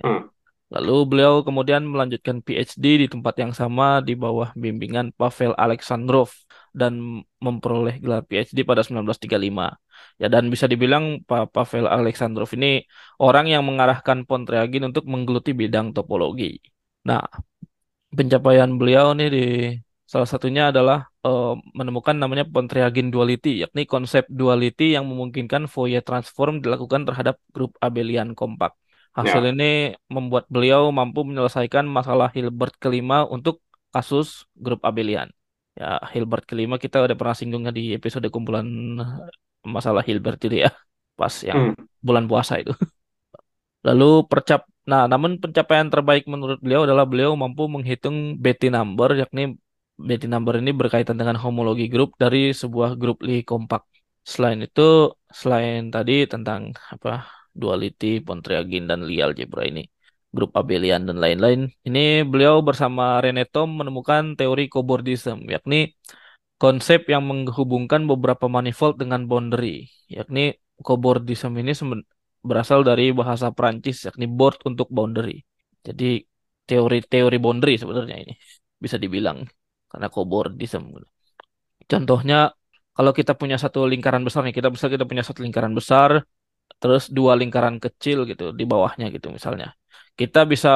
Ya. 0.00 0.04
Hmm. 0.08 0.33
Lalu 0.74 0.94
beliau 1.10 1.34
kemudian 1.46 1.82
melanjutkan 1.86 2.36
PhD 2.46 2.84
di 3.02 3.06
tempat 3.12 3.34
yang 3.42 3.52
sama 3.60 4.02
di 4.02 4.18
bawah 4.18 4.50
bimbingan 4.62 5.06
Pavel 5.14 5.52
Alexandrov 5.54 6.28
dan 6.74 6.92
memperoleh 7.38 7.94
gelar 8.02 8.26
PhD 8.26 8.58
pada 8.66 8.82
1935. 8.82 9.78
Ya 10.20 10.26
dan 10.34 10.50
bisa 10.50 10.66
dibilang 10.66 11.22
Pak 11.28 11.54
Pavel 11.54 11.86
Alexandrov 11.86 12.50
ini 12.58 12.82
orang 13.22 13.46
yang 13.54 13.62
mengarahkan 13.68 14.26
Pontryagin 14.26 14.82
untuk 14.90 15.06
menggeluti 15.06 15.54
bidang 15.54 15.94
topologi. 15.94 16.58
Nah, 17.06 17.22
pencapaian 18.16 18.70
beliau 18.80 19.06
nih 19.18 19.28
di 19.36 19.44
salah 20.12 20.28
satunya 20.32 20.62
adalah 20.74 21.06
eh, 21.26 21.54
menemukan 21.78 22.16
namanya 22.22 22.44
Pontryagin 22.50 23.08
duality, 23.14 23.62
yakni 23.62 23.82
konsep 23.86 24.26
duality 24.26 24.98
yang 24.98 25.04
memungkinkan 25.10 25.62
Fourier 25.72 26.02
transform 26.02 26.54
dilakukan 26.64 27.06
terhadap 27.06 27.38
grup 27.54 27.72
abelian 27.78 28.34
kompak. 28.34 28.74
Hasil 29.14 29.42
Ya, 29.46 29.50
ini 29.54 29.94
membuat 30.10 30.44
beliau 30.50 30.90
mampu 30.90 31.22
menyelesaikan 31.22 31.86
masalah 31.86 32.28
Hilbert 32.34 32.74
kelima 32.82 33.22
untuk 33.30 33.62
kasus 33.94 34.50
grup 34.58 34.82
abelian. 34.82 35.30
Ya, 35.78 36.02
Hilbert 36.10 36.44
kelima 36.50 36.82
kita 36.82 37.02
udah 37.02 37.14
pernah 37.14 37.36
singgungnya 37.38 37.70
di 37.70 37.94
episode 37.94 38.26
kumpulan 38.34 38.66
masalah 39.62 40.02
Hilbert 40.02 40.42
itu 40.42 40.66
ya, 40.66 40.70
pas 41.14 41.34
yang 41.46 41.74
hmm, 41.74 42.02
bulan 42.02 42.26
puasa 42.26 42.58
itu. 42.58 42.74
Lalu 43.86 44.26
percap 44.26 44.66
Nah, 44.84 45.08
namun 45.08 45.40
pencapaian 45.40 45.88
terbaik 45.88 46.28
menurut 46.28 46.60
beliau 46.60 46.84
adalah 46.84 47.08
beliau 47.08 47.32
mampu 47.32 47.64
menghitung 47.72 48.36
Betty 48.36 48.68
number, 48.68 49.16
yakni 49.16 49.56
Betty 49.96 50.28
number 50.28 50.60
ini 50.60 50.76
berkaitan 50.76 51.16
dengan 51.16 51.40
homologi 51.40 51.88
grup 51.88 52.10
dari 52.20 52.52
sebuah 52.52 53.00
grup 53.00 53.24
Lie 53.24 53.40
kompak. 53.48 53.80
Selain 54.32 54.60
itu, 54.60 55.08
selain 55.32 55.88
tadi 55.88 56.28
tentang 56.28 56.76
apa 56.92 57.24
duality, 57.54 58.20
Pontryagin 58.26 58.84
dan 58.90 59.06
Lie 59.08 59.22
algebra 59.22 59.62
ini, 59.64 59.86
grup 60.34 60.50
abelian 60.58 61.06
dan 61.08 61.22
lain-lain, 61.22 61.70
ini 61.86 62.26
beliau 62.26 62.60
bersama 62.60 63.22
René 63.22 63.46
Thom 63.46 63.70
menemukan 63.80 64.34
teori 64.34 64.66
cobordism, 64.66 65.46
yakni 65.46 65.94
konsep 66.58 67.06
yang 67.06 67.22
menghubungkan 67.30 68.02
beberapa 68.10 68.50
manifold 68.50 68.98
dengan 68.98 69.24
boundary, 69.30 69.86
yakni 70.10 70.58
cobordism 70.82 71.54
ini 71.62 71.72
berasal 72.44 72.82
dari 72.82 73.14
bahasa 73.14 73.54
Prancis, 73.54 74.04
yakni 74.10 74.26
board 74.28 74.60
untuk 74.68 74.90
boundary. 74.90 75.40
Jadi 75.86 76.20
teori-teori 76.64 77.36
boundary 77.40 77.78
sebenarnya 77.80 78.16
ini 78.24 78.34
bisa 78.76 78.96
dibilang 79.00 79.46
karena 79.88 80.08
cobordism. 80.10 80.92
Contohnya 81.84 82.52
kalau 82.94 83.12
kita 83.12 83.32
punya 83.34 83.56
satu 83.58 83.86
lingkaran 83.90 84.22
besar 84.26 84.46
nih, 84.46 84.54
kita 84.54 84.68
bisa 84.70 84.86
kita 84.86 85.04
punya 85.04 85.22
satu 85.26 85.42
lingkaran 85.42 85.74
besar, 85.74 86.22
terus 86.80 87.02
dua 87.16 87.32
lingkaran 87.40 87.76
kecil 87.84 88.18
gitu 88.30 88.44
di 88.58 88.64
bawahnya 88.70 89.06
gitu 89.14 89.26
misalnya. 89.36 89.66
Kita 90.20 90.38
bisa 90.52 90.68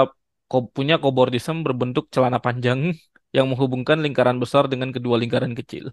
ko- 0.51 0.71
punya 0.77 0.95
cobordism 1.03 1.57
berbentuk 1.67 2.05
celana 2.15 2.39
panjang 2.47 2.81
yang 3.37 3.47
menghubungkan 3.51 3.99
lingkaran 4.05 4.37
besar 4.43 4.65
dengan 4.73 4.91
kedua 4.97 5.17
lingkaran 5.23 5.53
kecil. 5.59 5.85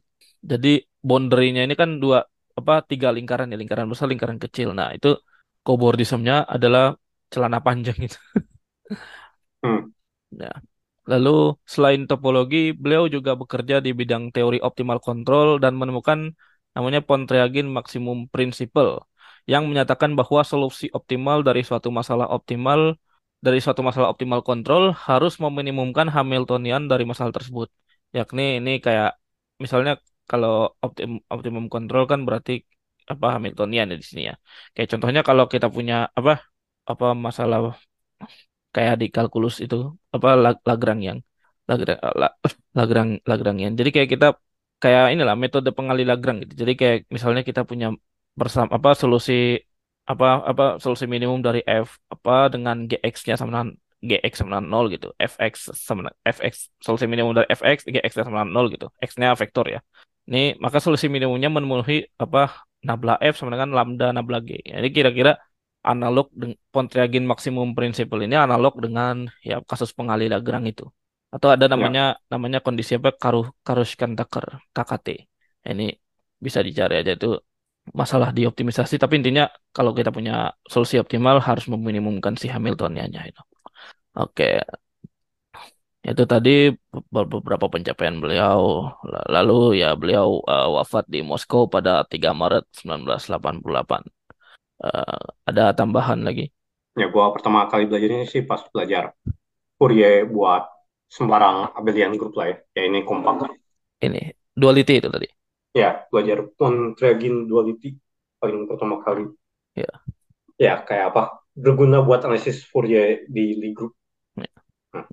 Jadi 0.51 0.69
boundary-nya 1.07 1.61
ini 1.67 1.75
kan 1.81 1.89
dua 2.03 2.17
apa 2.59 2.73
tiga 2.91 3.07
lingkaran 3.17 3.51
ya, 3.51 3.57
lingkaran 3.61 3.87
besar, 3.91 4.07
lingkaran 4.11 4.39
kecil. 4.43 4.67
Nah, 4.79 4.89
itu 4.97 5.07
cobordism-nya 5.65 6.35
adalah 6.55 6.83
celana 7.33 7.59
panjang 7.65 7.97
itu. 8.07 8.17
hmm, 9.63 9.89
Ya. 10.41 10.51
Lalu 11.11 11.29
selain 11.73 12.01
topologi, 12.09 12.57
beliau 12.83 13.05
juga 13.15 13.31
bekerja 13.41 13.75
di 13.85 13.91
bidang 13.99 14.23
teori 14.35 14.57
optimal 14.67 14.97
control 15.07 15.47
dan 15.63 15.73
menemukan 15.81 16.19
namanya 16.75 17.01
Pontryagin 17.07 17.67
maximum 17.77 18.17
principle 18.33 18.91
yang 19.51 19.63
menyatakan 19.69 20.11
bahwa 20.19 20.41
solusi 20.51 20.85
optimal 20.97 21.37
dari 21.47 21.61
suatu 21.69 21.89
masalah 21.99 22.27
optimal 22.37 22.81
dari 23.45 23.59
suatu 23.63 23.81
masalah 23.87 24.07
optimal 24.13 24.41
kontrol 24.49 24.83
harus 25.07 25.33
meminimumkan 25.43 26.07
Hamiltonian 26.15 26.81
dari 26.91 27.03
masalah 27.09 27.33
tersebut. 27.37 27.67
Yakni 28.17 28.41
ini 28.59 28.71
kayak 28.85 29.09
misalnya 29.63 29.91
kalau 30.29 30.51
optim, 30.85 31.09
optimum 31.33 31.65
control 31.73 32.03
kan 32.11 32.19
berarti 32.27 32.51
apa 33.11 33.25
Hamiltonian 33.37 33.85
ya 33.91 33.95
di 34.01 34.05
sini 34.09 34.21
ya. 34.29 34.33
Kayak 34.73 34.87
contohnya 34.93 35.21
kalau 35.29 35.45
kita 35.53 35.67
punya 35.75 35.95
apa 36.19 36.31
apa 36.91 37.05
masalah 37.25 37.59
kayak 38.75 38.93
di 39.01 39.05
kalkulus 39.15 39.55
itu 39.65 39.75
apa 40.15 40.27
La- 40.43 40.61
Lagrangian 40.69 41.17
Lagra- 41.69 41.99
La- 42.21 42.35
Lagrang 42.77 43.09
Lagrangian 43.29 43.73
jadi 43.79 43.89
kayak 43.95 44.09
kita 44.13 44.25
kayak 44.83 45.03
inilah 45.13 45.35
metode 45.43 45.69
pengali 45.77 46.01
Lagrange 46.09 46.39
gitu 46.43 46.53
jadi 46.61 46.73
kayak 46.79 46.97
misalnya 47.15 47.41
kita 47.49 47.61
punya 47.69 47.87
bersama 48.39 48.69
apa 48.77 48.91
solusi 49.01 49.33
apa 50.11 50.25
apa 50.51 50.63
solusi 50.83 51.05
minimum 51.09 51.39
dari 51.47 51.61
f 51.65 51.89
apa 52.13 52.51
dengan 52.53 52.77
gx-nya 52.89 53.35
sama 53.39 53.49
dengan 53.51 53.69
gx 54.09 54.33
sama 54.39 54.49
dengan 54.53 54.65
0 54.69 54.93
gitu. 54.93 55.07
Fx 55.17 55.53
sama 55.87 55.99
dengan- 56.05 56.17
fx 56.35 56.55
solusi 56.85 57.05
minimum 57.09 57.31
dari 57.37 57.47
fx 57.49 57.77
gx-nya 57.89 58.23
sama 58.27 58.35
dengan 58.45 58.51
0 58.53 58.65
gitu. 58.73 58.87
X-nya 59.01 59.33
vektor 59.33 59.65
ya. 59.75 59.79
Ini 60.29 60.57
maka 60.63 60.77
solusi 60.81 61.05
minimumnya 61.09 61.49
memenuhi 61.49 62.05
apa 62.21 62.65
nabla 62.85 63.17
f 63.21 63.33
sama 63.39 63.57
dengan 63.57 63.73
lambda 63.77 64.13
nabla 64.13 64.37
g. 64.45 64.61
Jadi 64.61 64.87
kira-kira 64.93 65.31
analog 65.85 66.29
dengan 66.33 66.57
Pontryagin 66.73 67.25
maksimum 67.29 67.77
principle 67.77 68.25
ini 68.25 68.35
analog 68.37 68.73
dengan 68.81 69.29
ya 69.45 69.61
kasus 69.65 69.93
pengali 69.93 70.25
Lagrange 70.29 70.69
itu. 70.73 70.85
Atau 71.29 71.49
ada 71.53 71.65
ya, 71.65 71.71
namanya 71.73 72.05
namanya 72.29 72.59
kondisi 72.65 72.97
apa? 72.97 73.13
Karu 73.13 73.53
Karushkan-Tucker 73.65 74.45
KKT. 74.73 75.07
Ini 75.65 75.93
bisa 76.41 76.59
dicari 76.61 77.01
aja 77.01 77.13
itu 77.17 77.37
masalah 77.93 78.29
di 78.37 78.41
optimisasi 78.49 78.95
tapi 79.01 79.13
intinya 79.21 79.45
kalau 79.75 79.91
kita 79.97 80.09
punya 80.17 80.33
solusi 80.73 80.95
optimal 81.03 81.37
harus 81.47 81.65
meminimumkan 81.73 82.33
si 82.41 82.47
Hamiltoniannya 82.53 83.21
itu. 83.31 83.41
Oke, 84.19 84.45
itu 86.09 86.23
tadi 86.33 86.49
be- 87.13 87.27
beberapa 87.33 87.65
pencapaian 87.73 88.17
beliau. 88.23 88.61
La- 89.11 89.27
Lalu 89.35 89.53
ya 89.81 89.87
beliau 90.01 90.27
eh, 90.51 90.67
wafat 90.77 91.03
di 91.13 91.19
Moskow 91.29 91.61
pada 91.75 91.91
3 92.11 92.29
Maret 92.41 92.63
1988. 92.79 94.01
Eh, 94.85 95.23
ada 95.49 95.63
tambahan 95.79 96.19
lagi. 96.27 96.43
ya 97.01 97.07
gua 97.13 97.25
pertama 97.35 97.59
kali 97.71 97.83
belajar 97.89 98.09
ini 98.15 98.25
sih 98.33 98.43
pas 98.49 98.61
belajar 98.73 99.03
Fourier 99.77 100.15
buat 100.35 100.63
sembarang 101.15 101.57
abelian 101.79 102.13
grup 102.19 102.33
lah 102.39 102.47
ya. 102.51 102.57
Ya 102.77 102.81
ini 102.89 102.99
kompak 103.09 103.35
ini 104.05 104.21
duality 104.55 104.93
itu 104.99 105.09
tadi. 105.11 105.27
Ya, 105.75 106.07
belajar 106.07 106.47
Pontryagin 106.55 107.51
duality 107.51 107.99
paling 108.39 108.63
pertama 108.63 109.03
kali. 109.03 109.27
Ya, 109.75 109.91
Ya, 110.55 110.79
kayak 110.79 111.11
apa? 111.11 111.43
Berguna 111.51 111.99
buat 111.99 112.23
analisis 112.23 112.63
Fourier 112.63 113.27
di 113.27 113.59
Lie 113.59 113.75
group. 113.75 113.91
ya, 114.39 114.47
Nah, 114.95 115.03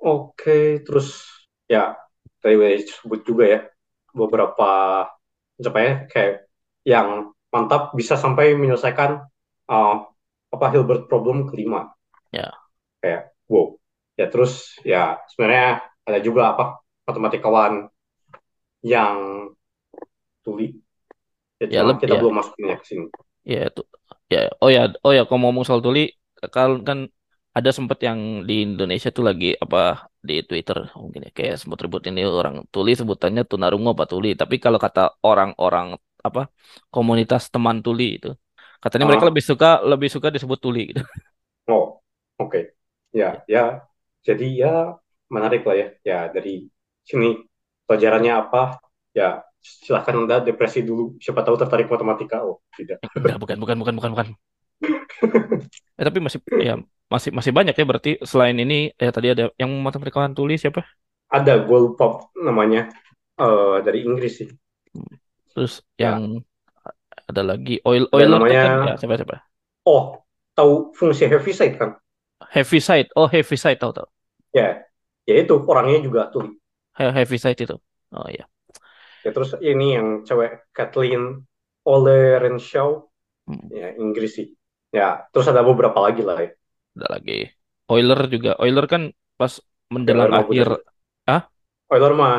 Oke, 0.00 0.80
terus 0.80 1.20
ya 1.68 1.92
tadi 2.40 2.56
udah 2.56 2.70
disebut 2.80 3.20
juga 3.28 3.44
ya 3.44 3.60
beberapa 4.16 4.70
pencapaian 5.60 6.08
kayak 6.08 6.48
yang 6.86 7.36
mantap 7.52 7.92
bisa 7.92 8.16
sampai 8.16 8.56
menyelesaikan 8.56 9.20
uh, 9.68 9.96
apa 10.52 10.66
Hilbert 10.72 11.10
problem 11.10 11.50
kelima 11.50 11.90
ya, 12.30 12.54
kayak 13.02 13.34
wow 13.50 13.74
ya 14.14 14.26
terus 14.30 14.78
ya 14.86 15.18
sebenarnya 15.28 15.84
ada 16.06 16.18
juga 16.22 16.54
apa 16.54 16.64
matematikawan 17.04 17.90
yang 18.86 19.50
tuli 20.46 20.66
ya 21.60 21.66
ya 21.74 21.80
cuma 21.80 21.86
lebih 21.88 22.00
kita 22.02 22.14
ya, 22.14 22.20
belum 22.20 22.34
masukinnya 22.38 22.76
ke 22.80 22.84
sini 22.90 23.06
ya 23.50 23.58
itu, 23.68 23.80
ya. 24.32 24.38
Oh 24.62 24.70
ya, 24.76 24.80
oh 25.04 25.12
ya. 25.16 25.20
Kalau 25.28 25.38
ngomong 25.42 25.64
soal 25.66 25.80
tuli, 25.86 26.00
kan 26.54 26.70
kan 26.88 26.98
ada 27.56 27.70
sempat 27.76 27.98
yang 28.08 28.18
di 28.48 28.54
Indonesia 28.66 29.08
tuh 29.16 29.24
lagi 29.28 29.46
apa 29.64 29.78
di 30.28 30.34
Twitter 30.48 30.76
mungkin 31.00 31.20
ya 31.26 31.30
kayak 31.38 31.54
sempat 31.60 31.78
ribut 31.84 32.02
ini 32.10 32.20
orang 32.40 32.56
tuli 32.74 32.90
sebutannya 33.00 33.42
tunarungu 33.50 33.88
apa 33.96 34.04
tuli. 34.12 34.28
Tapi 34.40 34.54
kalau 34.64 34.78
kata 34.84 35.00
orang-orang 35.28 35.86
apa 36.26 36.40
komunitas 36.94 37.42
teman 37.54 37.76
tuli 37.86 38.04
itu, 38.18 38.28
katanya 38.82 39.04
mereka 39.08 39.24
ah 39.24 39.30
lebih 39.30 39.44
suka 39.50 39.66
lebih 39.90 40.08
suka 40.14 40.28
disebut 40.34 40.58
tuli 40.64 40.80
gitu. 40.90 41.02
oh 41.70 42.02
oke 42.42 42.60
ya 43.14 43.42
ya 43.48 43.82
jadi 44.26 44.46
ya 44.62 44.74
menarik 45.30 45.62
lah 45.66 45.76
ya 45.76 45.88
ya 46.02 46.18
dari 46.30 46.66
sini 47.06 47.38
pelajarannya 47.86 48.32
apa 48.34 48.78
ya 49.14 49.45
silahkan 49.84 50.14
anda 50.22 50.36
depresi 50.48 50.80
dulu 50.88 51.18
siapa 51.24 51.40
tahu 51.46 51.56
tertarik 51.62 51.86
matematika 51.92 52.36
oh 52.46 52.62
tidak 52.78 52.98
Enggak, 53.22 53.38
bukan, 53.42 53.56
bukan, 53.62 53.76
bukan, 53.82 53.94
bukan, 53.98 54.10
bukan. 54.14 54.28
Eh, 55.98 56.04
tapi 56.08 56.18
masih 56.26 56.40
ya 56.68 56.72
masih 57.12 57.30
masih 57.38 57.52
banyak 57.58 57.74
ya 57.78 57.84
berarti 57.90 58.10
selain 58.30 58.56
ini 58.64 58.74
ya 59.04 59.10
tadi 59.14 59.26
ada 59.32 59.44
yang 59.60 59.70
matematikawan 59.86 60.32
tuli 60.36 60.54
siapa? 60.62 60.80
ada 61.38 61.54
gue 61.66 61.78
lupa 61.86 62.06
namanya 62.46 62.90
eh, 63.38 63.76
dari 63.86 63.98
Inggris 64.06 64.32
sih. 64.42 64.48
Terus 65.52 65.82
yang 65.98 66.18
ya 66.20 66.20
ada 67.30 67.42
lagi 67.50 67.74
oil 67.86 68.04
tuh 68.12 68.22
namanya 68.30 68.62
kan 68.62 68.72
ya 68.86 68.92
siapa 69.00 69.14
siapa? 69.18 69.36
oh 69.88 70.04
tahu 70.56 70.72
fungsi 70.98 71.24
Heaviside 71.30 71.74
kan 71.80 71.90
Heaviside. 72.54 73.08
Oh, 73.14 73.28
Heaviside 73.28 73.78
tahu 73.78 73.92
tahu. 73.92 74.08
ya 74.58 74.68
ya 75.28 75.34
itu 75.42 75.54
orangnya 75.70 75.98
juga 76.06 76.20
tuli 76.32 76.50
He- 76.98 77.12
Heaviside 77.16 77.60
itu. 77.64 77.76
Oh 78.12 78.26
iya. 78.30 78.44
Ya 79.26 79.30
terus 79.34 79.50
ini 79.70 79.86
yang 79.98 80.08
cewek 80.28 80.52
Kathleen 80.76 81.22
Ole 81.92 82.18
Renshaw 82.42 82.90
Hmm, 83.46 83.70
ya 83.80 83.86
Inggris 84.02 84.32
sih 84.38 84.48
ya 84.96 85.06
terus 85.32 85.46
ada 85.52 85.62
beberapa 85.70 85.98
lagi 86.06 86.22
lah 86.28 86.38
ya 86.46 86.50
ada 86.96 87.06
lagi. 87.14 87.32
Euler 87.92 88.20
juga. 88.34 88.50
Euler 88.62 88.86
kan 88.92 89.02
pas 89.38 89.52
menjelang 89.94 90.30
akhir, 90.34 90.66
ah, 91.30 91.42
Euler 91.94 92.12
mah 92.20 92.36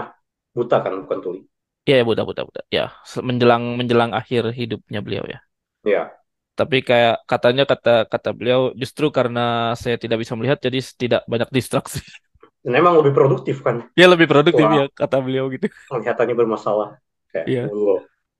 buta 0.55 0.77
kan, 0.85 0.93
bukan 1.03 1.19
tuli. 1.23 1.41
ya 1.89 1.93
ya, 1.99 2.03
buta 2.09 2.23
buta 2.29 2.41
buta. 2.47 2.61
Ya, 2.77 2.83
menjelang 3.29 3.63
menjelang 3.79 4.11
akhir 4.19 4.43
hidupnya 4.59 4.99
beliau 5.05 5.25
ya. 5.33 5.39
Ya, 5.83 6.19
Tapi 6.57 6.77
kayak 6.89 7.13
katanya 7.31 7.63
kata 7.71 7.89
kata 8.13 8.29
beliau 8.37 8.61
justru 8.81 9.05
karena 9.17 9.39
saya 9.81 9.95
tidak 10.03 10.17
bisa 10.25 10.33
melihat 10.37 10.57
jadi 10.65 10.79
tidak 11.01 11.21
banyak 11.31 11.49
distraksi. 11.57 11.99
dan 12.67 12.73
emang 12.81 12.99
lebih 12.99 13.13
produktif 13.17 13.63
kan. 13.63 13.87
Dia 13.97 14.07
lebih 14.13 14.27
produktif 14.31 14.67
Wah, 14.67 14.77
ya 14.77 14.83
kata 14.99 15.17
beliau 15.25 15.45
gitu. 15.55 15.67
kelihatannya 15.89 16.35
bermasalah. 16.39 16.89
Kayak, 17.31 17.47
Iya. 17.47 17.71
wow, 17.71 17.97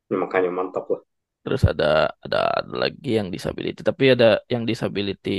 ini 0.08 0.16
makanya 0.24 0.50
mantap 0.58 0.86
lah. 0.92 1.02
Terus 1.44 1.62
ada 1.72 1.86
ada 2.26 2.38
ada 2.60 2.74
lagi 2.84 3.10
yang 3.20 3.28
disability, 3.36 3.80
tapi 3.90 4.04
ada 4.16 4.26
yang 4.54 4.64
disability 4.70 5.30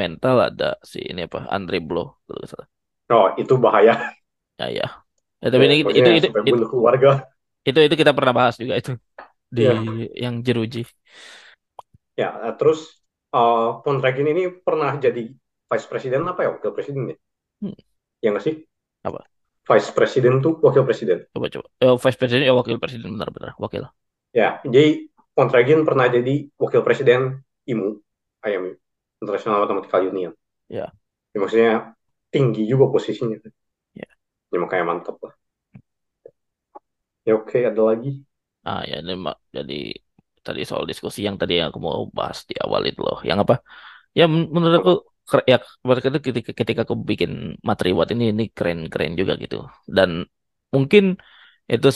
mental 0.00 0.36
ada 0.48 0.64
si 0.90 0.98
ini 1.10 1.20
apa 1.28 1.38
Andre 1.56 1.76
Blow 1.88 2.06
kalau 2.26 2.44
salah. 2.52 2.68
Oh, 3.12 3.28
itu 3.40 3.54
bahaya. 3.60 4.14
Ya 4.60 4.66
ya. 4.78 4.84
Ya 5.42 5.46
tapi 5.52 5.62
Ya, 5.62 5.68
ini 5.68 5.76
itu 5.82 5.92
itu 5.98 6.08
itu 6.48 6.58
keluarga. 6.70 7.28
itu, 7.68 7.78
itu 7.86 7.94
kita 8.00 8.12
pernah 8.16 8.32
bahas 8.38 8.54
juga 8.60 8.74
itu 8.80 8.90
di 9.56 9.62
Ya, 9.62 9.74
yang 10.24 10.34
jeruji. 10.46 10.78
ya. 12.20 12.28
Terus 12.58 12.78
uh, 13.34 13.80
Pondragin 13.84 14.28
ini 14.32 14.42
pernah 14.66 14.90
jadi 15.04 15.22
vice 15.68 15.86
president 15.90 16.24
apa 16.30 16.40
ya? 16.44 16.48
Wakil 16.56 16.72
presiden 16.76 17.02
ya? 17.12 17.16
Hmm, 17.60 17.72
Ya 18.22 18.28
nggak 18.30 18.44
sih? 18.46 18.54
apa? 19.04 19.28
Vice 19.68 19.90
president 19.98 20.36
tuh 20.44 20.54
wakil 20.66 20.82
presiden. 20.88 21.18
Coba 21.34 21.46
coba. 21.54 21.66
Eh, 21.84 21.96
vice 22.04 22.18
president 22.20 22.46
ya 22.48 22.54
wakil 22.60 22.76
presiden 22.82 23.10
benar-benar 23.16 23.52
wakil. 23.64 23.84
Ya, 24.36 24.60
jadi 24.64 25.08
Pondragin 25.36 25.86
pernah 25.86 26.06
jadi 26.10 26.50
wakil 26.58 26.82
presiden 26.82 27.20
IMU, 27.70 28.02
IMU, 28.42 28.70
International 29.22 29.62
Mathematical 29.64 30.02
Union. 30.10 30.32
Ya. 30.68 30.92
Ya, 31.34 31.38
maksudnya 31.42 31.72
tinggi 32.34 32.62
juga 32.70 32.84
posisinya. 32.94 33.38
Ya. 33.94 34.06
Ya 34.52 34.58
makanya 34.62 34.84
mantap 34.90 35.16
lah. 35.24 35.32
Ya 37.26 37.32
oke, 37.38 37.58
ada 37.70 37.82
lagi. 37.88 38.08
Ah 38.68 38.80
ya 38.90 38.94
ini 39.02 39.12
mak- 39.26 39.40
jadi 39.56 39.74
tadi 40.46 40.60
soal 40.70 40.84
diskusi 40.90 41.18
yang 41.26 41.36
tadi 41.40 41.52
yang 41.58 41.68
aku 41.70 41.80
mau 41.88 42.00
bahas 42.18 42.38
di 42.50 42.54
awal 42.64 42.82
itu 42.88 43.00
loh. 43.06 43.18
Yang 43.28 43.38
apa? 43.44 43.54
Ya 44.18 44.24
men- 44.32 44.50
menurut 44.54 44.76
aku 44.82 44.92
ya 45.52 45.56
berarti 45.86 46.06
itu 46.10 46.20
ketika 46.28 46.50
ketika 46.60 46.80
aku 46.86 46.94
bikin 47.10 47.30
materi 47.68 47.88
buat 47.96 48.08
ini 48.14 48.24
ini 48.32 48.42
keren-keren 48.56 49.12
juga 49.20 49.32
gitu. 49.42 49.56
Dan 49.96 50.10
mungkin 50.74 51.04
itu 51.72 51.88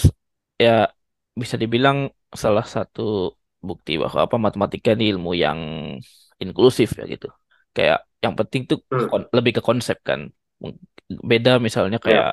ya 0.65 0.71
bisa 1.43 1.57
dibilang 1.63 1.99
salah 2.43 2.65
satu 2.75 3.01
bukti 3.69 3.93
bahwa 4.03 4.21
apa 4.27 4.37
matematika 4.47 4.89
ini 4.97 5.05
ilmu 5.13 5.31
yang 5.45 5.61
inklusif 6.43 6.89
ya 6.99 7.05
gitu. 7.15 7.27
Kayak 7.77 7.99
yang 8.25 8.35
penting 8.39 8.63
tuh 8.71 8.79
Hmm, 8.91 9.09
lebih 9.37 9.53
ke 9.59 9.63
konsep 9.69 9.97
kan. 10.09 10.21
Beda 11.31 11.51
misalnya 11.67 11.99
ya, 12.05 12.23
kayak 12.23 12.27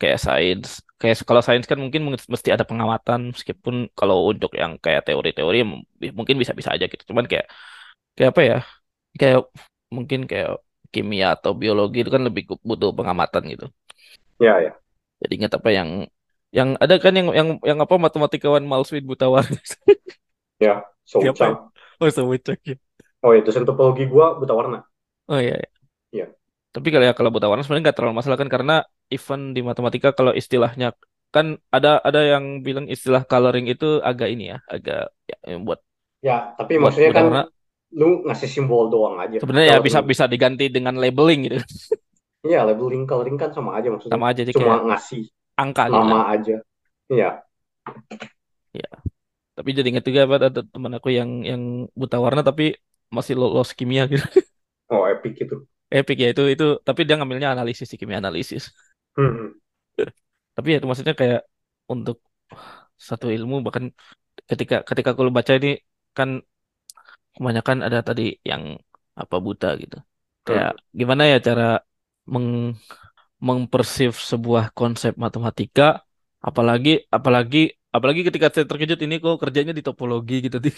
kayak 0.00 0.18
sains 0.26 0.68
kayak 1.00 1.16
kalau 1.28 1.42
sains 1.46 1.66
kan 1.70 1.78
mungkin 1.84 2.02
mesti 2.34 2.50
ada 2.54 2.64
pengamatan 2.70 3.20
meskipun 3.34 3.74
kalau 3.98 4.16
untuk 4.32 4.50
yang 4.60 4.72
kayak 4.84 5.02
teori-teori 5.06 5.58
mungkin 6.18 6.36
bisa-bisa 6.42 6.70
aja 6.74 6.86
gitu 6.92 7.02
cuman 7.10 7.26
kayak 7.30 7.46
kayak 8.16 8.30
apa 8.34 8.42
ya 8.50 8.56
kayak 9.20 9.38
mungkin 9.96 10.20
kayak 10.30 10.50
kimia 10.92 11.26
atau 11.36 11.52
biologi 11.62 11.96
itu 12.02 12.10
kan 12.14 12.22
lebih 12.28 12.42
butuh 12.68 12.90
pengamatan 12.98 13.42
gitu 13.52 13.66
ya, 14.40 14.60
ya, 14.62 14.72
jadi 15.22 15.32
ingat 15.38 15.52
apa 15.58 15.70
yang 15.78 15.88
yang 16.56 16.68
ada 16.80 16.94
kan 16.96 17.12
yang 17.18 17.28
yang 17.38 17.48
yang 17.60 17.78
apa 17.84 17.94
matematikawan 18.00 18.64
Malswin 18.64 19.04
Butawar 19.04 19.44
ya. 20.60 20.84
So 21.04 21.18
siapa 21.22 21.44
ya 21.48 21.54
Chang. 21.54 21.54
oh 22.00 22.08
Sowecek 22.10 22.60
ya 22.70 22.76
Oh 23.24 23.32
ya, 23.36 23.40
dosen 23.46 23.64
topologi 23.68 24.04
gua 24.12 24.26
buta 24.40 24.54
warna. 24.58 24.78
oh 25.28 25.38
iya 25.40 25.54
iya. 25.60 25.68
Iya, 26.12 26.26
tapi 26.74 26.88
kalau 26.92 27.04
ya 27.08 27.14
kalau 27.18 27.30
Butawar 27.34 27.56
sebenarnya 27.64 27.84
nggak 27.90 27.98
terlalu 27.98 28.14
masalah 28.20 28.38
kan 28.40 28.50
karena 28.54 28.74
even 29.14 29.40
di 29.56 29.60
matematika 29.68 30.08
kalau 30.18 30.32
istilahnya 30.40 30.86
kan 31.34 31.46
ada 31.76 31.88
ada 32.08 32.20
yang 32.32 32.44
bilang 32.66 32.86
istilah 32.94 33.22
coloring 33.30 33.66
itu 33.72 33.84
agak 34.08 34.28
ini 34.32 34.44
ya 34.52 34.56
agak 34.74 35.12
ya, 35.28 35.36
buat 35.66 35.80
ya. 36.26 36.54
Tapi 36.58 36.72
buat 36.78 36.82
maksudnya 36.82 37.10
buta 37.10 37.18
kan 37.18 37.26
warna 37.26 37.40
lu 37.94 38.24
ngasih 38.28 38.48
simbol 38.50 38.92
doang 38.92 39.16
aja. 39.20 39.38
sebenarnya 39.40 39.68
ya 39.76 39.80
bisa 39.80 40.00
bisa 40.04 40.24
diganti 40.28 40.68
dengan 40.68 40.94
labeling 40.98 41.40
gitu. 41.48 41.56
Iya, 42.46 42.58
labeling. 42.68 43.02
Coloring 43.08 43.36
kan 43.38 43.50
sama 43.56 43.70
aja 43.78 43.88
maksudnya. 43.90 44.14
sama 44.14 44.26
aja 44.30 44.42
Cuma 44.54 44.74
ngasih 44.88 45.22
angka 45.58 45.84
gitu 45.90 45.98
kan. 45.98 46.04
nama 46.06 46.18
aja. 46.34 46.56
Iya, 47.08 47.28
ya 48.76 48.88
tapi 49.56 49.70
jadi 49.76 49.88
inget 49.92 50.04
juga 50.08 50.22
ada 50.38 50.48
teman 50.74 50.92
aku 50.98 51.08
yang 51.18 51.30
yang 51.50 51.62
buta 52.00 52.18
warna 52.24 52.42
tapi 52.46 52.64
masih 53.16 53.34
lolos 53.40 53.70
kimia 53.78 54.04
gitu. 54.12 54.24
Oh 54.90 55.06
epic 55.08 55.40
itu. 55.44 55.56
epic 55.98 56.16
ya 56.22 56.28
itu 56.32 56.42
itu. 56.54 56.64
Tapi 56.86 57.00
dia 57.06 57.14
ngambilnya 57.18 57.48
analisis 57.54 57.88
kimia 58.00 58.18
analisis. 58.22 58.62
Hmm, 59.16 59.58
tapi 60.56 60.66
ya 60.72 60.76
itu 60.78 60.86
maksudnya 60.90 61.14
kayak 61.20 61.40
untuk 61.92 62.16
satu 63.08 63.26
ilmu 63.36 63.56
bahkan 63.66 63.84
ketika 64.50 64.76
ketika 64.88 65.10
aku 65.14 65.22
baca 65.38 65.52
ini 65.58 65.68
kan 66.16 66.30
kebanyakan 67.38 67.86
ada 67.86 68.02
tadi 68.02 68.34
yang 68.42 68.76
apa 69.14 69.36
buta 69.38 69.78
gitu. 69.78 69.98
Kayak 70.42 70.82
gimana 70.90 71.22
ya 71.30 71.38
cara 71.38 71.82
meng 72.26 72.74
mempersif 73.38 74.18
sebuah 74.18 74.74
konsep 74.74 75.14
matematika 75.14 76.02
apalagi 76.42 77.06
apalagi 77.06 77.78
apalagi 77.94 78.26
ketika 78.26 78.50
saya 78.50 78.66
terkejut 78.66 78.98
ini 79.06 79.22
kok 79.22 79.38
kerjanya 79.38 79.70
di 79.70 79.82
topologi 79.86 80.42
gitu 80.50 80.58
di 80.58 80.74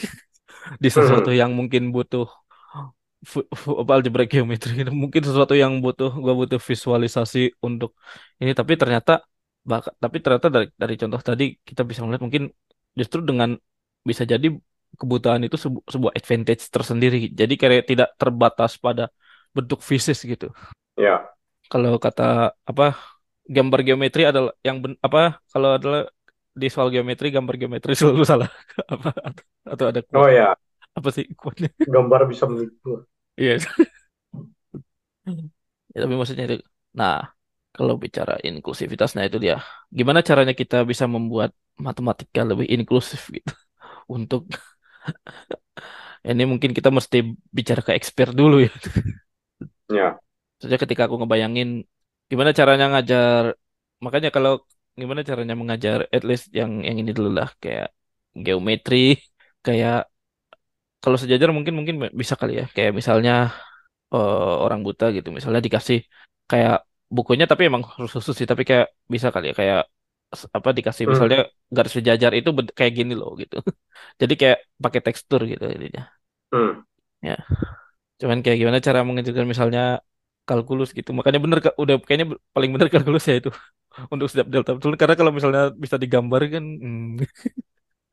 di 0.82 0.88
sesuatu 0.92 1.32
hmm. 1.32 1.40
yang 1.40 1.50
mungkin 1.56 1.88
butuh 1.88 2.28
apa 3.80 3.90
algebra 3.96 4.24
geometri 4.28 4.84
gitu. 4.84 4.92
Mungkin 4.92 5.22
sesuatu 5.24 5.52
yang 5.56 5.80
butuh 5.84 6.12
gua 6.20 6.36
butuh 6.36 6.60
visualisasi 6.60 7.56
untuk 7.64 7.96
ini. 8.40 8.52
Tapi 8.52 8.76
ternyata 8.76 9.24
tapi 10.00 10.16
ternyata 10.24 10.48
dari 10.48 10.66
dari 10.72 10.94
contoh 10.96 11.20
tadi 11.20 11.44
kita 11.60 11.84
bisa 11.84 12.00
melihat 12.04 12.22
mungkin 12.24 12.48
justru 12.96 13.20
dengan 13.20 13.56
bisa 14.00 14.24
jadi 14.24 14.48
kebutaan 15.00 15.40
itu 15.46 15.56
sebu- 15.64 15.84
sebuah 15.94 16.12
advantage 16.18 16.62
tersendiri. 16.74 17.16
Jadi 17.40 17.54
kayak 17.60 17.84
tidak 17.90 18.08
terbatas 18.20 18.72
pada 18.84 19.04
bentuk 19.56 19.80
fisik 19.90 20.16
gitu. 20.32 20.46
Ya, 20.96 21.34
kalau 21.70 21.90
kata 22.04 22.22
apa 22.70 22.84
gambar 23.54 23.80
geometri 23.86 24.22
adalah 24.30 24.52
yang 24.66 24.76
ben- 24.84 25.00
apa 25.06 25.18
kalau 25.52 25.68
adalah 25.78 26.00
di 26.60 26.66
soal 26.74 26.88
geometri 26.94 27.26
gambar 27.36 27.54
geometri 27.60 27.92
selalu 27.98 28.22
salah. 28.32 28.48
Apa 28.92 29.08
atau, 29.28 29.44
atau 29.72 29.86
ada 29.90 30.00
oh 30.14 30.28
quote 30.28 30.30
ya, 30.30 30.54
apa 30.98 31.08
sih 31.16 31.24
quote-nya 31.40 31.70
gambar 31.92 32.20
bisa 32.30 32.44
menipu. 32.50 33.04
iya. 33.36 33.58
Ya, 35.92 35.96
tapi 36.04 36.14
maksudnya 36.18 36.44
itu 36.48 36.56
nah 36.98 37.14
kalau 37.76 37.94
bicara 38.04 38.32
inklusivitas 38.48 39.10
nah 39.16 39.24
itu 39.28 39.38
dia 39.44 39.54
gimana 39.98 40.20
caranya 40.28 40.54
kita 40.60 40.76
bisa 40.90 41.04
membuat 41.14 41.50
matematika 41.86 42.40
lebih 42.50 42.66
inklusif 42.74 43.20
gitu? 43.36 43.52
Untuk 44.16 44.40
ini 46.30 46.42
mungkin 46.50 46.70
kita 46.76 46.88
mesti 46.92 47.16
bicara 47.56 47.80
ke 47.86 47.92
expert 47.98 48.32
dulu 48.36 48.56
ya. 48.66 48.70
Ya, 49.88 50.20
Soalnya 50.58 50.78
ketika 50.84 51.02
aku 51.06 51.16
ngebayangin 51.20 51.68
gimana 52.30 52.50
caranya 52.58 52.84
ngajar, 52.92 53.44
makanya 54.04 54.28
kalau 54.36 54.52
gimana 55.00 55.20
caranya 55.30 55.54
mengajar 55.60 55.98
at 56.14 56.22
least 56.28 56.44
yang 56.58 56.70
yang 56.86 56.96
ini 57.00 57.10
dulu 57.18 57.30
lah 57.38 57.48
kayak 57.62 57.86
geometri, 58.44 58.96
kayak 59.66 59.94
kalau 61.02 61.16
sejajar 61.22 61.48
mungkin 61.56 61.74
mungkin 61.78 61.96
bisa 62.20 62.34
kali 62.40 62.52
ya, 62.60 62.64
kayak 62.76 62.92
misalnya 63.00 63.32
eh, 64.14 64.54
orang 64.64 64.80
buta 64.86 65.04
gitu, 65.16 65.28
misalnya 65.38 65.60
dikasih 65.66 65.98
kayak 66.50 66.74
bukunya 67.16 67.44
tapi 67.50 67.62
emang 67.70 67.82
khusus 68.14 68.34
sih, 68.38 68.48
tapi 68.52 68.62
kayak 68.70 68.86
bisa 69.14 69.28
kali 69.34 69.46
ya. 69.50 69.54
Kayak 69.60 69.80
apa 70.58 70.68
dikasih 70.78 71.04
hmm, 71.04 71.12
misalnya 71.12 71.38
garis 71.76 71.92
sejajar 71.96 72.32
itu 72.38 72.48
kayak 72.78 72.92
gini 72.98 73.12
loh 73.20 73.30
gitu. 73.42 73.56
Jadi 74.20 74.32
kayak 74.40 74.58
pakai 74.84 75.00
tekstur 75.06 75.40
gitu 75.50 75.64
intinya. 75.76 76.02
hmm. 76.52 76.80
Ya, 77.26 77.36
cuman 78.20 78.38
kayak 78.44 78.58
gimana 78.62 78.78
cara 78.88 79.00
mengajarkan 79.08 79.46
misalnya 79.52 79.82
kalkulus 80.48 80.90
gitu. 80.98 81.10
Makanya 81.18 81.38
bener 81.44 81.58
udah 81.82 81.94
kayaknya 82.06 82.26
paling 82.54 82.70
bener 82.74 82.88
kalkulus 82.94 83.24
ya 83.30 83.34
itu 83.40 83.50
untuk 84.14 84.26
setiap 84.30 84.48
delta 84.52 84.70
betul 84.76 84.92
karena 85.00 85.14
kalau 85.20 85.32
misalnya 85.36 85.62
bisa 85.84 85.96
digambar 86.02 86.40
kan 86.54 86.64
hmm. 86.64 87.24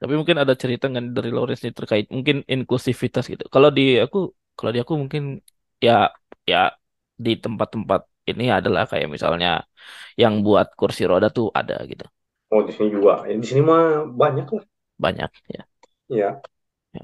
Tapi 0.02 0.14
mungkin 0.20 0.38
ada 0.44 0.54
cerita 0.62 0.86
nggak 0.92 1.06
dari 1.18 1.30
Lawrence 1.36 1.62
ini 1.66 1.74
terkait 1.80 2.06
mungkin 2.16 2.46
inklusivitas 2.54 3.26
gitu. 3.34 3.44
Kalau 3.54 3.70
di 3.78 3.98
aku 4.06 4.18
kalau 4.58 4.72
di 4.76 4.80
aku 4.84 4.94
mungkin 5.02 5.24
ya 5.86 6.14
ya 6.52 6.58
di 7.26 7.32
tempat-tempat 7.44 8.02
ini 8.32 8.44
adalah 8.58 8.84
kayak 8.92 9.08
misalnya 9.16 9.48
yang 10.22 10.34
buat 10.46 10.68
kursi 10.80 11.04
roda 11.12 11.28
tuh 11.38 11.48
ada 11.60 11.76
gitu. 11.92 12.06
Oh 12.54 12.62
di 12.68 12.72
sini 12.76 12.90
juga. 12.96 13.14
Ya, 13.30 13.36
di 13.42 13.48
sini 13.50 13.62
mah 13.70 13.84
banyak 14.22 14.48
lah. 14.56 14.64
Banyak 14.98 15.32
ya. 15.54 15.64
Ya, 16.10 16.42
Ya. 16.94 17.02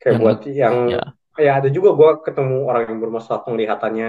kayak 0.00 0.16
Yang 0.16 0.22
buat 0.22 0.36
yang 0.62 0.76
ya 0.92 1.00
ya 1.46 1.50
ada 1.60 1.68
juga 1.76 1.90
gua 1.98 2.10
ketemu 2.26 2.54
orang 2.68 2.82
yang 2.90 2.98
bermasalah 3.04 3.40
penglihatannya. 3.46 4.08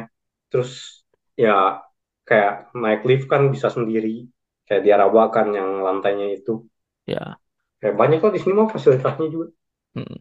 Terus 0.51 1.03
ya 1.35 1.83
kayak 2.27 2.51
naik 2.81 3.01
lift 3.07 3.25
kan 3.31 3.41
bisa 3.53 3.67
sendiri. 3.75 4.27
Kayak 4.67 4.81
diarabakan 4.85 5.47
yang 5.57 5.69
lantainya 5.85 6.27
itu. 6.37 6.67
ya 7.07 7.37
Kayak 7.81 7.95
banyak 8.01 8.19
lah 8.23 8.31
di 8.35 8.39
sini 8.41 8.53
mah 8.59 8.69
fasilitasnya 8.73 9.27
juga. 9.33 9.47
hmm, 9.95 10.17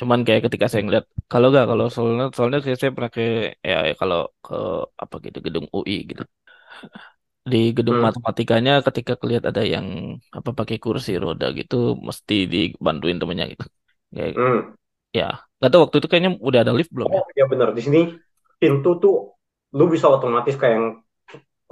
Cuman 0.00 0.20
kayak 0.26 0.42
ketika 0.46 0.66
saya 0.70 0.82
ngeliat, 0.84 1.04
kalau 1.32 1.46
nggak, 1.50 1.66
kalau 1.70 1.84
soalnya, 1.94 2.24
soalnya 2.36 2.58
saya, 2.64 2.76
saya 2.80 2.92
pernah 2.96 3.10
ke, 3.16 3.22
ya 3.70 3.76
ya 3.88 3.94
kalau 4.00 4.18
ke 4.44 4.54
apa 5.02 5.14
gitu, 5.24 5.38
gedung 5.46 5.66
UI 5.76 5.94
gitu. 6.10 6.22
Di 7.52 7.58
gedung 7.76 7.98
Hmm, 7.98 8.06
matematikanya 8.06 8.72
ketika 8.86 9.12
kelihat 9.20 9.44
ada 9.50 9.62
yang 9.74 9.86
apa 10.38 10.50
pakai 10.58 10.76
kursi 10.84 11.10
roda 11.24 11.46
gitu, 11.58 11.74
mesti 12.08 12.34
dibantuin 12.52 13.16
temennya 13.22 13.46
gitu. 13.54 13.64
Kayak, 14.16 14.32
hmm. 14.34 14.76
ya, 15.18 15.24
nggak 15.58 15.70
tahu 15.72 15.82
waktu 15.84 15.96
itu 16.00 16.08
kayaknya 16.10 16.32
udah 16.48 16.60
ada 16.64 16.74
lift 16.78 16.92
belum 16.96 17.10
ya? 17.18 17.22
Oh 17.22 17.24
ya 17.38 17.44
benar 17.52 17.68
di 17.76 17.82
sini 17.86 18.00
pintu 18.60 18.90
tuh 19.02 19.16
lu 19.78 19.84
bisa 19.94 20.06
otomatis 20.16 20.54
kayak 20.60 20.74
yang 20.78 20.86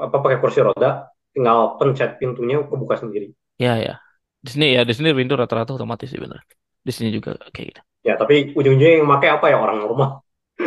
apa 0.07 0.17
pakai 0.25 0.39
kursi 0.43 0.61
roda, 0.69 0.91
tinggal 1.35 1.59
pencet 1.79 2.11
pintunya 2.21 2.57
kebuka 2.71 2.97
sendiri. 3.03 3.29
Ya, 3.63 3.73
ya. 3.87 3.93
Di 4.45 4.49
sini 4.53 4.65
ya, 4.77 4.81
di 4.89 4.93
sini 4.97 5.09
pintu 5.19 5.35
rata-rata 5.41 5.71
otomatis 5.77 6.09
sih 6.13 6.21
bener. 6.25 6.41
Di 6.87 6.93
sini 6.97 7.09
juga 7.17 7.31
kayak 7.55 7.67
gitu. 7.71 7.81
Ya 8.07 8.15
tapi 8.21 8.35
ujung-ujungnya 8.59 9.01
yang 9.01 9.09
pakai 9.15 9.29
apa 9.37 9.47
ya 9.53 9.57
orang 9.65 9.79
normal 9.85 10.11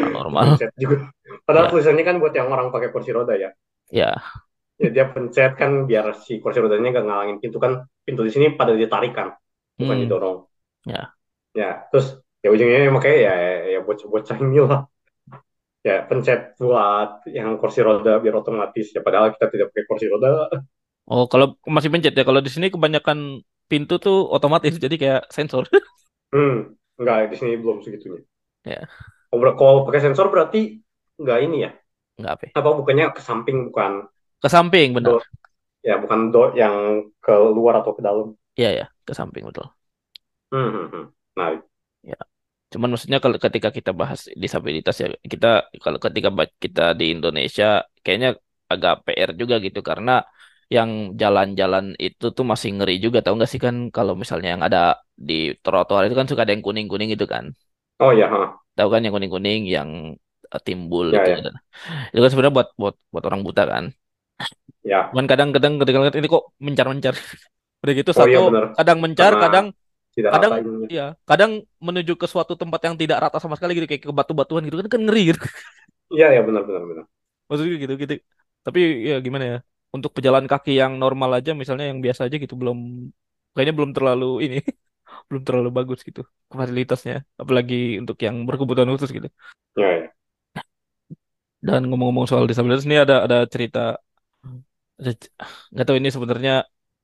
Orang 0.02 0.14
normal. 0.14 0.58
pencet 0.58 0.72
juga. 0.82 0.98
Padahal 1.48 1.68
Ya, 1.68 1.72
tulisannya 1.72 2.04
kan 2.08 2.18
buat 2.22 2.34
yang 2.40 2.50
orang 2.54 2.68
pakai 2.76 2.90
kursi 2.94 3.12
roda 3.18 3.34
ya. 3.38 3.50
ya. 3.92 4.22
Ya 4.84 4.90
dia 4.96 5.06
pencet 5.14 5.52
kan 5.62 5.72
biar 5.90 6.06
si 6.26 6.34
kursi 6.44 6.60
rodanya 6.64 6.90
gak 6.98 7.06
ngalangin 7.08 7.38
pintu 7.44 7.58
kan. 7.66 7.74
Pintu 8.06 8.22
di 8.28 8.32
sini 8.36 8.46
pada 8.60 8.74
ditarikan, 8.82 9.28
bukan 9.80 9.96
Hmm, 9.96 10.02
didorong. 10.02 10.38
ya. 10.86 11.16
Ya 11.60 11.68
terus 11.90 12.08
ya 12.44 12.48
ujungnya 12.54 12.80
yang 12.88 12.96
pakai 12.98 13.14
ya 13.26 13.34
ya, 13.74 13.80
bocah-bocah 13.88 14.38
ini 14.44 14.58
lah. 14.70 14.82
Ya 15.88 15.96
pencet 16.10 16.40
buat 16.62 17.10
yang 17.38 17.50
kursi 17.62 17.80
roda 17.88 18.12
biar 18.24 18.36
otomatis. 18.42 18.88
Ya 18.96 19.02
padahal 19.06 19.28
kita 19.36 19.46
tidak 19.54 19.68
pakai 19.72 19.86
kursi 19.90 20.06
roda. 20.12 20.30
Oh, 21.12 21.24
kalau 21.32 21.48
masih 21.76 21.90
pencet 21.94 22.14
ya, 22.20 22.24
kalau 22.28 22.42
di 22.46 22.52
sini 22.52 22.68
kebanyakan 22.74 23.20
pintu 23.72 23.94
tuh 24.04 24.16
otomatis, 24.36 24.74
jadi 24.84 24.96
kayak 25.02 25.22
sensor. 25.36 25.64
Hmm, 26.34 26.78
enggak 27.00 27.18
di 27.32 27.36
sini 27.40 27.54
belum 27.62 27.78
segitunya. 27.86 28.22
Ya, 28.66 28.88
ber- 29.42 29.56
Kalau 29.60 29.86
pakai 29.88 30.02
sensor 30.06 30.28
berarti 30.34 30.60
nggak 31.22 31.38
ini 31.46 31.58
ya? 31.66 31.70
nggak 32.20 32.34
apa. 32.36 32.48
Apa 32.60 32.70
bukannya 32.80 33.06
ke 33.18 33.22
samping 33.30 33.58
bukan 33.70 33.92
Ke 34.42 34.50
samping, 34.56 34.90
benar. 34.98 35.14
do 35.14 35.20
ya 35.88 35.94
bukan 36.04 36.22
do 36.34 36.44
yang 36.62 36.76
ke 37.26 37.34
luar 37.58 37.76
atau 37.82 37.94
ke 37.98 38.02
dalam. 38.08 38.28
Iya, 38.60 38.70
ya, 38.80 38.86
ke 39.08 39.14
samping 39.20 39.44
betul. 39.50 39.66
Hmm, 40.52 40.90
hmm. 40.92 41.14
Nah, 41.38 41.62
Ya. 42.10 42.16
Cuman 42.74 42.90
maksudnya 42.94 43.20
kalau 43.24 43.38
ketika 43.46 43.70
kita 43.78 43.92
bahas 44.02 44.22
disabilitas 44.44 44.96
ya, 45.04 45.08
kita 45.34 45.48
kalau 45.84 46.00
ketika 46.06 46.30
kita 46.64 46.82
di 47.00 47.06
Indonesia 47.16 47.66
kayaknya 48.04 48.30
agak 48.74 48.94
PR 49.06 49.32
juga 49.42 49.56
gitu 49.66 49.80
karena 49.90 50.12
yang 50.76 50.90
jalan-jalan 51.22 51.86
itu 52.06 52.26
tuh 52.36 52.46
masih 52.52 52.70
ngeri 52.76 52.94
juga 53.06 53.20
tahu 53.24 53.34
nggak 53.38 53.52
sih 53.54 53.62
kan 53.66 53.76
kalau 53.96 54.14
misalnya 54.22 54.50
yang 54.54 54.64
ada 54.68 54.80
di 55.28 55.34
trotoar 55.64 56.02
itu 56.08 56.16
kan 56.20 56.28
suka 56.30 56.42
ada 56.44 56.54
yang 56.56 56.66
kuning-kuning 56.68 57.10
itu 57.16 57.26
kan. 57.34 57.46
oh 58.00 58.12
ya, 58.14 58.28
ha. 58.32 58.60
Tahu 58.78 58.88
kan 58.94 59.02
yang 59.04 59.14
kuning-kuning 59.16 59.62
yang 59.76 59.90
eh, 60.56 60.62
timbul 60.68 61.08
Ya 61.10 61.20
itu. 61.20 61.30
ya, 61.32 61.38
Itu 62.14 62.20
kan 62.24 62.30
sebenarnya 62.32 62.56
buat 62.60 62.70
buat 62.82 62.96
buat 63.14 63.24
orang 63.30 63.42
buta 63.48 63.64
kan. 63.74 63.86
ya. 64.84 65.12
Cuman 65.12 65.26
kadang-kadang 65.32 65.74
ketika 65.82 65.98
lihat 66.04 66.16
ini 66.20 66.28
kok 66.28 66.44
mencar-mencar. 66.60 67.16
Udah 67.84 67.94
gitu 67.96 68.12
Oh 68.16 68.26
satu 68.26 68.28
iya 68.28 68.40
kadang 68.78 68.98
mencar, 69.04 69.32
Karena 69.32 69.38
kadang 69.40 69.66
tidak 70.16 70.34
kadang 70.34 70.54
rata 70.54 70.56
ya, 70.92 71.16
kadang 71.30 71.52
menuju 71.84 72.14
ke 72.22 72.28
suatu 72.30 72.54
tempat 72.60 72.82
yang 72.88 72.96
tidak 73.02 73.18
rata 73.24 73.38
sama 73.44 73.56
sekali 73.58 73.78
gitu 73.80 73.88
kayak 73.90 74.04
ke 74.08 74.14
batu-batuan 74.16 74.64
gitu 74.68 74.78
kan 74.84 74.88
kan 74.94 75.02
ngeri 75.08 75.22
gitu. 75.36 75.42
Iya 76.14 76.26
ya 76.36 76.40
benar 76.48 76.62
benar 76.68 76.84
benar. 76.90 77.06
Maksudnya 77.48 77.76
gitu 77.84 77.94
gitu. 78.04 78.14
Tapi 78.66 78.80
ya 79.10 79.14
gimana 79.26 79.46
ya? 79.52 79.58
Untuk 79.98 80.12
pejalan 80.18 80.46
kaki 80.52 80.72
yang 80.82 80.92
normal 81.04 81.30
aja 81.38 81.52
misalnya 81.62 81.86
yang 81.92 82.00
biasa 82.06 82.22
aja 82.28 82.36
gitu 82.44 82.56
belum 82.62 82.78
kayaknya 83.54 83.74
belum 83.78 83.92
terlalu 83.98 84.26
ini 84.46 84.56
belum 85.30 85.42
terlalu 85.48 85.70
bagus 85.78 86.00
gitu 86.08 86.22
fasilitasnya 86.60 87.16
apalagi 87.42 87.76
untuk 88.02 88.18
yang 88.26 88.36
berkebutuhan 88.48 88.90
khusus 88.94 89.12
gitu. 89.18 89.28
Ya 89.78 89.88
ya. 89.98 90.18
Dan 91.68 91.82
ngomong-ngomong 91.90 92.28
soal 92.30 92.46
disabilitas 92.50 92.86
ini 92.88 92.98
ada 93.02 93.16
ada 93.26 93.38
cerita 93.54 93.98
nggak 95.74 95.86
tahu 95.88 95.98
ini 96.02 96.10
sebenarnya 96.16 96.54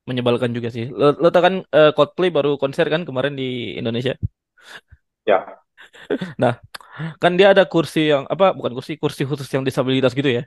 menyebalkan 0.09 0.51
juga 0.57 0.69
sih. 0.75 0.85
Lo, 0.99 1.05
lo 1.21 1.27
tau 1.33 1.43
kan 1.47 1.55
eh, 1.77 1.91
Coldplay 1.95 2.29
baru 2.37 2.49
konser 2.61 2.85
kan 2.93 3.01
kemarin 3.07 3.33
di 3.39 3.43
Indonesia. 3.79 4.13
Ya, 5.25 5.63
Nah, 6.41 6.53
kan 7.21 7.31
dia 7.39 7.47
ada 7.53 7.63
kursi 7.73 7.99
yang 8.13 8.23
apa 8.33 8.45
bukan 8.57 8.73
kursi 8.77 8.93
kursi 9.01 9.23
khusus 9.29 9.49
yang 9.55 9.63
disabilitas 9.67 10.13
gitu 10.17 10.29
ya. 10.37 10.43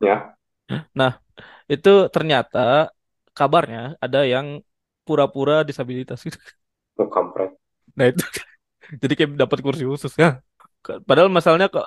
ya. 0.00 0.36
Nah, 0.94 1.20
itu 1.72 1.88
ternyata 2.14 2.58
kabarnya 3.36 3.80
ada 4.04 4.18
yang 4.32 4.46
pura-pura 5.06 5.54
disabilitas 5.68 6.18
gitu. 6.26 6.38
Oh, 6.98 7.08
kampret. 7.10 7.54
Nah, 7.98 8.06
itu 8.10 8.22
jadi 9.02 9.12
kayak 9.18 9.30
dapat 9.42 9.58
kursi 9.64 9.84
khusus 9.90 10.12
ya. 10.22 10.40
Padahal 11.08 11.30
masalahnya 11.32 11.68
kok 11.74 11.86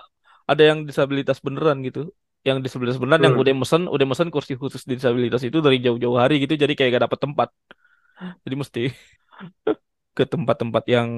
ada 0.51 0.63
yang 0.69 0.79
disabilitas 0.89 1.39
beneran 1.45 1.79
gitu. 1.87 2.11
Yang 2.47 2.57
disabilitas 2.65 2.99
beneran 3.01 3.23
yang 3.27 3.35
Hmm, 3.35 3.41
udah 3.41 3.53
mesen 3.61 3.83
udah 3.91 4.07
mesen 4.09 4.29
kursi 4.33 4.53
khusus 4.61 4.81
disabilitas 4.87 5.41
itu 5.47 5.59
dari 5.65 5.77
jauh-jauh 5.85 6.17
hari 6.21 6.33
gitu 6.43 6.53
jadi 6.63 6.73
kayak 6.77 6.89
gak 6.97 7.03
dapet 7.09 7.19
tempat. 7.25 7.49
Jadi 8.45 8.55
mesti 8.61 8.81
ke 10.17 10.23
tempat-tempat 10.25 10.83
yang 10.89 11.09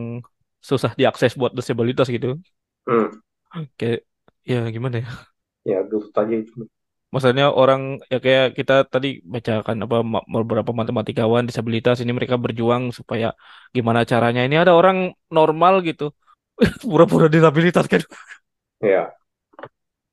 susah 0.59 0.91
diakses 0.99 1.33
buat 1.39 1.51
disabilitas 1.55 2.07
gitu. 2.11 2.35
hmm. 2.87 3.19
Kayak 3.79 3.99
ya 4.49 4.57
gimana 4.75 4.95
ya? 5.03 5.07
Ya 5.69 5.79
dulu 5.89 6.07
tadi 6.15 6.33
itu. 6.43 6.57
Maksudnya 7.13 7.45
orang 7.61 7.81
ya 8.11 8.17
kayak 8.25 8.45
kita 8.57 8.73
tadi 8.93 9.07
bacakan 9.33 9.77
apa 9.85 9.95
ma- 10.13 10.25
beberapa 10.35 10.71
matematikawan 10.79 11.43
disabilitas 11.49 11.97
ini 12.03 12.11
mereka 12.17 12.37
berjuang 12.43 12.83
supaya 12.99 13.27
gimana 13.75 14.01
caranya. 14.11 14.41
Ini 14.47 14.55
ada 14.63 14.73
orang 14.79 14.97
normal 15.37 15.73
gitu. 15.87 16.03
Pura-pura 16.91 17.27
disabilitas 17.35 17.85
kan. 17.93 18.01
Ya, 18.81 19.13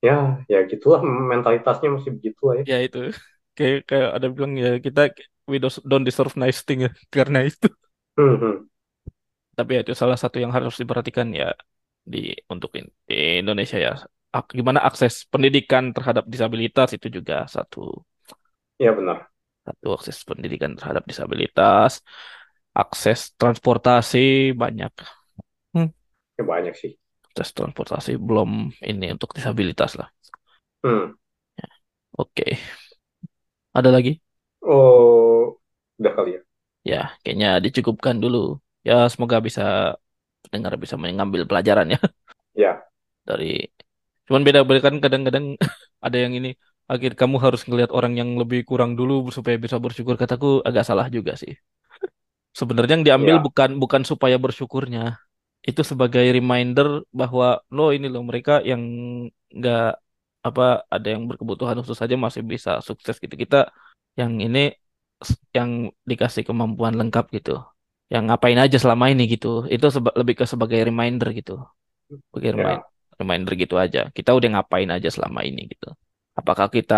ya, 0.07 0.17
ya 0.53 0.59
gitulah 0.71 1.01
mentalitasnya 1.31 1.89
masih 1.97 2.11
begitu 2.17 2.41
lah 2.49 2.55
ya. 2.61 2.65
ya 2.73 2.77
itu. 2.87 2.99
Kayak 3.57 3.77
kayak 3.89 4.09
ada 4.17 4.27
bilang 4.35 4.53
ya 4.65 4.69
kita 4.87 5.01
we 5.51 5.57
don't 5.91 6.05
deserve 6.09 6.33
nice 6.43 6.61
thing 6.67 6.79
ya 6.87 6.91
karena 7.17 7.39
itu. 7.49 7.67
Hmm. 8.17 8.67
tapi 9.57 9.71
ya 9.77 9.81
itu 9.85 9.95
salah 10.03 10.19
satu 10.23 10.37
yang 10.43 10.53
harus 10.57 10.75
diperhatikan 10.81 11.29
ya 11.41 11.47
di 12.13 12.19
untuk 12.53 12.71
in- 12.79 12.93
di 13.11 13.15
Indonesia 13.43 13.79
ya 13.87 13.93
Ak- 14.35 14.53
gimana 14.59 14.81
akses 14.89 15.15
pendidikan 15.33 15.91
terhadap 15.97 16.25
disabilitas 16.33 16.89
itu 16.97 17.09
juga 17.17 17.47
satu. 17.55 17.81
Ya 18.79 18.93
benar. 18.97 19.31
satu 19.67 19.87
akses 19.97 20.19
pendidikan 20.29 20.73
terhadap 20.79 21.05
disabilitas 21.11 21.93
akses 22.77 23.21
transportasi 23.41 24.53
banyak. 24.63 24.93
Hmm, 25.75 25.89
Ya 26.39 26.45
banyak 26.45 26.75
sih. 26.77 26.93
akses 27.31 27.51
transportasi 27.59 28.13
belum 28.29 28.51
ini 28.93 29.07
untuk 29.15 29.31
disabilitas 29.37 29.93
lah. 30.01 30.09
Hmm. 30.85 31.17
oke. 32.19 32.59
Ada 33.75 33.91
lagi? 33.95 34.21
Oh, 34.73 35.57
udah 36.01 36.13
kali 36.17 36.31
ya. 36.37 36.41
ya 36.91 36.97
kayaknya 37.23 37.49
dicukupkan 37.65 38.17
dulu. 38.23 38.37
Ya 38.89 38.93
semoga 39.13 39.37
bisa 39.47 39.63
pendengar 40.45 40.73
bisa 40.83 40.97
mengambil 41.05 41.43
pelajaran 41.51 41.87
ya. 41.95 41.99
Ya, 42.55 42.87
dari 43.29 43.69
cuman 44.27 44.43
beda-beda 44.47 44.81
kan 44.87 44.95
kadang-kadang 45.05 45.45
ada 46.07 46.17
yang 46.25 46.33
ini 46.39 46.49
akhir 46.93 47.13
kamu 47.21 47.37
harus 47.45 47.61
ngelihat 47.69 47.91
orang 47.99 48.13
yang 48.21 48.31
lebih 48.41 48.61
kurang 48.71 48.93
dulu 48.99 49.15
supaya 49.37 49.57
bisa 49.65 49.77
bersyukur. 49.85 50.15
Kataku 50.23 50.47
agak 50.69 50.85
salah 50.89 51.07
juga 51.17 51.33
sih. 51.43 51.53
Sebenarnya 52.59 52.93
yang 52.97 53.07
diambil 53.09 53.37
ya. 53.39 53.43
bukan 53.47 53.71
bukan 53.83 54.03
supaya 54.11 54.37
bersyukurnya. 54.45 55.01
Itu 55.69 55.83
sebagai 55.91 56.25
reminder 56.39 57.05
bahwa 57.21 57.61
lo 57.75 57.83
ini 57.97 58.07
loh 58.13 58.23
mereka 58.31 58.53
yang 58.71 58.83
nggak 59.59 59.83
apa 60.49 60.65
ada 60.95 61.09
yang 61.15 61.23
berkebutuhan 61.31 61.77
khusus 61.83 61.99
saja 62.03 62.17
masih 62.27 62.43
bisa 62.53 62.71
sukses 62.89 63.17
gitu. 63.25 63.35
Kita 63.45 63.57
yang 64.21 64.33
ini 64.47 64.61
yang 65.57 65.71
dikasih 66.11 66.43
kemampuan 66.49 66.95
lengkap 67.01 67.25
gitu. 67.37 67.53
Yang 68.13 68.23
ngapain 68.31 68.59
aja 68.65 68.77
selama 68.83 69.07
ini 69.13 69.23
gitu. 69.35 69.49
Itu 69.75 69.87
seba- 69.95 70.17
lebih 70.21 70.35
ke 70.41 70.45
sebagai 70.53 70.81
reminder 70.89 71.29
gitu. 71.39 71.53
Sebagai 72.31 72.51
remind- 72.57 72.85
Ya, 72.85 72.96
reminder 73.21 73.53
gitu 73.63 73.75
aja 73.85 73.99
kita 74.17 74.31
udah 74.37 74.49
ngapain 74.61 74.89
aja 74.97 75.09
selama 75.17 75.41
ini 75.49 75.61
gitu 75.73 75.87
apakah 76.39 76.67
kita 76.77 76.95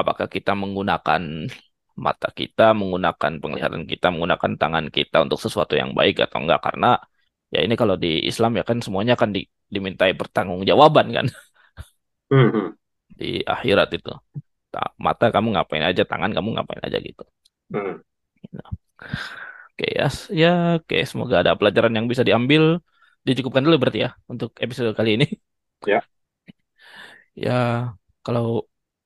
apakah 0.00 0.26
kita 0.34 0.50
menggunakan 0.62 1.22
mata 2.04 2.28
kita 2.40 2.62
menggunakan 2.80 3.32
penglihatan 3.42 3.82
kita 3.92 4.06
menggunakan 4.14 4.52
tangan 4.62 4.86
kita 4.96 5.16
untuk 5.24 5.38
sesuatu 5.44 5.74
yang 5.80 5.90
baik 5.98 6.14
atau 6.24 6.38
enggak 6.42 6.60
karena 6.68 6.88
Ya 7.54 7.60
ini 7.66 7.74
kalau 7.80 7.96
di 7.98 8.08
Islam 8.30 8.50
ya 8.58 8.64
kan 8.70 8.78
semuanya 8.78 9.12
akan 9.18 9.30
di, 9.36 9.40
dimintai 9.74 10.14
pertanggungjawaban 10.20 11.06
kan 11.16 11.26
Hmm, 12.30 12.50
hmm. 12.52 12.76
di 13.20 13.30
akhirat 13.54 13.88
itu. 13.98 14.12
Ta- 14.74 14.94
Mata 15.06 15.26
kamu 15.34 15.48
ngapain 15.54 15.84
aja, 15.90 16.02
tangan 16.12 16.32
kamu 16.36 16.48
ngapain 16.56 16.82
aja 16.88 16.98
gitu. 17.08 17.24
Nah, 18.52 18.70
Oke 19.72 19.84
ya, 19.98 20.04
s- 20.16 20.28
ya 20.40 20.48
oke 20.78 20.96
semoga 21.10 21.34
ada 21.42 21.52
pelajaran 21.58 21.92
yang 21.96 22.06
bisa 22.10 22.22
diambil. 22.28 22.62
Dicukupkan 23.26 23.62
dulu 23.66 23.76
berarti 23.80 24.00
ya 24.06 24.10
untuk 24.32 24.50
episode 24.64 24.92
kali 24.98 25.10
ini. 25.16 25.26
Ya, 25.86 26.00
Ya 27.44 27.52
kalau 28.26 28.44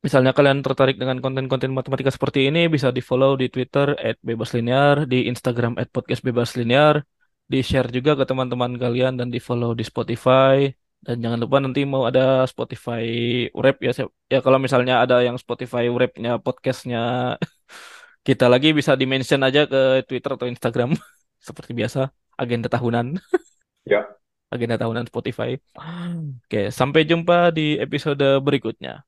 misalnya 0.05 0.33
kalian 0.37 0.59
tertarik 0.67 0.97
dengan 1.01 1.17
konten-konten 1.25 1.71
matematika 1.77 2.11
seperti 2.17 2.41
ini 2.49 2.61
bisa 2.75 2.89
di 2.97 3.03
follow 3.09 3.31
di 3.41 3.47
Twitter 3.53 3.87
@bebaslinear, 4.29 4.95
di 5.13 5.17
Instagram 5.31 5.73
@podcastbebaslinear. 5.95 6.97
di-share 7.45 7.93
juga 7.93 8.17
ke 8.17 8.25
teman-teman 8.25 8.73
kalian 8.83 9.21
dan 9.21 9.29
di-follow 9.35 9.77
di 9.77 9.85
Spotify. 9.85 10.65
Dan 11.05 11.21
jangan 11.21 11.39
lupa 11.45 11.61
nanti 11.61 11.85
mau 11.85 12.09
ada 12.09 12.49
Spotify 12.49 13.05
Wrap 13.53 13.77
ya. 13.85 13.93
Ya 14.33 14.39
kalau 14.41 14.57
misalnya 14.57 14.95
ada 15.05 15.21
yang 15.21 15.37
Spotify 15.37 15.85
Wrap-nya 15.93 16.41
podcastnya 16.41 16.99
kita 18.27 18.47
lagi 18.53 18.69
bisa 18.79 18.93
di-mention 19.01 19.41
aja 19.49 19.61
ke 19.73 20.09
Twitter 20.09 20.31
atau 20.37 20.47
Instagram 20.49 20.91
seperti 21.49 21.73
biasa 21.77 22.01
agenda 22.41 22.69
tahunan 22.73 23.07
Ya, 23.85 24.17
agenda 24.53 24.77
tahunan 24.81 25.07
Spotify. 25.11 25.51
Oke, 26.47 26.59
sampai 26.79 27.01
jumpa 27.11 27.35
di 27.57 27.77
episode 27.85 28.25
berikutnya. 28.47 29.05